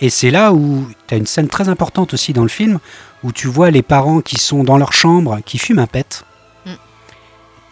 Et 0.00 0.10
c'est 0.10 0.30
là 0.30 0.52
où 0.52 0.86
tu 1.06 1.14
as 1.14 1.18
une 1.18 1.26
scène 1.26 1.48
très 1.48 1.68
importante 1.68 2.14
aussi 2.14 2.32
dans 2.32 2.42
le 2.42 2.48
film, 2.48 2.78
où 3.22 3.32
tu 3.32 3.48
vois 3.48 3.70
les 3.70 3.82
parents 3.82 4.20
qui 4.20 4.36
sont 4.36 4.64
dans 4.64 4.76
leur 4.76 4.92
chambre, 4.92 5.38
qui 5.44 5.58
fument 5.58 5.80
un 5.80 5.86
pet. 5.86 6.24
Mm. 6.66 6.70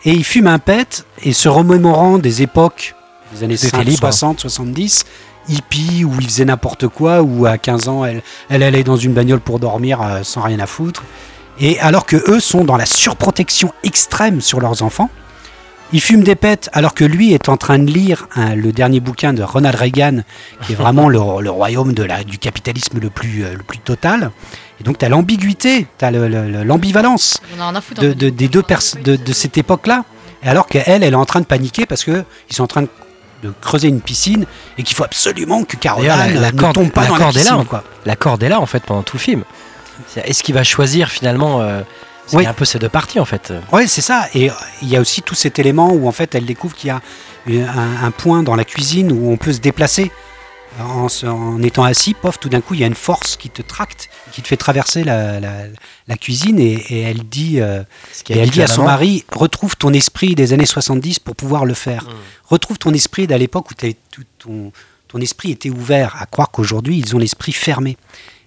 Et 0.04 0.12
ils 0.12 0.24
fument 0.24 0.48
un 0.48 0.58
pet, 0.58 1.04
et 1.22 1.32
se 1.32 1.48
remémorant 1.48 2.18
des 2.18 2.42
époques 2.42 2.94
des 3.34 3.44
années 3.44 3.56
Tout 3.56 3.66
était 3.66 3.76
50, 3.76 3.86
libre. 3.86 4.00
60, 4.00 4.40
70, 4.40 5.04
hippie, 5.48 6.04
où 6.04 6.12
ils 6.20 6.26
faisaient 6.26 6.44
n'importe 6.44 6.88
quoi, 6.88 7.22
où 7.22 7.46
à 7.46 7.58
15 7.58 7.88
ans, 7.88 8.04
elle, 8.04 8.22
elle 8.48 8.62
allait 8.62 8.84
dans 8.84 8.96
une 8.96 9.12
bagnole 9.12 9.40
pour 9.40 9.58
dormir 9.58 10.00
euh, 10.02 10.22
sans 10.22 10.42
rien 10.42 10.60
à 10.60 10.66
foutre. 10.66 11.02
Et 11.58 11.78
alors 11.80 12.06
que 12.06 12.16
eux 12.30 12.40
sont 12.40 12.64
dans 12.64 12.76
la 12.76 12.86
surprotection 12.86 13.72
extrême 13.82 14.40
sur 14.40 14.60
leurs 14.60 14.82
enfants, 14.82 15.10
il 15.92 16.00
fume 16.00 16.22
des 16.22 16.34
pètes 16.34 16.68
alors 16.72 16.94
que 16.94 17.04
lui 17.04 17.32
est 17.32 17.48
en 17.48 17.56
train 17.56 17.78
de 17.78 17.90
lire 17.90 18.26
hein, 18.36 18.54
le 18.54 18.72
dernier 18.72 19.00
bouquin 19.00 19.32
de 19.32 19.42
Ronald 19.42 19.76
Reagan, 19.76 20.22
qui 20.66 20.72
est 20.72 20.76
vraiment 20.76 21.08
le, 21.08 21.18
le 21.40 21.50
royaume 21.50 21.92
de 21.92 22.02
la, 22.02 22.24
du 22.24 22.38
capitalisme 22.38 22.98
le 23.00 23.10
plus, 23.10 23.44
euh, 23.44 23.52
le 23.52 23.62
plus 23.62 23.78
total. 23.78 24.30
Et 24.80 24.84
donc 24.84 24.98
tu 24.98 25.04
as 25.04 25.08
l'ambiguïté, 25.08 25.86
tu 25.98 26.04
as 26.04 26.10
l'ambivalence 26.64 27.38
de, 28.14 28.30
des 28.30 28.48
deux 28.48 28.62
de, 29.04 29.16
de 29.16 29.32
cette 29.32 29.58
époque-là. 29.58 30.04
Et 30.42 30.48
alors 30.48 30.66
qu'elle, 30.66 31.02
elle 31.04 31.12
est 31.12 31.14
en 31.14 31.24
train 31.26 31.40
de 31.40 31.46
paniquer 31.46 31.86
parce 31.86 32.04
qu'ils 32.04 32.24
sont 32.50 32.64
en 32.64 32.68
train 32.68 32.82
de, 32.82 32.88
de 33.44 33.52
creuser 33.60 33.88
une 33.88 34.00
piscine 34.00 34.46
et 34.78 34.82
qu'il 34.82 34.96
faut 34.96 35.04
absolument 35.04 35.64
que 35.64 35.76
Caroline 35.76 36.08
la- 36.08 36.40
la 36.40 36.52
ne 36.52 36.58
corde- 36.58 36.74
tombe 36.74 36.90
pas 36.90 37.02
la 37.02 37.08
dans 37.08 37.16
corde 37.16 37.34
la 37.34 37.40
est 37.40 37.44
là, 37.44 37.50
piscine. 37.52 37.66
quoi. 37.66 37.84
La 38.06 38.16
corde 38.16 38.42
est 38.42 38.48
là 38.48 38.60
en 38.60 38.66
fait 38.66 38.82
pendant 38.84 39.02
tout 39.02 39.16
le 39.16 39.22
film. 39.22 39.44
Est-ce 40.16 40.42
qu'il 40.42 40.54
va 40.54 40.64
choisir 40.64 41.10
finalement 41.10 41.60
euh, 41.60 41.82
c'est 42.32 42.38
Oui. 42.38 42.46
un 42.46 42.54
peu 42.54 42.64
ces 42.64 42.78
deux 42.78 42.88
parties 42.88 43.20
en 43.20 43.24
fait. 43.24 43.52
Ouais, 43.72 43.86
c'est 43.86 44.00
ça. 44.02 44.26
Et 44.34 44.50
euh, 44.50 44.54
il 44.82 44.88
y 44.88 44.96
a 44.96 45.00
aussi 45.00 45.22
tout 45.22 45.34
cet 45.34 45.58
élément 45.58 45.92
où 45.92 46.08
en 46.08 46.12
fait 46.12 46.34
elle 46.34 46.44
découvre 46.46 46.74
qu'il 46.74 46.88
y 46.88 46.90
a 46.90 47.00
une- 47.46 47.62
un, 47.64 48.04
un 48.04 48.10
point 48.10 48.42
dans 48.42 48.56
la 48.56 48.64
cuisine 48.64 49.12
où 49.12 49.30
on 49.30 49.36
peut 49.36 49.52
se 49.52 49.60
déplacer. 49.60 50.10
En, 50.80 51.62
étant 51.62 51.84
assis, 51.84 52.14
pof, 52.14 52.40
tout 52.40 52.48
d'un 52.48 52.62
coup, 52.62 52.72
il 52.72 52.80
y 52.80 52.84
a 52.84 52.86
une 52.86 52.94
force 52.94 53.36
qui 53.36 53.50
te 53.50 53.60
tracte, 53.60 54.08
qui 54.32 54.40
te 54.40 54.48
fait 54.48 54.56
traverser 54.56 55.04
la, 55.04 55.38
la- 55.38 55.64
la 56.08 56.16
cuisine 56.16 56.58
et, 56.58 56.72
et 56.88 57.02
elle 57.02 57.24
dit, 57.24 57.60
euh, 57.60 57.82
et 58.30 58.38
elle 58.38 58.48
dit 58.48 58.62
à 58.62 58.66
son 58.66 58.84
mari, 58.84 59.24
retrouve 59.30 59.76
ton 59.76 59.92
esprit 59.92 60.34
des 60.34 60.54
années 60.54 60.64
70 60.64 61.18
pour 61.18 61.36
pouvoir 61.36 61.66
le 61.66 61.74
faire. 61.74 62.04
Mm. 62.04 62.08
Retrouve 62.46 62.78
ton 62.78 62.94
esprit 62.94 63.26
d'à 63.26 63.36
l'époque 63.36 63.70
où 63.70 63.74
t'avais 63.74 63.96
tout 64.10 64.22
ton, 64.38 64.72
ton 65.08 65.18
esprit 65.20 65.50
était 65.50 65.68
ouvert, 65.68 66.16
à 66.18 66.24
croire 66.24 66.50
qu'aujourd'hui, 66.50 66.96
ils 66.98 67.14
ont 67.14 67.18
l'esprit 67.18 67.52
fermé. 67.52 67.98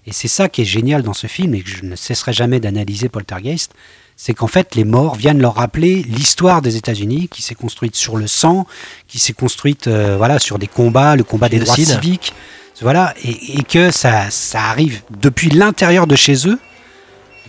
Et 0.08 0.12
c'est 0.14 0.28
ça 0.28 0.50
qui 0.50 0.62
est 0.62 0.66
génial 0.66 1.02
dans 1.02 1.14
ce 1.14 1.28
film 1.28 1.56
et 1.56 1.62
que 1.62 1.70
je 1.70 1.84
ne 1.84 1.96
cesserai 1.96 2.32
jamais 2.34 2.60
d'analyser 2.60 3.10
Poltergeist, 3.10 3.72
c'est 4.18 4.34
qu'en 4.34 4.48
fait, 4.48 4.76
les 4.76 4.84
morts 4.86 5.16
viennent 5.16 5.42
leur 5.42 5.56
rappeler 5.56 6.04
l'histoire 6.04 6.62
des 6.62 6.78
États-Unis 6.78 7.28
qui 7.28 7.42
s'est 7.42 7.56
construite 7.56 7.96
sur 7.96 8.16
le 8.16 8.28
sang, 8.28 8.66
qui 9.08 9.20
s'est 9.20 9.34
construite 9.34 9.88
euh, 9.88 10.16
voilà, 10.18 10.40
sur 10.40 10.58
des 10.60 10.68
combats, 10.68 11.16
le 11.16 11.24
combat 11.24 11.50
des 11.50 11.58
droits 11.66 11.76
civiques, 12.02 12.34
voilà, 12.82 13.14
et, 13.24 13.58
et 13.60 13.64
que 13.64 13.90
ça, 13.92 14.30
ça 14.32 14.62
arrive 14.64 15.02
depuis 15.20 15.50
l'intérieur 15.50 16.08
de 16.08 16.16
chez 16.16 16.48
eux, 16.48 16.60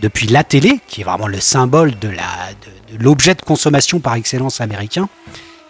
depuis 0.00 0.26
la 0.26 0.44
télé, 0.44 0.80
qui 0.88 1.02
est 1.02 1.04
vraiment 1.04 1.26
le 1.28 1.40
symbole 1.40 1.98
de 1.98 2.09
la- 2.09 2.48
de- 2.90 2.96
de 2.96 3.02
l'objet 3.02 3.34
de, 3.34 3.42
consommation 3.42 4.00
par 4.00 4.14
excellence 4.14 4.61
américain, 4.61 5.09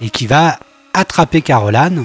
et 0.00 0.10
qui 0.10 0.26
va 0.26 0.58
attraper 0.94 1.42
Caroline 1.42 2.04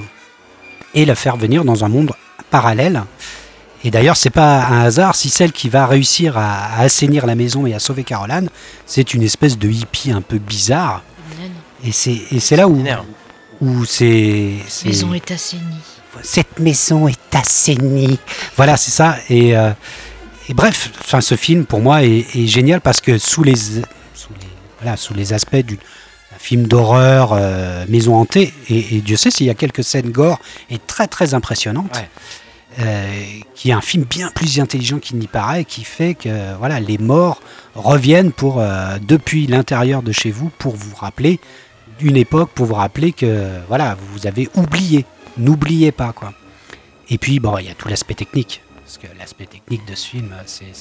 et 0.93 1.05
la 1.05 1.15
faire 1.15 1.37
venir 1.37 1.63
dans 1.65 1.85
un 1.85 1.89
monde 1.89 2.11
parallèle. 2.49 3.03
Et 3.83 3.91
d'ailleurs, 3.91 4.15
c'est 4.17 4.29
pas 4.29 4.65
un 4.67 4.81
hasard 4.81 5.15
si 5.15 5.29
celle 5.29 5.51
qui 5.51 5.67
va 5.69 5.87
réussir 5.87 6.37
à, 6.37 6.65
à 6.65 6.81
assainir 6.81 7.25
la 7.25 7.35
maison 7.35 7.65
et 7.65 7.73
à 7.73 7.79
sauver 7.79 8.03
Caroline, 8.03 8.49
c'est 8.85 9.13
une 9.13 9.23
espèce 9.23 9.57
de 9.57 9.69
hippie 9.69 10.11
un 10.11 10.21
peu 10.21 10.37
bizarre. 10.37 11.03
Et 11.83 11.91
c'est 11.91 12.19
et 12.31 12.39
c'est 12.39 12.55
là 12.55 12.67
où, 12.67 12.83
où 13.59 13.85
c'est. 13.85 14.53
c'est- 14.67 14.87
Maison 14.89 15.13
est 15.15 15.31
assainie. 15.31 15.63
cette 16.21 16.59
maison 16.59 17.07
est 17.07 17.35
assainie. 17.35 18.19
Voilà, 18.55 18.77
c'est 18.77 18.91
ça. 18.91 19.17
Et, 19.29 19.57
euh, 19.57 19.71
et 20.47 20.53
bref, 20.53 20.91
enfin, 21.01 21.21
ce 21.21 21.35
film 21.35 21.65
pour 21.65 21.79
moi 21.79 22.03
est, 22.03 22.25
est 22.35 22.45
génial 22.47 22.81
parce 22.81 23.01
que 23.01 23.17
sous 23.17 23.43
les, 23.43 23.55
sous 23.55 24.33
les, 24.39 24.47
voilà, 24.81 24.95
sous 24.95 25.15
les 25.15 25.33
aspects 25.33 25.55
du 25.55 25.79
un 26.35 26.39
film 26.39 26.67
d'horreur, 26.67 27.31
euh, 27.33 27.83
maison 27.89 28.15
hantée, 28.15 28.53
et, 28.69 28.97
et 28.97 29.01
Dieu 29.01 29.17
sait 29.17 29.31
s'il 29.31 29.47
y 29.47 29.49
a 29.49 29.53
quelques 29.55 29.83
scènes 29.83 30.11
gore 30.11 30.39
et 30.69 30.77
très 30.77 31.07
très 31.07 31.33
impressionnantes. 31.33 31.93
Ouais. 31.95 32.09
Euh, 32.79 33.23
qui 33.53 33.69
est 33.69 33.73
un 33.73 33.81
film 33.81 34.05
bien 34.05 34.29
plus 34.29 34.59
intelligent 34.59 34.99
qu'il 34.99 35.17
n'y 35.17 35.27
paraît, 35.27 35.65
qui 35.65 35.83
fait 35.83 36.13
que 36.13 36.55
voilà, 36.57 36.79
les 36.79 36.97
morts 36.97 37.41
reviennent 37.75 38.31
pour, 38.31 38.59
euh, 38.59 38.97
depuis 39.01 39.45
l'intérieur 39.45 40.01
de 40.01 40.11
chez 40.11 40.31
vous 40.31 40.49
pour 40.57 40.75
vous 40.75 40.95
rappeler 40.95 41.39
une 41.99 42.15
époque, 42.15 42.49
pour 42.55 42.65
vous 42.65 42.75
rappeler 42.75 43.11
que 43.11 43.49
voilà, 43.67 43.97
vous 44.13 44.25
avez 44.25 44.49
oublié. 44.55 45.05
N'oubliez 45.37 45.91
pas 45.91 46.13
quoi. 46.13 46.33
Et 47.09 47.17
puis 47.17 47.39
bon, 47.39 47.57
il 47.57 47.65
y 47.65 47.69
a 47.69 47.73
tout 47.73 47.89
l'aspect 47.89 48.13
technique, 48.13 48.61
parce 48.83 48.97
que 48.97 49.07
l'aspect 49.19 49.47
technique 49.47 49.85
de 49.85 49.95
ce 49.95 50.07
film, 50.07 50.33
c'est 50.45 50.73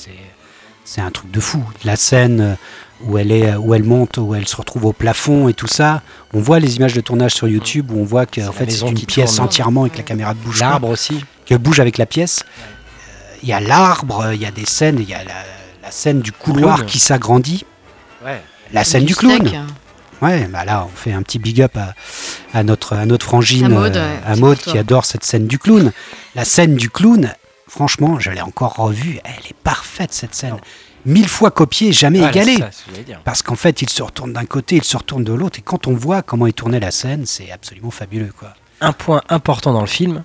c'est 0.92 1.00
un 1.00 1.10
truc 1.12 1.30
de 1.30 1.38
fou. 1.40 1.62
La 1.84 1.94
scène 1.94 2.56
où 3.02 3.16
elle 3.16 3.30
est, 3.30 3.54
où 3.54 3.74
elle 3.74 3.84
monte, 3.84 4.18
où 4.18 4.34
elle 4.34 4.48
se 4.48 4.56
retrouve 4.56 4.86
au 4.86 4.92
plafond 4.92 5.48
et 5.48 5.54
tout 5.54 5.68
ça. 5.68 6.02
On 6.34 6.40
voit 6.40 6.58
les 6.58 6.76
images 6.76 6.94
de 6.94 7.00
tournage 7.00 7.32
sur 7.34 7.46
YouTube 7.48 7.92
où 7.92 8.00
on 8.00 8.04
voit 8.04 8.26
que 8.26 8.40
en 8.46 8.52
fait 8.52 8.68
c'est 8.70 8.86
une 8.88 8.94
qui 8.94 9.06
pièce 9.06 9.36
tourne. 9.36 9.46
entièrement 9.46 9.82
avec 9.82 9.96
la 9.96 10.02
caméra 10.02 10.34
de 10.34 10.38
bouge 10.40 10.58
pas 10.58 10.70
L'arbre 10.70 10.88
aussi. 10.88 11.24
qu'elle 11.46 11.58
bouge 11.58 11.78
avec 11.78 11.96
la 11.96 12.06
pièce. 12.06 12.40
Euh, 12.42 13.36
Il 13.44 13.48
y 13.48 13.52
a 13.52 13.60
l'arbre, 13.60 14.32
il 14.34 14.40
y 14.40 14.46
a 14.46 14.50
des 14.50 14.66
scènes, 14.66 14.98
il 15.00 15.08
y 15.08 15.14
a 15.14 15.22
la, 15.22 15.32
la 15.82 15.90
scène 15.92 16.20
du 16.20 16.32
couloir 16.32 16.76
Clown. 16.78 16.88
qui 16.90 16.98
s'agrandit, 16.98 17.64
Ouais. 18.24 18.42
la 18.72 18.82
scène 18.84 19.04
du, 19.04 19.14
steak. 19.14 19.44
clown. 19.44 19.66
Ouais, 20.20 20.46
bah 20.52 20.64
là 20.66 20.86
on 20.92 20.94
fait 20.94 21.12
un 21.12 21.22
petit 21.22 21.38
big 21.38 21.62
up 21.62 21.76
à, 21.78 21.94
à 22.52 22.62
notre, 22.64 22.94
à 22.94 23.06
notre 23.06 23.24
frangine, 23.24 23.64
À 23.66 23.68
Maud, 23.70 23.96
euh, 23.96 24.12
ouais, 24.12 24.20
à 24.26 24.34
c'est 24.34 24.40
Maud 24.40 24.58
pour 24.58 24.72
qui 24.72 24.78
adore 24.78 25.04
cette 25.06 25.24
scène 25.24 25.46
du 25.46 25.58
clown. 25.58 25.92
La 26.34 26.44
scène 26.44 26.74
du 26.74 26.90
clown, 26.90 27.32
franchement, 27.70 28.18
je 28.18 28.30
l'ai 28.30 28.40
encore 28.40 28.74
revue, 28.74 29.20
elle 29.24 29.46
est 29.48 29.54
parfaite 29.62 30.12
cette 30.12 30.34
scène. 30.34 30.56
Mille 31.06 31.28
fois 31.28 31.50
copiée, 31.50 31.92
jamais 31.92 32.18
égalée. 32.18 32.58
ça. 32.58 32.70
Parce 33.24 33.42
qu'en 33.42 33.54
fait, 33.54 33.80
il 33.80 33.88
se 33.88 34.02
retourne 34.02 34.32
d'un 34.34 34.44
côté, 34.44 34.76
il 34.76 34.84
se 34.84 34.96
retourne 34.96 35.24
de 35.24 35.32
l'autre, 35.32 35.58
et 35.58 35.62
quand 35.62 35.86
on 35.86 35.94
voit 35.94 36.20
comment 36.22 36.46
il 36.46 36.52
tournait 36.52 36.80
la 36.80 36.90
scène, 36.90 37.24
c'est 37.24 37.50
absolument 37.50 37.90
fabuleux, 37.90 38.32
quoi. 38.38 38.52
Un 38.82 38.92
point 38.92 39.22
important 39.28 39.72
dans 39.72 39.80
le 39.80 39.86
film, 39.86 40.22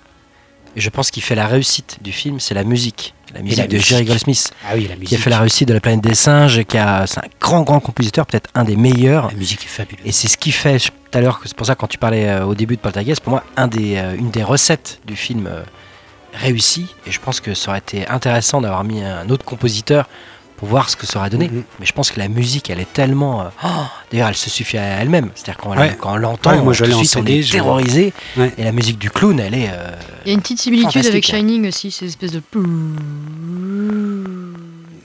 et 0.75 0.81
je 0.81 0.89
pense 0.89 1.11
qu'il 1.11 1.23
fait 1.23 1.35
la 1.35 1.47
réussite 1.47 1.99
du 2.01 2.11
film, 2.11 2.39
c'est 2.41 2.53
la 2.55 2.63
musique. 2.65 3.13
La 3.33 3.41
musique 3.41 3.57
la 3.59 3.67
de 3.67 3.73
musique. 3.73 3.87
Jerry 3.87 4.05
Goldsmith, 4.05 4.51
Ah 4.65 4.71
oui, 4.75 4.87
la 4.87 4.95
musique. 4.95 5.09
qui 5.09 5.15
a 5.15 5.17
fait 5.17 5.29
la 5.29 5.39
réussite 5.39 5.67
de 5.67 5.73
la 5.73 5.79
planète 5.79 6.01
des 6.01 6.15
singes, 6.15 6.63
qui 6.63 6.77
a, 6.77 7.05
c'est 7.07 7.19
un 7.19 7.27
grand, 7.39 7.61
grand 7.63 7.79
compositeur, 7.79 8.25
peut-être 8.25 8.49
un 8.55 8.63
des 8.65 8.75
meilleurs. 8.75 9.27
La 9.27 9.33
musique 9.33 9.63
est 9.63 9.67
fabuleuse. 9.69 10.05
Et 10.05 10.11
c'est 10.11 10.27
ce 10.27 10.37
qui 10.37 10.51
fait, 10.51 10.77
tout 10.79 10.91
à 11.13 11.21
l'heure, 11.21 11.39
c'est 11.45 11.55
pour 11.55 11.67
ça 11.67 11.75
quand 11.75 11.87
tu 11.87 11.97
parlais 11.97 12.27
euh, 12.27 12.45
au 12.45 12.55
début 12.55 12.75
de 12.75 12.81
Poltergeist, 12.81 13.21
pour 13.21 13.31
moi, 13.31 13.43
un 13.55 13.67
des, 13.67 13.95
euh, 13.97 14.15
une 14.17 14.29
des 14.31 14.43
recettes 14.43 14.99
du 15.05 15.15
film 15.15 15.47
euh, 15.47 15.63
réussi. 16.35 16.87
Et 17.07 17.11
je 17.11 17.19
pense 17.19 17.39
que 17.39 17.53
ça 17.53 17.69
aurait 17.69 17.79
été 17.79 18.07
intéressant 18.07 18.61
d'avoir 18.61 18.83
mis 18.83 19.01
un 19.03 19.29
autre 19.29 19.45
compositeur 19.45 20.07
pour 20.57 20.69
voir 20.69 20.89
ce 20.89 20.95
que 20.95 21.05
ça 21.05 21.19
aurait 21.19 21.29
donné. 21.29 21.49
Mhm. 21.49 21.63
Mais 21.81 21.85
je 21.85 21.91
pense 21.91 22.11
que 22.11 22.19
la 22.19 22.29
musique, 22.29 22.69
elle 22.69 22.79
est 22.79 22.91
tellement. 22.93 23.41
euh, 23.41 23.45
oh, 23.65 23.67
D'ailleurs, 24.11 24.29
elle 24.29 24.35
se 24.37 24.49
suffit 24.49 24.77
à 24.77 24.83
elle-même. 25.01 25.29
C'est-à-dire 25.35 25.57
quand, 25.61 25.71
on 25.71 25.73
la- 25.73 25.81
Ouais. 25.81 25.97
quand 25.99 26.13
on 26.13 26.17
l'entend, 26.17 26.51
Ouais, 26.51 26.61
moi, 26.61 26.71
je 26.73 26.85
tout 26.85 26.91
suite, 27.03 27.17
on 27.17 27.25
est 27.25 27.41
je- 27.41 27.51
terrorisé. 27.51 28.13
Ouais. 28.37 28.53
Et 28.57 28.63
la 28.63 28.71
musique 28.71 28.97
du 28.97 29.09
clown, 29.09 29.37
elle 29.39 29.53
est. 29.53 29.69
euh, 29.69 29.91
Il 30.25 30.29
y 30.29 30.31
a 30.31 30.33
une 30.33 30.41
petite 30.41 30.59
similitude 30.59 31.05
avec 31.05 31.29
hein. 31.29 31.37
Shining 31.37 31.67
aussi, 31.67 31.91
ces 31.91 32.05
espèces 32.05 32.31
de. 32.31 32.41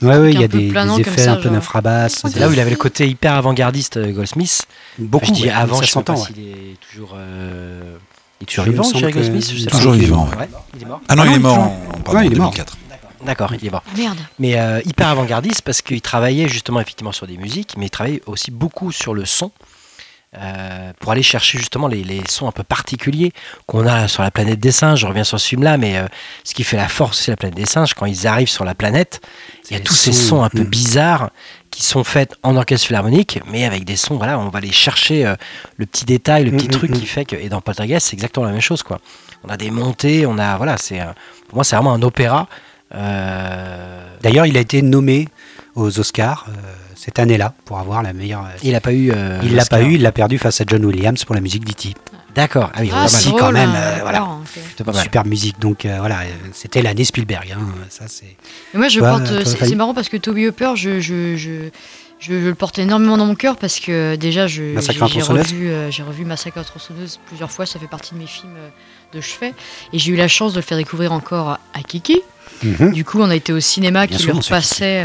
Ouais, 0.01 0.17
ouais, 0.17 0.33
il 0.33 0.39
y 0.41 0.43
a 0.43 0.47
des, 0.47 0.71
des 0.71 0.99
effets 1.01 1.21
ça, 1.21 1.33
un 1.33 1.35
peu 1.35 1.43
genre. 1.43 1.51
d'infrabasse. 1.53 2.23
c'est 2.27 2.39
là 2.39 2.49
où 2.49 2.53
il 2.53 2.59
avait 2.59 2.71
le 2.71 2.75
côté 2.75 3.07
hyper 3.07 3.33
avant-gardiste, 3.35 3.97
euh, 3.97 4.11
Goldsmith. 4.11 4.65
Beaucoup, 4.97 5.25
Enfin, 5.25 5.33
je 5.35 5.39
dis 5.41 5.45
ouais, 5.47 5.51
avant, 5.53 5.75
ça 5.77 5.83
je 5.85 5.91
sais 5.91 6.01
pas 6.03 6.15
s'il 6.15 6.39
est 6.39 6.77
toujours. 6.91 7.13
euh, 7.15 7.97
Il 8.41 8.43
est 8.43 8.47
toujours 8.47 8.65
Je 8.65 8.71
vivant, 8.71 8.83
Jerry 8.83 9.13
que- 9.13 9.17
Goldsmith 9.19 9.51
je 9.51 9.57
sais 9.59 9.69
pas. 9.69 9.77
Toujours 9.77 9.93
vivant, 9.93 10.27
ouais. 10.37 10.49
Il 10.75 10.81
est 10.81 10.85
mort. 10.85 11.01
Ah 11.07 11.15
non, 11.15 11.23
Ah 11.23 11.25
il 11.25 11.29
non, 11.29 11.35
est 11.35 11.39
mort 11.39 11.55
toujours. 11.55 11.71
en, 11.71 12.01
pardon, 12.01 12.11
Ouais, 12.19 12.25
en 12.25 12.29
il 12.29 12.33
est 12.33 12.39
mort. 12.39 12.51
2004. 12.51 12.77
D'accord, 13.23 13.53
il 13.53 13.67
est 13.67 13.69
mort. 13.69 13.83
Merde. 13.95 14.17
Mais 14.39 14.59
euh, 14.59 14.81
hyper 14.83 15.07
avant-gardiste 15.09 15.61
parce 15.61 15.81
qu'il 15.83 16.01
travaillait 16.01 16.47
justement 16.47 16.79
effectivement 16.81 17.11
sur 17.11 17.27
des 17.27 17.37
musiques, 17.37 17.75
mais 17.77 17.85
il 17.85 17.89
travaillait 17.91 18.21
aussi 18.25 18.49
beaucoup 18.51 18.91
sur 18.91 19.13
le 19.13 19.25
son. 19.25 19.51
euh, 20.37 20.93
pour 21.01 21.11
aller 21.11 21.23
chercher 21.23 21.57
justement 21.57 21.89
les, 21.89 22.05
les 22.05 22.21
sons 22.29 22.47
un 22.47 22.53
peu 22.53 22.63
particuliers 22.63 23.33
qu'on 23.67 23.85
a 23.85 24.07
sur 24.07 24.23
la 24.23 24.31
planète 24.31 24.61
des 24.61 24.71
singes. 24.71 25.01
Je 25.01 25.05
reviens 25.05 25.25
sur 25.25 25.37
ce 25.37 25.45
film-là, 25.45 25.77
mais 25.77 25.97
euh, 25.97 26.07
ce 26.45 26.53
qui 26.53 26.63
fait 26.63 26.77
la 26.77 26.87
force 26.87 27.19
aussi 27.19 27.25
de 27.27 27.33
la 27.33 27.37
planète 27.37 27.57
des 27.57 27.65
singes, 27.65 27.93
quand 27.95 28.05
ils 28.05 28.27
arrivent 28.27 28.47
sur 28.49 28.63
la 28.63 28.73
planète, 28.73 29.19
il 29.69 29.73
y 29.73 29.75
a 29.75 29.81
tous 29.83 29.93
ces 29.93 30.13
sons, 30.13 30.41
un 30.41 30.49
peu 30.49 30.63
bizarres 30.63 31.31
qui 31.71 31.83
sont 31.83 32.03
faits 32.03 32.35
en 32.43 32.55
orchestre 32.57 32.85
philharmonique, 32.87 33.39
mais 33.49 33.65
avec 33.65 33.83
des 33.85 33.95
sons, 33.95 34.17
voilà, 34.17 34.37
on 34.37 34.49
va 34.49 34.57
aller 34.59 34.71
chercher 34.71 35.25
euh, 35.25 35.35
le 35.77 35.85
petit 35.85 36.05
détail, 36.05 36.43
le 36.45 36.51
petit 36.51 36.67
Mm, 36.67 36.71
truc 36.71 36.91
mm, 36.91 36.93
qui 36.93 37.05
fait 37.05 37.25
que, 37.25 37.35
et 37.35 37.49
dans 37.49 37.61
Poltergeist, 37.61 38.07
c'est 38.09 38.13
exactement 38.15 38.45
la 38.45 38.51
même 38.51 38.61
chose, 38.61 38.83
quoi. 38.83 38.99
On 39.43 39.49
a 39.49 39.57
des 39.57 39.71
montées, 39.71 40.25
on 40.27 40.37
a, 40.37 40.57
voilà, 40.57 40.77
c'est, 40.77 40.99
pour 41.47 41.55
moi, 41.55 41.63
c'est 41.63 41.75
vraiment 41.75 41.93
un 41.93 42.01
opéra. 42.03 42.47
euh, 42.93 44.05
D'ailleurs, 44.21 44.45
il 44.45 44.55
a 44.57 44.59
été 44.59 44.81
nommé 44.81 45.27
aux 45.75 45.99
Oscars 45.99 46.45
euh, 46.49 46.51
cette 46.95 47.17
année-là 47.19 47.53
pour 47.65 47.79
avoir 47.79 48.03
la 48.03 48.13
meilleure. 48.13 48.45
il 48.63 48.73
n'a 48.73 48.81
pas 48.81 48.93
eu. 48.93 49.11
il 49.43 49.55
l'a 49.55 49.65
pas 49.65 49.81
eu, 49.81 49.93
il 49.95 50.01
l'a 50.01 50.11
perdu 50.11 50.37
face 50.37 50.61
à 50.61 50.65
John 50.67 50.85
Williams 50.85 51.23
pour 51.25 51.33
la 51.35 51.41
musique 51.41 51.65
d'E.T. 51.65 51.95
D'accord, 52.35 52.71
ah 52.73 52.79
oui, 52.81 52.89
Ah, 52.91 52.95
pas 52.95 52.99
mal. 53.01 53.09
c'est 53.09 53.17
Si, 53.29 53.35
quand 53.35 53.51
même, 53.51 53.69
hein, 53.69 53.75
euh, 53.75 53.97
voilà. 54.01 54.27
Superbe 55.01 55.27
musique, 55.27 55.59
donc 55.59 55.85
euh, 55.85 55.97
voilà, 55.99 56.21
euh, 56.21 56.25
c'était 56.53 56.81
l'année 56.81 57.03
Spielberg. 57.03 57.53
hein, 57.57 57.59
ça 57.89 58.05
c'est. 58.07 58.25
Et 58.73 58.77
moi, 58.77 58.87
je 58.87 58.99
Toi, 58.99 59.09
porte. 59.19 59.43
c'est- 59.45 59.75
marrant 59.75 59.93
parce 59.93 60.09
que 60.09 60.17
Toby 60.17 60.47
Hopper, 60.47 60.71
je, 60.75 60.99
je, 61.01 61.35
je, 61.35 61.69
je, 62.19 62.33
je 62.33 62.47
le 62.49 62.55
porte 62.55 62.79
énormément 62.79 63.17
dans 63.17 63.25
mon 63.25 63.35
cœur 63.35 63.57
parce 63.57 63.79
que 63.79 64.15
déjà, 64.15 64.47
j'ai 64.47 64.75
revu, 64.77 65.69
euh, 65.69 65.91
j'ai 65.91 66.03
revu 66.03 66.23
Massacre 66.25 66.57
à 66.59 66.63
tronçonneuse 66.63 67.19
plusieurs 67.27 67.51
fois. 67.51 67.65
Ça 67.65 67.79
fait 67.79 67.87
partie 67.87 68.13
de 68.13 68.19
mes 68.19 68.27
films 68.27 68.55
euh, 68.57 68.69
de 69.17 69.21
chevet. 69.21 69.53
Et 69.91 69.99
j'ai 69.99 70.11
eu 70.11 70.15
la 70.15 70.27
chance 70.29 70.53
de 70.53 70.59
le 70.59 70.63
faire 70.65 70.77
découvrir 70.77 71.11
encore 71.11 71.49
à 71.73 71.83
Kiki. 71.85 72.21
Mhm. 72.63 72.91
Du 72.93 73.03
coup, 73.03 73.19
on 73.19 73.29
a 73.29 73.35
été 73.35 73.51
au 73.53 73.59
cinéma 73.59 74.07
Bien 74.07 74.15
qui 74.17 74.23
sûr, 74.23 74.33
le 74.33 74.39
repassait. 74.39 75.03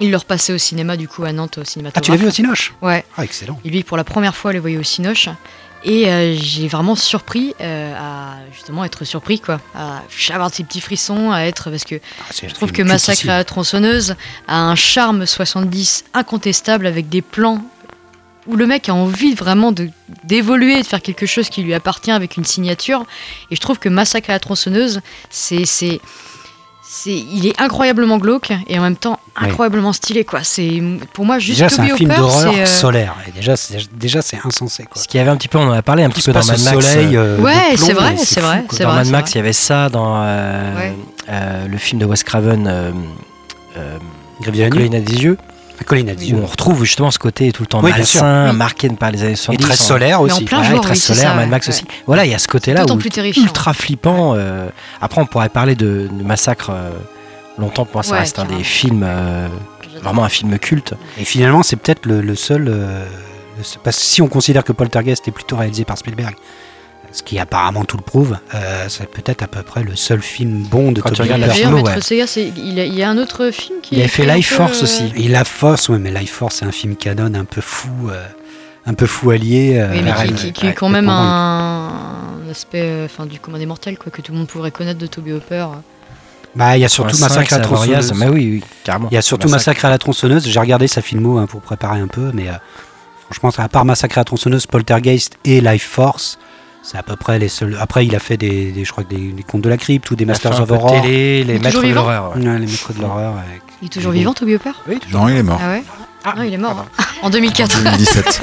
il 0.00 0.10
le 0.10 0.16
repassait 0.16 0.52
au 0.52 0.58
cinéma, 0.58 0.96
du 0.96 1.08
coup, 1.08 1.24
à 1.24 1.32
Nantes, 1.32 1.58
au 1.58 1.64
cinéma. 1.64 1.90
Ah, 1.94 2.00
tu 2.00 2.10
l'as 2.10 2.16
vu 2.18 2.26
au 2.26 2.30
Cinoche? 2.30 2.74
Ouais. 2.82 3.04
Ah, 3.16 3.24
excellent. 3.24 3.58
Et 3.64 3.70
lui, 3.70 3.82
pour 3.82 3.96
la 3.96 4.04
première 4.04 4.36
fois, 4.36 4.52
le 4.52 4.60
voyait 4.60 4.78
au 4.78 4.82
Cinoche. 4.82 5.28
Et 5.82 6.08
euh, 6.08 6.36
j'ai 6.36 6.68
vraiment 6.68 6.94
surpris 6.94 7.54
euh, 7.60 7.94
à 7.96 8.36
justement 8.52 8.84
être 8.84 9.04
surpris, 9.04 9.40
quoi. 9.40 9.60
À 9.74 10.02
avoir 10.32 10.52
ces 10.52 10.64
petits 10.64 10.80
frissons, 10.80 11.32
à 11.32 11.42
être. 11.42 11.70
Parce 11.70 11.84
que 11.84 12.00
Ah, 12.20 12.32
je 12.42 12.52
trouve 12.52 12.72
que 12.72 12.82
Massacre 12.82 13.28
à 13.28 13.38
la 13.38 13.44
tronçonneuse 13.44 14.14
a 14.46 14.60
un 14.60 14.74
charme 14.74 15.26
70 15.26 16.04
incontestable 16.12 16.86
avec 16.86 17.08
des 17.08 17.22
plans 17.22 17.62
où 18.46 18.56
le 18.56 18.66
mec 18.66 18.88
a 18.88 18.94
envie 18.94 19.34
vraiment 19.34 19.72
de 19.72 19.88
d'évoluer, 20.24 20.80
de 20.80 20.86
faire 20.86 21.02
quelque 21.02 21.26
chose 21.26 21.48
qui 21.48 21.62
lui 21.62 21.72
appartient 21.72 22.10
avec 22.10 22.36
une 22.36 22.44
signature. 22.44 23.04
Et 23.50 23.56
je 23.56 23.60
trouve 23.60 23.78
que 23.78 23.88
Massacre 23.88 24.30
à 24.30 24.34
la 24.34 24.40
tronçonneuse, 24.40 25.00
c'est 25.30 26.00
c'est 26.92 27.14
il 27.16 27.46
est 27.46 27.60
incroyablement 27.60 28.18
glauque 28.18 28.50
et 28.66 28.76
en 28.76 28.82
même 28.82 28.96
temps 28.96 29.20
Oui. 29.40 29.46
incroyablement 29.48 29.92
stylé 29.92 30.24
quoi. 30.24 30.40
C'est 30.42 30.82
pour 31.12 31.24
moi 31.24 31.38
juste 31.38 31.60
Déjà, 31.60 31.68
c'est 31.68 31.82
un 31.82 31.96
film 31.96 32.12
d'horreur 32.12 32.52
euh, 32.52 32.66
solaire. 32.66 33.14
Et 33.28 33.30
déjà, 33.30 33.54
c'est 33.56 33.78
déjà 33.96 34.22
c'est 34.22 34.38
insensé. 34.44 34.82
Quoi. 34.90 35.00
Ce 35.00 35.06
qu'il 35.06 35.18
y 35.18 35.20
avait 35.20 35.30
un 35.30 35.36
petit 35.36 35.46
peu, 35.46 35.58
on 35.58 35.68
en 35.68 35.72
a 35.72 35.82
parlé 35.82 36.02
un 36.02 36.08
Tout 36.08 36.14
petit 36.20 36.26
peu 36.26 36.32
dans 36.32 36.44
Mad 36.44 36.60
Max. 36.60 36.84
soleil. 36.90 37.16
euh, 37.16 37.38
euh, 37.38 37.40
Ouais, 37.40 37.76
c'est 37.76 37.92
vrai, 37.92 38.16
c'est 38.16 38.40
vrai, 38.40 38.64
dans 38.80 38.86
vrai. 38.88 38.96
Mad 38.96 39.08
Max, 39.10 39.32
il 39.34 39.36
y 39.36 39.40
avait 39.40 39.52
ça 39.52 39.88
dans 39.88 40.20
euh, 40.20 40.76
Ouais. 40.76 40.92
euh, 41.28 41.68
le 41.68 41.78
film 41.78 42.00
de 42.00 42.06
Wes 42.06 42.24
Craven, 42.24 42.66
euh, 42.66 42.90
euh, 43.76 43.98
Grève 44.40 44.54
de 44.56 44.60
la 44.62 44.64
nuit. 44.70 44.70
Colline 44.78 44.94
à 44.96 45.00
des 45.00 45.22
yeux, 45.22 45.38
La 45.80 45.86
colline 45.86 46.10
à 46.10 46.14
des 46.14 46.32
où 46.32 46.38
on 46.38 46.46
retrouve 46.46 46.84
justement 46.84 47.10
ce 47.10 47.18
côté 47.18 47.50
tout 47.52 47.62
le 47.62 47.66
temps 47.66 47.80
Oui, 47.82 47.90
malsain, 47.90 48.50
Oui. 48.50 48.56
marqué 48.56 48.88
par 48.90 49.10
les 49.10 49.22
années 49.22 49.32
Et 49.32 49.36
70. 49.36 49.62
très 49.64 49.72
en- 49.72 49.76
solaire 49.76 50.22
Mais 50.22 50.30
en 50.32 50.36
aussi. 50.36 50.44
plein 50.44 50.60
Ouais, 50.60 50.66
jour, 50.66 50.80
très 50.82 50.90
oui, 50.92 50.96
solaire, 50.98 51.30
ça, 51.30 51.34
Mad. 51.34 51.48
Max 51.48 51.66
Ouais. 51.66 51.72
aussi. 51.74 51.84
Voilà, 52.06 52.24
il 52.26 52.30
y 52.30 52.34
a 52.34 52.38
ce 52.38 52.48
côté-là 52.48 52.84
où 52.84 52.96
plus 52.96 53.08
terrifiant. 53.10 53.42
ultra 53.42 53.72
flippant. 53.72 54.34
euh, 54.36 54.68
après, 55.00 55.20
on 55.22 55.26
pourrait 55.26 55.48
parler 55.48 55.74
de, 55.74 56.08
de 56.12 56.22
Massacre 56.22 56.70
euh, 56.70 56.90
longtemps. 57.58 57.84
Pour 57.86 57.94
moi, 57.96 58.02
ça 58.02 58.12
Ouais, 58.12 58.18
reste 58.20 58.38
un 58.38 58.44
des 58.44 58.62
films, 58.62 59.04
euh, 59.06 59.48
vraiment 60.02 60.24
un 60.24 60.28
film 60.28 60.58
culte. 60.58 60.94
Et 61.18 61.24
finalement, 61.24 61.62
c'est 61.62 61.76
peut-être 61.76 62.04
le, 62.06 62.20
le 62.20 62.34
seul. 62.34 62.68
euh, 62.68 63.04
le 63.58 63.64
seul- 63.64 63.80
parce 63.82 63.96
que 63.96 64.02
si 64.02 64.20
on 64.22 64.28
considère 64.28 64.64
que 64.64 64.72
Poltergeist 64.72 65.26
est 65.28 65.32
plutôt 65.32 65.56
réalisé 65.56 65.84
par 65.84 65.96
Spielberg, 65.98 66.34
ce 67.12 67.22
qui 67.22 67.38
apparemment 67.38 67.84
tout 67.84 67.96
le 67.96 68.02
prouve, 68.02 68.36
euh, 68.54 68.86
c'est 68.88 69.10
peut-être 69.10 69.42
à 69.42 69.46
peu 69.48 69.62
près 69.62 69.82
le 69.82 69.96
seul 69.96 70.22
film 70.22 70.62
bon 70.62 70.92
de 70.92 71.00
Quand 71.00 71.10
tu 71.10 71.16
Toby 71.16 71.28
D'ailleurs, 71.28 71.72
ouais. 71.82 71.94
Il, 72.56 72.72
y 72.74 72.80
a- 72.80 72.84
il 72.84 72.94
y 72.94 73.02
a 73.02 73.10
un 73.10 73.18
autre 73.18 73.50
film 73.50 73.80
qui 73.82 73.96
Il 73.96 74.02
a 74.02 74.08
fait 74.08 74.24
Life 74.26 74.52
Force 74.54 74.80
euh, 74.80 74.84
aussi. 74.84 75.12
Et 75.16 75.28
la 75.28 75.44
Force, 75.44 75.88
ouais, 75.88 75.98
mais 75.98 76.10
Life 76.12 76.32
Force, 76.32 76.56
c'est 76.56 76.64
un 76.66 76.72
film 76.72 76.94
canon 76.96 77.32
un 77.34 77.44
peu 77.44 77.60
fou, 77.60 77.90
euh, 78.10 78.24
un 78.86 78.94
peu 78.94 79.06
fou 79.06 79.30
allié. 79.30 79.78
euh, 79.80 79.88
Oui, 79.92 80.02
mais 80.04 80.12
qui, 80.12 80.18
RL, 80.18 80.34
qui, 80.34 80.52
qui 80.52 80.64
ouais, 80.66 80.70
est 80.70 80.74
quand 80.74 80.88
même 80.88 81.08
un, 81.08 81.88
un 82.46 82.50
aspect 82.50 82.82
euh, 82.82 83.06
enfin, 83.06 83.26
du 83.26 83.40
commun 83.40 83.58
des 83.58 83.66
mortels 83.66 83.98
quoi, 83.98 84.12
que 84.12 84.22
tout 84.22 84.30
le 84.32 84.38
monde 84.38 84.46
pourrait 84.46 84.70
connaître 84.70 84.98
de 85.00 85.06
Toby 85.06 85.32
Hooper. 85.32 85.66
Bah, 86.54 86.76
il 86.76 86.80
y 86.80 86.84
a 86.84 86.88
surtout 86.88 87.16
Massacre 87.18 87.52
à 87.54 87.58
la 87.58 87.64
tronçonneuse. 87.64 88.12
Mais 88.14 88.28
oui, 88.28 88.50
oui, 88.60 88.64
carrément. 88.84 89.08
Il 89.10 89.14
y 89.14 89.18
a 89.18 89.22
surtout 89.22 89.48
Massacre 89.48 89.84
à 89.84 89.90
la 89.90 89.98
tronçonneuse. 89.98 90.48
J'ai 90.48 90.58
regardé 90.60 90.88
sa 90.88 91.00
filmo 91.02 91.38
hein, 91.38 91.46
pour 91.46 91.60
préparer 91.60 92.00
un 92.00 92.08
peu, 92.08 92.30
mais 92.34 92.48
euh, 92.48 92.52
franchement, 93.30 93.50
à 93.64 93.68
part 93.68 93.84
Massacre 93.84 94.18
à 94.18 94.20
la 94.22 94.24
tronçonneuse, 94.24 94.66
Poltergeist 94.66 95.36
et 95.44 95.60
Life 95.60 95.86
Force, 95.88 96.38
c'est 96.82 96.96
à 96.98 97.02
peu 97.02 97.16
près 97.16 97.38
les 97.38 97.48
seuls. 97.48 97.76
Après, 97.80 98.06
il 98.06 98.14
a 98.16 98.18
fait 98.18 98.36
des, 98.36 98.72
des- 98.72 98.84
je 98.84 98.92
crois 98.92 99.04
que 99.04 99.14
des, 99.14 99.32
des 99.32 99.42
contes 99.42 99.62
de 99.62 99.68
la 99.68 99.76
crypte 99.76 100.10
ou 100.10 100.16
des 100.16 100.24
Masters 100.24 100.60
of 100.60 100.70
Horror. 100.70 101.02
télé, 101.02 101.44
les 101.44 101.54
Il 101.54 101.56
est 101.56 101.58
maîtres 101.58 101.66
toujours 101.68 101.82
de 101.82 101.86
vivant 101.88 102.00
l'horreur. 102.02 102.36
ouais. 102.36 102.44
Ouais, 102.46 102.58
les 102.58 102.66
maîtres 102.66 102.92
de 102.94 103.00
l'horreur. 103.02 103.32
avec- 103.36 103.62
Il 103.82 103.86
est 103.86 103.88
toujours 103.88 104.12
Oui. 104.12 104.18
vivant, 104.18 104.34
Toby 104.34 104.54
Hooper 104.56 104.70
Non, 105.12 105.28
il 105.28 105.36
est 105.36 105.42
mort. 105.42 105.60
Ah 105.62 105.68
ouais 105.70 105.82
Ah, 106.24 106.34
Non, 106.36 106.42
il 106.42 106.52
est 106.54 106.58
mort. 106.58 106.74
pardon. 106.74 106.88
hein. 106.98 107.04
En 107.22 107.30
2004. 107.30 107.82
2017. 107.82 108.40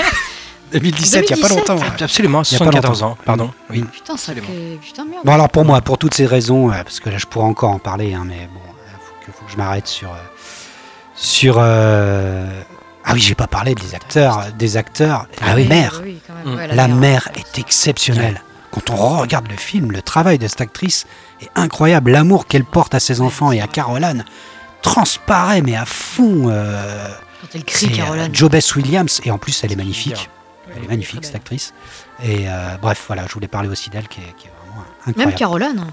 2017, 0.74 1.30
il 1.30 1.34
n'y 1.36 1.40
a 1.40 1.48
pas 1.48 1.54
2017. 1.54 1.70
longtemps. 1.70 1.86
Absolument, 2.04 2.42
Il 2.44 2.52
y 2.52 2.56
a 2.56 2.60
pas 2.60 2.66
74 2.66 3.04
ans, 3.04 3.18
pardon. 3.26 3.52
Oui. 3.70 3.84
Putain, 3.92 4.18
ça. 4.18 4.34
Putain, 4.34 5.06
merde. 5.06 5.22
Bon, 5.24 5.32
alors 5.34 5.50
pour 5.50 5.64
moi, 5.66 5.80
pour 5.82 5.98
toutes 5.98 6.14
ces 6.14 6.26
raisons, 6.26 6.70
euh, 6.72 6.84
parce 6.84 7.00
que 7.00 7.10
là, 7.10 7.18
je 7.18 7.26
pourrais 7.26 7.46
encore 7.46 7.72
en 7.72 7.80
parler, 7.80 8.14
hein, 8.14 8.24
mais 8.28 8.50
bon, 8.54 8.60
il 8.66 9.00
faut 9.00 9.14
que, 9.26 9.38
faut 9.38 9.46
que 9.46 9.52
je 9.52 9.58
m'arrête 9.58 9.88
sur. 9.88 10.10
euh, 10.10 10.16
sur. 11.16 11.56
euh, 11.60 12.62
Ah 13.10 13.14
oui, 13.14 13.22
j'ai 13.22 13.36
pas 13.36 13.48
parlé 13.48 13.74
des 13.74 13.96
acteurs. 13.96 14.46
Des 14.58 14.76
acteurs. 14.78 15.28
Ah 15.42 15.48
la 15.52 15.56
oui. 15.56 15.68
mère. 15.68 16.02
Oui, 16.04 16.20
quand 16.28 16.34
même. 16.34 16.54
Mm. 16.54 16.58
Ouais, 16.58 16.68
La 16.76 16.88
mère. 16.88 16.98
mère 16.98 17.30
est 17.36 17.58
exceptionnelle. 17.60 18.42
Quand 18.72 18.90
on 18.90 18.96
regarde 19.20 19.48
le 19.50 19.56
film, 19.58 19.92
le 19.92 20.02
travail 20.02 20.38
de 20.38 20.48
cette 20.48 20.62
actrice 20.62 21.06
est 21.42 21.50
incroyable. 21.56 22.12
L'amour 22.12 22.46
qu'elle 22.48 22.66
porte 22.66 22.94
à 22.94 23.00
ses 23.00 23.22
enfants 23.22 23.52
et 23.52 23.62
à 23.62 23.68
Caroline 23.68 24.26
transparaît, 24.82 25.62
mais 25.62 25.76
à 25.76 25.86
fond. 25.86 26.50
euh, 26.50 27.08
Quand 27.42 27.48
elle 27.56 27.62
c'est 27.68 27.88
crie, 27.88 27.94
euh, 27.94 28.04
Caroline. 28.04 28.36
Jobess 28.36 28.76
Williams, 28.76 29.22
et 29.24 29.32
en 29.32 29.38
plus, 29.38 29.64
elle 29.64 29.72
est 29.72 29.76
magnifique. 29.78 30.30
Elle 30.76 30.84
est 30.84 30.88
magnifique, 30.88 31.24
cette 31.26 31.36
actrice. 31.36 31.74
Et 32.24 32.48
euh, 32.50 32.76
bref, 32.82 33.04
voilà, 33.08 33.24
je 33.28 33.34
voulais 33.34 33.48
parler 33.48 33.70
aussi 33.70 33.90
d'elle, 33.90 34.08
qui 34.08 34.20
est, 34.20 34.34
qui 34.38 34.48
est 34.48 34.52
vraiment 34.68 34.84
incroyable. 35.08 35.30
Même 35.32 35.34
Caroline, 35.38 35.86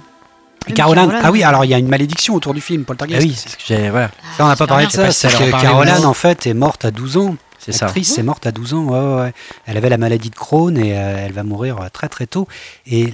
Caroline. 0.72 1.12
ah 1.22 1.30
oui, 1.30 1.42
alors 1.42 1.64
il 1.64 1.68
y 1.70 1.74
a 1.74 1.78
une 1.78 1.88
malédiction 1.88 2.34
autour 2.34 2.54
du 2.54 2.60
film, 2.60 2.82
Ah 2.82 2.86
Poltergeist. 2.86 3.22
oui, 3.26 3.34
c'est 3.36 3.48
ce 3.50 3.56
que 3.56 3.62
j'ai. 3.66 3.90
Voilà, 3.90 4.10
Ça, 4.36 4.44
on 4.44 4.48
n'a 4.48 4.56
pas 4.56 4.66
parlé 4.66 4.86
de 4.86 4.92
ça, 4.92 5.10
si 5.10 5.26
que 5.26 5.50
Caroline, 5.60 6.04
en 6.06 6.14
fait, 6.14 6.46
est 6.46 6.54
morte 6.54 6.84
à 6.84 6.90
12 6.90 7.16
ans. 7.18 7.36
c'est 7.58 7.72
ça. 7.72 7.86
L'actrice 7.86 8.16
est 8.18 8.22
morte 8.22 8.46
à 8.46 8.52
12 8.52 8.74
ans, 8.74 8.84
ouais, 8.84 8.98
ouais, 8.98 9.20
ouais. 9.22 9.32
Elle 9.66 9.76
avait 9.76 9.88
la 9.88 9.98
maladie 9.98 10.30
de 10.30 10.34
Crohn 10.36 10.76
et 10.78 10.96
euh, 10.96 11.26
elle 11.26 11.32
va 11.32 11.42
mourir 11.42 11.80
euh, 11.80 11.88
très 11.92 12.08
très 12.08 12.26
tôt. 12.26 12.46
Et, 12.86 13.12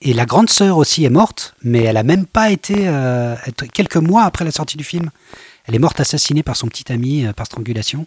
et 0.00 0.12
la 0.14 0.26
grande 0.26 0.50
sœur 0.50 0.78
aussi 0.78 1.04
est 1.04 1.10
morte, 1.10 1.54
mais 1.62 1.82
elle 1.84 1.96
a 1.96 2.02
même 2.02 2.26
pas 2.26 2.50
été 2.50 2.74
euh, 2.86 3.36
quelques 3.72 3.96
mois 3.96 4.24
après 4.24 4.44
la 4.44 4.50
sortie 4.50 4.76
du 4.76 4.84
film. 4.84 5.10
Elle 5.68 5.76
est 5.76 5.78
morte 5.78 6.00
assassinée 6.00 6.42
par 6.42 6.56
son 6.56 6.66
petit 6.66 6.90
ami 6.92 7.24
euh, 7.24 7.32
par 7.32 7.46
strangulation. 7.46 8.04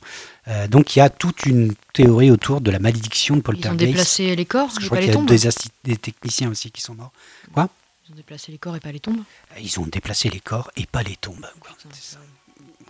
Euh, 0.50 0.68
donc 0.68 0.96
il 0.96 1.00
y 1.00 1.02
a 1.02 1.10
toute 1.10 1.46
une 1.46 1.74
théorie 1.94 2.30
autour 2.30 2.60
de 2.60 2.70
la 2.70 2.80
malédiction 2.80 3.36
de 3.36 3.40
Ils 3.40 3.42
ont 3.42 3.44
Poltergeist. 3.44 3.80
déplacé 3.92 4.36
les 4.36 4.44
corps, 4.46 4.70
je 4.72 4.82
pas 4.82 4.86
crois 4.88 4.98
les 5.00 5.04
qu'il 5.06 5.14
y 5.14 5.16
a 5.16 5.20
tombes. 5.20 5.28
des, 5.86 5.92
des 5.92 5.96
techniciens 5.98 6.50
aussi 6.50 6.70
qui 6.70 6.82
sont 6.82 6.96
morts. 6.96 7.12
Ils 8.08 8.12
ont 8.12 8.16
déplacé 8.18 8.52
les 8.52 8.58
corps 8.60 8.76
et 8.76 8.80
pas 8.80 8.92
les 8.92 9.00
tombes. 9.00 9.24
Ils 9.60 9.80
ont 9.80 9.88
déplacé 9.88 10.30
les 10.30 10.40
corps 10.40 10.70
et 10.78 10.86
pas 10.86 11.02
les 11.02 11.16
tombes. 11.16 11.48
quoi. 11.60 11.72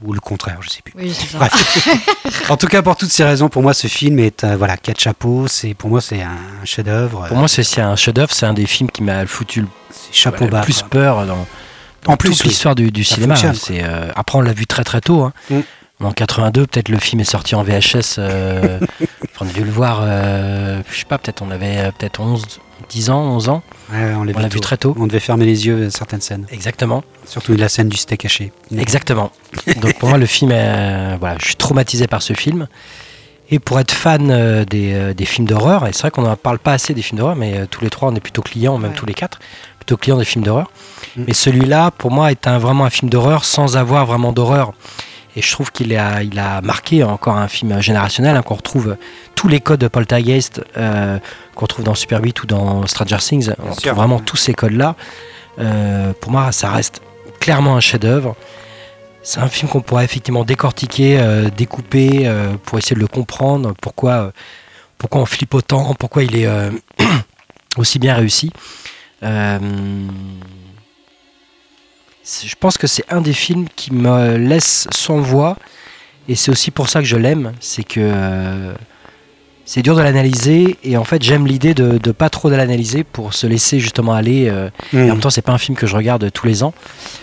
Ou 0.03 0.11
le 0.11 0.19
contraire, 0.19 0.61
je 0.61 0.69
sais 0.69 0.81
plus. 0.81 0.93
Oui, 0.97 1.13
c'est 1.13 1.27
ça. 1.27 1.37
Bref. 1.37 2.49
en 2.49 2.57
tout 2.57 2.67
cas, 2.67 2.81
pour 2.81 2.97
toutes 2.97 3.11
ces 3.11 3.23
raisons, 3.23 3.47
pour 3.47 3.61
moi, 3.61 3.73
ce 3.73 3.87
film 3.87 4.19
est 4.19 4.43
euh, 4.43 4.57
voilà 4.57 4.75
quatre 4.75 4.99
chapeaux. 4.99 5.47
C'est 5.47 5.73
pour 5.73 5.89
moi, 5.89 6.01
c'est 6.01 6.21
un, 6.21 6.65
chef-d'œuvre. 6.65 7.27
Pour 7.29 7.37
moi, 7.37 7.47
c'est 7.47 7.79
un 7.79 7.95
chef-d'œuvre, 7.95 8.33
c'est 8.33 8.45
un 8.45 8.53
des 8.53 8.65
films 8.65 8.91
qui 8.91 9.03
m'a 9.03 9.25
foutu 9.25 9.61
le, 9.61 9.67
chapeau 10.11 10.43
le 10.45 10.51
bas. 10.51 10.63
plus 10.63 10.79
quoi. 10.81 10.89
peur 10.89 11.25
dans, 11.25 11.47
dans 12.03 12.11
En 12.11 12.17
plus, 12.17 12.43
l'histoire 12.43 12.75
du, 12.75 13.03
cinéma. 13.05 13.37
C'est, 13.53 13.83
euh, 13.85 14.11
après, 14.17 14.37
on 14.37 14.41
l'a 14.41 14.51
vu 14.51 14.67
très 14.67 14.83
très 14.83 14.99
tôt. 14.99 15.23
hein. 15.23 15.33
Mm. 15.49 15.59
En 16.03 16.11
82, 16.11 16.67
peut-être 16.67 16.89
le 16.89 16.99
film 16.99 17.21
est 17.21 17.23
sorti 17.25 17.55
en 17.55 17.63
VHS. 17.63 18.15
euh, 18.19 18.79
on 19.39 19.47
a 19.47 19.51
dû 19.51 19.63
le 19.63 19.71
voir, 19.71 19.99
euh, 20.01 20.81
je 20.91 20.99
sais 20.99 21.05
pas, 21.05 21.17
peut-être 21.17 21.41
on 21.41 21.51
avait 21.51 21.77
euh, 21.77 21.91
peut-être 21.97 22.19
11, 22.19 22.43
10 22.89 23.09
ans, 23.09 23.21
11 23.21 23.49
ans. 23.49 23.63
Ouais, 23.93 24.13
on 24.15 24.23
l'a 24.23 24.47
vu 24.49 24.59
très 24.59 24.75
tôt. 24.77 24.93
On 24.99 25.07
devait 25.07 25.21
fermer 25.21 25.45
les 25.45 25.65
yeux 25.67 25.85
à 25.87 25.89
certaines 25.91 26.19
scènes, 26.21 26.45
Exactement. 26.51 27.03
surtout 27.25 27.55
la 27.55 27.69
scène 27.69 27.87
du 27.87 27.95
steak 27.97 28.25
haché. 28.25 28.51
Exactement. 28.77 29.31
Donc 29.81 29.97
pour 29.97 30.09
moi, 30.09 30.17
le 30.17 30.25
film, 30.25 30.51
est, 30.51 31.15
voilà, 31.17 31.37
je 31.39 31.45
suis 31.45 31.55
traumatisé 31.55 32.07
par 32.07 32.21
ce 32.21 32.33
film. 32.33 32.67
Et 33.51 33.59
pour 33.59 33.79
être 33.79 33.91
fan 33.91 34.31
euh, 34.31 34.65
des, 34.65 34.91
euh, 34.93 35.13
des 35.13 35.25
films 35.25 35.47
d'horreur, 35.47 35.85
et 35.87 35.93
c'est 35.93 36.01
vrai 36.01 36.11
qu'on 36.11 36.23
n'en 36.23 36.35
parle 36.35 36.57
pas 36.57 36.73
assez 36.73 36.95
des 36.95 37.03
films 37.03 37.19
d'horreur, 37.19 37.35
mais 37.35 37.59
euh, 37.59 37.65
tous 37.69 37.81
les 37.83 37.91
trois, 37.91 38.09
on 38.09 38.15
est 38.15 38.19
plutôt 38.19 38.41
clients, 38.41 38.79
même 38.79 38.91
Ouais. 38.91 38.97
tous 38.97 39.05
les 39.05 39.13
quatre, 39.13 39.37
plutôt 39.77 39.97
clients 39.97 40.17
des 40.17 40.25
films 40.25 40.43
d'horreur. 40.43 40.71
Mm. 41.15 41.23
Mais 41.27 41.33
celui-là, 41.33 41.91
pour 41.91 42.09
moi, 42.09 42.31
est 42.31 42.47
un, 42.47 42.57
vraiment 42.57 42.85
un 42.85 42.89
film 42.89 43.09
d'horreur 43.11 43.45
sans 43.45 43.77
avoir 43.77 44.07
vraiment 44.07 44.31
d'horreur. 44.33 44.73
Et 45.35 45.41
je 45.41 45.51
trouve 45.51 45.71
qu'il 45.71 45.95
a, 45.95 46.23
il 46.23 46.39
a 46.39 46.61
marqué 46.61 47.03
encore 47.03 47.37
un 47.37 47.47
film 47.47 47.81
générationnel, 47.81 48.37
hein, 48.37 48.41
qu'on 48.41 48.55
retrouve 48.55 48.95
tous 49.35 49.47
les 49.47 49.59
codes 49.59 49.81
de 49.81 49.87
Poltergeist, 49.87 50.61
euh, 50.77 51.19
qu'on 51.55 51.65
trouve 51.65 51.83
dans 51.83 51.95
Super 51.95 52.21
8 52.21 52.43
ou 52.43 52.47
dans 52.47 52.87
Stranger 52.87 53.17
Things. 53.17 53.49
on 53.59 53.63
sûr. 53.63 53.75
retrouve 53.75 53.93
vraiment 53.93 54.19
tous 54.19 54.37
ces 54.37 54.53
codes-là. 54.53 54.95
Euh, 55.59 56.13
pour 56.19 56.31
moi, 56.31 56.51
ça 56.51 56.71
reste 56.71 57.01
clairement 57.39 57.75
un 57.75 57.81
chef-d'œuvre. 57.81 58.35
C'est 59.23 59.39
un 59.39 59.47
film 59.47 59.69
qu'on 59.69 59.81
pourrait 59.81 60.05
effectivement 60.05 60.45
décortiquer, 60.45 61.19
euh, 61.19 61.49
découper, 61.49 62.23
euh, 62.25 62.53
pour 62.63 62.77
essayer 62.77 62.95
de 62.95 63.01
le 63.01 63.07
comprendre, 63.07 63.73
pourquoi, 63.81 64.31
pourquoi 64.97 65.21
on 65.21 65.25
flippe 65.25 65.53
autant, 65.53 65.95
pourquoi 65.95 66.23
il 66.23 66.35
est 66.37 66.47
aussi 67.77 67.99
bien 67.99 68.13
réussi? 68.13 68.51
Euh, 69.23 69.59
je 72.45 72.55
pense 72.59 72.77
que 72.77 72.87
c'est 72.87 73.03
un 73.11 73.21
des 73.21 73.33
films 73.33 73.67
qui 73.75 73.93
me 73.93 74.35
laisse 74.37 74.87
sans 74.93 75.19
voix, 75.19 75.57
et 76.27 76.35
c'est 76.35 76.51
aussi 76.51 76.71
pour 76.71 76.89
ça 76.89 76.99
que 76.99 77.05
je 77.05 77.17
l'aime, 77.17 77.53
c'est 77.59 77.83
que 77.83 77.99
euh, 78.01 78.73
c'est 79.67 79.81
dur 79.81 79.95
de 79.95 80.01
l'analyser, 80.01 80.77
et 80.83 80.97
en 80.97 81.03
fait 81.03 81.21
j'aime 81.23 81.45
l'idée 81.47 81.73
de, 81.73 81.97
de 81.97 82.11
pas 82.11 82.29
trop 82.29 82.49
de 82.49 82.55
l'analyser 82.55 83.03
pour 83.03 83.33
se 83.33 83.47
laisser 83.47 83.79
justement 83.79 84.13
aller. 84.13 84.47
euh, 84.49 84.69
et 84.93 84.97
en 85.03 85.07
même 85.07 85.19
temps, 85.19 85.29
c'est 85.29 85.41
pas 85.41 85.51
un 85.53 85.57
film 85.57 85.75
que 85.77 85.87
je 85.87 85.95
regarde 85.95 86.31
tous 86.31 86.47
les 86.47 86.63
ans, 86.63 86.73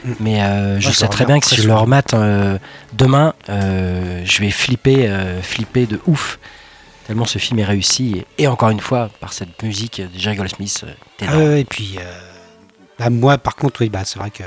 Mm. 0.05 0.13
mais 0.21 0.43
euh, 0.43 0.81
je 0.81 0.87
Moi, 0.87 0.93
je 0.93 0.97
sais 0.97 1.09
très 1.09 1.25
bien 1.25 1.39
que 1.41 1.47
si 1.47 1.57
je 1.57 1.67
le 1.69 1.75
remate 1.75 2.15
euh, 2.15 2.59
demain, 2.95 3.35
euh, 3.49 4.23
je 4.25 4.41
vais 4.41 4.51
flipper, 4.51 5.07
euh, 5.09 5.41
flipper 5.43 5.87
de 5.87 6.01
ouf. 6.07 6.39
Tellement 7.07 7.25
ce 7.27 7.39
film 7.39 7.59
est 7.59 7.65
réussi, 7.65 8.23
et, 8.39 8.45
et 8.45 8.47
encore 8.49 8.71
une 8.71 8.79
fois, 8.81 9.11
par 9.21 9.33
cette 9.33 9.61
musique 9.65 10.01
de 10.01 10.19
Jerry 10.19 10.37
Goldsmith. 10.37 10.85
euh, 10.87 11.53
Ah 11.55 11.59
et 11.59 11.65
puis, 11.65 11.97
euh, 11.99 12.03
bah, 12.99 13.11
moi, 13.11 13.39
par 13.39 13.57
contre, 13.57 13.81
oui, 13.83 13.89
bah, 13.89 14.03
c'est 14.05 14.19
vrai 14.21 14.31
que 14.31 14.45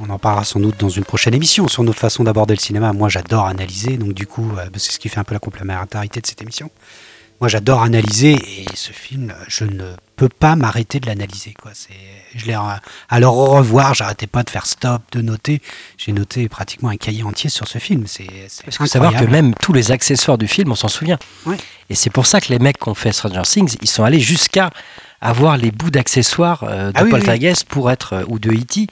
on 0.00 0.10
en 0.10 0.18
parlera 0.18 0.44
sans 0.44 0.60
doute 0.60 0.78
dans 0.78 0.88
une 0.88 1.04
prochaine 1.04 1.34
émission 1.34 1.68
sur 1.68 1.82
notre 1.82 1.98
façon 1.98 2.24
d'aborder 2.24 2.54
le 2.54 2.60
cinéma. 2.60 2.92
Moi, 2.92 3.08
j'adore 3.08 3.46
analyser, 3.46 3.96
donc 3.96 4.12
du 4.12 4.26
coup, 4.26 4.50
euh, 4.58 4.66
c'est 4.76 4.92
ce 4.92 4.98
qui 4.98 5.08
fait 5.08 5.18
un 5.18 5.24
peu 5.24 5.34
la 5.34 5.40
complémentarité 5.40 6.20
de 6.20 6.26
cette 6.26 6.42
émission. 6.42 6.70
Moi, 7.40 7.48
j'adore 7.48 7.82
analyser, 7.82 8.34
et 8.34 8.66
ce 8.74 8.92
film, 8.92 9.34
je 9.48 9.64
ne 9.64 9.94
peux 10.16 10.28
pas 10.28 10.54
m'arrêter 10.54 11.00
de 11.00 11.06
l'analyser. 11.06 11.52
Quoi. 11.60 11.72
C'est, 11.74 11.92
je 12.34 12.46
l'ai, 12.46 12.54
à 12.54 13.20
le 13.20 13.26
revoir, 13.26 13.92
j'arrêtais 13.92 14.28
pas 14.28 14.44
de 14.44 14.50
faire 14.50 14.66
stop, 14.66 15.02
de 15.12 15.20
noter. 15.20 15.60
J'ai 15.98 16.12
noté 16.12 16.48
pratiquement 16.48 16.90
un 16.90 16.96
cahier 16.96 17.24
entier 17.24 17.50
sur 17.50 17.66
ce 17.66 17.78
film. 17.78 18.06
C'est, 18.06 18.26
c'est 18.48 18.64
Parce 18.64 18.76
faut 18.76 18.86
savoir 18.86 19.14
que 19.14 19.24
même 19.24 19.54
tous 19.56 19.72
les 19.72 19.90
accessoires 19.90 20.38
du 20.38 20.46
film, 20.46 20.70
on 20.70 20.76
s'en 20.76 20.88
souvient. 20.88 21.18
Ouais. 21.44 21.56
Et 21.90 21.96
c'est 21.96 22.10
pour 22.10 22.26
ça 22.26 22.40
que 22.40 22.50
les 22.50 22.60
mecs 22.60 22.78
qui 22.78 22.88
ont 22.88 22.94
fait 22.94 23.12
Stranger 23.12 23.42
Things, 23.42 23.76
ils 23.82 23.88
sont 23.88 24.04
allés 24.04 24.20
jusqu'à 24.20 24.70
avoir 25.20 25.56
les 25.56 25.72
bouts 25.72 25.90
d'accessoires 25.90 26.62
euh, 26.64 26.92
de 26.92 26.98
Ah 26.98 27.04
oui, 27.04 27.10
Poltergeist 27.10 27.64
pour 27.64 27.90
être, 27.90 28.12
euh, 28.12 28.24
ou 28.28 28.38
de 28.38 28.50
E.T. 28.50 28.86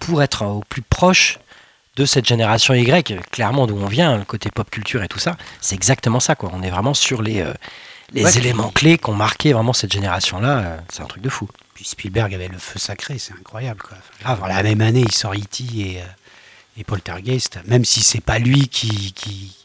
pour 0.00 0.22
être 0.22 0.44
au 0.44 0.60
plus 0.68 0.82
proche 0.82 1.38
de 1.96 2.04
cette 2.04 2.26
génération 2.26 2.74
Y, 2.74 3.20
clairement 3.30 3.66
d'où 3.66 3.76
on 3.76 3.86
vient, 3.86 4.18
le 4.18 4.24
côté 4.24 4.50
pop 4.50 4.68
culture 4.70 5.02
et 5.02 5.08
tout 5.08 5.18
ça, 5.18 5.36
c'est 5.60 5.74
exactement 5.74 6.20
ça. 6.20 6.34
Quoi. 6.34 6.50
On 6.52 6.62
est 6.62 6.70
vraiment 6.70 6.92
sur 6.94 7.22
les, 7.22 7.40
euh, 7.40 7.52
les 8.12 8.24
Ouais, 8.24 8.36
éléments 8.38 8.70
clés 8.70 8.98
qui 8.98 9.08
ont 9.08 9.14
marqué 9.14 9.52
vraiment 9.54 9.72
cette 9.72 9.92
génération-là. 9.92 10.58
euh, 10.58 10.78
c'est 10.92 11.02
un 11.02 11.06
truc 11.06 11.22
de 11.22 11.28
fou. 11.30 11.48
Puis 11.74 11.84
Spielberg 11.84 12.34
avait 12.34 12.48
le 12.48 12.58
feu 12.58 12.78
sacré, 12.78 13.18
c'est 13.18 13.32
incroyable. 13.32 13.80
Quoi. 13.82 13.96
Enfin, 14.24 14.48
la 14.48 14.62
même 14.62 14.80
année, 14.82 15.04
il 15.06 15.12
sort 15.12 15.32
E.T. 15.34 15.64
et, 15.78 16.00
euh, 16.00 16.04
et 16.78 16.84
Poltergeist, 16.84 17.58
même 17.66 17.84
si 17.86 18.02
c'est 18.02 18.20
pas 18.20 18.38
lui 18.38 18.68
qui, 18.68 19.12
qui, 19.14 19.56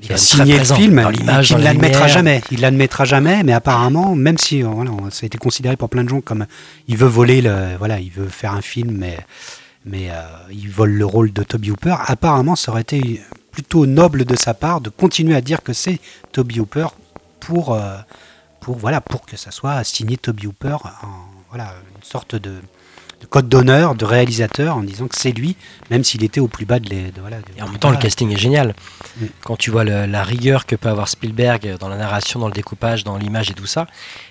qui, 0.00 0.12
a 0.12 0.16
signé 0.16 0.58
le 0.58 0.64
film, 0.64 1.02
dans 1.02 1.10
l'image, 1.10 1.50
il 1.50 1.58
l'admettra 1.58 2.08
jamais. 2.08 2.40
Il 2.50 2.60
l'admettra 2.60 3.04
jamais, 3.04 3.42
mais 3.42 3.52
apparemment, 3.52 4.14
même 4.14 4.38
si 4.38 4.62
euh, 4.62 4.68
voilà, 4.68 4.90
ça 5.10 5.24
a 5.24 5.26
été 5.26 5.38
considéré 5.38 5.76
par 5.76 5.88
plein 5.88 6.04
de 6.04 6.08
gens 6.08 6.20
comme 6.20 6.46
il 6.86 6.96
veut 6.96 7.08
voler, 7.08 7.42
le, 7.42 7.76
voilà, 7.78 8.00
il 8.00 8.10
veut 8.10 8.28
faire 8.28 8.52
un 8.52 8.62
film, 8.62 8.92
mais, 8.92 9.18
mais 9.84 10.10
euh, 10.10 10.22
il 10.50 10.68
vole 10.68 10.92
le 10.92 11.06
rôle 11.06 11.32
de 11.32 11.42
Toby 11.42 11.70
Hooper. 11.70 11.96
Apparemment, 12.06 12.56
ça 12.56 12.72
aurait 12.72 12.82
été 12.82 13.20
plutôt 13.52 13.86
noble 13.86 14.24
de 14.24 14.36
sa 14.36 14.54
part 14.54 14.80
de 14.80 14.90
continuer 14.90 15.34
à 15.34 15.40
dire 15.40 15.62
que 15.62 15.72
c'est 15.72 16.00
Toby 16.32 16.60
Hooper 16.60 16.88
pour, 17.40 17.74
euh, 17.74 17.96
pour, 18.60 18.76
voilà, 18.76 19.00
pour 19.00 19.26
que 19.26 19.36
ça 19.36 19.50
soit 19.50 19.82
signé 19.84 20.16
Toby 20.16 20.46
Hooper, 20.46 20.76
en, 20.84 21.06
voilà, 21.50 21.74
une 21.96 22.04
sorte 22.04 22.34
de, 22.34 22.54
de 23.20 23.26
code 23.26 23.48
d'honneur 23.48 23.94
de 23.96 24.04
réalisateur 24.04 24.76
en 24.76 24.82
disant 24.82 25.08
que 25.08 25.18
c'est 25.18 25.32
lui, 25.32 25.56
même 25.90 26.04
s'il 26.04 26.22
était 26.22 26.40
au 26.40 26.46
plus 26.48 26.66
bas 26.66 26.78
de, 26.78 26.88
les, 26.88 27.10
de 27.10 27.20
voilà. 27.20 27.38
de- 27.38 27.42
Et 27.56 27.62
en 27.62 27.68
même 27.68 27.78
temps, 27.78 27.90
le 27.90 27.96
bas. 27.96 28.02
casting 28.02 28.30
est 28.32 28.36
génial. 28.38 28.74
Mm. 29.20 29.26
Quand 29.42 29.56
tu 29.56 29.70
vois 29.70 29.82
le- 29.84 30.06
la 30.06 30.22
rigueur 30.22 30.66
que 30.66 30.76
peut 30.76 30.88
avoir 30.88 31.08
Spielberg 31.08 31.76
dans 31.80 31.88
la 31.88 31.96
narration, 31.96 32.38
dans 32.38 32.46
le 32.46 32.52
découpage, 32.54 33.02
dans 33.02 33.16
l'image 33.16 33.50
et 33.50 33.54
tout 33.54 33.66
ça, 33.66 33.86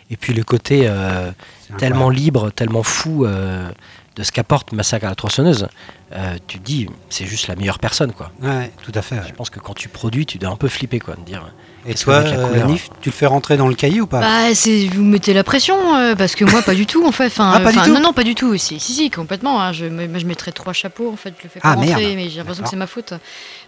et 0.09 0.15
puis 0.15 0.33
le 0.33 0.43
côté 0.43 0.83
euh, 0.85 1.31
tellement 1.77 2.09
libre, 2.09 2.49
tellement 2.51 2.83
fou 2.83 3.25
euh, 3.25 3.69
de 4.17 4.23
ce 4.23 4.31
qu'apporte 4.31 4.71
Massacre 4.73 5.05
à 5.05 5.09
la 5.09 5.15
tronçonneuse, 5.15 5.67
euh, 6.13 6.35
tu 6.47 6.57
te 6.59 6.63
dis, 6.65 6.87
c'est 7.09 7.25
juste 7.25 7.47
la 7.47 7.55
meilleure 7.55 7.77
personne, 7.79 8.11
quoi. 8.13 8.31
Ouais, 8.41 8.71
tout 8.83 8.91
à 8.95 9.01
fait. 9.03 9.15
ouais. 9.15 9.21
Je 9.27 9.33
pense 9.33 9.49
que 9.51 9.59
quand 9.59 9.75
tu 9.75 9.87
produis, 9.89 10.25
tu 10.25 10.37
dois 10.39 10.49
un 10.49 10.55
peu 10.55 10.67
flipper, 10.67 10.99
quoi, 10.99 11.15
de 11.15 11.21
dire. 11.21 11.45
Et 11.85 11.93
toi, 11.93 12.15
euh, 12.15 12.63
Nif, 12.65 12.89
tu 13.01 13.09
le 13.09 13.13
fais 13.13 13.27
rentrer 13.27 13.55
dans 13.55 13.67
le 13.69 13.75
cahier 13.75 14.01
ou 14.01 14.07
pas? 14.07 14.19
Bah, 14.19 14.53
c'est 14.55 14.87
vous 14.87 15.03
mettez 15.03 15.33
la 15.33 15.43
pression 15.45 15.95
euh, 15.95 16.15
parce 16.15 16.35
que 16.35 16.43
moi 16.43 16.61
pas 16.61 16.75
du 16.75 16.85
tout 16.85 17.05
en 17.05 17.13
fait. 17.13 17.27
Enfin, 17.27 17.49
Ah, 17.55 17.59
pas 17.61 17.71
du 17.71 17.77
enfin, 17.77 17.87
tout 17.87 17.93
non 17.93 18.01
non 18.01 18.11
pas 18.11 18.23
du 18.25 18.35
tout. 18.35 18.57
Si 18.57 18.77
si, 18.77 18.93
si, 18.93 19.09
complètement. 19.09 19.61
hein. 19.61 19.71
Je 19.71 19.85
moi 19.85 20.17
je 20.17 20.25
mettrais 20.25 20.51
trois 20.51 20.73
chapeaux 20.73 21.09
en 21.09 21.15
fait. 21.15 21.33
Je 21.37 21.43
le 21.43 21.49
fais 21.49 21.61
pas 21.61 21.69
Ah, 21.69 21.75
rentrer, 21.75 21.95
merde. 21.95 22.13
mais 22.17 22.29
j'ai 22.29 22.39
l'impression 22.39 22.63
que 22.63 22.69
c'est 22.69 22.75
ma 22.75 22.87
faute. 22.87 23.11
bah 23.11 23.19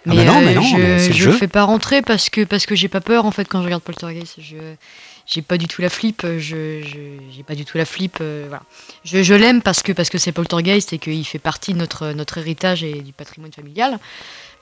Mais, 0.08 0.26
non, 0.26 0.42
mais 0.42 0.52
euh, 0.52 0.56
non, 0.56 0.62
je 0.64 0.76
mais 0.76 1.00
c'est 1.00 1.08
le 1.10 1.14
je 1.14 1.24
jeu. 1.24 1.32
le 1.32 1.38
fais 1.38 1.48
pas 1.48 1.64
rentrer 1.64 2.02
parce 2.02 2.30
que 2.30 2.44
parce 2.44 2.66
que 2.66 2.76
j'ai 2.76 2.90
pas 2.90 3.00
peur 3.00 3.24
en 3.26 3.32
fait 3.32 3.46
quand 3.46 3.60
je 3.60 3.66
regarde 3.66 3.84
Poltergeist. 3.84 4.36
Je 4.40 4.56
j'ai 5.32 5.42
pas 5.42 5.58
du 5.58 5.68
tout 5.68 5.82
la 5.82 5.90
flip. 5.90 6.26
Je 6.26 6.82
je- 6.82 7.20
j'ai 7.32 7.44
pas 7.44 7.56
du 7.56 7.66
tout 7.66 7.78
la 7.78 7.86
flip. 7.86 8.18
euh, 8.22 8.46
voilà. 8.48 8.64
Je, 9.06 9.22
je 9.24 9.34
l'aime 9.36 9.62
parce 9.62 9.84
que 9.84 9.92
parce 9.92 10.10
que 10.10 10.18
c'est 10.18 10.32
Poltergeist 10.32 10.92
et 10.94 10.98
qu'il 10.98 11.26
fait 11.26 11.40
partie 11.40 11.74
de 11.74 11.78
notre 11.80 12.12
notre 12.14 12.38
héritage 12.40 12.84
et 12.84 13.02
du 13.02 13.14
patrimoine 13.14 13.52
familial. 13.54 14.00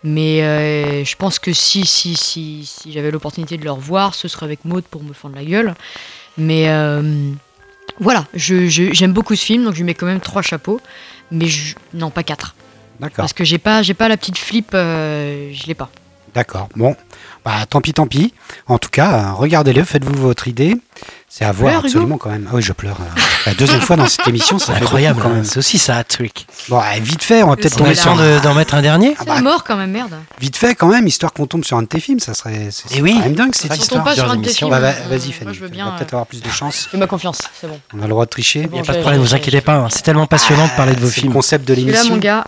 Mais 0.03 0.43
euh, 0.43 1.03
je 1.03 1.15
pense 1.15 1.39
que 1.39 1.53
si, 1.53 1.85
si, 1.85 2.15
si, 2.15 2.65
si 2.65 2.91
j'avais 2.91 3.09
l'opportunité 3.09 3.57
de 3.57 3.63
le 3.63 3.71
revoir, 3.71 4.13
ce 4.13 4.27
serait 4.27 4.45
avec 4.45 4.63
Maud 4.63 4.83
pour 4.83 5.03
me 5.03 5.11
fendre 5.13 5.35
la 5.35 5.43
gueule. 5.43 5.73
Mais 6.37 6.69
euh, 6.69 7.31
voilà, 7.99 8.27
je- 8.35 8.67
je- 8.67 8.93
j'aime 8.93 9.11
beaucoup 9.13 9.35
ce 9.35 9.43
film, 9.43 9.63
donc 9.63 9.73
je 9.73 9.79
lui 9.79 9.85
mets 9.85 9.95
quand 9.95 10.05
même 10.05 10.19
trois 10.19 10.43
chapeaux. 10.43 10.79
Mais 11.31 11.47
je- 11.47 11.73
non, 11.95 12.11
pas 12.11 12.21
quatre. 12.23 12.53
D'accord, 12.99 13.17
Parce 13.17 13.33
que 13.33 13.43
j'ai 13.43 13.57
pas, 13.57 13.81
j'ai 13.81 13.95
pas 13.95 14.07
la 14.07 14.17
petite 14.17 14.37
flip, 14.37 14.69
euh, 14.75 15.49
je 15.51 15.65
l'ai 15.65 15.73
pas. 15.75 15.89
d'accord. 16.35 16.69
Bon, 16.75 16.95
bah 17.47 17.65
tant 17.69 17.79
pis, 17.79 17.93
tant 17.93 18.07
pis. 18.07 18.33
En 18.67 18.77
tout 18.77 18.89
cas, 18.89 19.13
euh, 19.13 19.31
regardez-le, 19.33 19.83
faites-vous 19.85 20.13
votre 20.21 20.47
idée. 20.49 20.75
C'est 21.29 21.45
à 21.45 21.51
voir 21.51 21.77
absolument 21.85 22.17
quand 22.17 22.29
même. 22.29 22.45
Ah 22.49 22.55
oui, 22.55 22.61
je 22.61 22.73
pleure. 22.73 22.97
euh, 22.99 23.19
la 23.45 23.53
deuxième 23.53 23.79
fois 23.81 23.95
dans 23.95 24.07
cette 24.07 24.27
émission, 24.33 24.59
ça 24.59 24.73
C'est 24.75 24.81
incroyable, 24.81 25.21
quand 25.21 25.29
hein. 25.29 25.33
même. 25.35 25.43
c'est 25.45 25.59
aussi 25.59 25.77
ça, 25.77 26.03
trick. 26.03 26.45
Bon, 26.67 26.79
allez, 26.79 26.99
vite 26.99 27.23
fait, 27.23 27.43
on 27.43 27.49
va 27.49 27.55
peut-être 27.55 27.73
C'est 27.73 27.79
tomber 27.79 27.95
sur 27.95 28.15
d'en 28.41 28.53
mettre 28.53 28.73
un 28.75 28.81
dernier 28.81 29.13
Ah 29.15 29.19
C'est 29.21 29.27
bah, 29.27 29.35
la 29.35 29.41
mort 29.41 29.63
quand 29.63 29.77
même, 29.77 29.91
merde. 29.91 30.13
Vite 30.41 30.57
fait, 30.57 30.75
quand 30.75 30.87
même, 30.87 31.07
histoire 31.07 31.31
qu'on 31.31 31.45
tombe 31.45 31.63
sur 31.63 31.77
un 31.77 31.83
de 31.83 31.87
tes 31.87 31.99
films, 32.01 32.19
ça 32.19 32.33
serait. 32.33 32.69
C'est 32.71 32.85
Eh 32.91 32.95
c'est 32.95 33.01
oui. 33.01 33.13
quand 33.13 33.19
même 33.25 33.35
dingue 33.35 33.53
cette 33.55 33.67
Ça 33.71 33.75
Si 33.75 33.79
on 33.79 33.83
histoire. 33.83 34.03
tombe 34.03 34.13
pas 34.13 34.15
sur 34.21 34.29
un 34.31 34.35
de 34.35 34.43
tes 34.43 34.53
films, 34.53 34.69
Bah, 34.71 34.77
euh, 34.77 34.79
va- 34.79 34.91
vas-y, 34.91 35.27
moi, 35.27 35.35
Fanny. 35.39 35.53
je 35.53 35.59
veux 35.61 35.67
On 35.67 35.71
bien. 35.71 35.85
va 35.85 35.91
peut-être 35.91 36.13
euh, 36.13 36.17
avoir 36.17 36.27
plus 36.27 36.41
de 36.41 36.49
chance. 36.49 36.87
Fais-moi 36.91 37.07
confiance, 37.07 37.39
c'est 37.61 37.67
bon. 37.67 37.79
On 37.93 37.99
a 37.99 38.03
le 38.03 38.09
droit 38.09 38.25
de 38.25 38.29
tricher. 38.29 38.61
Il 38.63 38.71
n'y 38.71 38.79
a 38.79 38.81
pas 38.83 38.91
de 38.91 38.97
j'ai- 38.97 39.01
problème, 39.01 39.21
vous 39.21 39.27
j'ai- 39.27 39.35
inquiétez 39.35 39.51
j'ai- 39.57 39.61
pas. 39.61 39.75
hein. 39.75 39.87
C'est 39.89 40.01
tellement 40.01 40.27
passionnant 40.27 40.65
de 40.65 40.71
parler 40.71 40.95
de 40.95 40.99
vos 40.99 41.07
C'est 41.07 41.15
le 41.17 41.21
films. 41.21 41.33
concept 41.33 41.65
de 41.67 41.73
l'émission. 41.75 42.13
mon 42.15 42.17
gars. 42.17 42.43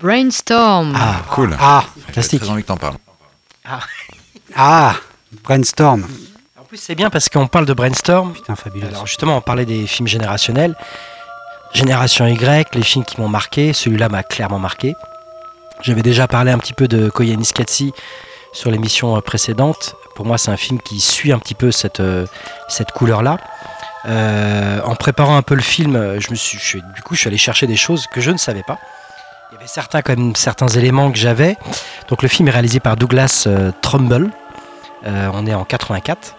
Brainstorm. 0.00 0.94
Ah, 0.98 1.16
Cool. 1.30 1.56
Ah, 1.60 1.84
fantastique. 2.06 2.40
J'ai 2.40 2.46
très 2.46 2.52
envie 2.54 2.62
que 2.62 2.68
t'en 2.68 2.76
parles. 2.78 2.96
Ah, 4.56 4.94
Brainstorm. 5.44 6.06
En 6.58 6.64
plus, 6.64 6.78
c'est 6.78 6.94
bien 6.94 7.10
parce 7.10 7.28
qu'on 7.28 7.46
parle 7.46 7.66
de 7.66 7.74
brainstorm. 7.74 8.32
Putain, 8.32 8.56
fabuleux. 8.56 8.86
Alors 8.88 9.06
justement, 9.06 9.36
on 9.36 9.40
parlait 9.40 9.66
des 9.66 9.86
films 9.86 10.08
générationnels. 10.08 10.76
Génération 11.72 12.26
Y, 12.26 12.74
les 12.74 12.82
films 12.82 13.04
qui 13.04 13.20
m'ont 13.20 13.28
marqué. 13.28 13.72
Celui-là 13.72 14.08
m'a 14.08 14.22
clairement 14.22 14.58
marqué. 14.58 14.94
J'avais 15.82 16.02
déjà 16.02 16.26
parlé 16.28 16.50
un 16.52 16.58
petit 16.58 16.72
peu 16.74 16.88
de 16.88 17.08
Koyanis 17.10 17.52
Katsi 17.54 17.92
sur 18.52 18.70
l'émission 18.70 19.16
euh, 19.16 19.20
précédente. 19.20 19.94
Pour 20.14 20.26
moi, 20.26 20.36
c'est 20.36 20.50
un 20.50 20.56
film 20.56 20.80
qui 20.80 21.00
suit 21.00 21.32
un 21.32 21.38
petit 21.38 21.54
peu 21.54 21.70
cette, 21.70 22.00
euh, 22.00 22.26
cette 22.68 22.90
couleur-là. 22.90 23.38
Euh, 24.06 24.80
en 24.84 24.94
préparant 24.96 25.36
un 25.36 25.42
peu 25.42 25.54
le 25.54 25.62
film, 25.62 26.18
je 26.18 26.30
me 26.30 26.34
suis, 26.34 26.58
je 26.58 26.64
suis- 26.64 26.82
du 26.94 27.02
coup, 27.02 27.14
je 27.14 27.20
suis 27.20 27.28
allé 27.28 27.38
chercher 27.38 27.66
des 27.66 27.76
choses 27.76 28.06
que 28.08 28.20
je 28.20 28.30
ne 28.30 28.36
savais 28.38 28.62
pas. 28.62 28.78
Il 29.52 29.54
y 29.54 29.58
avait 29.58 29.66
certains, 29.66 30.02
quand 30.02 30.16
même, 30.16 30.36
certains 30.36 30.68
éléments 30.68 31.10
que 31.10 31.18
j'avais. 31.18 31.56
Donc, 32.08 32.22
le 32.22 32.28
film 32.28 32.48
est 32.48 32.52
réalisé 32.52 32.80
par 32.80 32.96
Douglas 32.96 33.44
euh, 33.46 33.72
Trumbull. 33.82 34.30
Euh, 35.06 35.28
on 35.34 35.46
est 35.46 35.54
en 35.54 35.64
84. 35.64 36.36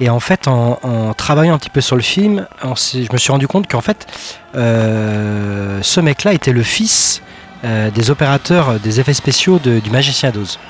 Et 0.00 0.08
en 0.08 0.20
fait, 0.20 0.46
en, 0.46 0.78
en 0.82 1.14
travaillant 1.14 1.54
un 1.54 1.58
petit 1.58 1.70
peu 1.70 1.80
sur 1.80 1.96
le 1.96 2.02
film, 2.02 2.46
je 2.62 3.12
me 3.12 3.18
suis 3.18 3.32
rendu 3.32 3.48
compte 3.48 3.68
qu'en 3.68 3.80
fait, 3.80 4.06
euh, 4.54 5.80
ce 5.82 6.00
mec-là 6.00 6.32
était 6.34 6.52
le 6.52 6.62
fils 6.62 7.20
euh, 7.64 7.90
des 7.90 8.10
opérateurs 8.10 8.78
des 8.78 9.00
effets 9.00 9.14
spéciaux 9.14 9.58
de- 9.58 9.80
du 9.80 9.90
Magicien 9.90 10.30
d'Oz. 10.30 10.60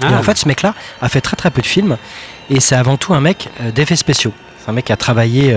Ah, 0.00 0.10
Et 0.10 0.14
en 0.14 0.22
fait, 0.22 0.36
ce 0.36 0.46
mec-là 0.46 0.74
a 1.02 1.08
fait 1.08 1.20
très 1.20 1.34
très 1.36 1.50
peu 1.50 1.60
de 1.60 1.66
films, 1.66 1.96
et 2.48 2.60
c'est 2.60 2.76
avant 2.76 2.96
tout 2.96 3.14
un 3.14 3.20
mec 3.20 3.48
euh, 3.60 3.72
d'effets 3.72 3.96
spéciaux. 3.96 4.32
C'est 4.60 4.70
un 4.70 4.74
mec 4.74 4.84
qui 4.84 4.92
a 4.92 4.96
travaillé, 4.96 5.56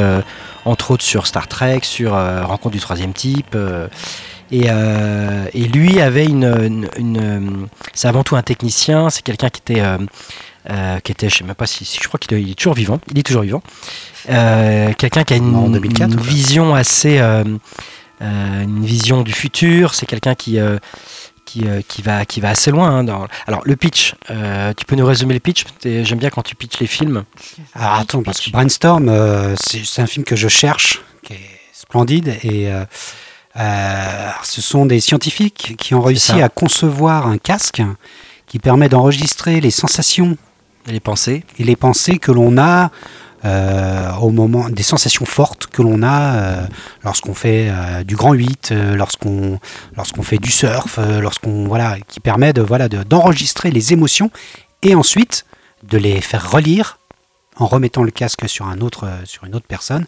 entre 0.66 0.92
autres, 0.92 1.04
sur 1.04 1.26
Star 1.26 1.48
Trek, 1.48 1.80
sur 1.82 2.12
Rencontre 2.12 2.70
du 2.74 2.80
troisième 2.80 3.12
type. 3.12 3.58
Euh, 4.52 4.56
et, 4.56 4.68
euh, 4.70 5.46
et 5.54 5.64
lui 5.68 6.00
avait 6.02 6.26
une, 6.26 6.44
une- 6.46 6.90
une, 6.98 7.18
euh, 7.18 7.68
c'est 7.94 8.08
avant 8.08 8.24
tout 8.24 8.36
un 8.36 8.42
technicien. 8.42 9.10
C'est 9.10 9.22
quelqu'un 9.22 9.50
qui 9.50 9.62
était, 9.62 9.82
euh, 9.82 9.98
euh, 10.70 11.00
qui 11.00 11.12
était, 11.12 11.30
je 11.30 11.38
sais 11.38 11.44
même 11.44 11.56
pas 11.56 11.68
si, 11.68 11.86
si 11.86 12.00
je 12.02 12.08
crois 12.08 12.20
qu'il 12.20 12.38
est, 12.38 12.56
toujours 12.56 12.74
vivant. 12.74 13.00
Il 13.12 13.20
est 13.20 13.24
toujours 13.24 13.44
vivant. 13.44 13.62
Euh, 14.30 14.94
quelqu'un 14.98 15.24
qui 15.24 15.34
a 15.34 15.38
une, 15.38 15.52
Mort 15.52 15.64
en 15.66 15.70
2004, 15.70 16.08
une 16.10 16.14
ou 16.14 16.18
pas 16.18 16.24
vision 16.24 16.76
assez, 16.76 17.20
une 18.22 18.86
vision 18.86 19.22
du 19.22 19.32
futur. 19.34 19.94
C'est 19.96 20.06
quelqu'un 20.06 20.36
qui 20.36 20.58
qui, 21.46 21.66
qui, 21.88 22.02
va, 22.04 22.26
qui 22.26 22.42
va 22.42 22.50
assez 22.50 22.70
loin. 22.70 22.90
hein, 22.92 23.04
dans... 23.04 23.26
Alors, 23.48 23.62
le 23.64 23.76
pitch, 23.76 24.14
tu 24.78 24.86
peux 24.86 24.96
nous 24.96 25.06
résumer 25.06 25.34
le 25.34 25.40
pitch? 25.40 25.64
J'aime 25.84 26.20
bien 26.20 26.30
quand 26.30 26.44
tu 26.44 26.56
pitches 26.56 26.80
les 26.80 26.86
films. 26.88 27.24
Alors 27.74 27.94
attends, 27.94 28.22
parce 28.22 28.40
que 28.40 28.52
Brainstorm, 28.52 29.12
c'est 29.60 29.84
c'est 29.84 30.02
un 30.04 30.06
film 30.08 30.26
que 30.26 30.36
je 30.36 30.48
cherche, 30.48 31.02
qui 31.24 31.34
est 31.34 31.40
splendide, 31.74 32.36
et 32.44 32.70
euh, 33.58 34.30
ce 34.44 34.62
sont 34.62 34.86
des 34.86 35.00
scientifiques 35.00 35.76
qui 35.78 35.94
ont 35.96 36.02
réussi 36.02 36.42
à 36.42 36.50
concevoir 36.50 37.28
un 37.28 37.38
casque 37.38 37.82
qui 38.48 38.60
permet 38.60 38.90
d'enregistrer 38.90 39.60
les 39.62 39.72
sensations. 39.72 40.38
Les 40.88 41.00
pensées. 41.00 41.44
et 41.60 41.64
les 41.64 41.76
pensées 41.76 42.18
que 42.18 42.32
l'on 42.32 42.58
a 42.58 42.90
euh, 43.46 44.12
au 44.16 44.32
moment 44.32 44.70
des 44.70 44.82
sensations 44.84 45.26
fortes 45.26 45.68
que 45.68 45.82
l'on 45.82 46.02
a 46.04 46.34
euh, 46.36 46.68
lorsqu'on 47.04 47.34
fait 47.34 47.72
du 48.06 48.16
grand 48.16 48.34
8, 48.34 48.70
euh, 48.72 48.96
lorsqu'on 48.96 49.60
lorsqu'on 49.96 50.24
fait 50.24 50.40
du 50.40 50.52
surf, 50.52 50.98
lorsqu'on 51.22 51.68
voilà, 51.68 51.98
qui 52.08 52.20
permet 52.20 52.54
de 52.54 52.62
voilà 52.62 52.90
de- 52.90 53.04
d'enregistrer 53.04 53.72
les 53.72 53.94
émotions 53.94 54.32
et 54.82 54.96
ensuite 54.96 55.46
de 55.84 55.98
les 55.98 56.22
faire 56.22 56.50
relire 56.52 56.98
en 57.58 57.68
remettant 57.68 58.04
le 58.04 58.12
casque 58.12 58.48
sur 58.50 58.68
un 58.68 58.80
autre 58.82 59.08
sur 59.26 59.44
une 59.46 59.56
autre 59.56 59.68
personne, 59.68 60.06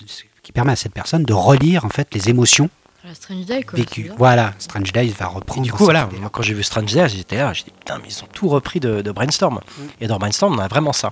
de- 0.00 0.06
qui 0.44 0.52
permet 0.52 0.72
à 0.72 0.76
cette 0.76 0.92
personne 0.94 1.24
de 1.24 1.32
relire 1.32 1.84
en 1.84 1.88
fait 1.88 2.14
les 2.14 2.28
émotions 2.28 2.70
La 3.04 3.14
Strange 3.14 3.46
Day, 3.46 3.64
quoi. 3.64 3.76
vécues. 3.78 4.12
Voilà, 4.16 4.52
Strange 4.58 4.92
Days 4.92 5.08
va 5.18 5.24
Et 5.24 5.28
reprendre. 5.28 5.62
du 5.62 5.72
coup, 5.72 5.82
voilà, 5.84 6.08
moi, 6.20 6.30
quand 6.30 6.42
j'ai 6.42 6.54
vu 6.54 6.62
Strange 6.62 6.92
Days, 6.92 7.08
j'étais 7.08 7.38
là, 7.38 7.52
j'ai 7.52 7.64
dit 7.64 7.72
putain, 7.76 7.98
mais 7.98 8.08
ils 8.08 8.22
ont 8.22 8.28
tout 8.32 8.48
repris 8.48 8.78
de, 8.78 9.02
de 9.02 9.10
Brainstorm. 9.10 9.58
Et 10.00 10.06
dans 10.06 10.18
Brainstorm, 10.18 10.54
on 10.54 10.58
a 10.58 10.68
vraiment 10.68 10.92
ça. 10.92 11.10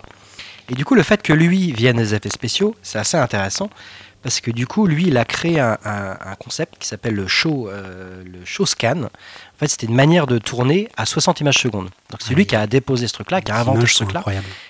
Et 0.68 0.74
du 0.74 0.84
coup, 0.84 0.94
le 0.94 1.02
fait 1.02 1.22
que 1.22 1.32
lui 1.32 1.72
vienne 1.72 1.96
des 1.96 2.14
effets 2.14 2.30
spéciaux, 2.30 2.74
c'est 2.82 2.98
assez 2.98 3.16
intéressant 3.16 3.68
parce 4.22 4.40
que 4.40 4.50
du 4.50 4.66
coup, 4.66 4.86
lui, 4.86 5.08
il 5.08 5.16
a 5.18 5.24
créé 5.24 5.58
un, 5.60 5.76
un- 5.84 6.16
un 6.24 6.34
concept 6.36 6.74
qui 6.78 6.86
s'appelle 6.88 7.14
le 7.14 7.26
show, 7.26 7.68
euh, 7.68 8.22
le 8.24 8.44
show 8.44 8.66
scan. 8.66 9.02
En 9.04 9.58
fait, 9.58 9.68
c'était 9.68 9.86
une 9.86 9.94
manière 9.94 10.26
de 10.26 10.38
tourner 10.38 10.88
à 10.96 11.06
60 11.06 11.40
images 11.40 11.58
secondes. 11.58 11.90
Donc 12.10 12.20
c'est 12.20 12.32
Ah 12.32 12.36
lui 12.36 12.46
qui 12.46 12.56
a 12.56 12.66
déposé 12.66 13.08
ce 13.08 13.12
truc-là, 13.14 13.40
qui 13.40 13.50
a 13.52 13.58
inventé 13.58 13.86
ce 13.86 13.94
truc-là. 14.04 14.22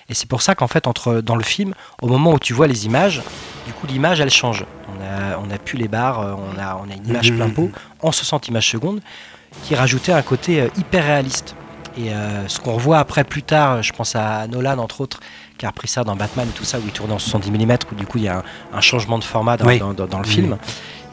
Et 0.09 0.13
c'est 0.13 0.27
pour 0.27 0.41
ça 0.41 0.55
qu'en 0.55 0.67
fait, 0.67 0.87
entre, 0.87 1.21
dans 1.21 1.35
le 1.35 1.43
film, 1.43 1.73
au 2.01 2.07
moment 2.07 2.33
où 2.33 2.39
tu 2.39 2.53
vois 2.53 2.67
les 2.67 2.85
images, 2.85 3.21
du 3.67 3.73
coup, 3.73 3.87
l'image, 3.87 4.19
elle 4.19 4.29
change. 4.29 4.65
On 4.89 5.01
a, 5.03 5.37
on 5.39 5.49
a 5.49 5.57
plus 5.57 5.77
les 5.77 5.87
barres, 5.87 6.19
euh, 6.19 6.33
on 6.33 6.59
a, 6.59 6.75
on 6.85 6.89
a 6.91 6.93
une 6.95 7.07
image 7.07 7.31
Mhm. 7.31 7.37
plein 7.37 7.49
pot 7.49 7.71
en 8.01 8.11
60 8.11 8.47
images 8.49 8.69
secondes 8.69 9.01
qui 9.63 9.75
rajoutait 9.75 10.11
un 10.13 10.21
côté 10.23 10.61
euh, 10.61 10.67
hyper 10.77 11.03
réaliste. 11.05 11.55
Et 11.95 12.11
euh, 12.11 12.47
ce 12.47 12.59
qu'on 12.59 12.73
revoit 12.73 12.97
après, 12.97 13.23
plus 13.23 13.43
tard, 13.43 13.83
je 13.83 13.93
pense 13.93 14.15
à 14.15 14.47
Nolan, 14.47 14.79
entre 14.79 15.01
autres, 15.01 15.19
qui 15.63 15.67
a 15.67 15.69
repris 15.69 15.87
ça 15.87 16.03
dans 16.03 16.17
Batman 16.17 16.45
et 16.49 16.51
tout 16.51 16.65
ça, 16.65 16.77
où 16.77 16.81
il 16.85 16.91
tourne 16.91 17.13
en 17.13 17.19
70 17.19 17.49
mm, 17.51 17.77
où 17.89 17.95
du 17.95 18.05
coup, 18.05 18.17
il 18.17 18.25
y 18.25 18.27
a 18.27 18.39
un, 18.39 18.43
un 18.77 18.81
changement 18.81 19.17
de 19.17 19.23
format 19.23 19.55
dans, 19.55 19.65
Oui. 19.65 19.79
dans- 19.79 19.93
dans- 19.93 20.07
dans 20.07 20.19
le 20.19 20.25
Oui. 20.27 20.33
film. 20.33 20.57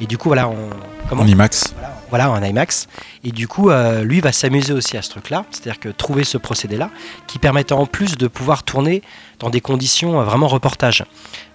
Et 0.01 0.07
du 0.07 0.19
coup, 0.19 0.29
voilà, 0.29 0.49
on... 0.49 0.71
Comment 1.09 1.23
En 1.23 1.27
IMAX. 1.27 1.73
voilà, 2.09 2.31
en 2.33 2.43
IMAX. 2.43 2.89
Et 3.23 3.31
du 3.31 3.47
coup, 3.47 3.71
euh, 3.71 4.03
lui 4.03 4.19
va 4.21 4.33
s'amuser 4.33 4.73
aussi 4.73 4.97
à 4.97 5.03
ce 5.03 5.11
truc-là, 5.11 5.45
c'est-à-dire 5.53 5.79
que 5.79 5.89
trouver 5.89 6.25
ce 6.25 6.37
procédé-là, 6.37 6.91
qui 7.29 7.39
permettait 7.39 7.75
en 7.75 7.87
plus 7.87 8.17
de 8.19 8.27
pouvoir 8.27 8.65
tourner 8.65 9.03
dans 9.41 9.51
des 9.51 9.61
conditions 9.61 10.21
euh, 10.21 10.25
vraiment 10.25 10.49
reportage. 10.49 11.05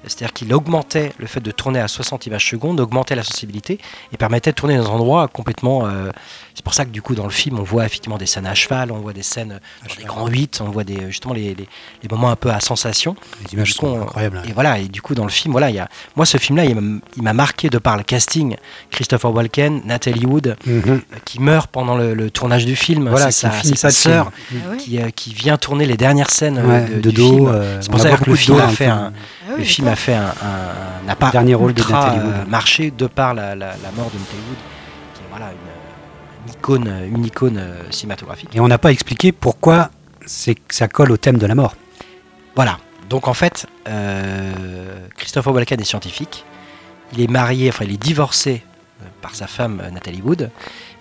C'est-à-dire 0.07 0.33
qu'il 0.33 0.53
augmentait 0.53 1.13
le 1.17 1.25
fait 1.25 1.39
de 1.39 1.49
tourner 1.49 1.79
à 1.79 1.87
60 1.87 2.27
images 2.27 2.47
secondes, 2.47 2.79
augmentait 2.79 3.15
la 3.15 3.23
sensibilité 3.23 3.79
et 4.13 4.17
permettait 4.17 4.51
de 4.51 4.55
tourner 4.55 4.77
dans 4.77 4.85
un 4.91 4.95
endroit 4.95 5.27
complètement. 5.27 5.87
euh, 5.87 6.11
c'est 6.53 6.63
pour 6.63 6.75
ça 6.75 6.85
que 6.85 6.91
du 6.91 7.01
coup, 7.01 7.15
dans 7.15 7.23
le 7.23 7.31
film, 7.31 7.57
on 7.59 7.63
voit 7.63 7.85
effectivement 7.87 8.17
des 8.19 8.27
scènes 8.27 8.45
à 8.45 8.53
cheval, 8.53 8.91
on 8.91 8.99
voit 8.99 9.13
des 9.13 9.23
scènes 9.23 9.59
dans 9.89 9.95
des 9.95 10.03
grands 10.03 10.27
8, 10.27 10.61
on 10.63 10.69
voit 10.69 10.83
des, 10.83 11.07
justement 11.07 11.33
les, 11.33 11.55
les- 11.55 11.67
les 12.03 12.09
moments 12.09 12.29
un 12.29 12.35
peu 12.35 12.51
à 12.51 12.59
sensation. 12.59 13.15
Les 13.47 13.53
images 13.55 13.73
sont 13.73 13.87
on- 13.87 14.01
incroyables. 14.03 14.43
Et 14.47 14.53
voilà, 14.53 14.77
et 14.77 14.87
du 14.87 15.01
coup, 15.01 15.15
dans 15.15 15.23
le 15.25 15.31
film, 15.31 15.51
voilà, 15.53 15.69
il 15.71 15.75
y 15.75 15.79
a, 15.79 15.89
moi, 16.15 16.25
ce 16.27 16.37
film-là, 16.37 16.65
il 16.65 16.75
m'a- 16.79 16.99
il 17.17 17.23
m'a 17.23 17.33
marqué 17.33 17.69
de 17.69 17.79
par 17.79 17.97
le 17.97 18.03
casting. 18.03 18.55
Christopher 18.91 19.33
Walken, 19.33 19.81
Natalie 19.85 20.25
Wood, 20.27 20.55
Mhm. 20.67 20.83
euh, 20.87 20.99
qui 21.25 21.41
meurt 21.41 21.69
pendant 21.71 21.95
le, 21.97 22.13
le 22.13 22.29
tournage 22.29 22.65
du 22.67 22.75
film. 22.75 23.09
Voilà, 23.09 23.31
c'est 23.31 23.49
qui 23.61 23.69
sa, 23.69 23.89
sa 23.89 23.91
sœur. 23.91 24.31
Ah 24.53 24.75
qui, 24.77 25.01
euh, 25.01 25.09
qui 25.09 25.33
vient 25.33 25.57
tourner 25.57 25.85
les 25.87 25.97
dernières 25.97 26.29
scènes 26.29 26.59
euh, 26.59 26.67
Ouais, 26.85 26.89
de, 26.89 27.01
de 27.01 27.09
du 27.09 27.15
dos. 27.15 27.47
film. 27.47 27.74
Euh, 27.75 27.81
C'est 27.81 27.91
pour 27.91 27.99
ça 27.99 28.11
que 28.17 28.23
que 28.23 28.29
le 28.29 28.35
film 28.35 28.59
a 28.59 28.67
fait 28.69 28.85
un, 28.87 29.11
Ah 29.47 29.51
le 29.57 29.63
film 29.63 29.87
a 29.87 29.95
fait 29.95 30.13
un, 30.15 30.25
un- 30.27 31.05
n'a 31.07 31.15
pas 31.15 31.31
Dernier 31.31 31.53
rôle 31.55 31.73
de 31.73 31.79
ultra, 31.81 32.05
Natalie 32.11 32.25
Wood. 32.25 32.47
marché 32.49 32.91
de 32.91 33.07
par 33.07 33.33
la, 33.33 33.55
la- 33.55 33.75
la 33.77 33.91
mort 33.95 34.09
de 34.11 34.17
Natalie 34.19 34.41
Wood, 34.49 34.57
qui 35.13 35.21
est 35.21 35.29
voilà 35.29 35.51
une, 35.51 36.47
une 36.47 36.53
icône, 36.53 37.15
une 37.17 37.25
icône 37.25 37.57
euh, 37.57 37.83
cinématographique. 37.91 38.49
Et 38.55 38.59
on 38.59 38.67
n'a 38.67 38.77
pas 38.77 38.91
expliqué 38.91 39.31
pourquoi 39.31 39.89
c'est 40.25 40.55
ça 40.69 40.87
colle 40.87 41.11
au 41.11 41.17
thème 41.17 41.37
de 41.37 41.45
la 41.45 41.55
mort. 41.55 41.75
Voilà. 42.55 42.79
Donc 43.09 43.27
en 43.27 43.33
fait, 43.35 43.67
euh, 43.87 45.07
Christopher 45.17 45.53
Walken 45.53 45.79
est 45.79 45.83
scientifique. 45.85 46.43
Il 47.13 47.21
est 47.21 47.27
marié, 47.29 47.69
enfin 47.69 47.85
il 47.85 47.93
est 47.93 48.01
divorcé 48.01 48.63
euh, 49.01 49.05
par 49.21 49.35
sa 49.35 49.45
femme 49.47 49.81
Nathalie 49.93 50.21
Wood, 50.23 50.49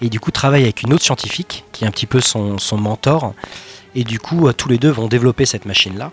et 0.03 0.11
du 0.11 0.21
coup 0.21 0.31
travaille 0.31 0.65
avec 0.65 0.83
une 0.83 0.93
autre 0.93 1.03
scientifique 1.05 1.65
qui 1.73 1.85
est 1.85 1.87
un 1.87 1.91
petit 1.91 2.07
peu 2.07 2.21
son, 2.21 2.59
son 2.59 2.77
mentor. 2.77 3.33
Et 3.97 4.03
du 4.05 4.19
coup, 4.19 4.53
tous 4.53 4.69
les 4.69 4.77
deux 4.79 4.91
vont 4.91 5.07
développer 5.07 5.47
cette 5.47 5.65
machine-là 5.67 6.11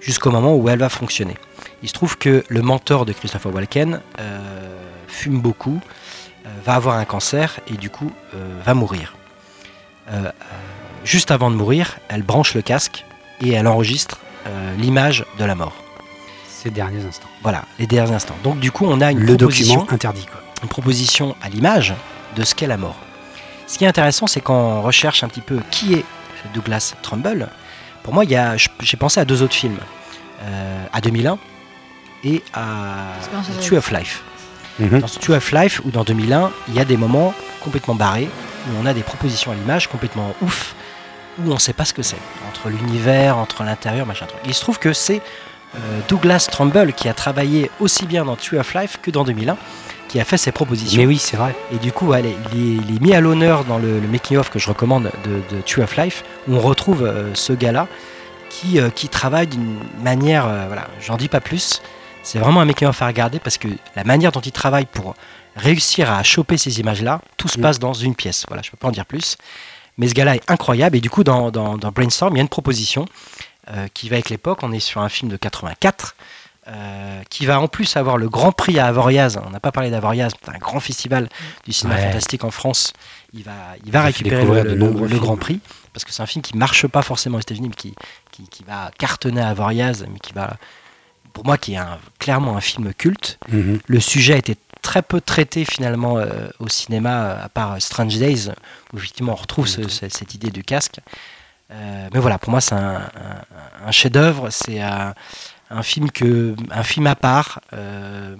jusqu'au 0.00 0.30
moment 0.30 0.56
où 0.56 0.68
elle 0.68 0.78
va 0.78 0.88
fonctionner. 0.88 1.36
Il 1.82 1.88
se 1.88 1.94
trouve 1.94 2.18
que 2.18 2.44
le 2.48 2.62
mentor 2.62 3.06
de 3.06 3.12
Christopher 3.12 3.54
Walken 3.54 4.00
euh, 4.18 4.38
fume 5.08 5.40
beaucoup, 5.40 5.80
euh, 6.44 6.48
va 6.64 6.74
avoir 6.74 6.96
un 6.96 7.04
cancer 7.04 7.60
et 7.66 7.74
du 7.74 7.90
coup 7.90 8.10
euh, 8.34 8.60
va 8.64 8.74
mourir. 8.74 9.14
Juste 11.04 11.30
avant 11.30 11.52
de 11.52 11.54
mourir, 11.54 11.98
elle 12.08 12.22
branche 12.22 12.54
le 12.54 12.62
casque 12.62 13.04
et 13.40 13.52
elle 13.52 13.68
enregistre 13.68 14.18
l'image 14.76 15.24
de 15.38 15.44
la 15.44 15.54
mort. 15.54 15.72
Ces 16.48 16.70
derniers 16.70 17.04
instants. 17.04 17.28
Voilà, 17.44 17.62
les 17.78 17.86
derniers 17.86 18.12
instants. 18.12 18.34
Donc 18.42 18.58
du 18.58 18.72
coup, 18.72 18.86
on 18.86 19.00
a 19.00 19.12
une 19.12 19.20
Le 19.20 19.36
proposition, 19.36 19.86
interdit. 19.88 20.26
Quoi. 20.26 20.42
une 20.64 20.68
proposition 20.68 21.36
à 21.42 21.48
l'image 21.48 21.94
de 22.34 22.42
ce 22.42 22.56
qu'est 22.56 22.66
la 22.66 22.76
mort. 22.76 22.96
Ce 23.68 23.78
qui 23.78 23.84
est 23.84 23.86
intéressant, 23.86 24.26
c'est 24.26 24.40
quand 24.40 24.58
on 24.58 24.82
recherche 24.82 25.22
un 25.22 25.28
petit 25.28 25.42
peu 25.42 25.60
qui 25.70 25.94
est 25.94 26.04
Douglas 26.54 26.94
Trumbull. 27.02 27.48
Pour 28.02 28.14
moi, 28.14 28.24
il 28.24 28.30
y 28.30 28.36
a, 28.36 28.56
j'ai 28.56 28.96
pensé 28.96 29.20
à 29.20 29.24
deux 29.24 29.42
autres 29.42 29.54
films, 29.54 29.78
euh, 30.42 30.84
à 30.92 31.00
2001 31.00 31.38
et 32.24 32.42
à. 32.54 33.12
Tree 33.60 33.76
of 33.76 33.90
Life. 33.90 34.22
Mhm. 34.78 35.00
Dans 35.00 35.08
Tree 35.08 35.34
of 35.34 35.52
Life 35.52 35.80
ou 35.84 35.90
dans 35.90 36.04
2001, 36.04 36.50
il 36.68 36.74
y 36.74 36.80
a 36.80 36.84
des 36.84 36.96
moments 36.96 37.34
complètement 37.62 37.94
barrés 37.94 38.28
où 38.68 38.82
on 38.82 38.86
a 38.86 38.94
des 38.94 39.02
propositions 39.02 39.52
à 39.52 39.54
l'image 39.54 39.88
complètement 39.88 40.34
ouf, 40.42 40.74
où 41.38 41.50
on 41.50 41.54
ne 41.54 41.58
sait 41.58 41.72
pas 41.72 41.84
ce 41.84 41.94
que 41.94 42.02
c'est, 42.02 42.18
entre 42.48 42.68
l'univers, 42.68 43.36
entre 43.36 43.64
l'intérieur, 43.64 44.06
machin 44.06 44.26
truc. 44.26 44.40
Il 44.44 44.54
se 44.54 44.60
trouve 44.60 44.78
que 44.78 44.92
c'est 44.92 45.20
Douglas 46.08 46.48
Trumbull 46.50 46.92
qui 46.92 47.08
a 47.08 47.14
travaillé 47.14 47.70
aussi 47.80 48.06
bien 48.06 48.24
dans 48.24 48.36
Tree 48.36 48.58
of 48.58 48.74
Life 48.74 48.98
que 49.02 49.10
dans 49.10 49.24
2001, 49.24 49.56
qui 50.08 50.18
a 50.20 50.24
fait 50.24 50.36
ces 50.36 50.50
propositions. 50.52 51.00
Mais 51.00 51.06
oui, 51.06 51.18
c'est 51.18 51.36
vrai. 51.36 51.54
Et 51.72 51.76
du 51.76 51.92
coup, 51.92 52.12
il, 52.14 52.26
est, 52.26 52.36
il 52.54 52.96
est 52.96 53.00
mis 53.00 53.14
à 53.14 53.20
l'honneur 53.20 53.64
dans 53.64 53.78
le, 53.78 54.00
le 54.00 54.08
making-of 54.08 54.50
que 54.50 54.58
je 54.58 54.68
recommande 54.68 55.10
de, 55.24 55.56
de 55.56 55.62
Tree 55.62 55.82
of 55.82 55.96
Life, 55.96 56.24
où 56.48 56.56
on 56.56 56.60
retrouve 56.60 57.04
euh, 57.04 57.32
ce 57.34 57.52
gars-là 57.52 57.86
qui, 58.48 58.80
euh, 58.80 58.90
qui 58.90 59.08
travaille 59.08 59.46
d'une 59.46 59.76
manière, 60.02 60.46
euh, 60.46 60.64
voilà, 60.66 60.88
j'en 61.00 61.16
dis 61.16 61.28
pas 61.28 61.40
plus. 61.40 61.80
C'est 62.24 62.38
vraiment 62.40 62.60
un 62.60 62.64
making-of 62.64 63.00
à 63.00 63.06
regarder 63.06 63.38
parce 63.38 63.56
que 63.56 63.68
la 63.94 64.02
manière 64.04 64.32
dont 64.32 64.40
il 64.40 64.50
travaille 64.52 64.86
pour 64.86 65.14
réussir 65.56 66.10
à 66.12 66.22
choper 66.24 66.56
ces 66.58 66.80
images-là, 66.80 67.20
tout 67.36 67.46
se 67.48 67.58
Mm. 67.58 67.62
passe 67.62 67.78
dans 67.78 67.92
une 67.94 68.14
pièce. 68.16 68.44
Voilà, 68.48 68.62
je 68.64 68.70
peux 68.72 68.76
pas 68.76 68.88
en 68.88 68.92
dire 68.92 69.06
plus. 69.06 69.36
Mais 69.96 70.08
ce 70.08 70.14
gars-là 70.14 70.34
est 70.36 70.50
incroyable. 70.50 70.96
Et 70.96 71.00
du 71.00 71.10
coup, 71.10 71.22
dans, 71.24 71.50
dans- 71.50 71.78
dans 71.78 71.90
Brainstorm, 71.92 72.34
il 72.34 72.38
y 72.38 72.40
a 72.40 72.42
une 72.42 72.48
proposition 72.48 73.04
euh, 73.70 73.86
qui 73.94 74.08
va 74.08 74.16
avec 74.16 74.30
l'époque. 74.30 74.58
On 74.62 74.72
est 74.72 74.80
sur 74.80 75.00
un 75.00 75.08
film 75.08 75.30
de 75.30 75.36
84. 75.36 76.14
euh, 76.68 77.22
qui 77.30 77.46
va 77.46 77.58
en 77.58 77.66
plus 77.68 77.96
avoir 77.96 78.16
le 78.18 78.28
grand 78.28 78.52
prix 78.52 78.78
à 78.78 78.86
Avoriaz. 78.86 79.40
On 79.44 79.50
n'a 79.50 79.58
pas 79.60 79.72
parlé 79.72 79.90
d'Avoriaz, 79.90 80.32
c'est 80.44 80.50
un 80.54 80.58
grand 80.58 80.78
festival 80.78 81.28
du 81.64 81.72
cinéma 81.72 81.96
Ouais. 81.98 82.06
fantastique 82.08 82.44
en 82.44 82.50
France. 82.50 82.92
Il 83.32 83.42
va, 83.42 83.52
il 83.84 83.90
va 83.90 84.02
récupérer 84.02 84.44
le, 84.44 85.18
grand 85.18 85.36
prix 85.38 85.58
parce 85.94 86.04
que 86.04 86.12
c'est 86.12 86.22
un 86.22 86.26
film 86.26 86.42
qui 86.42 86.56
marche 86.56 86.86
pas 86.86 87.02
forcément 87.02 87.38
aux 87.38 87.40
États-Unis, 87.40 87.70
mais 87.70 87.74
qui, 87.74 87.94
qui, 88.30 88.46
qui 88.48 88.62
va 88.62 88.90
cartonner 88.98 89.40
à 89.40 89.48
Avoriaz, 89.48 90.04
mais 90.12 90.18
qui 90.20 90.32
va, 90.34 90.58
pour 91.32 91.44
moi, 91.46 91.56
qui 91.56 91.72
est 91.72 91.76
un- 91.78 91.98
clairement 92.20 92.56
un 92.56 92.60
film 92.60 92.92
culte. 92.94 93.38
Mhm. 93.48 93.80
Le 93.86 93.98
sujet 94.00 94.34
a 94.34 94.36
été 94.36 94.56
très 94.82 95.02
peu 95.02 95.20
traité 95.20 95.64
finalement 95.64 96.18
euh, 96.18 96.50
au 96.60 96.68
cinéma, 96.68 97.32
à 97.42 97.48
part 97.48 97.80
Strange 97.80 98.16
Days, 98.18 98.50
où 98.92 98.98
effectivement 98.98 99.32
on 99.32 99.36
retrouve 99.36 99.66
ce- 99.66 99.88
ce- 99.88 100.08
cette 100.10 100.34
idée 100.34 100.50
du 100.50 100.62
casque. 100.62 101.00
Euh, 101.72 102.08
mais 102.12 102.20
voilà, 102.20 102.38
pour 102.38 102.50
moi 102.50 102.60
c'est 102.60 102.74
un, 102.74 102.96
un- 102.96 103.86
un 103.86 103.90
chef-d'œuvre, 103.92 104.48
c'est 104.50 104.80
un, 104.80 105.14
un 105.70 105.82
film 105.82 106.10
que, 106.10 106.54
un 106.70 106.82
film 106.82 107.06
à 107.06 107.14
part. 107.14 107.60
euh, 107.72 108.36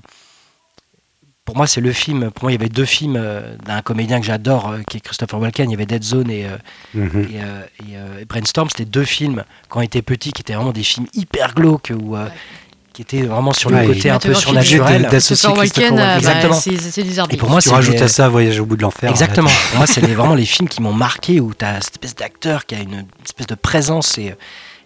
pour 1.47 1.57
moi, 1.57 1.67
c'est 1.67 1.81
le 1.81 1.93
film. 1.93 2.31
Pour 2.31 2.45
moi, 2.45 2.53
il 2.53 2.55
y 2.55 2.59
avait 2.59 2.69
deux 2.69 2.85
films 2.85 3.17
euh, 3.17 3.57
d'un 3.67 3.83
comédien 3.83 4.21
que 4.21 4.27
j'adore, 4.27 4.69
euh, 4.71 4.83
qui 4.89 4.99
est 4.99 5.01
Christopher 5.01 5.41
Walken. 5.41 5.69
Il 5.69 5.73
y 5.73 5.75
avait 5.75 5.87
Dead 5.87 6.05
Zone 6.05 6.31
et, 6.31 6.47
euh, 6.47 6.57
Mhm. 6.95 7.29
et, 7.29 7.43
euh, 7.43 7.63
et, 7.81 7.97
euh, 7.97 8.21
et 8.21 8.25
Brainstorm. 8.25 8.69
C'était 8.71 8.85
deux 8.85 9.05
films 9.05 9.43
quand 9.69 9.81
on 9.81 9.83
était 9.83 10.03
petit, 10.03 10.31
qui 10.33 10.43
étaient 10.43 10.55
vraiment 10.55 10.71
des 10.73 10.85
films 10.85 11.07
hyper 11.13 11.55
glauques 11.55 11.91
euh, 11.91 11.97
Ouais. 11.97 12.29
Qui 12.93 13.03
étaient 13.03 13.23
vraiment 13.23 13.53
sur 13.53 13.71
Ouais, 13.71 13.87
le 13.87 13.95
côté 13.95 14.11
un 14.11 14.19
peu 14.19 14.35
surnaturel. 14.35 15.05
De- 15.05 15.09
d'associer 15.11 15.53
Christopher 15.53 15.93
Walken, 15.93 15.99
euh, 15.99 16.05
bah, 16.13 16.17
Exactement. 16.19 16.55
c'est 16.55 16.77
c'est 16.77 17.03
des 17.03 17.19
arbitres. 17.19 17.35
Et 17.35 17.39
pour 17.39 17.51
moi, 17.51 17.61
Tu 17.61 17.69
c'est 17.69 17.75
rajoutes 17.75 17.95
les- 17.95 18.03
à 18.03 18.09
ça 18.09 18.29
Voyage 18.29 18.59
au 18.61 18.67
bout 18.67 18.77
de 18.77 18.83
l'enfer. 18.83 19.11
Exactement. 19.11 19.49
là, 19.49 19.55
Pour 19.71 19.79
moi, 19.79 19.87
c'est 19.87 20.01
vraiment 20.01 20.35
les 20.35 20.45
films 20.55 20.69
qui 20.69 20.83
m'ont 20.83 20.93
marqué 20.93 21.41
où 21.41 21.53
tu 21.55 21.65
as 21.65 21.81
cette 21.81 21.95
espèce 21.95 22.15
d'acteur 22.17 22.67
qui 22.67 22.75
a 22.75 22.81
une 22.81 23.07
espèce 23.25 23.47
de 23.47 23.55
présence 23.55 24.19
et, 24.19 24.35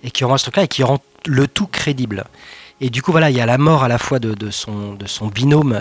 et 0.02 0.10
qui 0.10 0.24
rend 0.24 0.36
ce 0.36 0.44
truc-là 0.44 0.64
et 0.64 0.68
qui 0.68 0.82
rend 0.82 0.98
le 1.26 1.46
tout 1.46 1.66
crédible. 1.66 2.24
Et 2.80 2.90
du 2.90 3.00
coup, 3.02 3.12
voilà, 3.12 3.30
il 3.30 3.36
y 3.36 3.40
a 3.40 3.46
la 3.46 3.56
mort 3.56 3.84
à 3.84 3.88
la 3.88 3.98
fois 3.98 4.18
de, 4.18 4.34
de 4.34 4.50
son, 4.50 4.92
de 4.94 5.06
son 5.06 5.28
binôme 5.28 5.80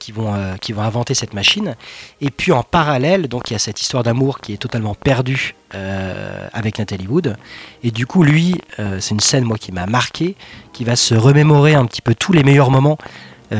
qui 0.00 0.10
vont, 0.10 0.34
euh, 0.34 0.56
qui 0.56 0.72
vont 0.72 0.82
inventer 0.82 1.14
cette 1.14 1.34
machine. 1.34 1.76
Et 2.20 2.30
puis 2.30 2.50
en 2.50 2.64
parallèle, 2.64 3.28
donc 3.28 3.50
il 3.50 3.52
y 3.52 3.56
a 3.56 3.60
cette 3.60 3.80
histoire 3.80 4.02
d'amour 4.02 4.40
qui 4.40 4.52
est 4.52 4.56
totalement 4.56 4.96
perdue 4.96 5.54
euh, 5.74 6.48
avec 6.52 6.80
Nathalie 6.80 7.06
Wood. 7.06 7.36
Et 7.84 7.92
du 7.92 8.06
coup, 8.06 8.24
lui, 8.24 8.56
euh, 8.80 8.98
c'est 8.98 9.10
une 9.10 9.20
scène 9.20 9.44
moi 9.44 9.58
qui 9.58 9.70
m'a 9.70 9.86
marqué, 9.86 10.34
qui 10.72 10.82
va 10.82 10.96
se 10.96 11.14
remémorer 11.14 11.74
un 11.74 11.86
petit 11.86 12.02
peu 12.02 12.16
tous 12.16 12.32
les 12.32 12.42
meilleurs 12.42 12.72
moments 12.72 12.98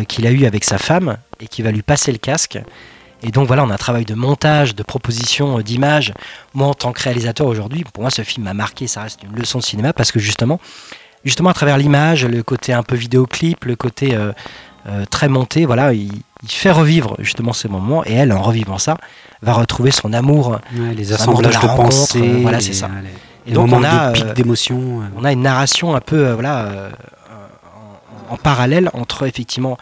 qu'il 0.07 0.25
a 0.29 0.31
eu 0.31 0.45
avec 0.47 0.63
sa 0.63 0.79
femme 0.79 1.17
et 1.41 1.49
qui 1.49 1.63
va 1.63 1.73
lui 1.73 1.83
passer 1.83 2.13
le 2.13 2.19
casque. 2.19 2.61
Et 3.25 3.33
donc 3.33 3.49
voilà, 3.49 3.65
on 3.65 3.71
a 3.71 3.75
un 3.75 3.77
travail 3.77 4.05
de 4.05 4.15
montage, 4.15 4.77
de 4.77 4.85
proposition, 4.85 5.59
d'image. 5.59 6.15
Moi, 6.55 6.69
en 6.69 6.75
tant 6.75 6.93
que 6.93 7.03
réalisateur 7.03 7.49
aujourd'hui, 7.49 7.83
pour 7.93 8.03
moi, 8.03 8.11
ce 8.11 8.23
film 8.23 8.45
m'a 8.45 8.55
marqué. 8.55 8.87
Ça 8.87 9.03
reste 9.03 9.25
une 9.25 9.35
leçon 9.35 9.59
de 9.59 9.65
cinéma 9.65 9.93
parce 9.93 10.13
que 10.13 10.21
justement, 10.21 10.61
justement 11.25 11.51
à 11.51 11.55
travers 11.55 11.77
l'image, 11.77 12.25
le 12.25 12.45
côté 12.45 12.73
un 12.73 12.85
peu 12.85 12.95
vidéoclip, 12.95 13.65
le 13.65 13.75
côté 13.75 14.17
très 15.11 15.27
monté, 15.27 15.67
voilà, 15.67 15.93
il, 15.93 16.13
il 16.43 16.51
fait 16.51 16.71
revivre 16.71 17.17
justement 17.19 17.53
ces 17.53 17.69
moments. 17.69 18.05
Et 18.05 18.13
elle, 18.15 18.33
en 18.33 18.43
revivant 18.43 18.79
ça, 18.79 18.97
va 19.43 19.53
retrouver 19.53 19.91
son 19.91 20.13
amour. 20.13 20.59
Ouais, 20.77 20.95
les 20.95 21.13
monde 21.13 21.43
de 21.43 21.49
de, 21.49 22.19
euh, 22.21 22.39
voilà, 22.43 22.61
c'est 22.61 22.73
ça. 22.73 22.89
les- 23.03 23.53
Et 23.53 23.55
donc 23.55 23.71
on 23.73 23.83
a, 23.85 24.11
euh, 24.11 24.35
d'émotion. 24.35 25.01
euh. 25.03 25.05
on 25.17 25.25
a 25.25 25.33
une 25.33 25.43
narration 25.43 25.95
un 25.97 26.01
peu 26.01 26.27
euh, 26.29 26.35
voilà, 26.35 26.59
euh, 26.67 26.91
en, 28.31 28.35
en 28.35 28.37
parallèle 28.37 28.91
entre 28.93 29.27
effectivement 29.27 29.79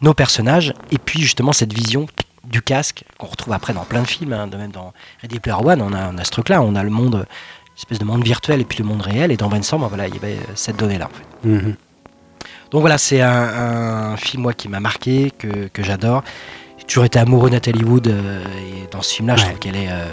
nos 0.00 0.14
personnages 0.14 0.72
et 0.90 0.98
puis 0.98 1.20
justement 1.20 1.52
cette 1.52 1.72
vision 1.72 2.06
du 2.44 2.62
casque 2.62 3.04
qu'on 3.18 3.26
retrouve 3.26 3.52
après 3.52 3.74
dans 3.74 3.84
plein 3.84 4.02
de 4.02 4.06
films, 4.06 4.32
hein, 4.32 4.46
de 4.46 4.56
même 4.56 4.70
dans 4.70 4.92
Ready 5.22 5.40
Player 5.40 5.58
One, 5.62 5.82
on 5.82 5.92
a, 5.92 6.10
on 6.10 6.16
a 6.18 6.24
ce 6.24 6.30
truc-là, 6.30 6.62
on 6.62 6.74
a 6.74 6.82
le 6.82 6.90
monde, 6.90 7.26
espèce 7.76 7.98
de 7.98 8.04
monde 8.04 8.24
virtuel 8.24 8.60
et 8.60 8.64
puis 8.64 8.78
le 8.78 8.84
monde 8.84 9.02
réel, 9.02 9.30
et 9.30 9.36
dans 9.36 9.48
Brainstorm, 9.48 9.84
voilà, 9.88 10.08
il 10.08 10.14
y 10.14 10.18
avait 10.18 10.36
euh, 10.36 10.52
cette 10.54 10.76
donnée-là. 10.76 11.06
En 11.06 11.08
fait. 11.42 11.48
Mhm. 11.48 11.74
Donc 12.70 12.80
voilà, 12.82 12.98
c'est 12.98 13.20
un, 13.20 14.12
un 14.12 14.16
film 14.16 14.42
moi 14.44 14.52
qui 14.52 14.68
m'a 14.68 14.80
marqué, 14.80 15.32
que, 15.36 15.68
que 15.72 15.82
j'adore. 15.82 16.22
J'ai 16.78 16.84
toujours 16.84 17.04
été 17.04 17.18
amoureux 17.18 17.48
de 17.50 17.54
Nathalie 17.54 17.82
Wood 17.84 18.06
euh, 18.08 18.42
et 18.58 18.86
dans 18.92 19.02
ce 19.02 19.14
film-là, 19.14 19.36
je 19.36 19.44
trouve 19.44 19.58
qu'elle 19.58 19.76
est, 19.76 19.90
euh, 19.90 20.06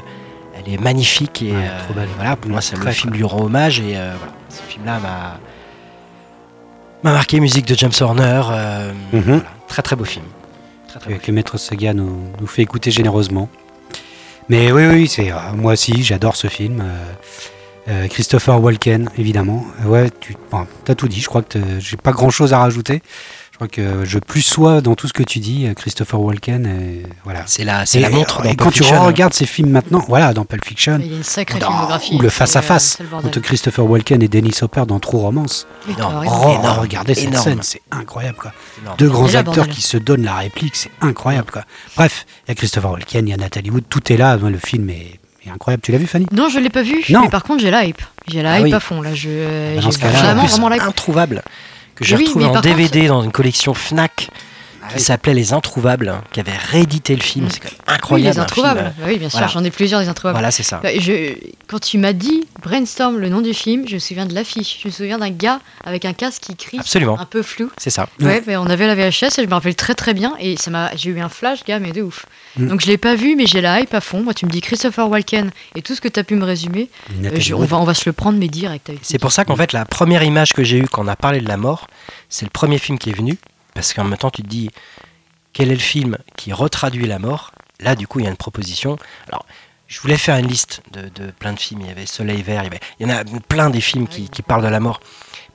elle 0.58 0.74
est 0.74 0.78
magnifique 0.82 1.42
et 1.44 1.52
Ouais, 1.52 1.58
euh, 1.68 1.84
trop 1.86 1.94
belle. 1.94 2.10
voilà, 2.16 2.36
pour 2.36 2.50
moi, 2.52 2.62
c'est 2.62 2.76
le 2.76 2.92
film 2.92 3.12
très. 3.12 3.18
lui 3.18 3.24
rend 3.26 3.42
hommage 3.44 3.80
et 3.80 3.94
voilà, 3.94 4.34
ce 4.50 4.62
film-là 4.64 5.00
m'a 5.00 5.40
m'a 7.04 7.12
marqué. 7.14 7.40
Musique 7.40 7.68
de 7.68 7.76
James 7.76 7.92
Horner, 8.02 8.42
Mhm. 9.14 9.22
voilà, 9.22 9.44
très 9.68 9.82
très 9.84 9.96
beau 9.96 10.04
film. 10.06 10.26
Très, 10.88 11.00
très 11.00 11.10
que, 11.12 11.16
beau 11.16 11.22
que 11.26 11.32
Maître 11.32 11.58
Sega 11.58 11.94
nous, 11.94 12.32
nous 12.42 12.48
fait 12.48 12.64
écouter 12.64 12.90
généreusement. 12.90 13.50
Mais 14.50 14.72
oui, 14.72 14.88
oui, 14.88 15.08
c'est 15.08 15.32
moi 15.56 15.74
aussi, 15.74 16.02
j'adore 16.04 16.36
ce 16.36 16.48
film. 16.48 16.84
Euh, 17.88 18.04
euh, 18.04 18.08
Christopher 18.08 18.62
Walken, 18.62 19.10
évidemment. 19.18 19.66
Euh, 19.86 19.88
Ouais, 19.90 20.10
tu 20.20 20.36
as 20.88 20.96
tout 20.96 21.08
dit. 21.08 21.22
Je 21.22 21.28
crois 21.28 21.42
que 21.42 21.60
j'ai 21.80 21.98
pas 21.98 22.12
grand 22.12 22.30
chose 22.30 22.54
à 22.54 22.60
rajouter. 22.60 23.02
Je 23.52 23.58
crois 23.66 23.68
que 23.70 24.06
je 24.06 24.20
plus 24.20 24.44
sois 24.44 24.82
dans 24.82 24.94
tout 24.94 25.08
ce 25.08 25.14
que 25.14 25.24
tu 25.24 25.40
dis, 25.40 25.66
euh, 25.66 25.74
Christopher 25.74 26.22
Walken. 26.22 26.68
Et 26.68 27.04
voilà. 27.24 27.42
C'est 27.48 27.64
la, 27.64 27.88
c'est 27.88 27.98
Et, 27.98 28.02
la 28.02 28.12
montre 28.12 28.46
et 28.46 28.54
dans 28.56 28.66
quand 28.66 28.72
tu 28.72 28.84
hein. 28.86 29.00
regardes 29.00 29.34
ces 29.34 29.48
films 29.48 29.72
maintenant, 29.72 30.04
voilà, 30.08 30.32
dans 30.36 30.46
Pulp 30.46 30.64
Fiction, 30.64 31.00
Il 31.02 31.08
y 31.12 31.14
a 31.16 31.18
une 31.18 31.24
sacrée 31.24 31.58
dans- 31.58 31.72
filmographie. 31.72 32.16
ou 32.16 32.20
le 32.22 32.30
face 32.30 32.56
à 32.56 32.60
euh, 32.60 32.62
face 32.62 33.00
entre 33.12 33.40
Christopher 33.40 33.90
Walken 33.90 34.22
et 34.22 34.28
Dennis 34.28 34.60
Hopper 34.62 34.84
dans 34.88 35.00
True 35.00 35.18
Romance. 35.18 35.66
Énorme. 35.90 36.24
Oh, 36.28 36.50
énorme, 36.60 36.80
regardez 36.82 37.16
cette 37.16 37.30
énorme. 37.30 37.44
scène, 37.44 37.60
c'est 37.64 37.82
incroyable 37.90 38.38
quoi. 38.38 38.52
énorme. 38.80 38.98
Deux 39.00 39.10
grands 39.10 39.28
Et 39.28 39.36
acteurs 39.38 39.56
bordel. 39.56 39.74
qui 39.74 39.82
se 39.82 39.98
donnent 39.98 40.26
la 40.26 40.36
réplique, 40.36 40.76
c'est 40.76 40.92
incroyable 41.02 41.50
quoi. 41.52 41.64
Bref, 41.96 42.28
il 42.46 42.50
y 42.50 42.52
a 42.52 42.56
Christopher 42.56 42.92
Walken, 42.92 43.28
il 43.28 43.32
y 43.32 43.34
a 43.34 43.38
Nathalie 43.38 43.72
Wood, 43.72 43.86
tout 43.90 44.14
est 44.14 44.18
là. 44.18 44.38
Le 44.38 44.58
film 44.60 44.88
est, 44.92 45.20
est 45.48 45.52
incroyable. 45.52 45.82
Tu 45.84 45.92
l'as 45.92 45.98
vu, 45.98 46.08
Fanny? 46.08 46.26
Non, 46.32 46.50
je 46.50 46.60
l'ai 46.60 46.70
pas 46.70 46.84
vu. 46.84 47.04
Non. 47.10 47.22
Mais 47.22 47.30
par 47.30 47.44
contre, 47.44 47.62
j'ai 47.62 47.72
la 47.72 47.86
hype. 47.86 48.02
J'ai 48.28 48.42
la 48.42 48.54
Ah 48.54 48.60
hype 48.60 48.66
oui. 48.66 48.74
à 48.74 48.80
fond 48.80 49.02
là. 49.02 49.14
Je, 49.14 49.30
bah, 49.76 49.76
dans 49.76 49.82
j'ai 49.82 49.92
ce 49.92 50.00
cas-là, 50.00 50.20
vraiment, 50.22 50.46
vraiment 50.46 50.70
la 50.70 50.76
hype. 50.78 50.84
introuvable 50.84 51.42
que 51.96 52.06
j'ai 52.06 52.16
Oui, 52.16 52.26
retrouvé 52.26 52.46
en 52.46 52.62
DVD 52.62 53.08
dans 53.08 53.24
une 53.24 53.32
collection 53.32 53.74
Fnac 53.74 54.30
Ah 54.84 54.88
qui 54.90 54.96
oui. 54.96 55.02
s'appelait 55.02 55.34
Les 55.34 55.52
Introuvables, 55.54 56.10
hein, 56.10 56.22
qui 56.32 56.40
avait 56.40 56.56
réédité 56.56 57.16
le 57.16 57.22
film. 57.22 57.46
Mm. 57.46 57.50
C'est 57.50 57.60
quand 57.60 57.70
même 57.72 57.80
Oui, 57.88 57.94
incroyable. 57.96 58.34
les 58.36 58.40
un 58.40 58.44
introuvables. 58.44 58.80
film. 58.80 58.94
Bah 59.00 59.06
oui, 59.08 59.18
bien 59.18 59.30
sûr, 59.30 59.40
Voilà. 59.40 59.52
j'en 59.54 59.64
ai 59.64 59.72
plusieurs 59.72 60.00
des 60.02 60.08
introuvables. 60.08 60.36
Voilà, 60.36 60.52
c'est 60.52 60.64
ça. 60.64 60.80
Bah, 60.84 60.90
je, 61.00 61.34
quand 61.68 61.80
tu 61.80 61.98
m'as 61.98 62.14
dit 62.14 62.48
Brainstorm, 62.62 63.18
le 63.18 63.30
nom 63.30 63.42
du 63.42 63.54
film, 63.54 63.88
je 63.88 63.96
me 63.96 64.00
souviens 64.00 64.26
de 64.28 64.34
l'affiche. 64.36 64.80
Je 64.84 64.88
me 64.88 64.94
souviens 64.94 65.18
d'un 65.18 65.30
gars 65.32 65.60
avec 65.84 66.06
un 66.06 66.14
casque 66.14 66.44
qui 66.44 66.56
crie, 66.56 66.80
Absolument, 66.80 67.20
un 67.20 67.26
peu 67.26 67.42
flou. 67.42 67.70
c'est 67.78 67.90
ça. 67.90 68.08
Ouais, 68.22 68.44
mais 68.48 68.56
on 68.58 68.66
avait 68.68 68.88
la 68.88 68.96
VHS 68.96 69.40
et 69.40 69.44
je 69.44 69.48
me 69.48 69.54
rappelle 69.54 69.76
très 69.76 69.96
très 69.96 70.14
bien 70.14 70.36
et 70.40 70.56
ça 70.58 70.70
m'a, 70.72 70.92
j'ai 70.96 71.10
eu 71.10 71.20
un 71.20 71.30
flash, 71.30 71.64
gars, 71.66 71.80
mais 71.80 71.92
de 71.92 72.04
ouf. 72.04 72.26
Mm. 72.58 72.68
Donc 72.70 72.82
je 72.82 72.88
l'ai 72.88 72.98
pas 72.98 73.16
vu, 73.16 73.36
mais 73.36 73.46
j'ai 73.46 73.62
la 73.62 73.80
hype 73.82 73.94
à 73.94 74.02
fond. 74.02 74.24
Moi, 74.24 74.34
tu 74.34 74.46
me 74.46 74.52
dis 74.52 74.62
Christopher 74.62 75.10
Walken 75.10 75.52
et 75.76 75.82
tout 75.82 75.96
ce 75.96 76.02
que 76.02 76.08
tu 76.08 76.20
as 76.20 76.24
pu 76.24 76.36
me 76.36 76.44
résumer, 76.46 76.90
euh, 77.24 77.40
je- 77.40 77.54
on, 77.54 77.66
va, 77.66 77.78
on 77.78 77.84
va 77.84 77.94
se 77.94 78.08
le 78.08 78.14
prendre, 78.14 78.38
mais 78.40 78.48
direct. 78.48 78.92
C'est 79.02 79.20
pour 79.20 79.32
ça 79.32 79.46
qu'en 79.46 79.56
fait, 79.56 79.74
la 79.74 79.86
première 79.86 80.24
image 80.24 80.54
que 80.54 80.64
j'ai 80.64 80.78
eue 80.80 80.88
quand 80.88 81.04
on 81.04 81.08
a 81.08 81.16
parlé 81.16 81.40
de 81.42 81.48
la 81.48 81.58
mort, 81.58 81.88
c'est 82.30 82.46
le 82.46 82.52
premier 82.52 82.78
film 82.80 82.98
qui 82.98 83.10
est 83.10 83.14
venu. 83.18 83.38
Parce 83.74 83.94
qu'en 83.94 84.04
même 84.04 84.18
temps, 84.18 84.32
tu 84.32 84.42
te 84.42 84.48
dis, 84.48 84.70
quel 85.54 85.70
est 85.72 85.76
le 85.76 85.80
film 85.80 86.18
qui 86.36 86.52
retraduit 86.54 87.06
la 87.08 87.20
mort? 87.20 87.52
Là, 87.80 87.96
du 87.96 88.08
coup, 88.08 88.20
il 88.20 88.24
y 88.24 88.28
a 88.28 88.32
une 88.32 88.38
proposition. 88.38 88.98
Alors, 89.28 89.46
je 89.88 90.00
voulais 90.00 90.18
faire 90.18 90.36
une 90.38 90.48
liste 90.48 90.82
de, 90.92 91.02
de 91.24 91.32
plein 91.32 91.54
de 91.54 91.60
films. 91.60 91.82
Il 91.82 91.88
y 91.88 91.92
avait 91.92 92.06
Soleil 92.08 92.42
Vert, 92.42 92.62
il 92.64 92.66
y, 92.66 92.68
avait- 92.68 92.80
il 93.00 93.08
y 93.08 93.12
en 93.12 93.16
a 93.16 93.24
plein 93.48 93.70
des 93.70 93.82
films 93.82 94.08
qui, 94.08 94.30
qui 94.30 94.42
parlent 94.42 94.64
de 94.64 94.68
la 94.68 94.80
mort. 94.80 95.00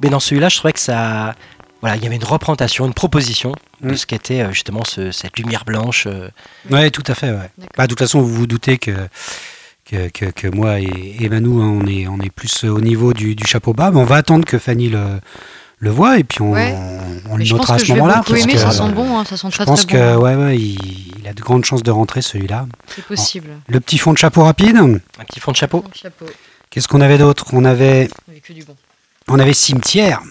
Mais 0.00 0.08
dans 0.08 0.20
celui-là, 0.20 0.48
je 0.48 0.56
trouvais 0.56 0.72
que 0.72 0.78
ça. 0.80 1.34
Voilà, 1.80 1.96
il 1.96 2.02
y 2.04 2.06
avait 2.06 2.14
une 2.16 2.24
représentation, 2.24 2.86
une 2.86 2.94
proposition 2.94 3.54
de 3.82 3.92
Mm. 3.92 3.96
ce 3.96 4.06
qu'était 4.06 4.40
euh, 4.42 4.52
justement 4.52 4.84
ce- 4.84 5.10
cette 5.10 5.38
lumière 5.38 5.64
blanche. 5.64 6.04
euh, 6.06 6.28
Ouais, 6.70 6.90
tout 6.90 7.02
à 7.06 7.14
fait. 7.14 7.30
Ouais. 7.30 7.50
Bah, 7.76 7.84
de 7.84 7.88
toute 7.88 7.98
façon, 7.98 8.20
vous 8.20 8.32
vous 8.32 8.46
doutez 8.46 8.78
que, 8.78 8.92
que, 9.84 10.08
que, 10.08 10.26
que 10.26 10.46
moi 10.48 10.80
et, 10.80 11.16
et 11.20 11.28
Manu, 11.28 11.60
hein, 11.60 11.80
on, 11.82 11.86
est, 11.86 12.06
on 12.06 12.18
est 12.20 12.30
plus 12.30 12.64
au 12.64 12.80
niveau 12.80 13.12
du, 13.12 13.34
du 13.34 13.46
chapeau 13.46 13.72
bas. 13.72 13.90
Mais 13.90 13.98
on 13.98 14.04
va 14.04 14.16
attendre 14.16 14.44
que 14.44 14.58
Fanny 14.58 14.88
le, 14.88 15.20
le 15.78 15.90
voit 15.90 16.18
et 16.18 16.24
puis 16.24 16.40
on, 16.42 16.52
Ouais. 16.52 16.72
on, 16.76 17.32
on 17.32 17.36
Mais 17.38 17.44
le 17.44 17.50
notera 17.50 17.74
à 17.74 17.78
ce 17.78 17.88
moment-là. 17.92 18.22
aimer, 18.28 18.52
que, 18.54 18.58
ça 18.58 18.70
sent 18.70 18.90
bon, 18.92 19.18
hein, 19.18 19.24
ça 19.24 19.36
sent 19.36 19.48
Je 19.50 19.56
très 19.56 19.64
pense 19.64 19.86
très 19.86 19.98
que 19.98 20.14
bon. 20.16 20.22
ouais, 20.22 20.34
ouais, 20.36 20.56
il, 20.58 21.12
il 21.20 21.28
a 21.28 21.32
de 21.34 21.40
grandes 21.42 21.64
chances 21.64 21.82
de 21.82 21.90
rentrer 21.90 22.22
celui-là. 22.22 22.66
C'est 22.94 23.04
possible. 23.04 23.48
Le 23.68 23.80
petit 23.80 23.98
fond 23.98 24.12
de 24.12 24.18
chapeau 24.18 24.44
rapide. 24.44 24.76
un 24.76 25.24
petit 25.24 25.40
fond 25.40 25.50
de 25.52 25.56
chapeau. 25.56 25.84
Chapeau, 25.94 26.26
Qu'est-ce 26.70 26.88
qu'on 26.88 27.00
avait 27.02 27.18
d'autre? 27.18 27.46
On 27.52 27.64
avait, 27.66 28.08
avec 28.28 28.44
que 28.44 28.52
du 28.54 28.64
bon. 28.64 28.74
on 29.28 29.38
avait 29.38 29.52
Cimetière 29.52 30.22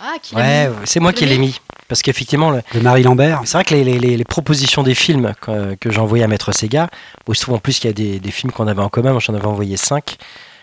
Ah, 0.00 0.14
qui 0.22 0.34
Ouais, 0.34 0.70
c'est 0.84 1.00
moi 1.00 1.12
qui 1.12 1.26
l'ai 1.26 1.38
mis. 1.38 1.60
Parce 1.88 2.02
qu'effectivement, 2.02 2.50
le- 2.50 2.62
de 2.74 2.80
Marie 2.80 3.02
Lambert. 3.02 3.42
C'est 3.44 3.54
vrai 3.58 3.64
que 3.64 3.74
les, 3.74 3.84
les- 3.98 4.24
propositions 4.24 4.82
des 4.82 4.94
films 4.94 5.34
que, 5.40 5.74
que 5.74 5.90
j'ai 5.90 5.98
envoyés 6.00 6.24
à 6.24 6.28
Maître 6.28 6.52
Sega, 6.52 6.88
où 7.28 7.34
je 7.34 7.40
trouve 7.40 7.54
en 7.56 7.58
plus 7.58 7.78
qu'il 7.78 7.88
y 7.88 7.90
a 7.90 7.94
des, 7.94 8.20
des 8.20 8.30
films 8.30 8.52
qu'on 8.52 8.66
avait 8.68 8.80
en 8.82 8.88
commun, 8.88 9.10
moi 9.12 9.20
j'en 9.20 9.34
avais 9.34 9.46
envoyé 9.46 9.76
cinq 9.76 10.16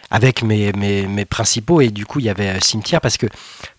avec 0.09 0.41
mes, 0.41 0.71
mes, 0.71 1.05
mes 1.05 1.25
principaux, 1.25 1.81
et 1.81 1.89
du 1.89 2.05
coup 2.05 2.19
il 2.19 2.25
y 2.25 2.29
avait 2.29 2.47
euh, 2.47 2.59
Cimetière, 2.61 3.01
parce 3.01 3.17
que 3.17 3.27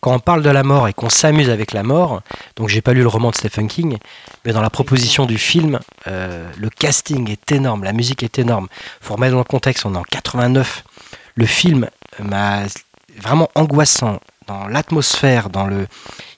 quand 0.00 0.12
on 0.12 0.18
parle 0.18 0.42
de 0.42 0.50
la 0.50 0.62
mort 0.62 0.86
et 0.86 0.92
qu'on 0.92 1.08
s'amuse 1.08 1.48
avec 1.48 1.72
la 1.72 1.82
mort, 1.82 2.20
donc 2.56 2.68
j'ai 2.68 2.82
pas 2.82 2.92
lu 2.92 3.00
le 3.00 3.08
roman 3.08 3.30
de 3.30 3.34
Stephen 3.36 3.66
King, 3.66 3.96
mais 4.44 4.52
dans 4.52 4.60
la 4.60 4.68
proposition 4.68 5.24
du 5.24 5.38
film, 5.38 5.78
euh, 6.06 6.46
le 6.58 6.68
casting 6.68 7.30
est 7.30 7.50
énorme, 7.50 7.82
la 7.82 7.94
musique 7.94 8.22
est 8.22 8.38
énorme. 8.38 8.68
faut 9.00 9.14
remettre 9.14 9.32
dans 9.32 9.38
le 9.38 9.44
contexte, 9.44 9.86
on 9.86 9.94
est 9.94 9.98
en 9.98 10.02
89, 10.02 10.84
le 11.34 11.46
film 11.46 11.88
m'a 12.22 12.64
vraiment 13.18 13.48
angoissant 13.54 14.20
dans 14.48 14.66
l'atmosphère, 14.66 15.50
dans 15.50 15.66
le... 15.66 15.86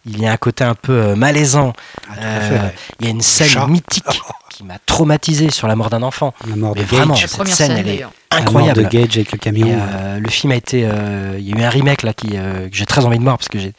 Il 0.06 0.18
y 0.20 0.26
a 0.26 0.32
un 0.32 0.36
côté 0.36 0.64
un 0.64 0.74
peu 0.74 0.92
euh, 0.92 1.14
malaisant, 1.16 1.72
Ah, 2.10 2.14
fait, 2.14 2.20
euh, 2.54 2.62
ouais. 2.62 2.74
il 3.00 3.04
y 3.06 3.08
a 3.08 3.10
une 3.12 3.20
scène 3.20 3.48
chat. 3.48 3.66
mythique 3.66 4.04
qui 4.50 4.64
m'a 4.64 4.78
traumatisé 4.84 5.50
sur 5.50 5.68
la 5.68 5.76
mort 5.76 5.90
d'un 5.90 6.02
enfant. 6.02 6.34
La 6.48 6.56
mort 6.56 6.74
de 6.74 6.80
Mais 6.80 6.86
vraiment, 6.86 7.14
Gage. 7.14 7.22
La 7.22 7.28
cette 7.28 7.46
scène, 7.48 7.54
scène, 7.68 7.70
elle 7.72 7.78
est 7.88 7.92
d'ailleurs. 7.94 8.12
La 8.32 8.38
mort 8.38 8.46
incroyable. 8.48 8.82
de 8.84 8.88
Gage 8.88 9.16
avec 9.16 9.32
le 9.32 9.36
Et, 9.36 9.38
camion. 9.38 9.78
euh, 9.80 10.18
le 10.18 10.28
film 10.30 10.52
a 10.52 10.56
été, 10.56 10.84
euh, 10.86 11.36
il 11.38 11.48
y 11.48 11.54
a 11.54 11.58
eu 11.58 11.62
un 11.62 11.68
remake 11.70 12.02
là 12.02 12.12
qui, 12.14 12.30
euh, 12.34 12.68
que 12.68 12.76
j'ai 12.76 12.86
très 12.86 13.04
envie 13.04 13.18
de 13.18 13.22
voir 13.22 13.36
parce 13.38 13.48
que 13.48 13.58
j'ai 13.58 13.72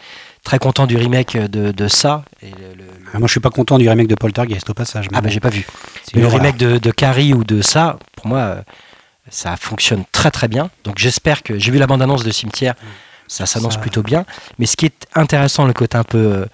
très 0.43 0.59
content 0.59 0.85
du 0.87 0.95
remake 0.95 1.35
de, 1.37 1.71
de 1.71 1.87
ça. 1.87 2.23
Et 2.43 2.47
le- 2.51 2.51
le- 2.77 2.83
le- 2.83 2.85
Ah, 3.13 3.19
moi, 3.19 3.27
je 3.27 3.31
suis 3.31 3.39
pas 3.39 3.49
content 3.49 3.77
du 3.79 3.89
remake 3.89 4.07
de 4.07 4.15
Poltergeist 4.15 4.69
au 4.69 4.73
passage. 4.75 5.07
Ah 5.11 5.15
bah 5.15 5.21
bon, 5.21 5.29
j'ai 5.29 5.39
pas 5.39 5.49
vu. 5.49 5.65
le 6.13 6.23
horreur. 6.23 6.39
remake 6.39 6.57
de, 6.57 6.77
de 6.77 6.91
Carrie 6.91 7.33
ou 7.33 7.43
de 7.43 7.61
ça, 7.63 7.97
pour 8.15 8.27
moi, 8.27 8.39
euh, 8.39 8.61
ça 9.29 9.57
fonctionne 9.57 10.03
très 10.11 10.29
très 10.31 10.47
bien. 10.47 10.69
Donc 10.83 10.99
j'espère 10.99 11.41
que 11.43 11.57
j'ai 11.59 11.71
vu 11.71 11.79
la 11.79 11.87
bande-annonce 11.87 12.23
de 12.23 12.31
Cimetière, 12.31 12.75
ça 13.31 13.45
s'annonce 13.45 13.75
Ça- 13.75 13.79
plutôt 13.79 14.03
bien. 14.03 14.25
Mais 14.59 14.65
ce 14.65 14.75
qui 14.75 14.85
est 14.87 15.07
intéressant, 15.15 15.65
le 15.65 15.73
côté 15.73 15.97
un 15.97 16.03
peu 16.03 16.17
euh, 16.17 16.45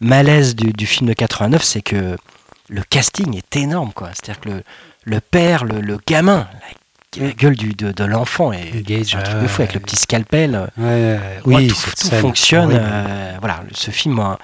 malaise 0.00 0.54
du, 0.56 0.72
du 0.72 0.86
film 0.86 1.08
de 1.08 1.14
89, 1.14 1.62
c'est 1.62 1.82
que 1.82 2.16
le 2.68 2.82
casting 2.88 3.36
est 3.36 3.56
énorme, 3.56 3.92
quoi. 3.92 4.10
C'est-à-dire 4.12 4.40
que 4.40 4.48
le, 4.50 4.62
le 5.04 5.20
père, 5.20 5.64
le, 5.64 5.80
le 5.80 5.98
gamin, 6.06 6.46
la, 7.18 7.26
la 7.26 7.32
gueule 7.32 7.56
du, 7.56 7.74
de, 7.74 7.90
de 7.90 8.04
l'enfant 8.04 8.52
un 8.52 8.56
truc 8.60 8.84
de 9.34 9.40
ouais, 9.42 9.48
fou 9.48 9.62
avec 9.62 9.74
le 9.74 9.80
petit 9.80 9.96
scalpel. 9.96 10.54
euh, 10.54 10.66
Ouais, 10.78 10.84
ouais, 11.18 11.40
moi, 11.44 11.60
oui, 11.60 11.66
tout, 11.66 11.74
fonctionne. 12.20 12.70
euh, 12.72 13.36
voilà, 13.40 13.62
le- 13.68 13.74
ce 13.74 13.90
film, 13.90 14.14
moi, 14.14 14.38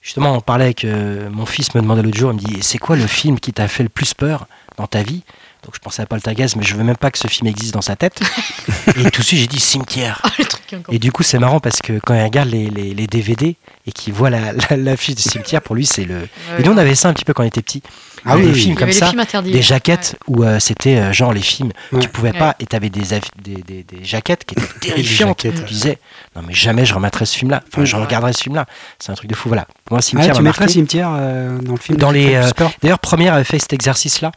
justement, 0.00 0.32
on 0.32 0.40
parlait 0.40 0.64
avec 0.64 0.84
euh, 0.84 1.28
mon 1.30 1.44
fils, 1.46 1.74
me 1.74 1.82
demandait 1.82 2.02
l'autre 2.02 2.16
jour, 2.18 2.32
il 2.32 2.36
me 2.36 2.40
dit 2.40 2.62
C'est 2.62 2.78
quoi 2.78 2.96
le 2.96 3.06
film 3.06 3.38
qui 3.38 3.52
t'a 3.52 3.68
fait 3.68 3.82
le 3.82 3.90
plus 3.90 4.14
peur 4.14 4.46
dans 4.78 4.86
ta 4.86 5.02
vie? 5.02 5.22
Donc 5.64 5.74
je 5.74 5.78
pensais 5.80 6.00
à 6.02 6.06
Poltergeist, 6.06 6.56
mais 6.56 6.62
je 6.64 6.74
veux 6.74 6.84
même 6.84 6.96
pas 6.96 7.10
que 7.10 7.18
ce 7.18 7.28
film 7.28 7.46
existe 7.46 7.74
dans 7.74 7.82
sa 7.82 7.94
tête. 7.96 8.20
et 8.96 9.10
tout 9.10 9.20
de 9.20 9.26
suite, 9.26 9.40
j'ai 9.40 9.46
dit 9.46 9.60
Cimetière. 9.60 10.22
Le 10.38 10.44
truc 10.46 10.62
encore. 10.72 10.94
Et 10.94 10.98
du 10.98 11.12
coup, 11.12 11.22
c'est 11.22 11.38
marrant 11.38 11.60
parce 11.60 11.80
que 11.82 11.98
quand 11.98 12.14
il 12.14 12.22
regarde 12.22 12.48
les, 12.48 12.70
les- 12.70 12.94
les 12.94 13.06
DVD 13.06 13.56
et 13.86 13.92
qu'il 13.92 14.14
voit 14.14 14.30
la- 14.30 14.52
la- 14.52 14.76
l'affiche 14.76 15.16
du 15.16 15.22
cimetière, 15.22 15.60
pour 15.60 15.74
lui, 15.74 15.84
c'est 15.84 16.04
le. 16.04 16.20
Ouais. 16.20 16.28
Et 16.60 16.62
nous, 16.62 16.72
on 16.72 16.76
avait 16.78 16.94
ça 16.94 17.08
un 17.08 17.12
petit 17.12 17.24
peu 17.26 17.34
quand 17.34 17.42
on 17.42 17.46
était 17.46 17.60
petits. 17.62 17.82
Ah 18.24 18.36
des 18.36 18.44
oui, 18.46 18.54
films 18.54 18.72
Il 18.72 18.74
y 18.74 18.76
comme 18.76 18.92
ça, 18.92 19.06
films 19.08 19.20
interdits. 19.20 19.52
des 19.52 19.62
jaquettes 19.62 20.16
où 20.26 20.44
euh, 20.44 20.58
c'était 20.60 20.96
euh, 20.96 21.12
genre 21.12 21.32
les 21.32 21.40
films. 21.40 21.70
Ouais. 21.92 22.00
Tu 22.00 22.08
pouvais 22.08 22.32
Ouais. 22.32 22.38
pas, 22.38 22.54
et 22.60 22.66
tu 22.66 22.76
avais 22.76 22.90
des, 22.90 23.02
des, 23.42 23.54
des- 23.62 23.82
des 23.84 24.04
jaquettes 24.04 24.44
qui 24.44 24.54
étaient 24.54 24.78
terrifiantes. 24.80 25.42
jaquettes, 25.42 25.64
tu 25.66 25.72
disais, 25.72 25.98
non 26.36 26.42
mais 26.46 26.52
jamais 26.54 26.84
je 26.84 26.94
remettrai 26.94 27.26
ce 27.26 27.36
film-là. 27.38 27.62
Enfin, 27.72 27.84
je 27.84 27.96
Ouais. 27.96 28.02
regarderai 28.04 28.32
ce 28.32 28.42
film-là. 28.42 28.66
C'est 28.98 29.10
un 29.12 29.14
truc 29.14 29.30
de 29.30 29.34
fou. 29.34 29.48
Voilà. 29.48 29.66
Pour 29.84 29.94
moi, 29.94 30.02
Cimetière 30.02 30.34
tu 30.36 30.42
m'a 30.42 30.48
mettrais 30.50 30.64
marqué. 30.66 30.72
Cimetière 30.74 31.10
euh, 31.12 31.58
dans 31.58 31.72
le 31.72 31.78
film 31.78 31.98
Dans 31.98 32.10
les, 32.10 32.34
euh, 32.34 32.50
D'ailleurs, 32.82 32.98
Première 32.98 33.34
avait 33.34 33.44
fait 33.44 33.58
cet 33.58 33.72
exercice-là. 33.72 34.32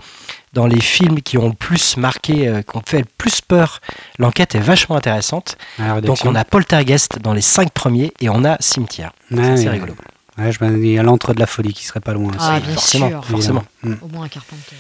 Dans 0.54 0.68
les 0.68 0.82
films 0.82 1.22
qui 1.22 1.40
ont 1.40 1.48
le 1.48 1.54
plus 1.56 1.98
marqué, 1.98 2.48
euh, 2.48 2.62
qui 2.62 2.78
ont 2.78 2.84
fait 2.86 3.00
le 3.00 3.08
plus 3.18 3.42
peur, 3.42 3.80
l'enquête 4.20 4.54
est 4.54 4.60
vachement 4.60 4.96
intéressante. 4.96 5.58
Donc 6.04 6.20
on 6.26 6.36
a 6.36 6.46
Poltergeist 6.46 7.18
dans 7.20 7.34
les 7.34 7.42
cinq 7.42 7.72
premiers 7.72 8.14
et 8.22 8.30
on 8.30 8.46
a 8.46 8.58
Cimetière. 8.60 9.12
Ouais, 9.32 9.58
c'est 9.58 9.64
ouais. 9.66 9.70
rigolo. 9.72 9.96
Ouais, 10.38 10.52
je 10.52 10.64
me 10.64 10.82
dis 10.82 10.98
à 10.98 11.04
l'entre 11.04 11.34
de 11.34 11.40
la 11.40 11.46
folie 11.46 11.74
qui 11.74 11.86
serait 11.86 12.00
pas 12.00 12.14
loin. 12.14 12.32
Ah, 12.40 12.56
aussi, 12.58 12.66
bien 12.66 12.74
forcément, 12.74 13.10
sûr. 13.10 13.26
forcément. 13.26 13.64
Mm. 13.84 13.94
Au 14.02 14.08
moins 14.08 14.26
un 14.26 14.30
Carpenter. 14.30 14.76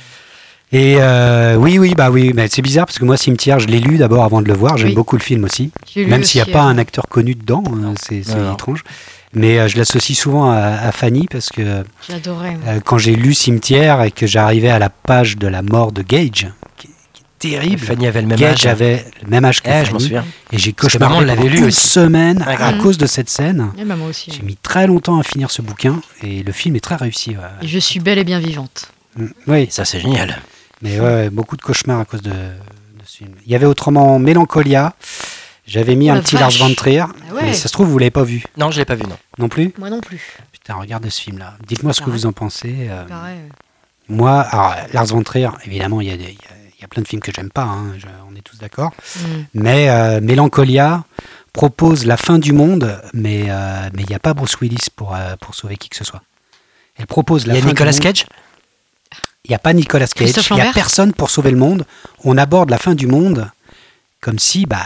Et 0.72 0.96
euh, 1.00 1.56
oui, 1.56 1.78
oui, 1.78 1.94
bah 1.96 2.10
oui, 2.10 2.32
mais 2.34 2.48
c'est 2.50 2.64
bizarre 2.64 2.88
parce 2.88 2.98
que 2.98 3.06
moi, 3.06 3.16
Cimetière, 3.16 3.60
je 3.60 3.68
l'ai 3.68 3.80
lu 3.80 3.98
d'abord 3.98 4.24
avant 4.24 4.42
de 4.42 4.48
le 4.48 4.56
voir. 4.56 4.76
J'aime 4.78 4.90
Oui. 4.90 4.96
beaucoup 4.96 5.16
le 5.16 5.22
film 5.22 5.44
aussi, 5.44 5.72
même 5.96 6.24
s'il 6.24 6.42
n'y 6.44 6.50
a 6.50 6.52
pas 6.52 6.64
euh, 6.66 6.70
un 6.70 6.80
acteur 6.80 7.08
connu 7.08 7.36
dedans, 7.36 7.64
hein, 7.68 7.94
c'est 8.02 8.24
étrange. 8.52 8.84
Mais 9.36 9.60
euh, 9.60 9.68
je 9.68 9.78
l'associe 9.78 10.18
souvent 10.18 10.50
à, 10.52 10.58
à 10.58 10.92
Fanny 10.92 11.28
parce 11.30 11.50
que 11.50 11.62
euh, 11.62 12.80
quand 12.86 12.98
j'ai 12.98 13.16
lu 13.16 13.34
Cimetière 13.36 14.02
et 14.02 14.12
que 14.12 14.26
j'arrivais 14.28 14.70
à 14.70 14.80
la 14.80 14.90
page 14.90 15.38
de 15.38 15.48
la 15.48 15.62
mort 15.62 15.92
de 15.92 16.02
Gage, 16.02 16.48
terrible. 17.52 17.82
Fanny 17.86 18.08
avait 18.08 18.22
le 18.22 18.28
même 18.28 18.38
Gage 18.40 18.66
âge. 18.66 18.66
avait 18.68 19.06
le 19.22 19.30
même 19.30 19.46
âge 19.46 19.62
que 19.62 19.70
Eh, 19.70 19.86
je 19.86 19.92
m'en 19.94 20.00
souviens. 20.00 20.26
et 20.52 20.58
j'ai 20.58 20.74
cauchemardé 20.74 21.26
l'avait 21.26 21.38
pendant 21.42 21.50
lu 21.52 21.58
une 21.60 21.66
aussi. 21.66 21.88
semaine 21.88 22.44
Ah, 22.48 22.68
à 22.68 22.74
cause 22.74 22.98
de 22.98 23.06
cette 23.06 23.30
scène. 23.30 23.72
Et 23.78 23.86
maman 23.86 24.06
aussi. 24.06 24.32
J'ai 24.32 24.42
mis 24.44 24.56
très 24.58 24.88
longtemps 24.88 25.20
à 25.20 25.24
finir 25.24 25.52
ce 25.52 25.62
bouquin 25.62 26.02
et 26.22 26.44
le 26.44 26.52
film 26.52 26.76
est 26.76 26.80
très 26.82 26.96
réussi. 26.96 27.32
ouais. 27.32 27.38
Et 27.62 27.68
je 27.68 27.80
suis 27.80 28.00
belle 28.00 28.18
et 28.20 28.24
bien 28.24 28.40
vivante. 28.40 28.88
Mm. 29.18 29.28
Oui, 29.48 29.68
ça, 29.70 29.86
c'est 29.86 30.00
génial. 30.00 30.42
mais 30.82 31.00
ouais, 31.00 31.30
beaucoup 31.30 31.56
de 31.58 31.62
cauchemars 31.62 32.00
à 32.00 32.06
cause 32.06 32.22
de, 32.22 32.32
de 32.32 33.04
ce 33.06 33.18
film. 33.18 33.32
Il 33.46 33.52
y 33.52 33.56
avait 33.56 33.66
autrement 33.68 34.20
Mélancolia 34.20 34.94
J'avais 35.66 35.96
mis 35.96 36.12
Oh 36.12 36.16
un 36.16 36.20
petit 36.20 36.36
vache. 36.36 36.60
Lars 36.60 36.68
von 36.68 36.76
Trier, 36.76 37.00
Ah 37.02 37.34
ouais. 37.36 37.42
mais 37.44 37.54
ça 37.54 37.70
se 37.70 37.74
trouve 37.74 37.88
vous 37.88 37.98
l'avez 37.98 38.12
pas 38.12 38.24
vu 38.26 38.44
Non, 38.58 38.70
je 38.70 38.80
l'ai 38.80 38.86
pas 38.86 38.96
vu, 38.96 39.04
non. 39.04 39.16
non 39.38 39.48
plus? 39.48 39.72
Moi 39.78 39.90
non 39.90 40.02
plus. 40.02 40.22
Putain, 40.52 40.74
regardez 40.76 41.10
ce 41.10 41.22
film-là. 41.22 41.54
Dites-moi 41.66 41.94
ce 41.94 42.02
que 42.02 42.06
Pareil. 42.08 42.20
vous 42.20 42.26
en 42.26 42.34
pensez. 42.34 42.76
euh, 42.90 43.04
moi, 44.10 44.42
alors, 44.42 44.76
Lars 44.92 45.06
von 45.06 45.24
Trier, 45.24 45.48
évidemment, 45.66 46.02
il 46.02 46.08
y 46.10 46.12
a, 46.12 46.18
des- 46.18 46.24
y 46.24 46.28
a- 46.28 46.63
y 46.84 46.86
a 46.86 46.88
plein 46.88 47.02
de 47.02 47.08
films 47.08 47.22
que 47.22 47.32
j'aime 47.36 47.50
pas. 47.50 47.64
hein, 47.64 47.94
je- 47.98 48.06
on 48.32 48.36
est 48.36 48.42
tous 48.42 48.58
d'accord. 48.60 48.92
Mm. 49.16 49.22
Mais 49.56 49.90
euh, 49.90 50.22
Mélancolia 50.22 51.04
propose 51.52 52.06
la 52.06 52.18
fin 52.18 52.40
du 52.40 52.52
monde, 52.54 53.00
mais 53.14 53.46
euh, 53.50 53.90
mais 53.94 54.04
il 54.04 54.08
n'y 54.10 54.16
a 54.16 54.20
pas 54.20 54.34
Bruce 54.34 54.60
Willis 54.62 54.88
pour 54.96 55.16
euh, 55.16 55.36
pour 55.40 55.56
sauver 55.56 55.78
qui 55.78 55.90
que 55.90 55.96
ce 55.96 56.04
soit. 56.04 56.22
Elle 56.98 57.08
propose 57.08 57.44
Il 57.44 57.50
la 57.50 57.56
y 57.56 57.58
a 57.58 57.62
fin 57.62 57.68
Nicolas 57.70 57.92
du 57.92 57.98
monde. 57.98 58.04
Cage? 58.04 58.26
Il 59.46 59.50
n'y 59.50 59.56
a 59.56 59.60
pas 59.60 59.74
Nicolas 59.74 60.08
Cage. 60.08 60.32
Il 60.52 60.56
n'y 60.56 60.62
a 60.62 60.72
personne 60.74 61.12
pour 61.14 61.30
sauver 61.30 61.52
le 61.52 61.58
monde. 61.58 61.86
On 62.24 62.38
aborde 62.38 62.70
la 62.70 62.78
fin 62.78 62.96
du 62.96 63.08
monde 63.08 63.50
comme 64.22 64.40
si 64.40 64.66
bah 64.66 64.84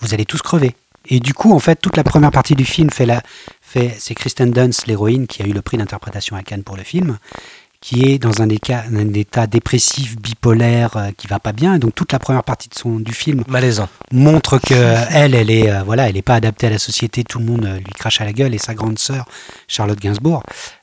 vous 0.00 0.12
allez 0.14 0.26
tous 0.26 0.42
crever. 0.42 0.74
Et 1.06 1.18
du 1.18 1.32
coup, 1.34 1.52
en 1.54 1.58
fait, 1.58 1.76
toute 1.80 1.96
la 1.96 2.04
première 2.04 2.30
partie 2.30 2.54
du 2.54 2.64
film 2.66 2.90
fait 2.90 3.06
la 3.06 3.22
fait 3.62 3.96
c'est 3.98 4.14
Kristen 4.14 4.50
Dunst, 4.50 4.86
l'héroïne, 4.86 5.26
qui 5.26 5.42
a 5.42 5.46
eu 5.46 5.52
le 5.52 5.62
prix 5.62 5.76
d'interprétation 5.78 6.36
à 6.36 6.42
Cannes 6.42 6.62
pour 6.62 6.76
le 6.76 6.82
film, 6.82 7.18
qui 7.80 8.04
est 8.04 8.18
dans 8.18 8.42
un 8.42 8.48
état, 8.50 8.84
un 8.92 9.12
état 9.14 9.46
dépressif, 9.46 10.16
bipolaire, 10.16 10.96
euh, 10.96 11.10
qui 11.16 11.26
va 11.26 11.38
pas 11.38 11.52
bien. 11.52 11.74
Et 11.74 11.78
donc 11.78 11.94
toute 11.94 12.12
la 12.12 12.18
première 12.18 12.44
partie 12.44 12.68
de 12.68 12.74
son 12.74 13.00
du 13.00 13.12
film 13.12 13.42
Malaisant. 13.48 13.88
montre 14.12 14.58
que 14.58 14.74
elle, 15.10 15.34
elle 15.34 15.50
est, 15.50 15.70
euh, 15.70 15.82
voilà, 15.82 16.08
elle 16.08 16.16
est 16.16 16.22
pas 16.22 16.34
adaptée 16.34 16.66
à 16.66 16.70
la 16.70 16.78
société. 16.78 17.24
Tout 17.24 17.38
le 17.38 17.46
monde 17.46 17.64
euh, 17.64 17.76
lui 17.78 17.92
crache 17.98 18.20
à 18.20 18.24
la 18.24 18.32
gueule 18.32 18.54
et 18.54 18.58
sa 18.58 18.74
grande 18.74 18.98
sœur 18.98 19.24
Charlotte 19.68 19.98
Gainsbourg 19.98 20.42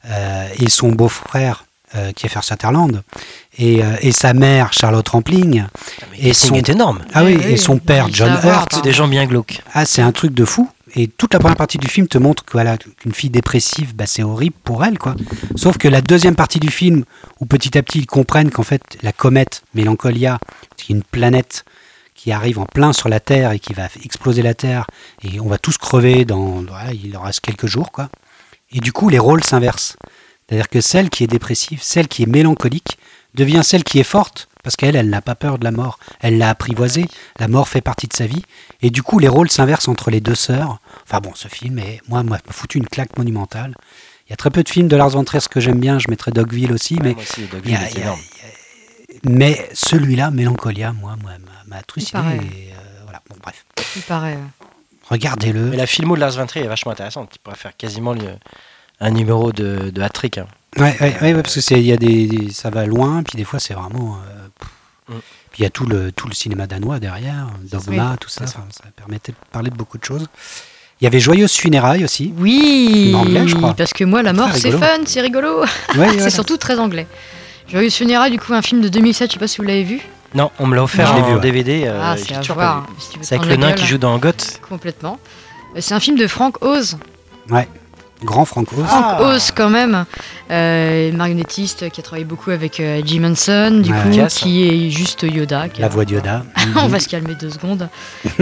euh, 0.10 0.48
et 0.60 0.70
son 0.70 0.90
beau-frère 0.92 1.66
euh, 1.96 2.12
qui 2.12 2.26
est 2.26 2.30
Kiefer 2.30 2.42
Sutherland 2.42 3.02
et, 3.58 3.82
euh, 3.84 3.96
et 4.02 4.12
sa 4.12 4.34
mère 4.34 4.74
Charlotte 4.74 5.08
Rampling. 5.08 5.64
Et 6.18 6.30
Et 6.30 6.34
son 6.34 6.56
est 6.56 6.68
énorme. 6.68 7.00
Ah 7.14 7.24
oui, 7.24 7.38
Oui, 7.38 7.54
et 7.54 7.58
son 7.58 7.74
oui, 7.74 7.80
père 7.80 8.08
John 8.12 8.38
Hurt. 8.44 8.74
C'est 8.76 8.82
des 8.84 8.92
gens 8.92 9.08
bien 9.08 9.26
glauques. 9.26 9.62
Ah, 9.74 9.86
c'est 9.86 10.02
un 10.02 10.12
truc 10.12 10.34
de 10.34 10.44
fou. 10.46 10.70
Et 11.00 11.08
toute 11.08 11.34
la 11.34 11.40
première 11.40 11.58
partie 11.58 11.78
du 11.78 11.88
film 11.88 12.08
te 12.08 12.18
montre 12.18 12.44
que 12.44 12.54
voilà, 12.54 12.76
qu'une 12.76 13.14
fille 13.14 13.30
dépressive, 13.30 13.96
bah, 13.96 14.08
c'est 14.08 14.24
horrible 14.24 14.56
pour 14.64 14.84
elle, 14.84 14.98
quoi. 14.98 15.16
Sauf 15.56 15.78
que 15.78 15.88
la 15.88 16.02
deuxième 16.02 16.36
partie 16.36 16.60
du 16.60 16.72
film, 16.72 17.06
où 17.40 17.46
petit 17.46 17.78
à 17.78 17.84
petit 17.84 18.00
ils 18.00 18.08
comprennent 18.08 18.50
qu'en 18.50 18.64
fait 18.64 18.82
la 19.04 19.12
comète 19.12 19.62
Mélancolia, 19.76 20.40
qui 20.76 20.92
est 20.92 20.96
une 20.96 21.04
planète 21.04 21.66
qui 22.16 22.32
arrive 22.32 22.58
en 22.58 22.66
plein 22.66 22.94
sur 22.94 23.10
la 23.10 23.20
Terre 23.20 23.52
et 23.52 23.60
qui 23.60 23.74
va 23.74 23.90
exploser 24.04 24.42
la 24.42 24.56
Terre, 24.56 24.88
et 25.22 25.40
on 25.40 25.48
va 25.48 25.60
tous 25.60 25.78
crever 25.78 26.26
dans, 26.26 26.64
voilà, 26.64 26.92
il 26.94 27.16
en 27.16 27.22
reste 27.22 27.42
quelques 27.42 27.68
jours, 27.68 27.92
quoi. 27.92 28.10
Et 28.72 28.80
du 28.80 28.92
coup, 28.92 29.10
les 29.10 29.20
rôles 29.20 29.44
s'inversent. 29.44 29.98
C'est-à-dire 30.50 30.68
que 30.68 30.82
celle 30.82 31.12
qui 31.12 31.24
est 31.24 31.28
dépressive, 31.28 31.80
celle 31.84 32.08
qui 32.08 32.24
est 32.24 32.28
mélancolique, 32.28 32.98
devient 33.36 33.62
celle 33.64 33.84
qui 33.84 34.00
est 34.00 34.04
forte, 34.04 34.50
parce 34.68 34.76
qu'elle, 34.76 34.98
elle 34.98 35.10
n'a 35.10 35.22
pas 35.22 35.36
peur 35.36 35.58
de 35.60 35.64
la 35.64 35.72
mort. 35.72 35.98
Elle 36.20 36.38
l'a 36.38 36.50
apprivoisée. 36.50 37.06
La 37.40 37.48
mort 37.48 37.70
fait 37.70 37.80
partie 37.80 38.08
de 38.10 38.14
sa 38.14 38.26
vie. 38.28 38.42
Et 38.82 38.90
du 38.90 39.02
coup, 39.02 39.18
les 39.18 39.30
rôles 39.30 39.50
s'inversent 39.50 39.88
entre 39.88 40.12
les 40.12 40.20
deux 40.20 40.36
sœurs. 40.36 40.80
Enfin 41.06 41.22
bon, 41.22 41.32
ce 41.36 41.48
film, 41.48 41.80
est, 41.80 42.02
moi, 42.10 42.22
moi, 42.24 42.38
m'a 42.46 42.52
foutu 42.52 42.78
une 42.78 42.86
claque 42.88 43.18
monumentale. 43.18 43.74
Il 44.28 44.32
y 44.32 44.34
a 44.34 44.36
très 44.36 44.50
peu 44.52 44.64
de 44.64 44.68
films 44.68 44.90
de 44.90 44.98
Lars 44.98 45.12
von 45.12 45.24
Trier 45.24 45.42
que 45.50 45.62
j'aime 45.62 45.80
bien. 45.80 46.00
Je 46.00 46.08
mettrais 46.10 46.32
Dogville 46.32 46.74
aussi, 46.74 47.00
mais, 47.02 47.14
Moi 47.14 47.24
aussi, 47.24 47.46
Dogville 47.50 47.72
y 47.72 47.76
a- 47.78 47.90
y 47.98 48.04
a- 48.04 48.16
mais 49.24 49.70
celui-là, 49.72 50.32
Mélancolia, 50.32 50.92
moi, 50.92 51.16
moi, 51.24 51.32
m'a- 51.68 51.82
trucidé. 51.84 52.18
et, 52.20 52.74
euh, 52.74 52.76
voilà. 53.04 53.22
Bon, 53.30 53.38
bref, 53.42 53.66
Il 53.96 54.02
paraît. 54.02 54.38
regardez-le. 55.10 55.62
Mais 55.70 55.78
la 55.78 55.88
filmo 55.88 56.16
de 56.16 56.20
Lars 56.20 56.32
von 56.32 56.46
Trier 56.46 56.66
est 56.66 56.68
vachement 56.68 56.92
intéressante. 56.92 57.30
Tu 57.32 57.40
pourrais 57.40 57.56
faire 57.56 57.78
quasiment 57.78 58.14
le- 58.14 58.36
un 59.00 59.12
numéro 59.12 59.54
de, 59.54 59.92
de 59.92 60.02
hat-trick. 60.02 60.40
hein. 60.40 60.48
Ouais, 60.78 60.96
ouais, 61.02 61.16
ouais, 61.22 61.34
ouais, 61.34 61.42
parce 61.42 61.56
que 61.56 61.62
c'est, 61.62 61.80
il 61.80 61.86
y 61.86 61.94
a 61.94 61.98
des, 61.98 62.28
des- 62.28 62.52
ça 62.52 62.70
va 62.70 62.86
loin, 62.86 63.24
puis 63.24 63.38
des 63.38 63.44
fois 63.46 63.60
c'est 63.60 63.74
vraiment. 63.74 64.18
euh. 65.10 65.14
Mm. 65.16 65.20
Puis 65.52 65.62
il 65.62 65.64
y 65.64 65.66
a 65.66 65.70
tout 65.70 65.86
le, 65.86 66.12
tout 66.12 66.28
le 66.28 66.34
cinéma 66.34 66.68
danois 66.68 67.00
derrière, 67.00 67.48
Dogma, 67.72 68.16
tout 68.20 68.30
ça, 68.30 68.46
ça. 68.46 68.60
permettait 68.96 69.32
de 69.32 69.38
parler 69.52 69.70
de 69.72 69.76
beaucoup 69.76 69.98
de 69.98 70.04
choses. 70.04 70.28
Il 71.00 71.04
y 71.06 71.08
avait 71.08 71.20
Joyeuse 71.20 71.54
Funérailles 71.54 72.04
aussi. 72.04 72.34
Oui, 72.38 73.14
En 73.16 73.20
anglais, 73.20 73.48
je 73.48 73.56
crois. 73.56 73.74
parce 73.74 73.94
que 73.94 74.04
moi, 74.04 74.22
la 74.24 74.34
mort, 74.34 74.50
c'est 74.54 74.72
fun, 74.72 75.00
c'est 75.06 75.22
rigolo. 75.22 75.62
Ouais, 75.62 75.68
c'est 75.94 75.96
voilà. 75.96 76.30
surtout 76.30 76.58
très 76.58 76.78
anglais. 76.80 77.08
Joyeux 77.70 77.90
Funérailles, 77.90 78.32
du 78.32 78.40
coup, 78.40 78.54
un 78.54 78.62
film 78.62 78.82
de 78.82 78.90
2007, 78.90 79.30
je 79.30 79.34
sais 79.34 79.40
pas 79.40 79.48
si 79.48 79.58
vous 79.58 79.64
l'avez 79.64 79.84
vu. 79.84 80.02
Non, 80.36 80.52
on 80.60 80.68
me 80.68 80.76
l'a 80.76 80.84
offert 80.84 81.08
Je 81.08 81.14
l'ai 81.16 81.22
en 81.22 81.28
vu, 81.28 81.34
ouais. 81.36 81.40
DVD. 81.42 81.84
euh, 81.88 82.00
ah, 82.04 82.16
c'est 82.18 82.26
si 83.24 83.34
avec 83.34 83.48
le 83.48 83.56
nain 83.56 83.70
gueule. 83.70 83.76
qui 83.80 83.86
joue 83.86 83.98
dans 83.98 84.18
Goth. 84.18 84.60
Complètement. 84.68 85.20
Euh, 85.76 85.80
C'est 85.82 85.94
un 85.94 86.00
film 86.00 86.18
de 86.18 86.28
Frank 86.28 86.62
Oz. 86.64 86.98
Grand 88.24 88.46
Franco. 88.46 88.76
Frank 88.84 88.88
Ah. 88.90 89.22
Oz, 89.22 89.52
quand 89.56 89.70
même, 89.70 90.06
euh, 90.50 91.12
marionnettiste 91.12 91.90
qui 91.92 92.00
a 92.00 92.04
travaillé 92.04 92.26
beaucoup 92.26 92.50
avec 92.50 92.80
euh, 92.80 93.02
Jim 93.06 93.24
Henson, 93.24 93.82
du 93.84 93.92
Ouais. 93.92 93.98
coup, 94.02 94.10
Casse. 94.16 94.36
qui 94.40 94.68
est 94.68 94.90
juste 94.90 95.22
Yoda. 95.24 95.70
qui 95.70 95.82
La 95.82 95.88
est- 95.88 95.90
voix 95.90 96.04
de 96.04 96.14
Yoda. 96.14 96.44
On 96.78 96.88
va 96.88 97.00
se 97.00 97.08
calmer 97.08 97.36
deux 97.36 97.52
secondes. 97.52 97.90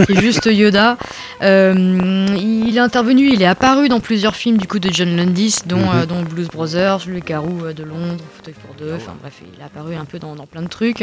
Qui 0.06 0.12
est 0.12 0.20
juste 0.20 0.46
Yoda. 0.46 0.96
Euh, 1.42 2.26
il 2.38 2.74
est 2.76 2.80
intervenu, 2.80 3.28
il 3.32 3.42
est 3.42 3.46
apparu 3.46 3.88
dans 3.88 4.00
plusieurs 4.00 4.34
films 4.34 4.56
du 4.56 4.66
coup 4.66 4.78
de 4.78 4.90
John 4.90 5.14
Landis, 5.14 5.56
dont, 5.66 5.76
Mhm. 5.78 5.90
euh, 5.94 6.06
dont 6.06 6.22
Blues 6.22 6.48
Brothers, 6.48 7.00
Le 7.06 7.20
Garou 7.20 7.64
euh, 7.66 7.72
de 7.74 7.82
Londres, 7.84 8.24
Fauteuil 8.36 8.54
pour 8.54 8.74
deux. 8.76 8.94
Enfin 8.96 9.12
bref, 9.20 9.34
il 9.42 9.60
est 9.60 9.64
apparu 9.64 9.94
un 9.94 10.04
peu 10.06 10.18
dans, 10.18 10.34
dans 10.34 10.46
plein 10.46 10.62
de 10.62 10.68
trucs. 10.68 11.02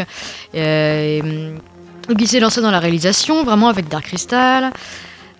Euh, 0.55 1.19
et, 1.19 1.21
donc 2.09 2.17
il 2.19 2.27
s'est 2.27 2.39
lancé 2.39 2.59
dans 2.61 2.71
la 2.71 2.79
réalisation, 2.79 3.43
vraiment 3.43 3.69
avec 3.69 3.87
Dark 3.87 4.05
Crystal. 4.05 4.71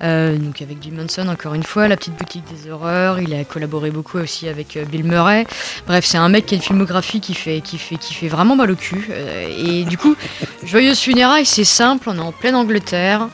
Euh, 0.04 0.38
donc 0.38 0.62
avec 0.62 0.78
Jim 0.82 0.98
Henson 1.04 1.28
encore 1.28 1.54
une 1.54 1.64
fois, 1.64 1.88
La 1.88 1.98
Petite 1.98 2.16
Boutique 2.16 2.44
des 2.46 2.70
Horreurs, 2.70 3.20
il 3.20 3.34
a 3.34 3.44
collaboré 3.44 3.92
beaucoup 3.92 4.18
aussi 4.18 4.48
avec 4.48 4.78
euh, 4.78 4.86
Bill 4.86 5.04
Murray. 5.04 5.46
Bref, 5.88 6.06
c'est 6.06 6.18
un 6.18 6.30
mec 6.30 6.46
qui 6.46 6.56
a 6.56 6.58
une 6.58 6.64
filmographie 6.64 7.20
qui 7.22 7.34
fait, 7.34 7.62
qui 7.62 7.78
fait, 7.78 7.96
qui 7.96 8.14
fait 8.14 8.28
vraiment 8.28 8.56
mal 8.56 8.72
au 8.72 8.76
cul. 8.76 9.08
euh, 9.10 9.48
et 9.58 9.84
du 9.84 9.98
coup, 9.98 10.16
Joyeuse 10.64 11.00
funérailles, 11.00 11.46
c'est 11.46 11.64
simple, 11.64 12.10
on 12.10 12.18
est 12.18 12.22
en 12.22 12.32
pleine 12.32 12.56
Angleterre. 12.56 13.28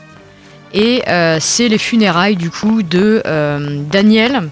Et 0.72 1.02
c'est 1.40 1.66
les 1.66 1.78
funérailles 1.78 2.36
du 2.36 2.48
coup 2.48 2.84
de 2.84 3.20
Daniel. 3.90 4.48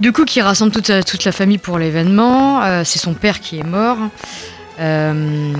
Du 0.00 0.12
coup, 0.12 0.24
qui 0.24 0.40
rassemble 0.40 0.72
toute, 0.72 0.90
toute 1.04 1.24
la 1.26 1.32
famille 1.32 1.58
pour 1.58 1.78
l'événement. 1.78 2.62
Euh, 2.62 2.82
c'est 2.84 2.98
son 2.98 3.12
père 3.12 3.38
qui 3.40 3.58
est 3.58 3.62
mort. 3.62 3.98
Euh, 4.80 5.52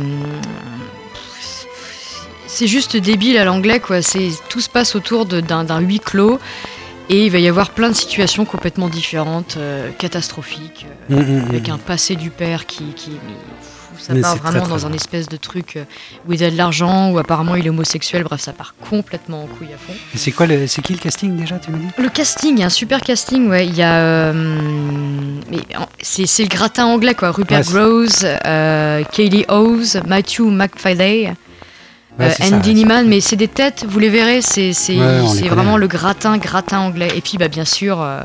c'est 2.51 2.67
juste 2.67 2.97
débile 2.97 3.39
à 3.39 3.45
l'anglais, 3.45 3.81
quoi. 3.81 3.99
Tout 4.49 4.61
se 4.61 4.69
passe 4.69 4.95
autour 4.97 5.25
d'un 5.27 5.81
huis 5.81 6.01
clos. 6.01 6.39
Et 7.09 7.27
il 7.27 7.33
va 7.33 7.39
y 7.41 7.49
avoir 7.49 7.71
plein 7.71 7.89
de 7.89 7.95
situations 7.97 8.45
complètement 8.45 8.89
différentes, 8.89 9.57
euh, 9.57 9.91
catastrophiques, 9.99 10.87
euh, 11.11 11.17
Mm, 11.17 11.21
mm, 11.21 11.41
mm. 11.45 11.49
avec 11.49 11.69
un 11.69 11.79
passé 11.79 12.15
du 12.15 12.31
père 12.31 12.67
qui, 12.67 12.85
ça 13.99 14.15
part 14.15 14.35
très, 14.39 14.39
vraiment 14.51 14.61
très 14.67 14.71
dans 14.71 14.87
un 14.87 14.93
espèce 14.93 15.29
de 15.29 15.37
truc 15.37 15.75
euh, 15.75 15.83
où 16.29 16.35
il 16.35 16.45
a 16.45 16.53
de 16.53 16.57
l'argent, 16.57 17.11
où 17.11 17.19
apparemment 17.19 17.57
il 17.57 17.67
est 17.67 17.69
homosexuel, 17.69 18.23
bref, 18.23 18.41
ça 18.41 18.53
part 18.53 18.77
complètement 18.89 19.43
en 19.43 19.47
couille 19.47 19.73
à 19.75 19.77
fond. 19.77 19.93
C'est 20.15 20.31
quoi 20.31 20.47
le, 20.47 20.69
c'est 20.69 20.83
qui 20.83 20.93
le 20.93 21.01
casting 21.01 21.37
déjà, 21.37 21.59
tu 21.59 21.73
m'as 21.73 21.79
dit 21.79 21.87
Le 21.99 22.09
casting, 22.11 22.55
il 22.57 22.61
y 22.61 22.63
a 22.63 22.67
un 22.67 22.71
super 22.71 23.01
casting, 23.01 23.49
ouais. 23.49 23.67
Il 23.67 23.77
y 23.77 23.83
a. 23.83 23.95
euh, 23.97 25.41
c'est 26.01 26.27
c'est 26.27 26.45
le 26.45 26.49
gratin 26.49 26.85
anglais, 26.87 27.15
quoi. 27.15 27.33
Rupert 27.33 27.67
Ouais, 27.75 27.81
Rose, 27.83 28.25
Kaylee 29.13 29.47
Howes, 29.49 30.01
Matthew 30.07 30.43
McFadden, 30.43 31.35
Ouais, 32.21 32.35
euh, 32.41 32.55
Andy 32.57 32.75
Neiman, 32.75 33.09
mais 33.09 33.21
c'est 33.21 33.37
des 33.37 33.49
têtes, 33.49 33.85
vous 33.89 33.99
les 33.99 34.09
verrez, 34.11 34.43
c'est 34.43 34.73
Ouais, 34.91 35.49
vraiment 35.49 35.77
le 35.77 35.87
gratin, 35.87 36.39
gratin 36.39 36.81
anglais. 36.81 37.09
Et 37.17 37.21
puis, 37.21 37.39
bah, 37.39 37.49
bien 37.49 37.65
sûr, 37.65 38.01
euh, 38.01 38.21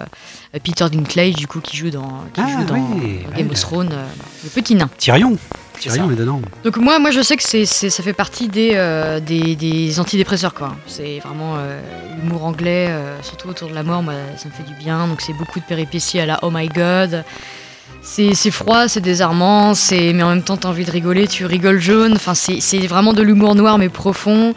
Peter 0.63 0.85
Dinklage, 0.89 1.35
du 1.35 1.47
coup, 1.47 1.59
qui 1.61 1.75
joue 1.77 1.89
dans, 1.89 2.23
qui 2.33 2.41
Ah, 2.41 2.47
joue 2.47 2.63
dans 2.65 2.73
oui, 2.75 3.19
Game 3.37 3.49
of 3.49 3.59
Thrones, 3.59 3.89
euh, 3.93 4.05
le 4.43 4.49
petit 4.49 4.75
nain. 4.75 4.89
Tyrion. 4.97 5.37
Tyrion 5.79 6.09
est 6.09 6.15
dedans. 6.15 6.41
Donc 6.63 6.77
moi, 6.77 6.99
moi 6.99 7.11
je 7.11 7.21
sais 7.21 7.35
que 7.35 7.43
c'est, 7.43 7.65
c'est- 7.65 7.89
ça 7.89 8.01
fait 8.01 8.13
partie 8.13 8.47
des, 8.47 8.71
euh, 8.75 9.19
des, 9.19 9.57
des 9.57 9.99
antidépresseurs 9.99 10.53
quoi. 10.53 10.73
C'est 10.87 11.19
vraiment 11.19 11.55
euh, 11.57 11.81
l'humour 12.23 12.45
anglais, 12.45 12.87
euh, 12.89 13.21
surtout 13.21 13.49
autour 13.49 13.67
de 13.69 13.75
la 13.75 13.83
mort, 13.83 14.01
moi 14.01 14.13
ça 14.37 14.47
me 14.47 14.53
fait 14.53 14.63
du 14.63 14.73
bien. 14.73 15.05
Donc 15.07 15.19
c'est 15.19 15.33
beaucoup 15.33 15.59
de 15.59 15.65
péripéties 15.65 16.21
à 16.21 16.25
la 16.25 16.39
Oh 16.43 16.49
my 16.49 16.69
God. 16.69 17.25
C'est, 18.07 18.51
froid, 18.51 18.87
c'est 18.87 19.01
désarmant, 19.01 19.73
c'est, 19.73 20.13
mais 20.13 20.21
en 20.21 20.29
même 20.29 20.43
temps 20.43 20.57
t'as 20.57 20.69
envie 20.69 20.85
de 20.85 20.91
rigoler, 20.91 21.27
tu 21.27 21.45
rigoles 21.45 21.79
jaune. 21.79 22.13
Enfin 22.15 22.33
c'est, 22.35 22.77
vraiment 22.87 23.13
de 23.13 23.21
l'humour 23.23 23.55
noir 23.55 23.77
mais 23.77 23.89
profond. 23.89 24.53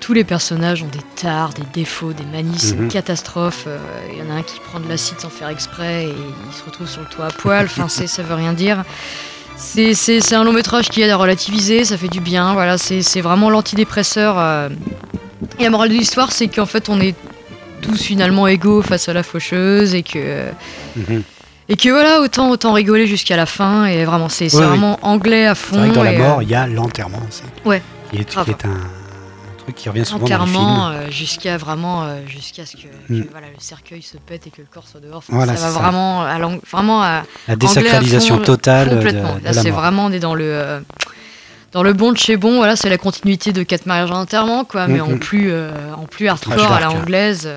Tous 0.00 0.12
les 0.12 0.24
personnages 0.24 0.82
ont 0.82 0.88
des 0.88 1.00
tares, 1.16 1.52
des 1.54 1.62
défauts, 1.72 2.12
des 2.12 2.24
manies, 2.24 2.58
c'est 2.58 2.74
une 2.74 2.82
Mhm. 2.84 2.88
catastrophe. 2.88 3.64
Euh, 3.66 3.78
Il 4.12 4.18
y 4.18 4.22
en 4.22 4.30
a 4.34 4.38
un 4.38 4.42
qui 4.42 4.58
prend 4.60 4.78
de 4.80 4.88
l'acide 4.88 5.18
sans 5.20 5.28
faire 5.30 5.48
exprès 5.48 6.04
et 6.06 6.14
il 6.48 6.54
se 6.56 6.64
retrouve 6.64 6.88
sur 6.88 7.00
le 7.00 7.06
toit 7.08 7.26
à 7.26 7.30
poil. 7.30 7.66
Enfin 7.66 7.86
c'est, 7.88 8.06
ça 8.08 8.22
veut 8.22 8.34
rien 8.34 8.52
dire. 8.52 8.84
C'est, 9.56 10.32
un 10.34 10.44
long 10.44 10.52
métrage 10.52 10.88
qui 10.88 11.02
aide 11.02 11.10
à 11.10 11.16
relativiser, 11.16 11.84
ça 11.84 11.96
fait 11.96 12.06
du 12.08 12.20
bien, 12.20 12.52
voilà, 12.52 12.78
c'est, 12.78 13.20
vraiment 13.20 13.48
l'antidépresseur. 13.50 14.36
euh. 14.38 14.68
Et 15.58 15.64
la 15.64 15.70
morale 15.70 15.88
de 15.88 15.94
l'histoire, 15.94 16.30
c'est 16.32 16.46
qu'en 16.48 16.66
fait, 16.66 16.88
on 16.88 17.00
est 17.00 17.14
tous 17.80 18.00
finalement 18.02 18.46
égaux 18.48 18.82
face 18.82 19.08
à 19.08 19.12
la 19.12 19.22
faucheuse 19.24 19.94
et 19.94 20.02
que, 20.04 20.44
Mhm. 20.96 21.22
Et 21.68 21.76
que 21.76 21.88
voilà, 21.90 22.20
autant, 22.20 22.50
autant 22.50 22.72
rigoler 22.72 23.06
jusqu'à 23.06 23.36
la 23.36 23.46
fin. 23.46 23.84
Et 23.86 24.04
vraiment, 24.04 24.28
c'est, 24.28 24.48
c'est 24.48 24.56
Ouais, 24.56 24.62
oui. 24.64 24.68
vraiment 24.70 24.98
anglais 25.02 25.46
à 25.46 25.54
fond. 25.54 25.74
C'est 25.74 25.78
vrai 25.80 25.88
que 25.90 25.94
dans 25.94 26.02
la 26.02 26.12
et, 26.12 26.16
euh, 26.16 26.18
mort, 26.28 26.42
il 26.42 26.48
y 26.50 26.54
a 26.54 26.66
l'enterrement 26.66 27.20
aussi. 27.28 27.42
Ouais, 27.64 27.82
Qui 28.10 28.18
est, 28.20 28.24
qui 28.24 28.38
est 28.50 28.64
un, 28.64 28.70
un 28.70 29.58
truc 29.58 29.74
qui 29.74 29.88
revient 29.88 30.04
souvent 30.06 30.24
Enterrement 30.24 30.88
euh, 30.88 31.10
jusqu'à 31.10 31.56
vraiment 31.58 32.04
euh, 32.04 32.20
jusqu'à 32.26 32.64
ce 32.66 32.76
que, 32.76 32.82
que, 32.82 33.12
Mm. 33.12 33.24
voilà, 33.30 33.48
le 33.48 33.60
cercueil 33.60 34.02
se 34.02 34.16
pète 34.16 34.46
et 34.46 34.50
que 34.50 34.62
le 34.62 34.66
corps 34.72 34.86
soit 34.88 35.00
dehors. 35.00 35.18
Enfin, 35.18 35.34
Voilà, 35.34 35.56
ça 35.56 35.68
va 35.68 35.74
ça. 35.74 35.80
vraiment 35.80 36.22
à 36.22 36.38
vraiment 36.70 37.02
à, 37.02 37.22
La 37.46 37.52
à 37.52 37.56
désacralisation 37.56 38.36
fond, 38.38 38.42
totale 38.44 38.88
complètement. 38.90 39.36
de 39.36 39.44
Là, 39.44 39.52
c'est 39.52 39.70
mort. 39.70 39.80
vraiment 39.80 40.04
on 40.06 40.12
est 40.12 40.18
dans 40.20 40.34
le 40.34 40.44
euh, 40.46 40.80
dans 41.72 41.82
le 41.82 41.92
bon 41.92 42.12
de 42.12 42.16
chez 42.16 42.38
bon, 42.38 42.56
voilà, 42.56 42.76
c'est 42.76 42.88
la 42.88 42.96
continuité 42.96 43.52
de 43.52 43.62
Quatre 43.62 43.84
mariages 43.84 44.10
en 44.10 44.20
enterrement, 44.20 44.64
quoi, 44.64 44.86
mais 44.88 45.02
en 45.02 45.08
Mhm. 45.08 45.18
plus, 45.18 45.52
en 45.94 46.06
plus 46.06 46.26
hardcore 46.28 46.72
à 46.72 46.80
la 46.80 46.90
anglaise. 46.90 47.50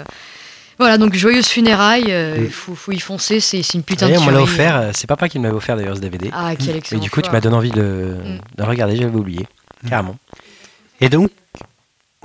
Voilà, 0.80 0.98
donc 0.98 1.14
joyeuse 1.14 1.48
funérailles, 1.48 2.06
euh, 2.10 2.38
Mm. 2.40 2.44
il 2.46 2.52
faut, 2.52 2.76
faut 2.76 2.92
y 2.92 3.00
foncer, 3.00 3.40
c'est 3.40 3.62
c'est 3.62 3.78
une 3.78 3.84
putain 3.84 4.08
D'ailleurs, 4.08 4.22
de 4.24 4.28
on 4.28 4.32
me 4.32 4.36
l'a 4.36 4.42
offert, 4.42 4.76
euh, 4.78 4.92
c'est 4.94 5.06
papa 5.08 5.30
qui 5.30 5.38
me 5.40 5.44
l'avait 5.46 5.56
offert 5.58 5.76
d'ailleurs 5.76 5.96
ce 5.96 6.02
DVD. 6.02 6.30
Ah, 6.34 6.52
quel 6.58 6.76
Et 6.76 6.78
excellent. 6.80 7.02
du 7.02 7.10
coup, 7.12 7.22
tu 7.22 7.30
m'as 7.32 7.42
donné 7.42 7.56
envie 7.56 7.72
de, 7.72 8.16
Mm. 8.24 8.40
de 8.58 8.64
regarder, 8.64 8.96
j'avais 8.96 9.16
oublié. 9.16 9.48
Carrément. 9.88 10.18
Et 11.00 11.10
donc, 11.10 11.30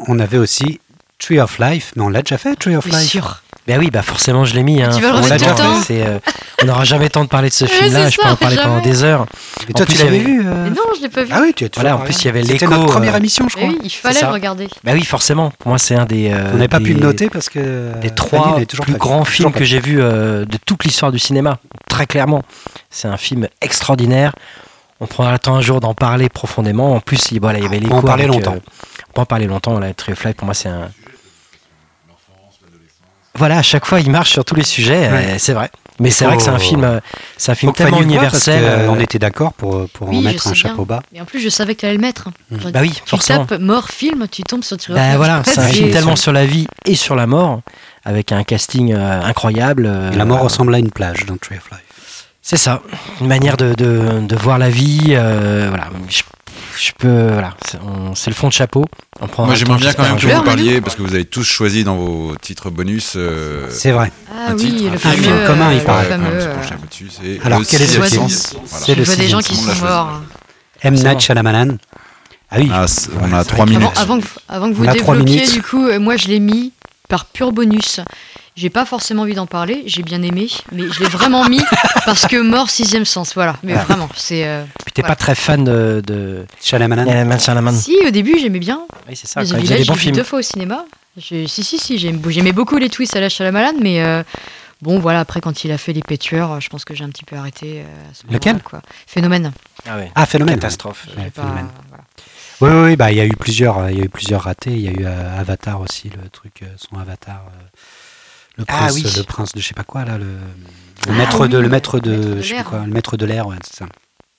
on 0.09 0.18
avait 0.18 0.39
aussi 0.39 0.81
Tree 1.18 1.40
of 1.40 1.59
Life, 1.59 1.93
mais 1.97 2.02
on 2.02 2.09
l'a 2.09 2.23
déjà 2.23 2.39
fait, 2.39 2.55
Tree 2.56 2.77
of 2.77 2.86
Bien 2.89 2.98
Life. 2.98 3.09
sûr. 3.10 3.43
Ben 3.66 3.78
oui, 3.80 3.90
bah 3.90 4.02
forcément, 4.02 4.44
je 4.44 4.55
l'ai 4.55 4.62
mis. 4.62 4.80
Hein. 4.82 4.90
Tu 4.94 5.02
vas 5.02 5.12
le 5.12 5.18
on 5.18 5.26
l'a 5.26 5.38
temps 5.38 5.56
euh, 5.90 6.18
on 6.62 6.66
n'aura 6.66 6.84
jamais 6.84 7.05
le 7.05 7.10
temps 7.10 7.24
de 7.24 7.28
parler 7.28 7.48
de 7.48 7.55
ce 7.55 7.66
film-là. 7.66 8.09
Je 8.10 8.16
peux 8.16 8.28
en 8.28 8.36
parler 8.36 8.56
pendant 8.56 8.80
des 8.80 9.02
heures. 9.02 9.26
Et 9.68 9.72
toi, 9.72 9.82
En 9.82 9.93
tu 9.93 9.98
l'avais 9.98 10.18
vu 10.20 10.40
euh 10.47 10.64
Mais 10.64 10.70
non, 10.70 10.82
je 10.97 11.02
l'ai 11.02 11.09
pas 11.09 11.24
vu. 11.24 11.30
Ah 11.32 11.40
oui, 11.43 11.52
tu 11.55 11.64
as 11.64 11.68
toujours 11.68 11.82
Voilà, 11.82 11.97
en 11.97 12.05
plus, 12.05 12.22
il 12.22 12.26
y 12.26 12.28
avait 12.28 12.43
C'était 12.43 12.52
l'écho, 12.66 12.70
notre 12.70 12.86
première 12.86 13.14
euh, 13.14 13.18
émission, 13.18 13.48
je 13.48 13.56
Mais 13.56 13.62
crois. 13.62 13.74
oui, 13.74 13.80
il 13.84 13.90
fallait 13.90 14.20
le 14.20 14.26
regarder. 14.28 14.68
Bah 14.84 14.93
oui, 14.94 15.05
forcément. 15.05 15.51
Pour 15.59 15.70
moi, 15.70 15.78
c'est 15.78 15.97
un 15.97 16.06
des. 16.06 16.30
euh, 16.30 16.51
On 16.52 16.56
n'avait 16.56 16.68
pas 16.68 16.80
pu 16.80 16.94
le 16.94 17.01
noter 17.01 17.28
parce 17.28 17.48
que 17.48 17.93
des 18.01 18.10
trois 18.10 18.56
plus 18.82 18.94
grands 18.94 19.24
films 19.24 19.52
que 19.52 19.64
j'ai 19.64 19.80
vus 19.80 19.97
de 19.98 20.47
toute 20.64 20.84
l'histoire 20.84 21.10
du 21.12 21.18
cinéma. 21.18 21.59
Très 21.88 22.06
clairement. 22.06 22.43
C'est 22.90 23.09
un 23.09 23.16
film 23.16 23.48
extraordinaire. 23.60 24.32
On 25.01 25.06
prendra 25.06 25.32
le 25.32 25.38
temps 25.38 25.56
un 25.56 25.60
jour 25.60 25.80
d'en 25.80 25.93
parler 25.93 26.28
profondément. 26.30 26.94
En 26.94 27.01
plus, 27.01 27.30
il, 27.30 27.40
voilà, 27.40 27.59
il 27.59 27.64
y 27.64 27.66
avait 27.66 27.76
On 27.76 27.80
les 27.80 27.88
peut 27.88 27.94
en 27.94 28.02
parler 28.02 28.26
longtemps. 28.26 28.56
on 28.56 29.12
peut 29.12 29.20
en 29.20 29.26
parler 29.26 29.47
longtemps. 29.47 29.74
Of 29.76 30.24
Life, 30.24 30.36
pour 30.36 30.47
moi, 30.47 30.55
c'est 30.55 30.68
un. 30.70 30.88
Voilà, 33.39 33.59
à 33.59 33.63
chaque 33.63 33.85
fois, 33.87 34.01
il 34.01 34.11
marche 34.11 34.33
sur 34.33 34.45
tous 34.45 34.55
les 34.55 34.65
sujets. 34.65 35.09
Ouais. 35.11 35.27
euh, 35.31 35.35
c'est 35.39 35.53
vrai. 35.53 35.71
Mais 35.99 36.11
c'est 36.11 36.27
vrai 36.27 36.37
que 36.37 36.43
c'est 36.43 36.51
un 36.51 36.59
film, 36.59 36.85
euh, 36.85 37.01
c'est 37.39 37.53
un 37.53 37.55
film 37.55 37.73
Faut 37.73 37.77
tellement 37.77 37.93
parce 37.99 38.05
universel. 38.05 38.61
que, 38.61 38.67
euh, 38.67 38.79
euh, 38.81 38.89
on 38.91 39.01
était 39.01 39.19
d'accord 39.19 39.55
pour, 39.55 39.89
pour 39.89 40.09
Oui, 40.11 40.19
en 40.19 40.21
mettre 40.23 40.47
un 40.47 40.51
bien. 40.53 40.61
chapeau 40.63 40.85
bas. 40.85 41.01
Et 41.15 41.21
en 41.23 41.25
plus, 41.25 41.41
je 41.41 41.49
savais 41.49 41.75
que 41.75 41.81
tu 41.81 41.87
allais 41.87 41.95
le 41.95 42.01
mettre. 42.03 42.29
Mm. 42.51 42.57
Bah 42.71 42.81
oui, 42.83 42.91
Tu 42.93 43.01
forcément. 43.07 43.47
tapes 43.47 43.61
mort 43.61 43.89
film, 43.89 44.27
tu 44.31 44.43
tombes 44.43 44.63
sur 44.63 44.77
Bah 44.91 45.17
voilà, 45.17 45.43
c'est 45.47 45.59
un 45.59 45.67
film 45.69 45.91
tellement 45.91 46.17
sur 46.17 46.33
la 46.35 46.45
vie 46.45 46.67
et 46.85 46.95
sur 46.97 47.15
la 47.17 47.27
mort, 47.27 47.63
avec 48.05 48.31
un 48.33 48.45
casting 48.45 48.93
euh, 48.95 49.23
incroyable. 49.23 49.87
euh, 49.87 50.13
Et 50.13 50.17
la 50.17 50.27
mort 50.27 50.41
ressemble 50.43 50.75
à 50.75 50.79
une 50.79 50.91
plage 50.91 51.25
dans 51.25 51.39
Tree 51.39 51.57
of 51.57 51.71
Life. 51.71 52.27
C'est 52.43 52.59
ça, 52.59 52.83
une 53.23 53.27
manière 53.29 53.57
de, 53.57 53.73
de, 53.75 54.21
de 54.21 54.37
voir 54.37 54.59
la 54.59 54.69
vie. 54.69 55.01
euh, 55.15 55.67
voilà, 55.71 55.87
je, 56.11 56.23
je 56.78 56.93
peux, 56.98 57.32
voilà, 57.32 57.55
c'est 58.15 58.31
le 58.31 58.35
fond 58.35 58.48
de 58.48 58.53
chapeau. 58.53 58.85
Moi 59.39 59.55
j'aimerais 59.55 59.78
bien 59.78 59.93
quand 59.93 60.03
même 60.03 60.16
que 60.16 60.27
vous 60.27 60.43
parliez, 60.43 60.81
parce 60.81 60.94
que 60.97 61.03
vous 61.03 61.15
avez 61.15 61.24
tous 61.24 61.44
choisi 61.44 61.85
dans 61.85 61.97
vos 61.97 62.35
titres 62.40 62.70
bonus 62.70 63.15
euh, 63.16 63.66
C'est 63.70 63.93
vrai. 63.93 64.12
Ah 64.31 64.51
un 64.51 64.55
oui, 64.57 64.74
titre, 64.74 64.93
le 64.93 64.98
fameux. 64.98 65.16
film 65.23 65.36
commun, 65.47 65.73
il 65.73 65.78
euh, 65.81 65.85
paraît. 65.85 66.09
euh, 66.12 66.55
Alors, 67.44 67.59
le 67.61 67.65
quel 67.65 67.82
est 67.82 67.97
le 67.98 68.07
sens. 68.07 68.57
C'est 68.66 68.94
le 68.94 69.05
vois 69.05 69.16
des 69.16 69.28
gens 69.28 69.40
qui 69.40 69.57
sont 69.57 69.74
morts. 69.85 70.20
M. 70.82 70.94
Night 70.94 71.20
Shyamalan. 71.20 71.77
Ah 72.51 72.57
oui. 72.59 72.70
Ah, 72.73 72.86
on 73.20 73.32
a 73.32 73.43
c'est 73.43 73.48
trois 73.48 73.65
vrai 73.65 73.74
qu'il 73.74 73.74
y 73.74 73.77
a- 73.77 73.78
minutes. 73.81 73.98
Avant, 73.98 74.15
avant 74.15 74.20
que, 74.20 74.27
avant 74.48 74.69
que 74.70 74.74
vous 74.74 74.86
développiez, 74.86 75.47
du 75.48 75.62
coup, 75.62 75.89
moi 75.98 76.16
je 76.16 76.28
l'ai 76.28 76.39
mis 76.40 76.73
par 77.09 77.24
pur 77.24 77.53
bonus. 77.53 78.01
J'ai 78.57 78.70
pas 78.70 78.87
forcément 78.87 79.23
envie 79.23 79.35
d'en 79.35 79.47
parler, 79.47 79.83
j'ai 79.87 80.03
bien 80.03 80.23
aimé, 80.23 80.49
mais 80.73 80.85
je 80.91 81.01
l'ai 81.01 81.09
vraiment 81.11 81.47
mis 81.47 81.61
parce 82.07 82.27
que 82.27 82.41
mort 82.41 82.70
sixième 82.70 83.05
sens, 83.05 83.35
voilà. 83.35 83.57
Mais 83.62 83.74
Ah. 83.74 83.85
vraiment, 83.85 84.09
c'est. 84.16 84.47
euh, 84.47 84.65
Puis 84.85 84.93
t'es 84.95 85.03
pas 85.03 85.15
très 85.15 85.35
fan 85.35 85.62
de. 85.62 86.03
de... 86.07 86.47
Shyamalan. 86.62 87.05
Shyamalan, 87.05 87.39
Shyamalan. 87.39 87.77
Si, 87.77 87.97
au 88.07 88.11
début 88.11 88.39
j'aimais 88.41 88.59
bien. 88.59 88.81
Oui, 89.09 89.15
c'est 89.15 89.27
ça. 89.27 89.41
Quand 89.43 89.47
il 89.47 89.53
des 89.57 89.61
Village, 89.61 89.78
bons 89.87 89.93
j'ai 89.93 89.93
vu 89.93 90.01
films. 90.05 90.16
deux 90.16 90.24
fois 90.24 90.39
au 90.39 90.43
cinéma. 90.43 90.87
J'ai- 91.19 91.47
Si, 91.49 91.62
si, 91.65 91.78
si, 91.78 91.99
j'aimais 91.99 92.53
beaucoup 92.53 92.78
les 92.78 92.89
twists 92.89 93.15
à 93.15 93.20
la 93.20 93.28
Shyamalan, 93.28 93.74
mais 93.81 94.03
euh, 94.03 94.23
bon, 94.81 95.01
voilà, 95.01 95.20
après 95.20 95.43
quand 95.43 95.65
il 95.65 95.70
a 95.70 95.77
fait 95.77 95.93
Les 95.93 96.01
Pétueurs, 96.03 96.59
je 96.61 96.70
pense 96.70 96.87
que 96.87 96.95
j'ai 96.95 97.05
un 97.05 97.11
petit 97.11 97.24
peu 97.24 97.37
arrêté. 97.37 97.81
euh, 97.83 98.11
à 98.11 98.15
ce 98.15 98.33
Lequel? 98.33 98.62
quoi. 98.62 98.81
Phénomène. 99.07 99.53
Ah 99.87 99.97
ouais. 99.99 100.11
Ah, 100.15 100.24
phénomène. 100.24 100.55
Catastrophe. 100.55 101.09
Ouais, 101.09 101.24
J'ai 101.24 101.31
pas- 101.31 101.43
Phénomène. 101.43 101.69
voilà. 101.91 102.05
Oui, 102.62 102.70
oui, 102.70 102.85
oui, 102.93 102.97
bah 102.97 103.12
il 103.12 103.19
y 103.19 103.20
a 103.20 103.27
eu 103.27 103.37
plusieurs, 103.39 103.77
euh, 103.81 103.91
il 103.93 103.99
y 103.99 104.01
a 104.01 104.05
eu 104.05 104.09
plusieurs 104.09 104.45
ratés. 104.45 104.70
Il 104.70 104.81
y 104.81 104.89
a 104.89 104.93
eu 104.93 105.05
euh, 105.05 105.39
Avatar 105.41 105.78
aussi, 105.83 106.09
le 106.09 106.27
truc, 106.31 106.62
euh, 106.62 106.66
son 106.78 106.99
Avatar, 106.99 107.43
le 108.57 108.65
Ah 108.69 108.73
prince, 108.78 108.93
oui. 108.95 109.05
le 109.16 109.23
prince 109.23 109.53
de 109.53 109.61
je 109.61 109.66
sais 109.69 109.74
pas 109.74 109.85
quoi 109.85 110.05
là, 110.05 110.19
le, 110.19 110.24
le 110.24 110.31
Ah 111.09 111.12
maître 111.12 111.47
de, 111.47 111.57
oui, 111.57 111.62
le 111.62 111.69
maître 111.69 111.99
de, 112.01 112.11
le 112.11 112.16
maître 112.19 112.35
de 112.37 112.43
je 112.43 112.55
sais 112.57 112.62
quoi, 112.65 112.81
le 112.87 112.93
maître 112.93 113.16
de 113.16 113.27
l'air, 113.27 113.47
ouais, 113.47 113.57
c'est 113.65 113.77
ça. 113.77 113.87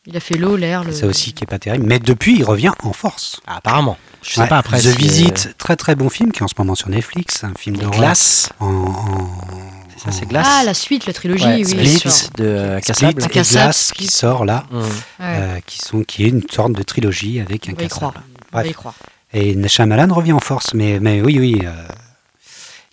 Il 0.10 0.15
a 0.15 0.22
fait 0.22 0.38
l'eau, 0.38 0.56
l'air, 0.56 0.85
le. 0.85 0.94
C'est 0.94 1.06
aussi 1.06 1.34
qui 1.34 1.44
est 1.44 1.48
pas 1.48 1.60
terrible. 1.60 1.85
Mais 1.85 1.99
depuis, 1.99 2.38
il 2.38 2.44
revient 2.45 2.72
en 2.84 2.94
force. 2.94 3.41
Ah, 3.45 3.57
apparemment. 3.57 3.98
Je 4.22 4.35
sais 4.35 4.39
Ouais, 4.41 4.48
pas 4.48 4.57
après. 4.60 4.77
The 4.77 4.84
si, 4.84 4.88
euh, 4.88 4.91
Visit, 4.94 5.56
très 5.57 5.76
très 5.76 5.95
bon 5.95 6.10
film 6.10 6.31
qui 6.31 6.39
est 6.39 6.44
en 6.44 6.48
ce 6.48 6.53
moment 6.57 6.76
sur 6.76 6.88
Netflix, 6.88 7.44
un 7.44 7.52
film 7.60 7.76
d'horreur 7.76 7.99
Glaces. 7.99 8.49
en, 8.61 8.94
ça, 9.98 10.11
c'est 10.11 10.26
Glace. 10.26 10.48
Ah, 10.49 10.64
la 10.64 10.73
suite, 10.73 11.07
la 11.07 11.14
trilogie, 11.14 11.44
Ouais, 11.44 11.56
oui, 11.65 11.98
Split 11.99 12.30
de 12.38 12.44
euh, 12.45 12.80
Split 12.80 12.88
Cassable. 12.88 13.23
et 13.26 13.41
Glace 13.41 13.91
qui 13.94 14.07
sort 14.07 14.45
là, 14.45 14.64
Mmh. 14.72 14.77
Ouais. 14.77 14.85
euh, 15.19 15.60
qui 15.65 15.80
sont 15.80 16.02
qui 16.03 16.23
est 16.23 16.30
une 16.30 16.44
sorte 16.49 16.72
de 16.72 16.84
trilogie 16.84 17.41
avec 17.41 17.68
un 17.68 17.73
on 17.73 17.76
va 17.76 17.84
y 17.84 17.88
croire. 17.89 18.14
cassable. 18.14 18.30
On 18.53 18.56
va 18.57 18.61
Bref. 18.64 18.72
y 18.72 18.76
croire. 18.76 18.95
Et 19.34 19.68
Shyamalan 19.68 20.14
revient 20.14 20.31
en 20.34 20.39
force, 20.39 20.73
mais, 20.73 20.99
mais 21.02 21.22
oui, 21.22 21.38
oui. 21.38 21.61
euh, 21.65 21.72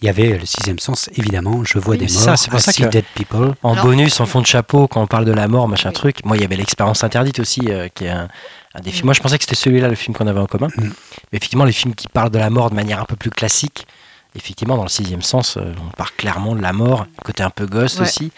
il 0.01 0.07
y 0.07 0.09
avait 0.09 0.37
le 0.39 0.45
sixième 0.47 0.79
sens, 0.79 1.09
évidemment. 1.17 1.65
Je 1.65 1.79
vois 1.79 1.93
Oui, 1.93 1.99
des 1.99 2.09
c'est 2.09 2.15
morts, 2.15 2.25
ça, 2.25 2.37
c'est 2.37 2.51
pour 2.51 2.59
I 2.59 2.63
ça 2.63 2.73
see 2.73 2.83
que- 2.83 2.89
dead 2.89 3.05
people. 3.15 3.55
En 3.63 3.73
Alors- 3.73 3.87
bonus, 3.87 4.21
en 4.21 4.27
fond 4.27 4.41
de 4.41 4.47
chapeau, 4.47 4.87
quand 4.89 5.01
on 5.01 5.07
parle 5.07 5.25
de 5.25 5.33
la 5.33 5.49
mort, 5.49 5.69
machin 5.69 5.89
Oui. 5.91 5.95
truc. 5.95 6.25
Moi, 6.25 6.37
il 6.37 6.41
y 6.43 6.45
avait 6.45 6.57
l'expérience 6.57 7.05
interdite 7.05 7.39
aussi, 7.39 7.63
euh, 7.69 7.89
qui 7.95 8.05
est 8.05 8.11
un, 8.11 8.29
un 8.75 8.81
des 8.81 8.91
films. 8.91 9.07
Moi, 9.07 9.15
je 9.15 9.21
pensais 9.21 9.39
que 9.39 9.45
c'était 9.45 9.55
celui-là, 9.57 9.89
le 9.89 9.95
film 9.95 10.15
qu'on 10.17 10.27
avait 10.27 10.41
en 10.41 10.47
commun. 10.47 10.69
Mm. 10.77 10.83
Mais 11.33 11.37
effectivement, 11.39 11.65
les 11.65 11.73
films 11.73 11.95
qui 11.95 12.09
parlent 12.09 12.31
de 12.31 12.39
la 12.39 12.51
mort 12.51 12.71
de 12.71 12.75
manière 12.75 13.01
un 13.01 13.05
peu 13.05 13.17
plus 13.17 13.31
classique, 13.31 13.87
effectivement, 14.37 14.77
dans 14.77 14.83
le 14.83 14.89
sixième 14.89 15.23
sens, 15.23 15.57
euh, 15.57 15.73
on 15.81 15.91
parle 15.97 16.11
clairement 16.17 16.55
de 16.57 16.61
la 16.63 16.73
mort, 16.73 17.07
côté 17.25 17.43
un 17.43 17.51
peu 17.51 17.67
gosse 17.67 17.97
Ouais. 17.97 18.03
aussi, 18.03 18.33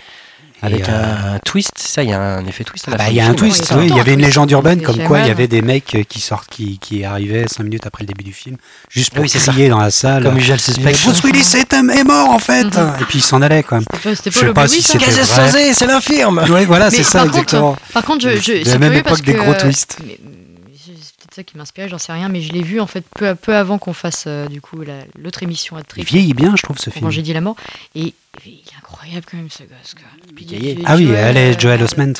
avec 0.67 0.89
euh, 0.89 0.93
un, 1.33 1.35
un 1.35 1.39
twist. 1.41 1.71
C'est 1.77 1.89
ça, 1.89 2.03
il 2.03 2.11
y 2.11 2.13
a 2.13 2.21
un 2.21 2.45
effet 2.47 2.65
twist. 2.65 2.87
à 2.89 2.91
la 2.93 2.97
bah, 2.99 3.05
fin 3.05 3.11
il 3.11 3.17
y 3.17 3.21
a 3.21 3.25
un 3.25 3.27
film. 3.29 3.37
twist, 3.39 3.69
il 3.71 3.77
oui. 3.79 3.87
Il 3.89 3.97
y 3.97 4.01
avait 4.01 4.11
un 4.11 4.15
une 4.15 4.21
twist. 4.21 4.27
légende 4.29 4.51
urbaine 4.51 4.83
comme 4.83 4.99
quoi 5.05 5.21
il 5.21 5.27
y 5.29 5.31
avait 5.31 5.49
des 5.49 5.63
mecs 5.63 5.95
euh, 5.95 6.03
qui 6.05 6.21
sortent, 6.21 6.49
qui, 6.49 6.79
qui 6.79 7.05
arrivaient 7.05 7.47
cinq 7.49 7.65
minutes 7.65 7.87
après 7.87 8.05
le 8.05 8.09
début 8.09 8.25
du 8.25 8.33
film, 8.33 8.57
juste 8.91 9.13
pour 9.15 9.23
Oui, 9.25 9.31
crier 9.31 9.69
dans 9.69 9.79
la 9.81 9.91
salle. 9.91 10.23
Comme 10.25 10.37
Usual 10.39 10.59
Suspect. 10.61 10.93
Bruce 11.05 11.23
Willis 11.25 11.55
est, 11.57 11.73
est 11.73 12.05
mort 12.05 12.31
en 12.31 12.39
fait 12.39 12.65
Mhm. 12.65 12.93
Et 13.01 13.05
puis 13.05 13.19
ils 13.19 13.23
s'en 13.23 13.43
allaient 13.43 13.63
quoi. 13.63 13.81
C'était 14.03 14.31
pas, 14.31 14.31
Je 14.31 14.31
pas 14.31 14.41
sais 14.41 14.47
le 14.47 14.53
pas 14.55 14.69
si 14.69 14.83
ça 14.83 14.93
c'était 14.93 15.05
Qu'est-ce 15.07 15.21
que 15.21 15.41
vrai. 15.41 15.51
c'est 15.51 15.75
C'est 15.75 15.87
l'infirme 15.87 16.45
Oui, 16.51 16.65
voilà, 16.65 16.91
c'est 16.91 17.03
ça 17.03 17.25
exactement. 17.25 17.77
Par 17.93 18.05
contre, 18.05 18.23
je, 18.29 18.37
je, 18.41 18.53
De 18.53 18.59
la 18.59 18.65
c'est 18.73 18.79
même 18.79 18.93
époque 18.95 19.23
des 19.23 19.35
gros 19.35 19.53
euh, 19.53 19.59
twists. 19.59 19.99
mais- 20.05 20.19
mais 20.23 20.73
C'est 20.85 20.93
peut-être 20.93 21.26
ça 21.37 21.43
qui 21.45 21.57
m'inspirait, 21.57 21.89
j'en 21.89 21.99
sais 21.99 22.13
rien, 22.13 22.29
mais 22.29 22.41
je 22.43 22.53
l'ai 22.53 22.63
vu 22.63 22.81
en 22.81 22.87
fait 22.87 23.05
peu, 23.15 23.35
peu 23.35 23.55
avant 23.55 23.79
qu'on 23.79 23.93
fasse 23.93 24.25
euh, 24.27 24.47
du 24.49 24.61
coup 24.61 24.81
la- 24.83 25.05
l'autre 25.19 25.43
émission 25.43 25.77
à 25.77 25.81
Il 25.97 26.05
vieillit 26.05 26.35
bien, 26.35 26.55
je 26.57 26.63
trouve, 26.63 26.79
ce 26.79 26.91
film. 26.91 27.05
quand 27.05 27.11
j'ai 27.11 27.23
dit 27.23 27.33
la 27.33 27.41
mort. 27.41 27.57
Et 27.95 28.15
il 28.45 28.53
est 28.53 28.77
incroyable 28.79 29.25
quand 29.31 29.37
même 29.37 29.49
ce 29.51 29.63
gosse. 29.63 29.95
Quoi. 29.95 30.05
Puis 30.35 30.45
Gaillet. 30.47 30.77
Il- 30.79 30.83
Ah 30.87 30.97
oui, 30.97 31.07
Joel, 31.07 31.19
elle 31.25 31.37
est 31.37 31.57
euh, 31.57 31.59
Joel 31.59 31.83
Osment. 31.83 32.13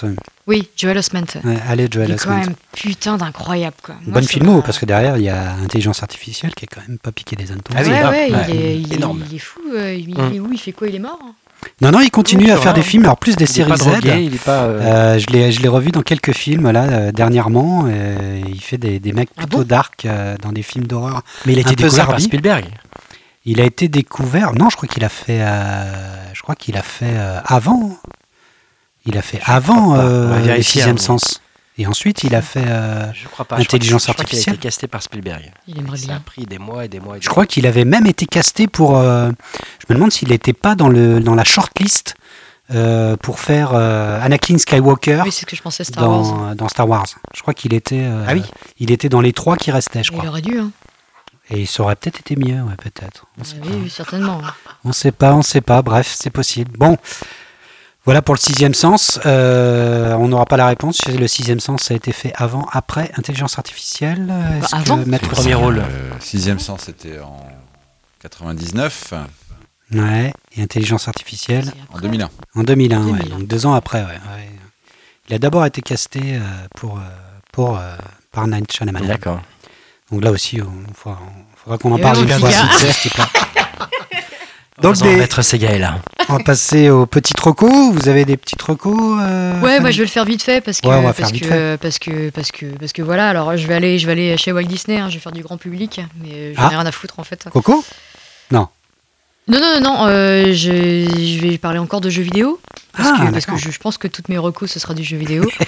Oui, 0.47 0.69
Joel 0.77 0.99
Osment. 0.99 1.21
Ouais, 1.45 1.57
elle 1.69 1.81
est 1.81 1.93
Joel 1.93 2.11
est 2.13 2.15
quand 2.23 2.31
Osment. 2.31 2.41
même 2.47 2.55
putain 2.73 3.17
d'incroyable. 3.17 3.77
quoi. 3.83 3.97
Moi, 4.03 4.15
Bonne 4.15 4.25
filmo, 4.29 4.63
parce 4.63 4.79
que 4.79 4.87
derrière, 4.87 5.17
il 5.19 5.25
y 5.25 5.29
a 5.29 5.53
intelligence 5.55 6.03
artificielle 6.03 6.55
qui 6.55 6.65
est 6.65 6.69
quand 6.69 6.87
même 6.87 6.99
pas 6.99 7.13
piqué 7.13 7.37
des 7.37 7.51
hannetons. 7.53 7.75
Ah 7.77 7.83
oui, 7.83 7.91
ouais, 7.91 8.03
ouais, 8.05 8.11
ouais. 8.11 8.29
il, 8.49 8.57
est, 8.57 8.81
il, 8.81 8.93
est, 8.93 8.97
Énorme. 8.97 9.25
il 9.29 9.35
est 9.37 9.39
fou. 9.41 9.61
euh, 9.75 9.95
il, 9.95 10.11
il 10.11 10.37
est 10.37 10.41
où 10.41 10.53
Il 10.53 10.59
fait 10.59 10.73
quoi 10.73 10.89
Il 10.89 10.95
est 10.95 10.99
mort 11.01 11.19
hein? 11.23 11.35
Non, 11.81 11.91
non, 11.91 12.01
il 12.01 12.11
continue 12.11 12.45
Oui, 12.45 12.51
à 12.51 12.57
faire 12.57 12.75
des 12.75 12.83
films, 12.83 13.05
alors 13.05 13.17
plus 13.19 13.37
des 13.37 13.45
Il 13.45 13.49
séries 13.49 13.69
pas 13.71 13.77
Z. 13.77 13.85
drogué, 13.87 14.23
il 14.25 14.35
est 14.35 14.43
pas. 14.45 14.63
euh, 14.65 14.81
Euh, 14.83 15.19
je 15.19 15.27
l'ai 15.29 15.53
je 15.53 15.61
l'ai 15.63 15.69
revu 15.69 15.91
dans 15.91 16.03
quelques 16.03 16.33
films 16.33 16.71
là 16.71 16.85
euh, 16.85 17.13
dernièrement. 17.13 17.87
il 17.89 18.61
fait 18.61 18.79
des, 18.79 18.99
des 19.01 19.13
mecs 19.13 19.29
Ah 19.37 19.41
plutôt 19.43 19.59
bon 19.59 19.65
dark 19.65 20.05
euh, 20.07 20.37
dans 20.43 20.53
des 20.53 20.63
films 20.63 20.87
d'horreur. 20.87 21.23
Mais 21.45 21.53
il 21.53 21.59
a 21.59 21.63
été 21.63 21.75
découvert 21.77 22.07
par. 22.09 22.21
Spielberg. 22.21 22.65
Il 23.45 23.61
a 23.61 23.65
été 23.65 23.89
découvert. 23.89 24.53
Non, 24.55 24.71
je 24.71 24.77
crois 24.77 24.89
qu'il 24.89 25.05
a 25.05 25.09
fait. 25.09 25.41
euh, 25.41 25.85
je 26.35 26.43
crois 26.43 26.55
qu'il 26.57 26.77
a 26.77 26.83
fait 26.83 27.05
euh, 27.15 27.39
avant. 27.45 27.97
Il 29.07 29.17
a 29.17 29.23
fait 29.23 29.41
avant 29.45 29.95
euh, 29.97 30.57
le 30.57 30.63
sixième 30.63 30.97
hein. 30.97 30.99
sens. 30.99 31.41
Et 31.79 31.87
ensuite, 31.87 32.25
il 32.25 32.35
a 32.35 32.41
fait. 32.43 32.65
euh, 32.67 33.13
Je 33.13 33.29
crois 33.29 33.45
pas. 33.45 33.57
Intelligence 33.57 34.07
je 34.07 34.13
crois, 34.13 34.13
je 34.13 34.15
crois 34.15 34.25
qu'il 34.25 34.37
a 34.37 34.39
artificielle. 34.39 34.55
été 34.55 34.63
casté 34.63 34.87
par 34.87 35.03
Spielberg. 35.03 35.53
Il 35.69 35.79
aimerait 35.79 35.99
Ça 35.99 36.05
a 36.05 36.07
bien. 36.09 36.21
pris 36.21 36.47
des 36.47 36.59
mois 36.59 36.85
et 36.87 36.89
des 36.89 37.01
mois 37.01 37.17
et 37.17 37.21
des 37.21 37.25
je 37.25 37.29
crois 37.29 37.45
qu'il 37.47 37.67
avait 37.67 37.85
même 37.85 38.07
été 38.07 38.25
casté 38.27 38.67
pour. 38.67 38.97
euh, 38.97 39.31
je 39.81 39.93
me 39.93 39.95
demande 39.99 40.11
s'il 40.13 40.29
n'était 40.31 40.55
pas 40.55 40.75
dans 40.75 40.89
le 40.89 41.21
dans 41.21 41.35
la 41.35 41.45
shortlist 41.45 42.15
euh, 42.75 43.17
pour 43.19 43.41
faire 43.41 43.73
euh, 43.75 44.21
Anakin 44.23 44.57
Skywalker. 44.59 45.23
Oui, 45.25 45.33
c'est 45.33 45.43
ce 45.43 45.47
que 45.47 45.55
je 45.55 45.63
pensais 45.63 45.85
Star 45.85 46.09
Wars. 46.09 46.23
dans, 46.23 46.55
dans 46.55 46.69
Star 46.69 46.89
Wars. 46.89 47.07
Je 47.35 47.43
crois 47.43 47.53
qu'il 47.55 47.75
était, 47.75 48.03
euh, 48.05 48.25
Ah 48.27 48.33
oui. 48.33 48.43
il 48.79 48.91
était 48.91 49.09
dans 49.11 49.21
les 49.21 49.33
trois 49.35 49.57
qui 49.57 49.71
restaient, 49.71 50.03
je 50.03 50.13
Il 50.13 50.17
crois. 50.19 50.31
aurait 50.31 50.43
dû. 50.43 50.59
Hein. 50.59 50.71
Et 51.51 51.61
il 51.63 51.69
aurait 51.81 51.95
peut-être 51.95 52.19
été 52.19 52.35
mieux, 52.35 52.61
ouais, 52.63 52.75
peut-être. 52.77 53.27
On 53.39 53.43
Ah 53.43 53.45
sait 53.45 53.57
oui, 53.63 53.69
pas. 53.69 53.75
oui, 53.77 53.91
certainement. 53.91 54.41
On 54.85 54.93
sait 54.93 55.13
pas, 55.13 55.33
on 55.35 55.43
sait 55.43 55.61
pas. 55.61 55.81
Bref, 55.83 56.13
c'est 56.19 56.31
possible. 56.31 56.73
Bon, 56.77 56.97
voilà 58.07 58.23
pour 58.23 58.35
le 58.35 58.41
sixième 58.41 58.73
sens. 58.73 59.21
Euh, 59.27 60.15
on 60.15 60.29
n'aura 60.29 60.47
pas 60.47 60.57
la 60.57 60.67
réponse. 60.67 61.01
Le 61.07 61.27
sixième 61.29 61.61
sens, 61.61 61.83
ça 61.83 61.93
a 61.95 61.97
été 61.97 62.13
fait 62.13 62.33
avant, 62.37 62.67
après 62.73 63.11
intelligence 63.19 63.59
artificielle. 63.59 64.33
Est-ce 64.63 64.71
Bah, 64.73 64.79
que 64.83 64.91
avant. 64.93 64.97
Maître 65.07 65.29
Premier 65.29 65.51
Cyr- 65.55 65.57
rôle. 65.59 65.79
Euh, 65.81 66.11
sixième 66.21 66.59
sens, 66.61 66.83
c'était 66.87 67.19
en 67.21 67.47
99, 68.21 69.13
Ouais. 69.93 70.33
Et 70.57 70.63
intelligence 70.63 71.07
artificielle 71.07 71.73
en 71.91 71.97
après. 71.97 72.03
2001. 72.09 72.31
en 72.57 72.63
2001. 72.65 73.05
ouais, 73.05 73.19
2001. 73.19 73.39
donc 73.39 73.47
deux 73.47 73.67
ans 73.67 73.75
après. 73.75 74.01
ouais, 74.01 74.07
ouais. 74.09 74.49
Il 75.29 75.35
a 75.35 75.39
d'abord 75.39 75.65
été 75.67 75.81
casté 75.83 76.21
euh, 76.25 76.39
pour, 76.77 77.01
pour 77.53 77.77
euh, 77.79 77.97
par 78.33 78.47
Night 78.49 78.71
Shyamalan. 78.73 79.07
D'accord. 79.07 79.41
Donc 80.11 80.23
là 80.25 80.31
aussi, 80.31 80.61
on 80.63 80.95
faudra, 80.95 81.21
on 81.23 81.57
faudra 81.57 81.79
qu'on 81.79 81.93
en 81.93 81.99
parle 81.99 82.19
ouais, 82.19 82.23
une 82.25 82.39
fois. 82.39 82.51
Donc, 84.83 84.97
des- 84.99 85.17
Maître 85.17 85.41
Sega 85.43 85.71
est 85.71 85.79
là. 85.79 85.99
on 86.29 86.35
va 86.37 86.45
passer 86.45 86.91
aux 86.91 87.07
petits 87.07 87.33
recos. 87.41 87.93
Vous 87.95 88.09
avez 88.09 88.25
des 88.25 88.37
petits 88.37 88.57
recos 88.63 89.19
euh, 89.21 89.59
Ouais, 89.61 89.81
moi 89.81 89.91
je 89.91 89.99
vais 89.99 90.05
le 90.05 90.11
faire 90.11 90.25
vite 90.27 90.43
fait 90.43 90.61
parce 90.61 90.81
que 90.81 90.87
Ouais, 90.89 90.95
on 90.97 91.03
va 91.03 91.13
parce 91.15 91.19
faire 91.19 91.29
vite 91.31 91.49
que, 91.49 91.77
parce 91.77 91.99
que 91.99 92.31
parce 92.31 92.51
que 92.53 92.67
parce 92.79 92.93
que 92.93 93.01
voilà. 93.03 93.31
Alors 93.31 93.57
je 93.57 93.67
vais 93.67 93.75
aller 93.75 93.99
je 93.99 94.07
vais 94.07 94.13
aller 94.13 94.37
chez 94.37 94.53
Walt 94.53 94.65
Disney. 94.65 94.99
hein, 94.99 95.09
je 95.09 95.15
vais 95.15 95.21
faire 95.21 95.33
du 95.33 95.43
grand 95.43 95.57
public, 95.57 96.01
mais 96.23 96.53
j'en 96.55 96.63
Ah. 96.63 96.73
ai 96.73 96.77
rien 96.77 96.87
à 96.87 96.93
foutre 96.93 97.19
en 97.19 97.25
fait. 97.25 97.47
Coco? 97.51 97.83
Non. 98.51 98.69
Non 99.49 99.59
non 99.61 99.81
non, 99.81 99.81
non 99.81 100.07
euh, 100.09 100.47
je, 100.53 100.73
je 101.09 101.41
vais 101.41 101.57
parler 101.57 101.79
encore 101.79 102.01
de 102.01 102.11
jeux 102.11 102.23
vidéo 102.23 102.59
parce 102.97 103.09
Ah, 103.09 103.27
que 103.27 103.31
parce 103.33 103.47
que 103.47 103.53
d'accord. 103.53 103.59
je, 103.59 103.71
je 103.71 103.79
pense 103.79 103.97
que 103.97 104.09
toutes 104.09 104.29
mes 104.29 104.39
recos 104.39 104.71
ce 104.71 104.79
sera 104.81 104.93
du 104.95 105.03
jeu 105.05 105.17
vidéo. 105.17 105.49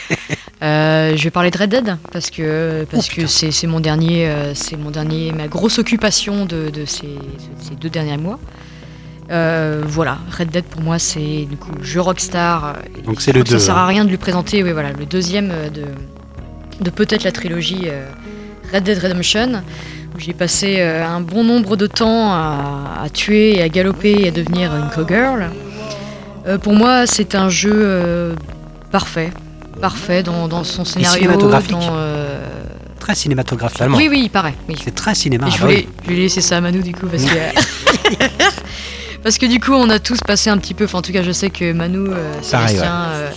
Euh, 0.61 1.17
je 1.17 1.23
vais 1.23 1.31
parler 1.31 1.53
de 1.53 1.57
Red 1.57 1.71
Dead 1.71 1.97
parce 2.11 2.31
que 2.31 2.85
parce 2.91 3.09
Oh, 3.13 3.15
que 3.15 3.27
c'est 3.29 3.53
c'est 3.53 3.69
mon 3.69 3.79
dernier 3.79 4.27
euh, 4.27 4.55
c'est 4.57 4.77
mon 4.77 4.91
dernier 4.91 5.31
ma 5.31 5.47
grosse 5.47 5.79
occupation 5.79 6.47
de, 6.47 6.69
de 6.71 6.85
ces, 6.85 7.07
ces 7.63 7.77
deux 7.77 7.89
derniers 7.89 8.17
mois. 8.17 8.41
Euh, 9.31 9.83
voilà, 9.87 10.19
Red 10.39 10.49
Dead 10.51 10.65
pour 10.65 10.81
moi 10.81 10.99
c'est 10.99 11.45
du 11.51 11.57
coup 11.59 11.71
jeu 11.83 12.01
Rockstar. 12.01 12.65
euh, 12.65 13.03
Donc 13.05 13.21
c'est 13.21 13.33
je 13.33 13.39
le 13.39 13.45
2. 13.45 13.59
Ça 13.59 13.67
sert 13.67 13.77
à 13.77 13.87
rien 13.87 14.05
de 14.05 14.11
lui 14.11 14.17
présenter, 14.17 14.63
oui 14.63 14.73
voilà, 14.73 14.93
le 14.93 15.05
deuxième 15.05 15.51
euh, 15.53 15.69
de, 15.69 15.85
de 16.81 16.91
peut-être 16.91 17.25
la 17.25 17.33
trilogie 17.33 17.83
euh, 17.89 18.07
Red 18.73 18.85
Dead 18.85 18.99
Redemption, 18.99 19.63
où 20.17 20.19
j'ai 20.19 20.33
passé 20.33 20.77
euh, 20.79 21.05
un 21.07 21.21
bon 21.21 21.45
nombre 21.45 21.77
de 21.77 21.87
temps 21.87 22.33
à, 22.33 23.03
à 23.05 23.09
tuer 23.11 23.57
et 23.59 23.63
à 23.63 23.69
galoper 23.69 24.13
et 24.23 24.29
à 24.29 24.31
devenir 24.31 24.75
une 24.75 24.89
cowgirl. 24.91 25.51
Pour 26.63 26.73
moi, 26.73 27.07
c'est 27.07 27.35
un 27.35 27.51
jeu 27.51 28.35
parfait, 28.91 29.31
parfait 29.83 30.23
dans, 30.23 30.49
dans 30.49 30.65
son 30.65 30.87
scénario. 30.87 31.19
cinématographique. 31.21 31.73
dans, 31.73 31.93
Très 32.99 33.15
cinématographique. 33.15 33.83
Oui, 33.95 34.09
oui, 34.11 34.21
il 34.25 34.31
paraît. 34.31 34.55
Oui. 34.67 34.75
C'est 34.83 34.95
très 34.95 35.15
cinéma. 35.15 35.47
Et 35.47 35.51
je, 35.51 35.57
ah 35.57 35.61
bah 35.61 35.67
voulais, 35.67 35.87
oui. 35.87 35.89
je 36.05 36.09
vais 36.11 36.17
laisser 36.17 36.41
ça 36.41 36.57
à 36.57 36.61
Manu 36.63 36.81
du 36.81 36.93
coup 36.95 37.07
parce 37.07 37.25
que 37.25 37.29
parce 39.23 39.39
que 39.39 39.47
du 39.47 39.61
coup 39.61 39.73
on 39.73 39.89
a 39.91 39.99
tous 39.99 40.21
passé 40.21 40.51
un 40.51 40.59
petit 40.59 40.75
peu. 40.75 40.85
Enfin 40.85 40.99
en 40.99 41.03
tout 41.03 41.13
cas 41.13 41.23
je 41.23 41.33
sais 41.33 41.51
que 41.51 41.73
Manu, 41.73 42.11
euh, 42.11 42.33
Sébastien, 42.43 43.07
euh, 43.11 43.31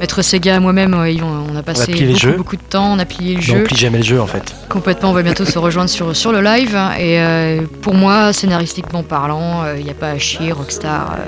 Maître 0.00 0.20
Sega, 0.22 0.60
moi-même, 0.60 0.92
ont- 0.94 1.46
on 1.52 1.56
a 1.56 1.62
passé 1.62 1.92
beaucoup, 2.36 2.56
de 2.56 2.62
temps. 2.62 2.92
On 2.92 2.98
a 2.98 3.04
plié 3.04 3.34
le 3.34 3.38
On 3.38 3.42
jeu 3.42 3.62
plie 3.64 3.76
jamais 3.76 3.98
le 3.98 4.04
jeu 4.04 4.20
en 4.20 4.26
fait. 4.26 4.54
complètement. 4.68 5.10
On 5.10 5.14
va 5.14 5.22
bientôt 5.22 5.44
se 5.44 5.58
rejoindre 5.58 5.88
sur 5.90 6.14
sur 6.14 6.32
le 6.32 6.40
live. 6.42 6.76
Et 6.98 7.20
euh, 7.20 7.62
pour 7.82 7.94
moi 7.94 8.32
scénaristiquement 8.32 9.02
parlant, 9.02 9.64
il 9.76 9.84
n'y 9.84 9.90
a 9.90 9.94
pas 9.94 10.10
à 10.10 10.18
chier. 10.18 10.52
Rockstar. 10.52 11.14
euh, 11.18 11.24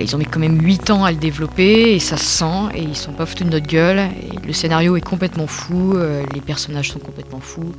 ils 0.00 0.14
ont 0.14 0.18
mis 0.18 0.26
quand 0.26 0.38
même 0.38 0.60
8 0.62 0.90
ans 0.90 1.04
à 1.04 1.10
le 1.12 1.16
développer 1.16 1.94
et 1.94 1.98
ça 1.98 2.16
se 2.18 2.24
sent 2.24 2.44
et 2.74 2.82
ils 2.82 2.94
sont 2.94 3.12
pas 3.12 3.24
foutus 3.26 3.46
de 3.46 3.52
notre 3.52 3.66
gueule. 3.66 3.98
Et 4.00 4.46
le 4.46 4.52
scénario 4.52 4.96
est 4.96 5.00
complètement 5.00 5.46
fou, 5.46 5.94
euh, 5.96 6.22
les 6.34 6.40
personnages 6.42 6.90
sont 6.90 6.98
complètement 6.98 7.40
fous. 7.40 7.72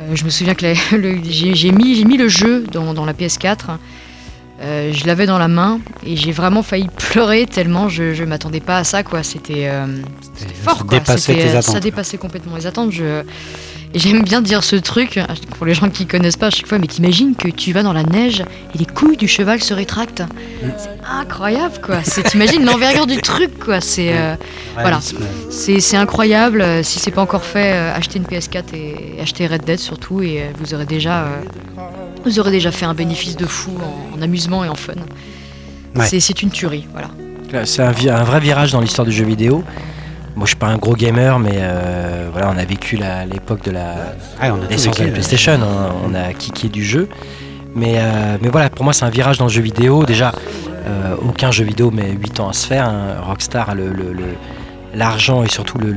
Euh, 0.00 0.14
je 0.14 0.24
me 0.24 0.30
souviens 0.30 0.54
que 0.54 0.64
j'ai 1.24 1.72
mis, 1.72 2.04
mis 2.06 2.16
le 2.16 2.28
jeu 2.28 2.64
dans, 2.72 2.94
dans 2.94 3.04
la 3.04 3.12
PS4. 3.12 3.76
Euh, 4.60 4.92
je 4.92 5.06
l'avais 5.06 5.24
dans 5.24 5.38
la 5.38 5.48
main 5.48 5.80
et 6.04 6.16
j'ai 6.16 6.32
vraiment 6.32 6.62
failli 6.62 6.88
pleurer 6.96 7.46
tellement 7.46 7.88
je, 7.88 8.12
je 8.12 8.24
m'attendais 8.24 8.60
pas 8.60 8.76
à 8.76 8.84
ça 8.84 9.02
quoi. 9.02 9.22
C'était 9.22 9.68
euh, 9.68 9.86
fort 10.62 10.84
quoi. 10.86 10.98
dépassait 10.98 11.34
tes 11.34 11.48
euh, 11.48 11.58
attentes. 11.58 11.74
Ça 11.74 11.80
dépassait 11.80 12.18
complètement 12.18 12.56
les 12.56 12.66
attentes. 12.66 12.92
Je, 12.92 13.22
j'aime 13.94 14.22
bien 14.22 14.42
dire 14.42 14.62
ce 14.62 14.76
truc 14.76 15.18
pour 15.56 15.64
les 15.64 15.72
gens 15.72 15.88
qui 15.88 16.04
connaissent 16.04 16.36
pas 16.36 16.48
à 16.48 16.50
chaque 16.50 16.66
fois. 16.66 16.78
Mais 16.78 16.88
t'imagines 16.88 17.34
que 17.36 17.48
tu 17.48 17.72
vas 17.72 17.82
dans 17.82 17.94
la 17.94 18.02
neige 18.02 18.44
et 18.74 18.78
les 18.78 18.84
couilles 18.84 19.16
du 19.16 19.28
cheval 19.28 19.62
se 19.62 19.72
rétractent. 19.72 20.24
C'est 20.76 20.90
incroyable 21.10 21.78
quoi. 21.82 22.00
T'imagines 22.02 22.62
l'envergure 22.62 23.06
du 23.06 23.16
truc 23.22 23.58
quoi. 23.58 23.80
C'est 23.80 24.12
euh, 24.12 24.34
voilà. 24.74 25.00
C'est 25.48 25.96
incroyable. 25.96 26.84
Si 26.84 26.98
c'est 26.98 27.12
pas 27.12 27.22
encore 27.22 27.44
fait, 27.44 27.72
achetez 27.72 28.18
une 28.18 28.26
PS4 28.26 28.74
et, 28.74 29.16
et 29.16 29.20
achetez 29.22 29.46
Red 29.46 29.64
Dead 29.64 29.78
surtout 29.78 30.20
et 30.20 30.50
vous 30.58 30.74
aurez 30.74 30.86
déjà 30.86 31.24
vous 32.24 32.38
aurez 32.38 32.50
déjà 32.50 32.70
fait 32.70 32.84
un 32.86 32.94
bénéfice 32.94 33.36
de 33.36 33.46
fou 33.46 33.70
en, 33.82 34.18
en 34.18 34.22
amusement 34.22 34.64
et 34.64 34.68
en 34.68 34.74
fun. 34.74 34.92
Ouais. 35.96 36.06
C'est- 36.06 36.42
une 36.42 36.50
tuerie, 36.50 36.86
voilà. 36.92 37.08
Là, 37.52 37.66
C'est 37.66 37.82
un, 37.82 37.88
un 38.14 38.24
vrai 38.24 38.40
virage 38.40 38.72
dans 38.72 38.80
l'histoire 38.80 39.04
du 39.06 39.12
jeu 39.12 39.24
vidéo. 39.24 39.64
Moi, 40.36 40.44
je 40.46 40.50
suis 40.50 40.56
pas 40.56 40.68
un 40.68 40.76
gros 40.76 40.94
gamer, 40.94 41.38
mais 41.40 41.54
euh, 41.56 42.28
voilà, 42.32 42.50
on 42.54 42.56
a 42.56 42.64
vécu 42.64 42.96
l'époque 43.28 43.64
de 43.64 43.72
la 43.72 43.94
Ouais, 44.40 44.50
on 44.50 44.54
a 44.54 44.58
tout 44.58 44.70
l'essence 44.70 44.96
de 44.96 45.04
la 45.04 45.10
PlayStation. 45.10 45.52
hein. 45.54 45.92
On 46.06 46.14
a 46.14 46.32
kické 46.32 46.68
du 46.68 46.84
jeu. 46.84 47.08
Mais, 47.74 47.94
euh, 47.98 48.36
mais 48.40 48.48
voilà, 48.48 48.70
pour 48.70 48.84
moi, 48.84 48.92
c'est 48.92 49.04
un 49.04 49.10
virage 49.10 49.38
dans 49.38 49.46
le 49.46 49.50
jeu 49.50 49.62
vidéo. 49.62 50.04
Déjà, 50.04 50.32
euh, 50.86 51.16
aucun 51.28 51.50
jeu 51.50 51.64
vidéo 51.64 51.90
met 51.90 52.12
8 52.12 52.38
ans 52.40 52.48
à 52.48 52.52
se 52.52 52.66
faire. 52.66 52.88
hein. 52.88 53.16
Rockstar 53.26 53.70
a 53.70 53.74
le- 53.74 53.92
le- 53.92 54.12
le- 54.12 54.36
l'argent 54.94 55.42
et 55.42 55.48
surtout 55.48 55.78
le, 55.78 55.92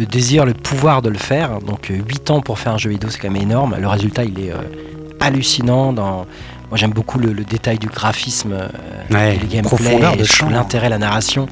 le- 0.00 0.06
désir, 0.06 0.44
le 0.44 0.54
pouvoir 0.54 1.02
de 1.02 1.08
le 1.08 1.18
faire. 1.18 1.60
Donc, 1.60 1.88
8 1.90 2.30
ans 2.30 2.40
pour 2.40 2.58
faire 2.58 2.72
un 2.74 2.78
jeu 2.78 2.90
vidéo, 2.90 3.10
c'est 3.10 3.18
quand 3.18 3.30
même 3.30 3.42
énorme. 3.42 3.76
Le 3.80 3.86
résultat, 3.88 4.24
il 4.24 4.38
est 4.40 4.52
euh, 4.52 4.56
hallucinant. 5.20 5.92
Dans... 5.92 6.26
Moi, 6.68 6.76
j'aime 6.76 6.92
beaucoup 6.92 7.18
le, 7.18 7.32
le 7.32 7.44
détail 7.44 7.78
du 7.78 7.88
graphisme. 7.88 8.52
euh, 8.52 8.68
Ouais, 9.10 9.36
et 9.36 9.38
le 9.38 9.46
gameplay, 9.46 9.98
l'intérêt, 10.50 10.88
la 10.88 10.98
narration. 10.98 11.46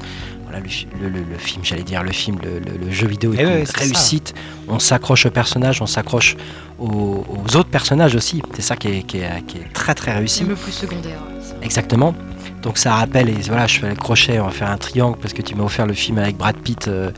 Voilà, 0.45 0.61
le, 0.63 0.69
fi- 0.69 0.87
le- 0.99 1.09
le- 1.09 1.19
le 1.19 1.37
film, 1.37 1.63
j'allais 1.63 1.83
dire, 1.83 2.01
le 2.01 2.11
film, 2.11 2.37
le, 2.43 2.59
le- 2.59 2.77
le 2.85 2.91
jeu 2.91 3.05
vidéo 3.07 3.33
est 3.33 3.37
Eh 3.39 3.43
une 3.43 3.49
ouais, 3.49 3.65
ça. 3.65 3.79
réussite. 3.79 4.33
On 4.67 4.79
s'accroche 4.79 5.25
aux 5.27 5.29
personnages, 5.31 5.79
on 5.81 5.85
s'accroche 5.85 6.35
aux, 6.79 7.23
aux 7.27 7.55
autres 7.55 7.69
personnages 7.69 8.15
aussi. 8.15 8.41
C'est 8.55 8.63
ça 8.63 8.75
qui 8.75 8.87
est, 8.87 9.03
qui 9.03 9.17
est- 9.17 9.45
qui 9.45 9.57
est 9.57 9.71
très 9.73 9.93
très 9.93 10.11
réussi. 10.13 10.45
Le 10.45 10.55
plus 10.55 10.71
secondaire. 10.71 11.19
Exactement. 11.61 12.15
Donc 12.63 12.77
ça 12.79 12.95
rappelle, 12.95 13.29
et 13.29 13.35
voilà, 13.47 13.67
je 13.67 13.79
fais 13.79 13.89
le 13.89 13.95
crochet, 13.95 14.39
on 14.39 14.45
va 14.45 14.51
faire 14.51 14.71
un 14.71 14.77
triangle 14.77 15.17
parce 15.21 15.33
que 15.33 15.41
tu 15.43 15.53
m'as 15.55 15.63
offert 15.65 15.85
le 15.85 15.93
film 15.93 16.17
avec 16.17 16.35
Brad 16.35 16.55
Pitt, 16.57 16.87
euh, 16.87 17.11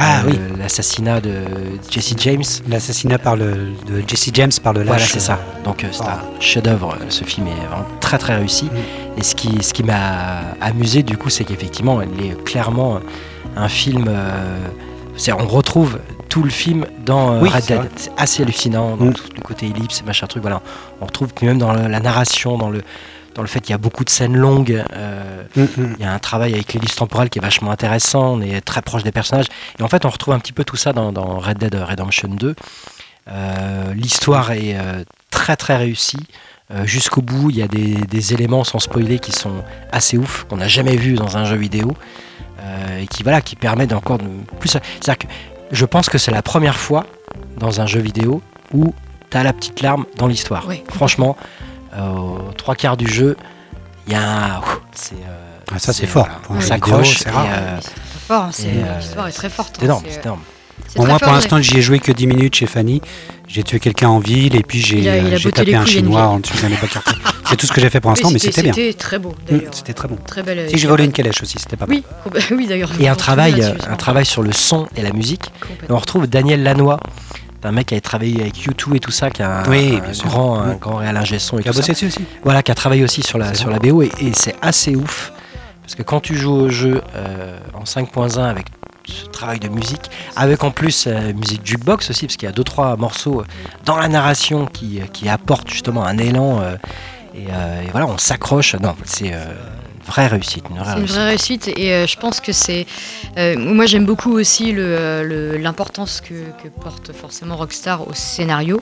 Ah 0.00 0.20
euh, 0.20 0.22
oui. 0.28 0.38
l'assassinat 0.58 1.20
de 1.20 1.32
Jesse 1.90 2.14
James. 2.18 2.44
L'assassinat 2.68 3.18
par 3.18 3.36
le, 3.36 3.72
de 3.86 4.02
Jesse 4.06 4.30
James 4.32 4.52
par 4.62 4.72
le 4.72 4.80
lâche. 4.80 4.88
Voilà, 4.88 5.04
c'est 5.04 5.20
ça. 5.20 5.38
Donc 5.64 5.82
euh, 5.84 5.88
c'est 5.92 6.04
un 6.04 6.20
chef-d'œuvre. 6.40 6.94
euh, 7.00 7.04
Ce 7.08 7.24
film 7.24 7.48
est 7.48 7.66
vraiment 7.66 7.86
très 8.00 8.18
très 8.18 8.36
réussi. 8.36 8.66
Mm. 8.66 9.18
Et 9.18 9.22
ce 9.24 9.34
qui, 9.34 9.62
ce 9.62 9.72
qui 9.74 9.82
m'a 9.82 10.40
amusé 10.60 11.02
du 11.02 11.16
coup, 11.16 11.30
c'est 11.30 11.44
qu'effectivement, 11.44 12.00
il 12.02 12.24
est 12.26 12.44
clairement 12.44 13.00
un 13.56 13.68
film. 13.68 14.06
euh, 14.08 14.58
c'est- 15.16 15.32
on 15.32 15.46
retrouve 15.48 15.98
tout 16.28 16.42
le 16.44 16.50
film 16.50 16.86
dans 17.04 17.32
euh, 17.32 17.40
Oui, 17.40 17.48
Red 17.48 17.62
c'est 17.64 17.78
Dead. 17.78 17.90
C'est 17.96 18.12
assez 18.16 18.42
hallucinant 18.44 18.96
dans 18.96 19.06
Mm. 19.06 19.14
tout 19.14 19.24
le 19.34 19.40
côté 19.42 19.66
ellipse, 19.66 20.04
machin 20.06 20.26
truc. 20.28 20.42
Voilà, 20.42 20.62
on 21.00 21.06
retrouve 21.06 21.30
même 21.42 21.58
dans 21.58 21.72
le- 21.72 21.88
la 21.88 22.00
narration, 22.00 22.56
dans 22.56 22.70
le 22.70 22.82
dans 23.38 23.42
le 23.42 23.48
fait 23.48 23.60
qu'il 23.60 23.70
y 23.70 23.74
a 23.74 23.78
beaucoup 23.78 24.04
de 24.04 24.10
scènes 24.10 24.36
longues. 24.36 24.84
euh, 24.94 25.44
Mm, 25.56 25.62
mm. 25.62 25.94
il 25.98 26.02
y 26.02 26.04
a 26.06 26.12
un 26.12 26.18
travail 26.18 26.52
avec 26.54 26.74
l'ellipse 26.74 26.96
temporelle 26.96 27.30
qui 27.30 27.38
est 27.38 27.42
vachement 27.42 27.70
intéressant, 27.70 28.34
on 28.34 28.40
est 28.42 28.60
très 28.60 28.82
proche 28.82 29.02
des 29.04 29.12
personnages. 29.12 29.46
Et 29.78 29.82
en 29.82 29.88
fait, 29.88 30.04
on 30.04 30.10
retrouve 30.10 30.34
un 30.34 30.38
petit 30.40 30.52
peu 30.52 30.64
tout 30.64 30.76
ça 30.76 30.92
dans, 30.92 31.10
dans 31.12 31.38
Red 31.38 31.58
Dead 31.58 31.74
Redemption 31.74 32.28
2. 32.28 32.54
Euh, 33.30 33.94
L'histoire 33.94 34.50
est 34.52 34.76
euh, 34.76 35.04
très 35.30 35.56
très 35.56 35.76
réussie. 35.76 36.26
Euh, 36.70 36.84
Jusqu'au 36.84 37.22
bout, 37.22 37.48
il 37.50 37.56
y 37.56 37.62
a 37.62 37.68
des, 37.68 37.94
des 37.94 38.34
éléments 38.34 38.64
sans 38.64 38.78
spoiler 38.78 39.18
qui 39.20 39.32
sont 39.32 39.62
assez 39.92 40.18
ouf, 40.18 40.44
qu'on 40.48 40.56
n'a 40.58 40.68
jamais 40.68 40.96
vu 40.96 41.14
dans 41.14 41.36
un 41.36 41.44
jeu 41.44 41.56
vidéo. 41.56 41.94
euh, 42.60 43.00
et 43.02 43.06
qui, 43.06 43.22
voilà, 43.22 43.40
qui 43.40 43.54
permettent 43.56 43.92
encore 43.92 44.18
de 44.18 44.24
plus. 44.58 44.68
C'est-à-dire 44.70 45.18
que 45.18 45.26
je 45.70 45.84
pense 45.86 46.08
que 46.08 46.18
c'est 46.18 46.32
la 46.32 46.42
première 46.42 46.76
fois 46.76 47.06
dans 47.58 47.80
un 47.80 47.86
jeu 47.86 48.00
vidéo 48.00 48.42
où 48.74 48.92
tu 49.30 49.36
as 49.36 49.44
la 49.44 49.52
petite 49.52 49.80
larme 49.80 50.04
dans 50.16 50.26
l'histoire. 50.26 50.64
Oui. 50.68 50.82
Franchement, 50.90 51.36
euh, 51.40 51.64
aux 51.96 52.52
trois 52.56 52.74
quarts 52.74 52.96
du 52.96 53.06
jeu, 53.08 53.36
il 54.06 54.12
y 54.12 54.16
a 54.16 54.56
un. 54.56 54.60
C'est, 54.94 55.14
euh, 55.14 55.44
Ah, 55.72 55.78
ça, 55.78 55.92
c'est 55.92 56.06
fort. 56.06 56.24
voilà, 56.26 56.40
Pour 56.42 56.56
on 56.56 56.60
s'accroche. 56.60 57.18
vidéo, 57.18 57.22
c'est 57.24 57.28
euh, 57.28 57.80
fort. 58.26 58.42
hein, 58.44 58.48
c'est- 58.52 58.66
et, 58.68 58.70
euh, 58.84 58.98
L'histoire 58.98 59.28
est 59.28 59.32
très 59.32 59.50
forte. 59.50 59.76
c'est 59.78 59.82
hein, 59.82 59.86
énorme, 59.86 60.04
c'est- 60.08 60.24
énorme. 60.24 60.40
c'est 60.88 60.96
Bon, 60.96 61.02
très 61.04 61.10
moi, 61.12 61.18
pour 61.18 61.32
l'instant, 61.32 61.60
j'y 61.60 61.76
ai 61.78 61.82
joué 61.82 61.98
que 61.98 62.12
10 62.12 62.26
minutes 62.26 62.54
chez 62.56 62.66
Fanny. 62.66 63.00
J'ai 63.46 63.62
tué 63.62 63.78
quelqu'un 63.80 64.08
en 64.08 64.18
ville 64.18 64.54
et 64.56 64.62
puis 64.62 64.78
j'ai 64.80 64.98
Il 64.98 65.08
a- 65.08 65.16
il 65.18 65.24
a 65.24 65.28
euh, 65.28 65.36
j'ai 65.38 65.44
botté 65.44 65.62
tapé 65.64 65.74
un 65.74 65.84
chinois 65.86 66.22
en 66.26 66.38
dessous 66.38 66.56
d'un 66.60 66.68
ébacarté. 66.68 67.12
C'est 67.48 67.56
tout 67.56 67.66
ce 67.66 67.72
que 67.72 67.80
j'ai 67.80 67.88
fait 67.88 67.98
pour 68.00 68.10
l'instant, 68.10 68.30
mais 68.30 68.38
c'était 68.38 68.62
bien. 68.62 68.74
C'était 68.74 68.92
très 68.92 69.18
beau 69.18 69.34
Mm. 69.50 69.56
C'était 69.72 69.94
très 69.94 70.06
bon. 70.08 70.16
Très 70.26 70.42
belle. 70.42 70.68
Si 70.68 70.76
j'ai 70.76 70.86
volé 70.86 71.04
une 71.06 71.12
calèche 71.12 71.42
aussi, 71.42 71.56
c'était 71.58 71.76
pas 71.78 71.86
mal. 71.86 72.02
Oui, 72.50 72.66
d'ailleurs. 72.66 72.90
Et 73.00 73.08
un 73.08 73.14
travail, 73.14 73.62
euh, 73.62 73.72
un 73.88 73.96
travail 73.96 74.26
sur 74.26 74.42
le 74.42 74.52
son 74.52 74.86
et 74.96 75.02
la 75.02 75.12
musique. 75.12 75.50
Et 75.88 75.92
on 75.92 75.96
retrouve 75.98 76.26
Daniel 76.26 76.62
Lanois, 76.62 77.00
un 77.64 77.72
mec 77.72 77.86
qui 77.86 77.94
a 77.94 78.00
travaillé 78.00 78.40
avec 78.42 78.54
U2 78.54 78.96
et 78.96 79.00
tout 79.00 79.10
ça, 79.10 79.30
qui 79.30 79.42
a 79.42 79.60
un, 79.60 79.68
Oui, 79.68 80.00
un 80.04 80.28
grand, 80.28 80.60
un 80.60 80.74
Mm. 80.74 80.78
grand 80.78 80.96
réal 80.96 81.16
ingé 81.16 81.38
son 81.38 81.58
et 81.58 81.62
tout 81.62 81.72
ça. 81.72 81.80
bossé 81.80 81.92
dessus 81.92 82.06
aussi 82.06 82.24
Voilà, 82.44 82.62
qui 82.62 82.70
a 82.70 82.74
travaillé 82.74 83.02
aussi 83.04 83.22
sur 83.22 83.38
la, 83.38 83.54
sur 83.54 83.70
la 83.70 83.78
BO 83.78 84.02
et, 84.02 84.10
et 84.20 84.32
c'est 84.34 84.54
assez 84.62 84.94
ouf 84.96 85.32
parce 85.82 85.94
que 85.94 86.02
quand 86.02 86.20
tu 86.20 86.36
joues 86.36 86.52
au 86.54 86.68
jeu 86.68 87.00
euh, 87.16 87.58
en 87.74 87.84
5.1 87.84 88.38
avec 88.44 88.66
ce 89.06 89.24
travail 89.24 89.58
de 89.58 89.68
musique, 89.68 90.10
avec 90.36 90.62
en 90.62 90.70
plus 90.70 91.06
euh, 91.06 91.32
musique 91.32 91.62
jukebox 91.64 92.10
aussi, 92.10 92.26
parce 92.26 92.36
qu'il 92.36 92.46
y 92.46 92.50
a 92.50 92.54
deux 92.54 92.62
trois 92.62 92.94
morceaux 92.98 93.42
dans 93.86 93.96
la 93.96 94.06
narration 94.06 94.66
qui, 94.66 95.00
euh, 95.00 95.04
qui 95.10 95.30
apportent 95.30 95.70
justement 95.70 96.04
un 96.04 96.18
élan 96.18 96.60
euh, 96.60 96.76
et, 97.34 97.44
et 97.44 97.90
voilà, 97.92 98.06
on 98.06 98.18
s'accroche. 98.18 98.74
Non, 98.76 98.94
c'est 99.04 99.32
euh, 99.32 99.46
vraie 100.08 100.26
réussite, 100.26 100.64
une 100.70 100.78
vraie 100.78 100.84
C'est 100.86 100.92
une 100.92 100.98
réussite. 100.98 101.14
vraie 101.16 101.28
réussite 101.28 101.68
et 101.76 101.92
euh, 101.92 102.06
je 102.06 102.16
pense 102.16 102.40
que 102.40 102.52
c'est. 102.52 102.86
euh, 103.36 103.56
moi 103.58 103.86
j'aime 103.86 104.04
beaucoup 104.06 104.32
aussi 104.32 104.72
le, 104.72 104.82
euh, 104.84 105.22
le- 105.22 105.56
l'importance 105.58 106.20
que, 106.20 106.34
que 106.62 106.68
porte 106.68 107.12
forcément 107.12 107.56
Rockstar 107.56 108.06
au 108.08 108.12
scénario. 108.14 108.80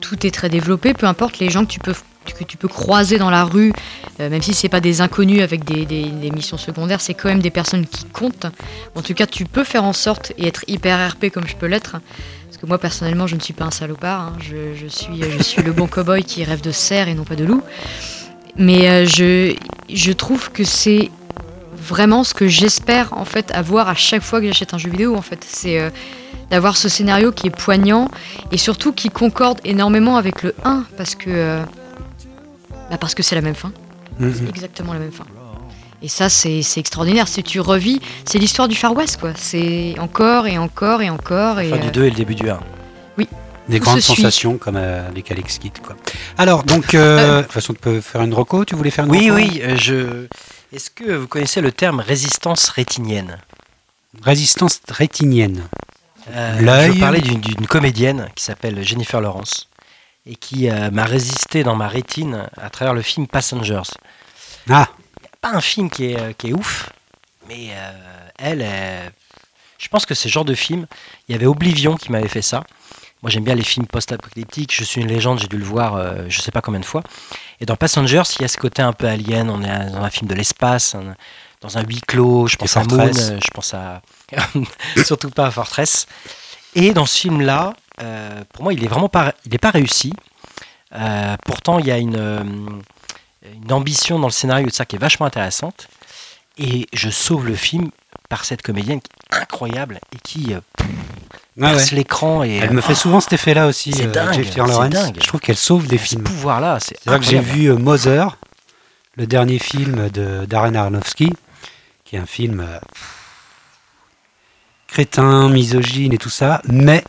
Tout 0.00 0.26
est 0.26 0.30
très 0.30 0.48
développé, 0.48 0.92
peu 0.94 1.06
importe 1.06 1.38
les 1.38 1.48
gens 1.50 1.64
que 1.64 1.70
tu 1.70 1.80
peux, 1.80 1.94
que 2.38 2.44
tu 2.44 2.56
peux 2.58 2.68
croiser 2.68 3.16
dans 3.18 3.30
la 3.30 3.44
rue, 3.44 3.72
euh, 4.20 4.28
même 4.28 4.42
si 4.42 4.52
c'est 4.52 4.68
pas 4.68 4.80
des 4.80 5.00
inconnus 5.00 5.42
avec 5.42 5.64
des, 5.64 5.86
des- 5.86 6.10
des 6.10 6.30
missions 6.30 6.58
secondaires, 6.58 7.00
c'est 7.00 7.14
quand 7.14 7.28
même 7.30 7.40
des 7.42 7.50
personnes 7.50 7.86
qui 7.86 8.04
comptent. 8.06 8.46
En 8.94 9.02
tout 9.02 9.14
cas, 9.14 9.26
tu 9.26 9.44
peux 9.46 9.64
faire 9.64 9.84
en 9.84 9.92
sorte 9.94 10.32
et 10.38 10.46
être 10.46 10.62
hyper 10.68 11.10
RP 11.12 11.30
comme 11.32 11.46
je 11.46 11.56
peux 11.56 11.66
l'être. 11.66 11.96
Parce 12.48 12.58
que 12.60 12.66
moi 12.66 12.78
personnellement, 12.78 13.26
je 13.26 13.34
ne 13.34 13.40
suis 13.40 13.54
pas 13.54 13.64
un 13.64 13.70
salopard. 13.70 14.20
hein. 14.20 14.32
Je, 14.40 14.74
je 14.80 14.86
suis, 14.86 15.22
je 15.22 15.42
suis 15.42 15.62
le 15.62 15.72
bon 15.72 15.86
cowboy 15.94 16.22
qui 16.22 16.44
rêve 16.44 16.60
de 16.60 16.70
cerf 16.70 17.08
et 17.08 17.14
non 17.14 17.24
pas 17.24 17.34
de 17.36 17.44
loup. 17.44 17.62
Mais 18.56 18.88
euh, 18.88 19.06
je, 19.06 19.54
je 19.92 20.12
trouve 20.12 20.50
que 20.50 20.64
c'est 20.64 21.10
vraiment 21.84 22.24
ce 22.24 22.34
que 22.34 22.48
j'espère 22.48 23.12
en 23.12 23.24
fait 23.24 23.50
avoir 23.52 23.88
à 23.88 23.94
chaque 23.94 24.22
fois 24.22 24.40
que 24.40 24.46
j'achète 24.46 24.74
un 24.74 24.78
jeu 24.78 24.90
vidéo 24.90 25.16
en 25.16 25.22
fait. 25.22 25.44
C'est 25.46 25.78
euh, 25.78 25.90
d'avoir 26.50 26.76
ce 26.76 26.88
scénario 26.88 27.32
qui 27.32 27.48
est 27.48 27.56
poignant 27.56 28.10
et 28.52 28.58
surtout 28.58 28.92
qui 28.92 29.10
concorde 29.10 29.60
énormément 29.64 30.16
avec 30.16 30.42
le 30.42 30.54
1 30.64 30.84
parce 30.96 31.14
que 31.14 31.28
euh, 31.28 31.62
bah 32.90 32.96
parce 32.98 33.14
que 33.14 33.22
c'est 33.22 33.34
la 33.34 33.42
même 33.42 33.54
fin. 33.54 33.72
C'est 34.20 34.48
exactement 34.48 34.92
la 34.92 35.00
même 35.00 35.12
fin. 35.12 35.24
Et 36.02 36.08
ça, 36.08 36.28
c'est 36.28 36.60
extraordinaire. 36.76 37.28
Si 37.28 37.42
tu 37.42 37.60
revis, 37.60 37.98
c'est 38.26 38.38
l'histoire 38.38 38.68
du 38.68 38.76
Far 38.76 38.94
West, 38.94 39.18
quoi. 39.18 39.32
C'est 39.36 39.94
encore 39.98 40.46
et 40.46 40.58
encore 40.58 41.00
et 41.00 41.08
encore. 41.08 41.60
Et, 41.60 41.70
Fin 41.70 41.78
du 41.78 41.88
euh, 41.88 41.92
2 41.92 42.04
et 42.04 42.10
le 42.10 42.16
début 42.16 42.34
du 42.34 42.50
1. 42.50 42.60
Des 43.68 43.78
grandes 43.80 44.00
se 44.00 44.12
suit. 44.12 44.16
sensations 44.22 44.58
comme 44.58 44.76
euh, 44.76 45.08
avec 45.08 45.30
Alex 45.30 45.58
Kidd. 45.58 45.78
Quoi. 45.80 45.96
Alors, 46.36 46.64
donc, 46.64 46.94
euh, 46.94 47.38
de 47.38 47.42
toute 47.42 47.52
façon, 47.52 47.72
tu 47.72 47.80
peux 47.80 48.00
faire 48.00 48.22
une 48.22 48.34
reco 48.34 48.64
Tu 48.64 48.74
voulais 48.74 48.90
faire 48.90 49.06
une 49.06 49.10
Oui, 49.10 49.30
reco 49.30 49.36
oui, 49.36 49.60
euh, 49.62 49.76
je. 49.76 50.26
Est-ce 50.72 50.90
que 50.90 51.12
vous 51.12 51.28
connaissez 51.28 51.60
le 51.60 51.72
terme 51.72 52.00
résistance 52.00 52.68
rétinienne? 52.68 53.38
Résistance 54.22 54.80
rétinienne. 54.88 55.66
Euh, 56.30 56.60
L'œil. 56.60 56.94
Je 56.94 57.00
parlais 57.00 57.20
d'une 57.20 57.66
comédienne 57.66 58.28
qui 58.34 58.44
s'appelle 58.44 58.82
Jennifer 58.82 59.20
Lawrence 59.20 59.68
et 60.26 60.36
qui 60.36 60.70
euh, 60.70 60.90
m'a 60.90 61.04
résisté 61.04 61.62
dans 61.64 61.76
ma 61.76 61.86
rétine 61.88 62.46
à 62.56 62.70
travers 62.70 62.94
le 62.94 63.02
film 63.02 63.26
Passengers. 63.26 63.82
Ah, 64.70 64.88
Pas 65.40 65.50
un 65.52 65.60
film 65.60 65.90
qui 65.90 66.12
est, 66.12 66.18
euh, 66.18 66.32
qui 66.32 66.48
est 66.50 66.52
ouf, 66.54 66.88
mais 67.48 67.68
euh, 67.72 67.90
elle, 68.38 68.62
euh, 68.62 69.08
je 69.78 69.88
pense 69.88 70.06
que 70.06 70.14
c'est 70.14 70.28
ce 70.28 70.32
genre 70.32 70.46
de 70.46 70.54
film. 70.54 70.86
Il 71.28 71.32
y 71.32 71.34
avait 71.34 71.44
Oblivion 71.46 71.96
qui 71.96 72.10
m'avait 72.10 72.28
fait 72.28 72.40
ça. 72.42 72.64
Moi, 73.24 73.30
j'aime 73.30 73.42
bien 73.44 73.54
les 73.54 73.64
films 73.64 73.86
post-apocalyptiques. 73.86 74.74
Je 74.74 74.84
suis 74.84 75.00
une 75.00 75.08
légende, 75.08 75.38
j'ai 75.40 75.46
dû 75.48 75.56
le 75.56 75.64
voir 75.64 75.94
euh, 75.96 76.26
je 76.28 76.42
sais 76.42 76.50
pas 76.50 76.60
combien 76.60 76.78
de 76.80 76.84
fois. 76.84 77.02
Et 77.58 77.64
dans 77.64 77.74
Passengers, 77.74 78.22
il 78.38 78.42
y 78.42 78.44
a 78.44 78.48
ce 78.48 78.58
côté 78.58 78.82
un 78.82 78.92
peu 78.92 79.08
alien. 79.08 79.48
On 79.48 79.62
est 79.62 79.90
dans 79.92 80.02
un 80.02 80.10
film 80.10 80.28
de 80.28 80.34
l'espace, 80.34 80.94
un- 80.94 81.16
dans 81.62 81.78
un 81.78 81.82
huis 81.84 82.02
clos. 82.06 82.48
Je 82.48 82.56
pense 82.56 82.76
à 82.76 82.80
Moon, 82.84 82.98
euh, 83.32 83.38
je 83.42 83.50
pense 83.50 83.72
à. 83.72 84.02
surtout 85.06 85.30
pas 85.30 85.46
à 85.46 85.50
Fortress. 85.50 86.06
Et 86.74 86.92
dans 86.92 87.06
ce 87.06 87.18
film-là, 87.20 87.72
euh, 88.02 88.44
pour 88.52 88.62
moi, 88.64 88.74
il 88.74 88.84
est 88.84 88.88
vraiment 88.88 89.08
pas, 89.08 89.32
il 89.46 89.54
est 89.54 89.58
pas 89.58 89.70
réussi. 89.70 90.12
Euh, 90.94 91.36
pourtant, 91.46 91.78
il 91.78 91.86
y 91.86 91.92
a 91.92 91.96
une, 91.96 92.82
une 93.54 93.72
ambition 93.72 94.18
dans 94.18 94.26
le 94.28 94.32
scénario 94.32 94.66
de 94.66 94.72
ça 94.72 94.84
qui 94.84 94.96
est 94.96 94.98
vachement 94.98 95.24
intéressante. 95.24 95.88
Et 96.58 96.86
je 96.92 97.08
sauve 97.08 97.46
le 97.46 97.54
film 97.54 97.90
par 98.28 98.44
cette 98.44 98.60
comédienne 98.60 99.00
qui 99.00 99.10
est 99.32 99.36
incroyable 99.40 99.98
et 100.14 100.18
qui 100.22 100.52
euh, 100.52 100.60
perce 101.58 101.90
ouais. 101.90 101.96
l'écran. 101.96 102.44
Et 102.44 102.56
Elle 102.56 102.72
me 102.72 102.80
fait 102.80 102.94
souvent 102.94 103.20
cet 103.20 103.32
effet-là 103.32 103.66
aussi, 103.66 103.92
c'est 103.92 104.06
euh, 104.06 104.10
dingue, 104.10 104.32
Jennifer 104.34 104.66
c'est 104.66 104.72
Lawrence. 104.72 104.90
dingue. 104.90 105.16
Je 105.20 105.26
trouve 105.26 105.40
qu'elle 105.40 105.56
sauve 105.56 105.86
des 105.86 105.98
ce 105.98 106.04
films. 106.04 106.22
pouvoir-là, 106.22 106.78
c'est 106.80 106.96
C'est 107.02 107.10
vrai 107.10 107.18
que 107.18 107.26
j'ai 107.26 107.40
vu 107.40 107.66
euh, 107.66 107.76
Mother, 107.76 108.36
le 109.16 109.26
dernier 109.26 109.58
film 109.58 110.08
de 110.10 110.44
Darren 110.46 110.74
Aronofsky, 110.74 111.32
qui 112.04 112.16
est 112.16 112.18
un 112.18 112.26
film 112.26 112.60
euh, 112.60 112.78
crétin, 114.88 115.48
misogyne 115.48 116.12
et 116.12 116.18
tout 116.18 116.30
ça, 116.30 116.62
mais 116.68 117.04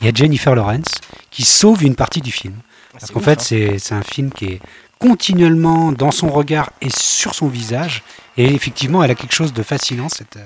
il 0.00 0.06
y 0.06 0.10
a 0.10 0.12
Jennifer 0.14 0.54
Lawrence 0.54 0.88
qui 1.30 1.44
sauve 1.44 1.84
une 1.84 1.94
partie 1.94 2.20
du 2.20 2.32
film. 2.32 2.54
Parce 2.92 3.06
C'est 3.06 3.12
qu'en 3.12 3.20
fait, 3.20 3.40
hein. 3.52 3.76
c'est 3.78 3.94
un 3.94 4.02
film 4.02 4.30
qui 4.30 4.46
est 4.46 4.60
continuellement 4.98 5.92
dans 5.92 6.10
son 6.10 6.28
regard 6.28 6.70
et 6.80 6.88
sur 6.90 7.34
son 7.34 7.48
visage. 7.48 8.02
Et 8.36 8.54
effectivement, 8.54 9.02
elle 9.02 9.10
a 9.10 9.14
quelque 9.14 9.34
chose 9.34 9.52
de 9.52 9.62
fascinant, 9.62 10.08
cette, 10.08 10.38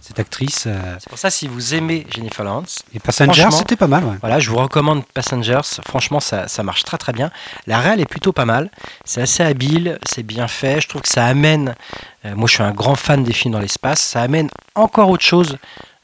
cette 0.00 0.18
actrice. 0.18 0.64
euh. 0.66 0.96
C'est 0.98 1.08
pour 1.08 1.18
ça, 1.18 1.30
si 1.30 1.46
vous 1.48 1.74
aimez 1.74 2.06
Jennifer 2.14 2.44
Lawrence, 2.44 2.80
Et 2.94 2.98
Passenger, 3.00 3.32
Franchement, 3.42 3.58
c'était 3.58 3.76
pas 3.76 3.86
mal, 3.86 4.04
ouais. 4.04 4.16
Voilà, 4.20 4.38
je 4.40 4.50
vous 4.50 4.56
recommande 4.56 5.04
Passengers. 5.06 5.60
Franchement, 5.86 6.20
ça, 6.20 6.48
ça 6.48 6.62
marche 6.62 6.84
très 6.84 6.98
très 6.98 7.12
bien. 7.12 7.30
La 7.66 7.78
réal 7.78 8.00
est 8.00 8.06
plutôt 8.06 8.32
pas 8.32 8.44
mal. 8.46 8.70
C'est 9.04 9.20
assez 9.22 9.42
habile, 9.42 9.98
c'est 10.06 10.22
bien 10.22 10.48
fait. 10.48 10.80
Je 10.80 10.88
trouve 10.88 11.02
que 11.02 11.08
ça 11.08 11.26
amène. 11.26 11.74
euh, 12.24 12.34
moi, 12.34 12.46
je 12.48 12.54
suis 12.54 12.62
un 12.62 12.72
grand 12.72 12.94
fan 12.94 13.22
des 13.24 13.32
films 13.32 13.52
dans 13.54 13.60
l'espace. 13.60 14.00
Ça 14.00 14.22
amène 14.22 14.48
encore 14.74 15.10
autre 15.10 15.24
chose 15.24 15.58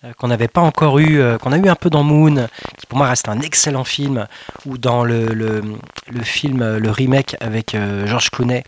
euh, 0.05 0.13
qu'on 0.19 0.29
n'avait 0.29 0.49
pas 0.49 0.61
encore 0.61 0.99
eu, 0.99 1.23
qu'on 1.41 1.53
a 1.53 1.57
eu 1.57 1.69
un 1.69 1.75
peu 1.77 1.89
dans 1.89 2.03
Moon, 2.03 2.47
qui 2.79 2.87
pour 2.87 2.99
moi 2.99 3.09
reste 3.09 3.29
un 3.29 3.41
excellent 3.41 3.85
film, 3.85 4.27
ou 4.67 4.77
dans 4.77 5.05
le, 5.05 5.29
le, 5.33 5.63
le 6.11 6.23
film, 6.23 6.77
le 6.77 6.91
remake 6.91 7.37
avec 7.41 7.75
George 8.05 8.29
Clooney, 8.31 8.65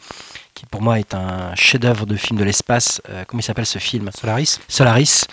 qui 0.57 0.65
pour 0.67 0.81
moi 0.81 0.99
est 0.99 1.15
un 1.15 1.55
chef-d'œuvre 1.55 2.07
de 2.07 2.17
film 2.17 2.39
de 2.39 2.45
l'espace. 2.45 3.03
Euh, 3.11 3.25
comment 3.29 3.41
il 3.41 3.43
s'appelle 3.43 3.67
ce 3.67 3.79
film? 3.79 4.11
Solaris. 4.19 4.59
Solaris. 4.69 5.27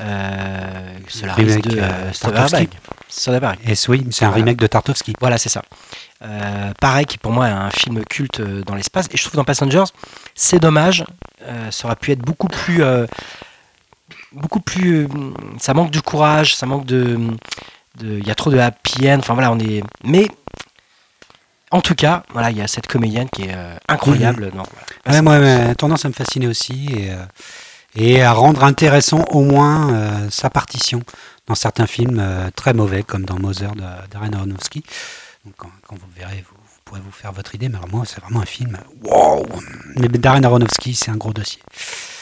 Euh, 0.00 0.94
Solaris 1.06 1.44
Remake, 1.44 1.68
de 1.68 1.78
euh, 1.78 1.82
euh. 1.82 2.12
Soderbergh. 3.08 3.58
Et 3.68 3.74
oui, 3.88 4.06
c'est 4.10 4.24
un 4.24 4.30
remake 4.30 4.56
de 4.56 4.66
Tartovsky. 4.66 5.12
Voilà, 5.20 5.36
c'est 5.36 5.50
ça. 5.50 5.62
Euh, 6.22 6.72
pareil, 6.80 7.04
qui 7.04 7.18
pour 7.18 7.30
moi 7.30 7.48
est 7.48 7.52
un 7.52 7.70
film 7.70 8.02
culte 8.06 8.40
dans 8.40 8.74
l'espace. 8.74 9.06
Et 9.12 9.16
je 9.18 9.22
trouve 9.22 9.32
que 9.32 9.36
dans 9.36 9.44
Passengers, 9.44 9.84
c'est 10.34 10.58
dommage. 10.58 11.04
Ça 11.70 11.86
aurait 11.86 11.96
pu 11.96 12.12
être 12.12 12.20
beaucoup 12.20 12.48
plus. 12.48 12.82
beaucoup 14.32 14.60
plus. 14.60 15.08
ça 15.58 15.74
manque 15.74 15.90
de 15.90 16.00
courage, 16.00 16.56
ça 16.56 16.64
manque 16.64 16.86
de. 16.86 17.18
de- 17.98 18.18
Il 18.18 18.26
y 18.26 18.30
a 18.30 18.34
trop 18.34 18.50
de 18.50 18.58
happy 18.58 19.10
end. 19.10 19.18
Enfin 19.18 19.34
voilà, 19.34 19.52
on 19.52 19.58
est. 19.58 19.82
Mais. 20.04 20.26
En 21.72 21.80
tout 21.80 21.94
cas, 21.94 22.24
voilà, 22.32 22.50
il 22.50 22.56
y 22.56 22.62
a 22.62 22.66
cette 22.66 22.88
comédienne 22.88 23.28
qui 23.30 23.42
est 23.42 23.54
euh, 23.54 23.76
incroyable. 23.88 24.50
Donc, 24.50 24.66
voilà. 25.04 25.18
Ouais, 25.18 25.22
moi, 25.22 25.38
ouais, 25.38 25.74
tendance 25.76 26.04
à 26.04 26.08
me 26.08 26.14
fasciner 26.14 26.48
aussi 26.48 26.88
et, 26.96 27.12
euh, 27.12 27.24
et 27.94 28.22
à 28.22 28.32
rendre 28.32 28.64
intéressant 28.64 29.24
au 29.30 29.42
moins 29.42 29.92
euh, 29.92 30.30
sa 30.30 30.50
partition 30.50 31.02
dans 31.46 31.54
certains 31.54 31.86
films 31.86 32.18
euh, 32.20 32.50
très 32.54 32.74
mauvais, 32.74 33.02
comme 33.02 33.24
dans 33.24 33.38
Mother 33.38 33.72
de 33.74 33.82
Darren 34.10 34.32
Aronofsky. 34.34 34.82
Donc, 35.44 35.54
quand, 35.56 35.70
quand 35.86 35.96
vous 35.96 36.08
verrez, 36.16 36.44
vous 36.48 36.59
pourrez 36.90 37.02
vous 37.06 37.12
faire 37.12 37.30
votre 37.30 37.54
idée, 37.54 37.68
mais 37.68 37.76
alors 37.76 37.88
moi, 37.88 38.02
c'est 38.04 38.20
vraiment 38.20 38.40
un 38.40 38.46
film. 38.46 38.76
Wow 39.04 39.46
Mais 39.96 40.08
Darren 40.08 40.42
Aronofsky, 40.42 40.96
c'est 40.96 41.12
un 41.12 41.16
gros 41.16 41.32
dossier. 41.32 41.60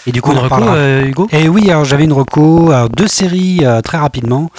Et 0.07 0.13
du 0.13 0.21
coup, 0.21 0.29
On 0.29 0.33
une 0.35 0.39
en 0.41 0.43
reco, 0.43 0.55
reparlera. 0.57 0.77
euh, 0.77 1.07
Hugo? 1.07 1.27
Et 1.33 1.49
oui, 1.49 1.71
alors 1.71 1.87
j'avais 1.87 2.05
une 2.05 2.13
reco, 2.13 2.71
alors, 2.71 2.91
deux 2.91 3.07
séries 3.09 3.61
euh, 3.63 3.81
très 3.81 3.97
rapidement. 3.97 4.51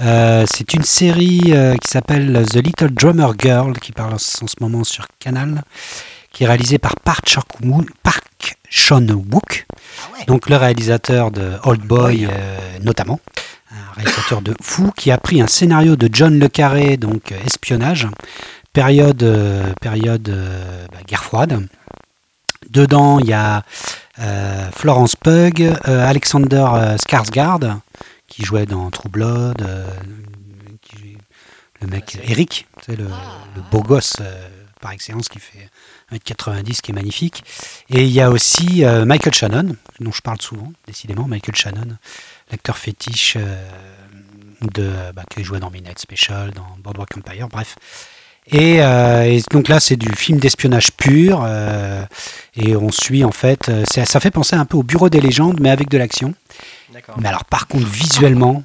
Euh, 0.00 0.44
c'est 0.48 0.72
une 0.74 0.84
série 0.84 1.40
euh, 1.48 1.74
qui 1.82 1.90
s'appelle 1.90 2.44
The 2.48 2.64
Little 2.64 2.90
Drummer 2.90 3.32
Girl, 3.36 3.72
qui 3.80 3.90
parle 3.90 4.14
en 4.14 4.18
ce 4.18 4.44
en 4.44 4.46
ce 4.46 4.54
moment 4.60 4.84
sur 4.84 5.08
Canal, 5.18 5.62
qui 6.32 6.44
est 6.44 6.46
réalisée 6.46 6.78
par 6.78 6.94
Park 6.94 7.28
Chan-wook, 7.28 7.88
Park 8.04 8.56
Chan-wook, 8.70 9.66
donc 10.28 10.48
le 10.48 10.54
réalisateur 10.56 11.32
de 11.32 11.54
Old 11.64 11.80
Boy 11.82 12.28
euh, 12.30 12.58
notamment, 12.84 13.18
un 13.72 13.94
réalisateur 13.96 14.42
de 14.42 14.54
fou 14.62 14.92
qui 14.96 15.10
a 15.10 15.18
pris 15.18 15.40
un 15.42 15.48
scénario 15.48 15.96
de 15.96 16.08
John 16.12 16.38
le 16.38 16.46
Carré, 16.48 16.96
donc 16.96 17.32
euh, 17.32 17.36
espionnage, 17.44 18.06
période, 18.76 19.22
euh, 19.22 19.72
période 19.80 20.28
euh, 20.28 20.86
bah, 20.92 20.98
guerre 21.06 21.24
froide. 21.24 21.66
Dedans, 22.68 23.18
il 23.20 23.26
y 23.26 23.32
a 23.32 23.64
euh, 24.18 24.70
Florence 24.70 25.16
euh, 25.26 25.74
Alexander 26.06 26.66
Skarsgård, 26.98 27.78
qui 28.28 28.44
jouait 28.44 28.66
dans 28.66 28.90
True 28.90 29.08
Blood, 29.08 29.66
qui- 30.82 31.16
le 31.80 31.86
mec 31.88 32.18
Eric, 32.22 32.66
tu 32.80 32.84
sais, 32.84 32.96
le, 32.96 33.04
le 33.54 33.62
beau 33.70 33.82
gosse 33.82 34.16
par 34.80 34.92
excellence 34.92 35.28
qui 35.28 35.38
fait 35.38 35.70
1m90, 36.12 36.80
qui 36.82 36.90
est 36.90 36.94
magnifique. 36.94 37.44
Et 37.88 38.04
il 38.04 38.10
y 38.12 38.20
a 38.20 38.30
aussi 38.30 38.84
Michael 39.06 39.32
Shannon, 39.34 39.76
dont 40.00 40.12
je 40.12 40.20
parle 40.22 40.40
souvent, 40.40 40.72
décidément, 40.86 41.26
Michael 41.28 41.54
Shannon, 41.54 41.96
l'acteur 42.50 42.76
fétiche 42.78 43.36
de, 44.60 44.90
bah, 45.14 45.22
qui 45.30 45.44
jouait 45.44 45.60
dans 45.60 45.70
Midnight 45.70 45.98
Special, 45.98 46.50
dans 46.52 46.76
Boardwalk 46.78 47.16
Empire, 47.18 47.48
bref. 47.48 47.76
Et, 48.52 48.80
euh, 48.80 49.24
et 49.24 49.42
donc 49.50 49.68
là, 49.68 49.80
c'est 49.80 49.96
du 49.96 50.08
film 50.14 50.38
d'espionnage 50.38 50.92
pur. 50.92 51.42
euh, 51.44 52.04
et 52.56 52.76
on 52.76 52.90
suit 52.92 53.24
en 53.24 53.32
fait. 53.32 53.68
euh, 53.68 53.84
ça 53.86 54.20
fait 54.20 54.30
penser 54.30 54.54
un 54.56 54.64
peu 54.64 54.76
au 54.76 54.82
Bureau 54.82 55.08
des 55.08 55.20
légendes, 55.20 55.58
mais 55.60 55.70
avec 55.70 55.88
de 55.88 55.98
l'action. 55.98 56.34
Mais 57.18 57.28
alors, 57.28 57.44
par 57.44 57.66
contre, 57.66 57.86
visuellement, 57.86 58.62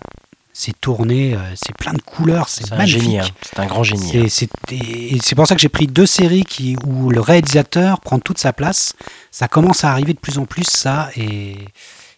c'est 0.54 0.80
tourné, 0.80 1.36
c'est 1.56 1.76
plein 1.76 1.94
de 1.94 2.02
couleurs, 2.02 2.48
c'est 2.48 2.70
magnifique. 2.72 3.02
génie. 3.02 3.20
hein. 3.20 3.26
C'est 3.42 3.60
un 3.60 3.66
grand 3.66 3.84
génie. 3.84 4.18
hein. 4.18 4.26
C'est- 4.30 4.48
c'est- 4.70 4.76
et 4.76 5.18
c'est 5.24 5.34
pour 5.36 5.48
ça 5.48 5.56
que 5.56 5.62
j'ai 5.62 5.70
pris 5.70 5.88
deux 5.88 6.06
séries 6.06 6.44
qui, 6.46 6.76
où 6.86 7.10
le 7.10 7.20
réalisateur 7.20 8.00
prend 8.02 8.20
toute 8.20 8.38
sa 8.38 8.54
place. 8.54 8.94
Ça 9.32 9.48
commence 9.48 9.84
à 9.84 9.92
arriver 9.92 10.14
de 10.14 10.20
plus 10.20 10.38
en 10.38 10.46
plus, 10.46 10.66
ça, 10.70 11.10
et, 11.18 11.54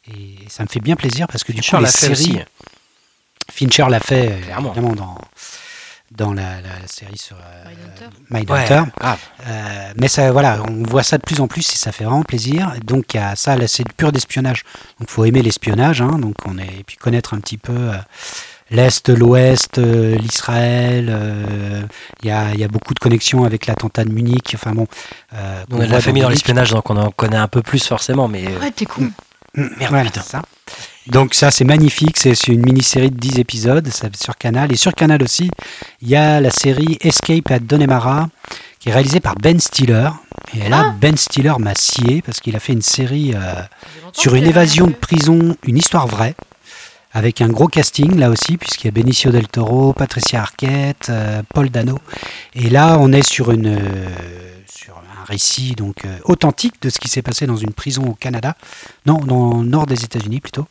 et 0.10 0.36
ça 0.50 0.64
me 0.64 0.68
fait 0.68 0.82
bien 0.82 0.96
plaisir 0.96 1.28
parce 1.28 1.44
que 1.44 1.52
du 1.54 1.60
Fincher 1.62 1.72
coup, 1.72 1.78
les 1.78 1.84
l'a 1.84 1.92
fait 1.92 2.16
séries, 2.16 2.32
aussi. 2.34 2.40
Fincher 3.52 3.86
l'a 3.90 4.00
fait 4.00 4.40
Clairement. 4.44 4.74
évidemment 4.74 4.96
dans, 4.96 5.18
dans 6.16 6.34
la, 6.34 6.58
série 6.88 7.18
sur 7.18 7.36
euh, 7.38 7.70
Mindhunter. 8.30 8.82
Ouais. 9.02 9.08
Euh, 9.48 9.92
mais 10.00 10.08
ça, 10.08 10.32
voilà, 10.32 10.60
on 10.70 10.84
voit 10.84 11.04
ça 11.04 11.18
de 11.18 11.24
plus 11.24 11.40
en 11.42 11.48
plus 11.48 11.72
et 11.72 11.76
ça 11.76 11.92
fait 11.92 12.04
vraiment 12.04 12.24
plaisir. 12.24 12.74
Donc 12.86 13.14
il 13.14 13.18
y 13.18 13.20
a 13.20 13.36
ça, 13.36 13.56
là, 13.56 13.68
c'est 13.68 13.84
pur 13.94 14.12
d'espionnage. 14.12 14.64
Donc 15.00 15.10
faut 15.10 15.26
aimer 15.26 15.42
l'espionnage, 15.42 16.02
hein, 16.02 16.18
donc 16.20 16.36
on 16.46 16.58
est 16.58 16.68
et 16.80 16.84
puis 16.86 16.98
connaître 16.98 17.34
un 17.34 17.40
petit 17.40 17.58
peu 17.58 17.74
euh, 17.74 17.94
l'est, 18.70 19.10
l'ouest, 19.10 19.78
euh, 19.80 20.16
l'Israël. 20.18 21.08
euh, 21.10 21.82
Il 22.22 22.28
y, 22.30 22.32
a, 22.32 22.54
il 22.54 22.60
y 22.60 22.64
a 22.64 22.68
beaucoup 22.68 22.94
de 22.94 23.00
connexions 23.00 23.44
avec 23.44 23.66
l'attentat 23.66 24.04
de 24.06 24.12
Munich. 24.12 24.52
Enfin 24.56 24.72
bon, 24.74 24.88
euh, 25.34 25.64
On 25.72 25.80
a 25.80 25.86
de 25.88 25.92
la 25.92 26.02
famille 26.02 26.22
dans 26.22 26.28
Munich. 26.30 26.40
l'espionnage, 26.42 26.72
donc 26.72 26.90
on 26.90 26.98
en 26.98 27.12
connaît 27.12 27.38
un 27.38 27.48
peu 27.48 27.62
plus 27.62 27.86
forcément. 27.88 28.28
Mais 28.28 28.46
Ouais, 28.58 28.72
t'es 28.72 28.86
con. 28.86 29.10
Merde, 29.56 29.72
Voilà, 29.90 30.06
putain. 30.06 30.22
ça. 30.22 30.42
Donc 31.08 31.34
ça 31.34 31.52
c'est 31.52 31.66
magnifique, 31.66 32.18
c'est 32.18 32.48
une 32.48 32.62
mini-série 32.66 33.12
de 33.12 33.18
10 33.18 33.40
épisodes, 33.40 33.88
ça 33.90 34.08
sur 34.22 34.38
Canal. 34.38 34.72
Et 34.72 34.78
sur 34.78 34.94
Canal 34.94 35.22
aussi, 35.22 35.50
il 36.02 36.10
y 36.10 36.16
a 36.16 36.40
la 36.40 36.50
série 36.52 36.98
Escape 37.02 37.52
at 37.52 37.60
Donnemara, 37.60 38.30
qui 38.80 38.90
est 38.90 38.94
réalisé 38.94 39.20
par 39.20 39.36
Ben 39.36 39.60
Stiller. 39.60 40.10
Et 40.56 40.70
là, 40.70 40.86
Ah. 40.88 40.96
Ben 41.00 41.18
Stiller 41.18 41.54
m'a 41.60 41.76
scié 41.76 42.22
parce 42.22 42.40
qu'il 42.40 42.56
a 42.56 42.60
fait 42.60 42.74
une 42.74 42.82
série 42.82 43.34
euh, 43.36 43.54
sur 44.14 44.36
une 44.36 44.46
évasion 44.46 44.88
de 44.88 44.94
prison, 44.94 45.56
une 45.64 45.78
histoire 45.78 46.08
vraie, 46.08 46.36
avec 47.12 47.42
un 47.42 47.48
gros 47.50 47.68
casting 47.68 48.18
là 48.18 48.30
aussi, 48.30 48.58
puisqu'il 48.58 48.88
y 48.88 48.90
a 48.90 48.92
Benicio 48.92 49.32
del 49.32 49.48
Toro, 49.48 49.94
Patricia 49.94 50.42
Arquette, 50.42 51.08
euh, 51.10 51.42
Paul 51.54 51.70
Dano. 51.70 52.00
Et 52.56 52.70
là, 52.70 52.98
on 53.00 53.12
est 53.12 53.28
sur 53.28 53.52
une 53.52 53.68
euh, 53.68 54.53
récit 55.24 55.74
donc 55.74 56.06
euh, 56.06 56.18
authentique 56.26 56.82
de 56.82 56.90
ce 56.90 57.00
qui 57.00 57.10
s'est 57.10 57.22
passé 57.22 57.46
dans 57.46 57.58
une 57.58 57.74
prison 57.74 58.08
au 58.08 58.14
Canada, 58.14 58.56
non, 59.06 59.18
dans 59.18 59.62
le 59.62 59.68
nord 59.68 59.86
des 59.86 60.04
États-Unis 60.04 60.40
plutôt. 60.40 60.68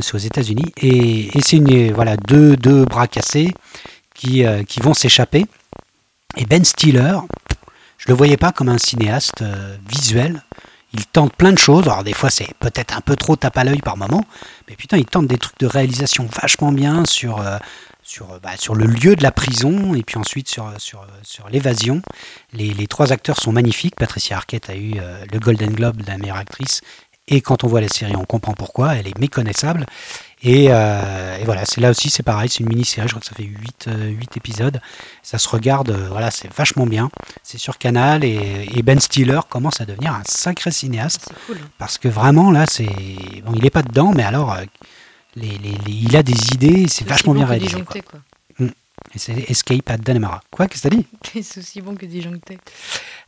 C'est 0.00 0.14
aux 0.14 0.18
États-Unis. 0.18 0.72
Et, 0.82 1.30
c'est 1.40 1.58
une, 1.58 1.92
voilà, 1.92 2.16
deux, 2.16 2.56
deux 2.56 2.84
bras 2.84 3.06
cassés 3.06 3.52
qui, 4.14 4.44
euh, 4.44 4.64
qui 4.64 4.80
vont 4.80 4.94
s'échapper. 4.94 5.46
Et 6.36 6.44
Ben 6.44 6.64
Stiller, 6.64 7.18
je 7.98 8.08
le 8.08 8.14
voyais 8.14 8.36
pas 8.36 8.50
comme 8.50 8.68
un 8.68 8.78
cinéaste 8.78 9.42
euh, 9.42 9.76
visuel. 9.88 10.42
Il 10.92 11.06
tente 11.06 11.34
plein 11.34 11.52
de 11.52 11.58
choses. 11.58 11.84
Alors 11.84 12.02
des 12.02 12.14
fois 12.14 12.30
c'est 12.30 12.52
peut-être 12.58 12.96
un 12.96 13.00
peu 13.00 13.14
trop 13.16 13.36
tape 13.36 13.56
à 13.58 13.64
l'œil 13.64 13.80
par 13.80 13.96
moment, 13.96 14.24
mais 14.68 14.76
putain 14.76 14.96
il 14.96 15.04
tente 15.04 15.28
des 15.28 15.38
trucs 15.38 15.58
de 15.58 15.66
réalisation 15.66 16.26
vachement 16.42 16.72
bien 16.72 17.04
sur 17.04 17.40
sur 18.06 18.32
euh, 18.32 18.38
bah, 18.42 18.56
sur 18.56 18.74
le 18.74 18.86
lieu 18.86 19.16
de 19.16 19.22
la 19.22 19.32
prison 19.32 19.94
et 19.94 20.02
puis 20.02 20.18
ensuite 20.18 20.48
sur 20.48 20.72
sur 20.78 21.06
sur 21.22 21.48
l'évasion. 21.48 22.02
Les, 22.52 22.72
les 22.72 22.86
trois 22.86 23.12
acteurs 23.12 23.38
sont 23.38 23.52
magnifiques. 23.52 23.96
Patricia 23.96 24.36
Arquette 24.36 24.70
a 24.70 24.76
eu 24.76 24.94
euh, 24.98 25.24
le 25.32 25.38
Golden 25.38 25.72
Globe 25.72 26.02
de 26.02 26.06
la 26.06 26.18
meilleure 26.18 26.36
actrice. 26.36 26.80
Et 27.28 27.40
quand 27.40 27.64
on 27.64 27.66
voit 27.66 27.80
la 27.80 27.88
série, 27.88 28.14
on 28.14 28.24
comprend 28.24 28.54
pourquoi. 28.54 28.94
Elle 28.94 29.08
est 29.08 29.18
méconnaissable. 29.18 29.84
Et, 30.42 30.66
euh, 30.70 31.38
et 31.38 31.44
voilà, 31.44 31.64
c'est 31.64 31.80
là 31.80 31.90
aussi, 31.90 32.08
c'est 32.08 32.22
pareil, 32.22 32.48
c'est 32.48 32.60
une 32.60 32.68
mini-série. 32.68 33.08
Je 33.08 33.14
crois 33.14 33.20
que 33.20 33.26
ça 33.26 33.34
fait 33.34 33.42
8, 33.42 34.36
épisodes. 34.36 34.80
Ça 35.22 35.38
se 35.38 35.48
regarde, 35.48 35.90
euh, 35.90 36.08
voilà, 36.08 36.30
c'est 36.30 36.52
vachement 36.52 36.86
bien. 36.86 37.10
C'est 37.42 37.58
sur 37.58 37.78
Canal 37.78 38.22
et, 38.22 38.68
et 38.72 38.82
Ben 38.82 39.00
Stiller 39.00 39.40
commence 39.48 39.80
à 39.80 39.86
devenir 39.86 40.12
un 40.12 40.22
sacré 40.24 40.70
cinéaste 40.70 41.30
cool. 41.46 41.58
parce 41.78 41.98
que 41.98 42.06
vraiment 42.06 42.52
là, 42.52 42.66
c'est 42.66 42.86
bon, 43.44 43.54
il 43.56 43.64
est 43.64 43.70
pas 43.70 43.82
dedans, 43.82 44.12
mais 44.14 44.22
alors 44.22 44.52
euh, 44.52 44.62
les, 45.36 45.48
les- 45.58 45.78
les- 45.86 45.92
il 45.92 46.16
a 46.16 46.22
des 46.22 46.52
idées, 46.54 46.86
c'est 46.88 47.06
vachement 47.06 47.32
bon 47.32 47.38
bien 47.40 47.46
que 47.46 47.50
réalisé. 47.50 47.82
quoi. 47.82 48.00
quoi. 48.10 48.20
Et 49.14 49.18
c'est 49.18 49.34
Escape 49.48 49.88
at 49.88 49.98
Dannemara. 49.98 50.40
Quoi, 50.50 50.66
qu'est-ce 50.66 50.82
que 50.82 50.88
t'as 50.88 50.96
dit? 50.96 51.06
C'est 51.42 51.60
aussi 51.60 51.80
bon 51.80 51.94
que 51.94 52.04
disjoncté. 52.06 52.58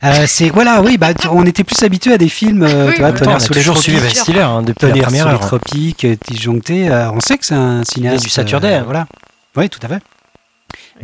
Euh, 0.03 0.25
C'est 0.27 0.49
voilà, 0.49 0.81
oui, 0.81 0.97
bah 0.97 1.09
on 1.31 1.45
était 1.45 1.63
plus 1.63 1.81
habitué 1.83 2.11
à 2.13 2.17
des 2.17 2.27
films, 2.27 2.63
euh, 2.63 2.87
Oui, 2.87 2.93
tu 2.95 2.99
vois, 2.99 3.09
oui. 3.11 3.15
Attends, 3.15 3.21
on 3.21 3.25
Tonnerre 3.25 3.41
sous 3.41 3.53
les 3.53 3.59
toujours 3.61 3.75
tropiques. 3.75 3.93
suivi 3.97 4.07
Ben 4.13 4.15
Stiller 4.21 4.41
hein, 4.41 4.61
depuis 4.61 4.87
la 4.87 5.03
première 5.03 5.23
sous 5.23 5.27
les 5.29 5.33
heure. 5.35 5.39
tropiques, 5.39 6.05
euh, 6.05 6.15
disjoncté. 6.27 6.89
euh, 6.89 7.11
on 7.11 7.19
sait 7.21 7.37
que 7.37 7.45
c'est 7.45 7.55
un 7.55 7.83
cinéaste. 7.85 8.23
du 8.23 8.29
Saturday, 8.29 8.81
voilà. 8.81 9.07
Oui, 9.55 9.69
tout 9.69 9.79
à 9.83 9.87
fait. 9.87 10.01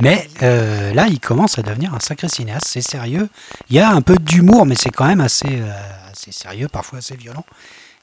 Mais 0.01 0.27
euh, 0.43 0.93
là, 0.93 1.07
il 1.07 1.19
commence 1.21 1.57
à 1.57 1.61
devenir 1.61 1.93
un 1.93 1.99
sacré 2.01 2.27
cinéaste. 2.27 2.67
C'est 2.67 2.81
sérieux. 2.81 3.29
Il 3.69 3.75
y 3.77 3.79
a 3.79 3.89
un 3.89 4.01
peu 4.01 4.17
d'humour, 4.17 4.65
mais 4.65 4.75
c'est 4.75 4.89
quand 4.89 5.05
même 5.07 5.21
assez, 5.21 5.47
euh, 5.49 5.71
assez 6.11 6.31
sérieux, 6.33 6.67
parfois 6.67 6.99
assez 6.99 7.15
violent. 7.15 7.45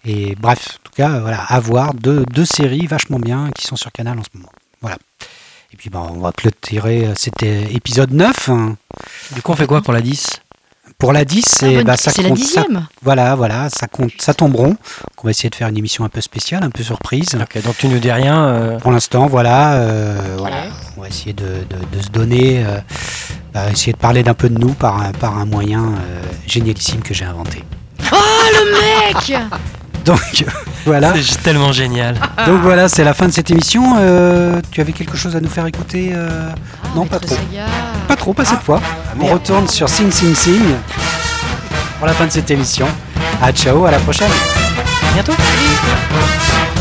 Et 0.04 0.34
bref, 0.38 0.78
en 0.80 0.82
tout 0.84 0.92
cas, 0.96 1.10
euh, 1.10 1.20
voilà, 1.20 1.42
à 1.48 1.60
voir 1.60 1.94
deux, 1.94 2.24
deux 2.32 2.44
séries 2.44 2.86
vachement 2.86 3.18
bien 3.18 3.50
qui 3.54 3.66
sont 3.66 3.76
sur 3.76 3.92
Canal 3.92 4.18
en 4.18 4.22
ce 4.22 4.28
moment. 4.34 4.50
Voilà. 4.80 4.96
Et 5.72 5.76
puis, 5.76 5.90
bon, 5.90 6.00
on 6.14 6.18
va 6.20 6.32
clôturer. 6.32 7.06
euh, 7.06 7.12
C'était 7.16 7.72
épisode 7.72 8.12
9. 8.12 8.48
hein. 8.48 8.76
Du 9.34 9.42
coup, 9.42 9.52
on 9.52 9.56
fait 9.56 9.66
quoi 9.66 9.80
pour 9.80 9.92
la 9.92 10.00
10 10.00 10.40
Pour 10.98 11.12
la 11.12 11.24
10, 11.24 11.44
Ah, 11.46 11.56
c'est 11.60 11.74
bonne- 11.76 11.84
bah, 11.84 11.96
ça 11.96 12.10
c'est 12.10 12.22
la 12.22 12.28
compte- 12.30 12.38
ça- 12.38 12.44
dixième. 12.62 12.86
voilà, 13.02 13.34
voilà, 13.36 13.68
ça 13.70 13.86
compte, 13.86 14.10
ça 14.18 14.34
tombe 14.34 14.54
rond. 14.56 14.68
Donc, 14.70 14.78
on 15.18 15.22
va 15.24 15.30
essayer 15.30 15.50
de 15.50 15.54
faire 15.54 15.68
une 15.68 15.78
émission 15.78 16.04
un 16.04 16.08
peu 16.08 16.20
spéciale, 16.20 16.62
un 16.64 16.70
peu 16.70 16.82
surprise. 16.82 17.36
Ok, 17.40 17.62
donc 17.62 17.76
tu 17.78 17.86
ne 17.88 17.98
dis 17.98 18.12
rien. 18.12 18.44
euh, 18.44 18.78
Pour 18.80 18.90
l'instant, 18.92 19.26
voilà, 19.28 19.74
euh, 19.74 20.36
voilà, 20.38 20.64
on 20.96 21.00
va 21.02 21.08
essayer 21.08 21.32
de, 21.32 21.44
de- 21.70 21.96
de 21.96 22.02
se 22.02 22.08
donner, 22.10 22.64
euh, 22.66 22.78
bah, 23.54 23.70
essayer 23.70 23.92
de 23.92 23.98
parler 23.98 24.22
d'un 24.24 24.34
peu 24.34 24.48
de 24.48 24.58
nous 24.58 24.74
par 24.74 25.00
un, 25.00 25.12
par 25.12 25.38
un 25.38 25.46
moyen 25.46 25.84
euh, 25.84 26.22
génialissime 26.46 27.02
que 27.02 27.14
j'ai 27.14 27.24
inventé. 27.24 27.64
Oh 28.12 28.16
le 28.52 28.72
mec 28.72 29.40
Donc 30.04 30.44
voilà, 30.86 31.12
C'est 31.22 31.42
tellement 31.42 31.72
génial. 31.72 32.16
donc 32.46 32.60
voilà, 32.62 32.88
c'est 32.88 33.04
la 33.04 33.14
fin 33.14 33.26
de 33.26 33.32
cette 33.32 33.50
émission. 33.50 33.96
Euh, 33.98 34.60
tu 34.70 34.80
avais 34.80 34.92
quelque 34.92 35.16
chose 35.16 35.36
à 35.36 35.40
nous 35.40 35.48
faire 35.48 35.66
écouter 35.66 36.10
euh, 36.14 36.50
Non, 36.96 37.06
pas 37.06 37.18
trop. 37.18 37.34
Saga. 37.34 37.66
Pas 38.08 38.16
trop, 38.16 38.32
pas 38.32 38.44
cette 38.44 38.58
Ah, 38.60 38.64
fois. 38.64 38.80
On 39.20 39.26
retourne 39.26 39.68
sur 39.68 39.88
Sing 39.88 40.10
Sing 40.10 40.34
Sing 40.34 40.62
pour 41.98 42.06
la 42.06 42.14
fin 42.14 42.26
de 42.26 42.32
cette 42.32 42.50
émission. 42.50 42.86
À 43.40 43.52
ciao, 43.52 43.84
à 43.86 43.90
la 43.90 43.98
prochaine. 43.98 44.30
À 44.30 45.12
bientôt. 45.14 45.32
Salut. 45.32 46.71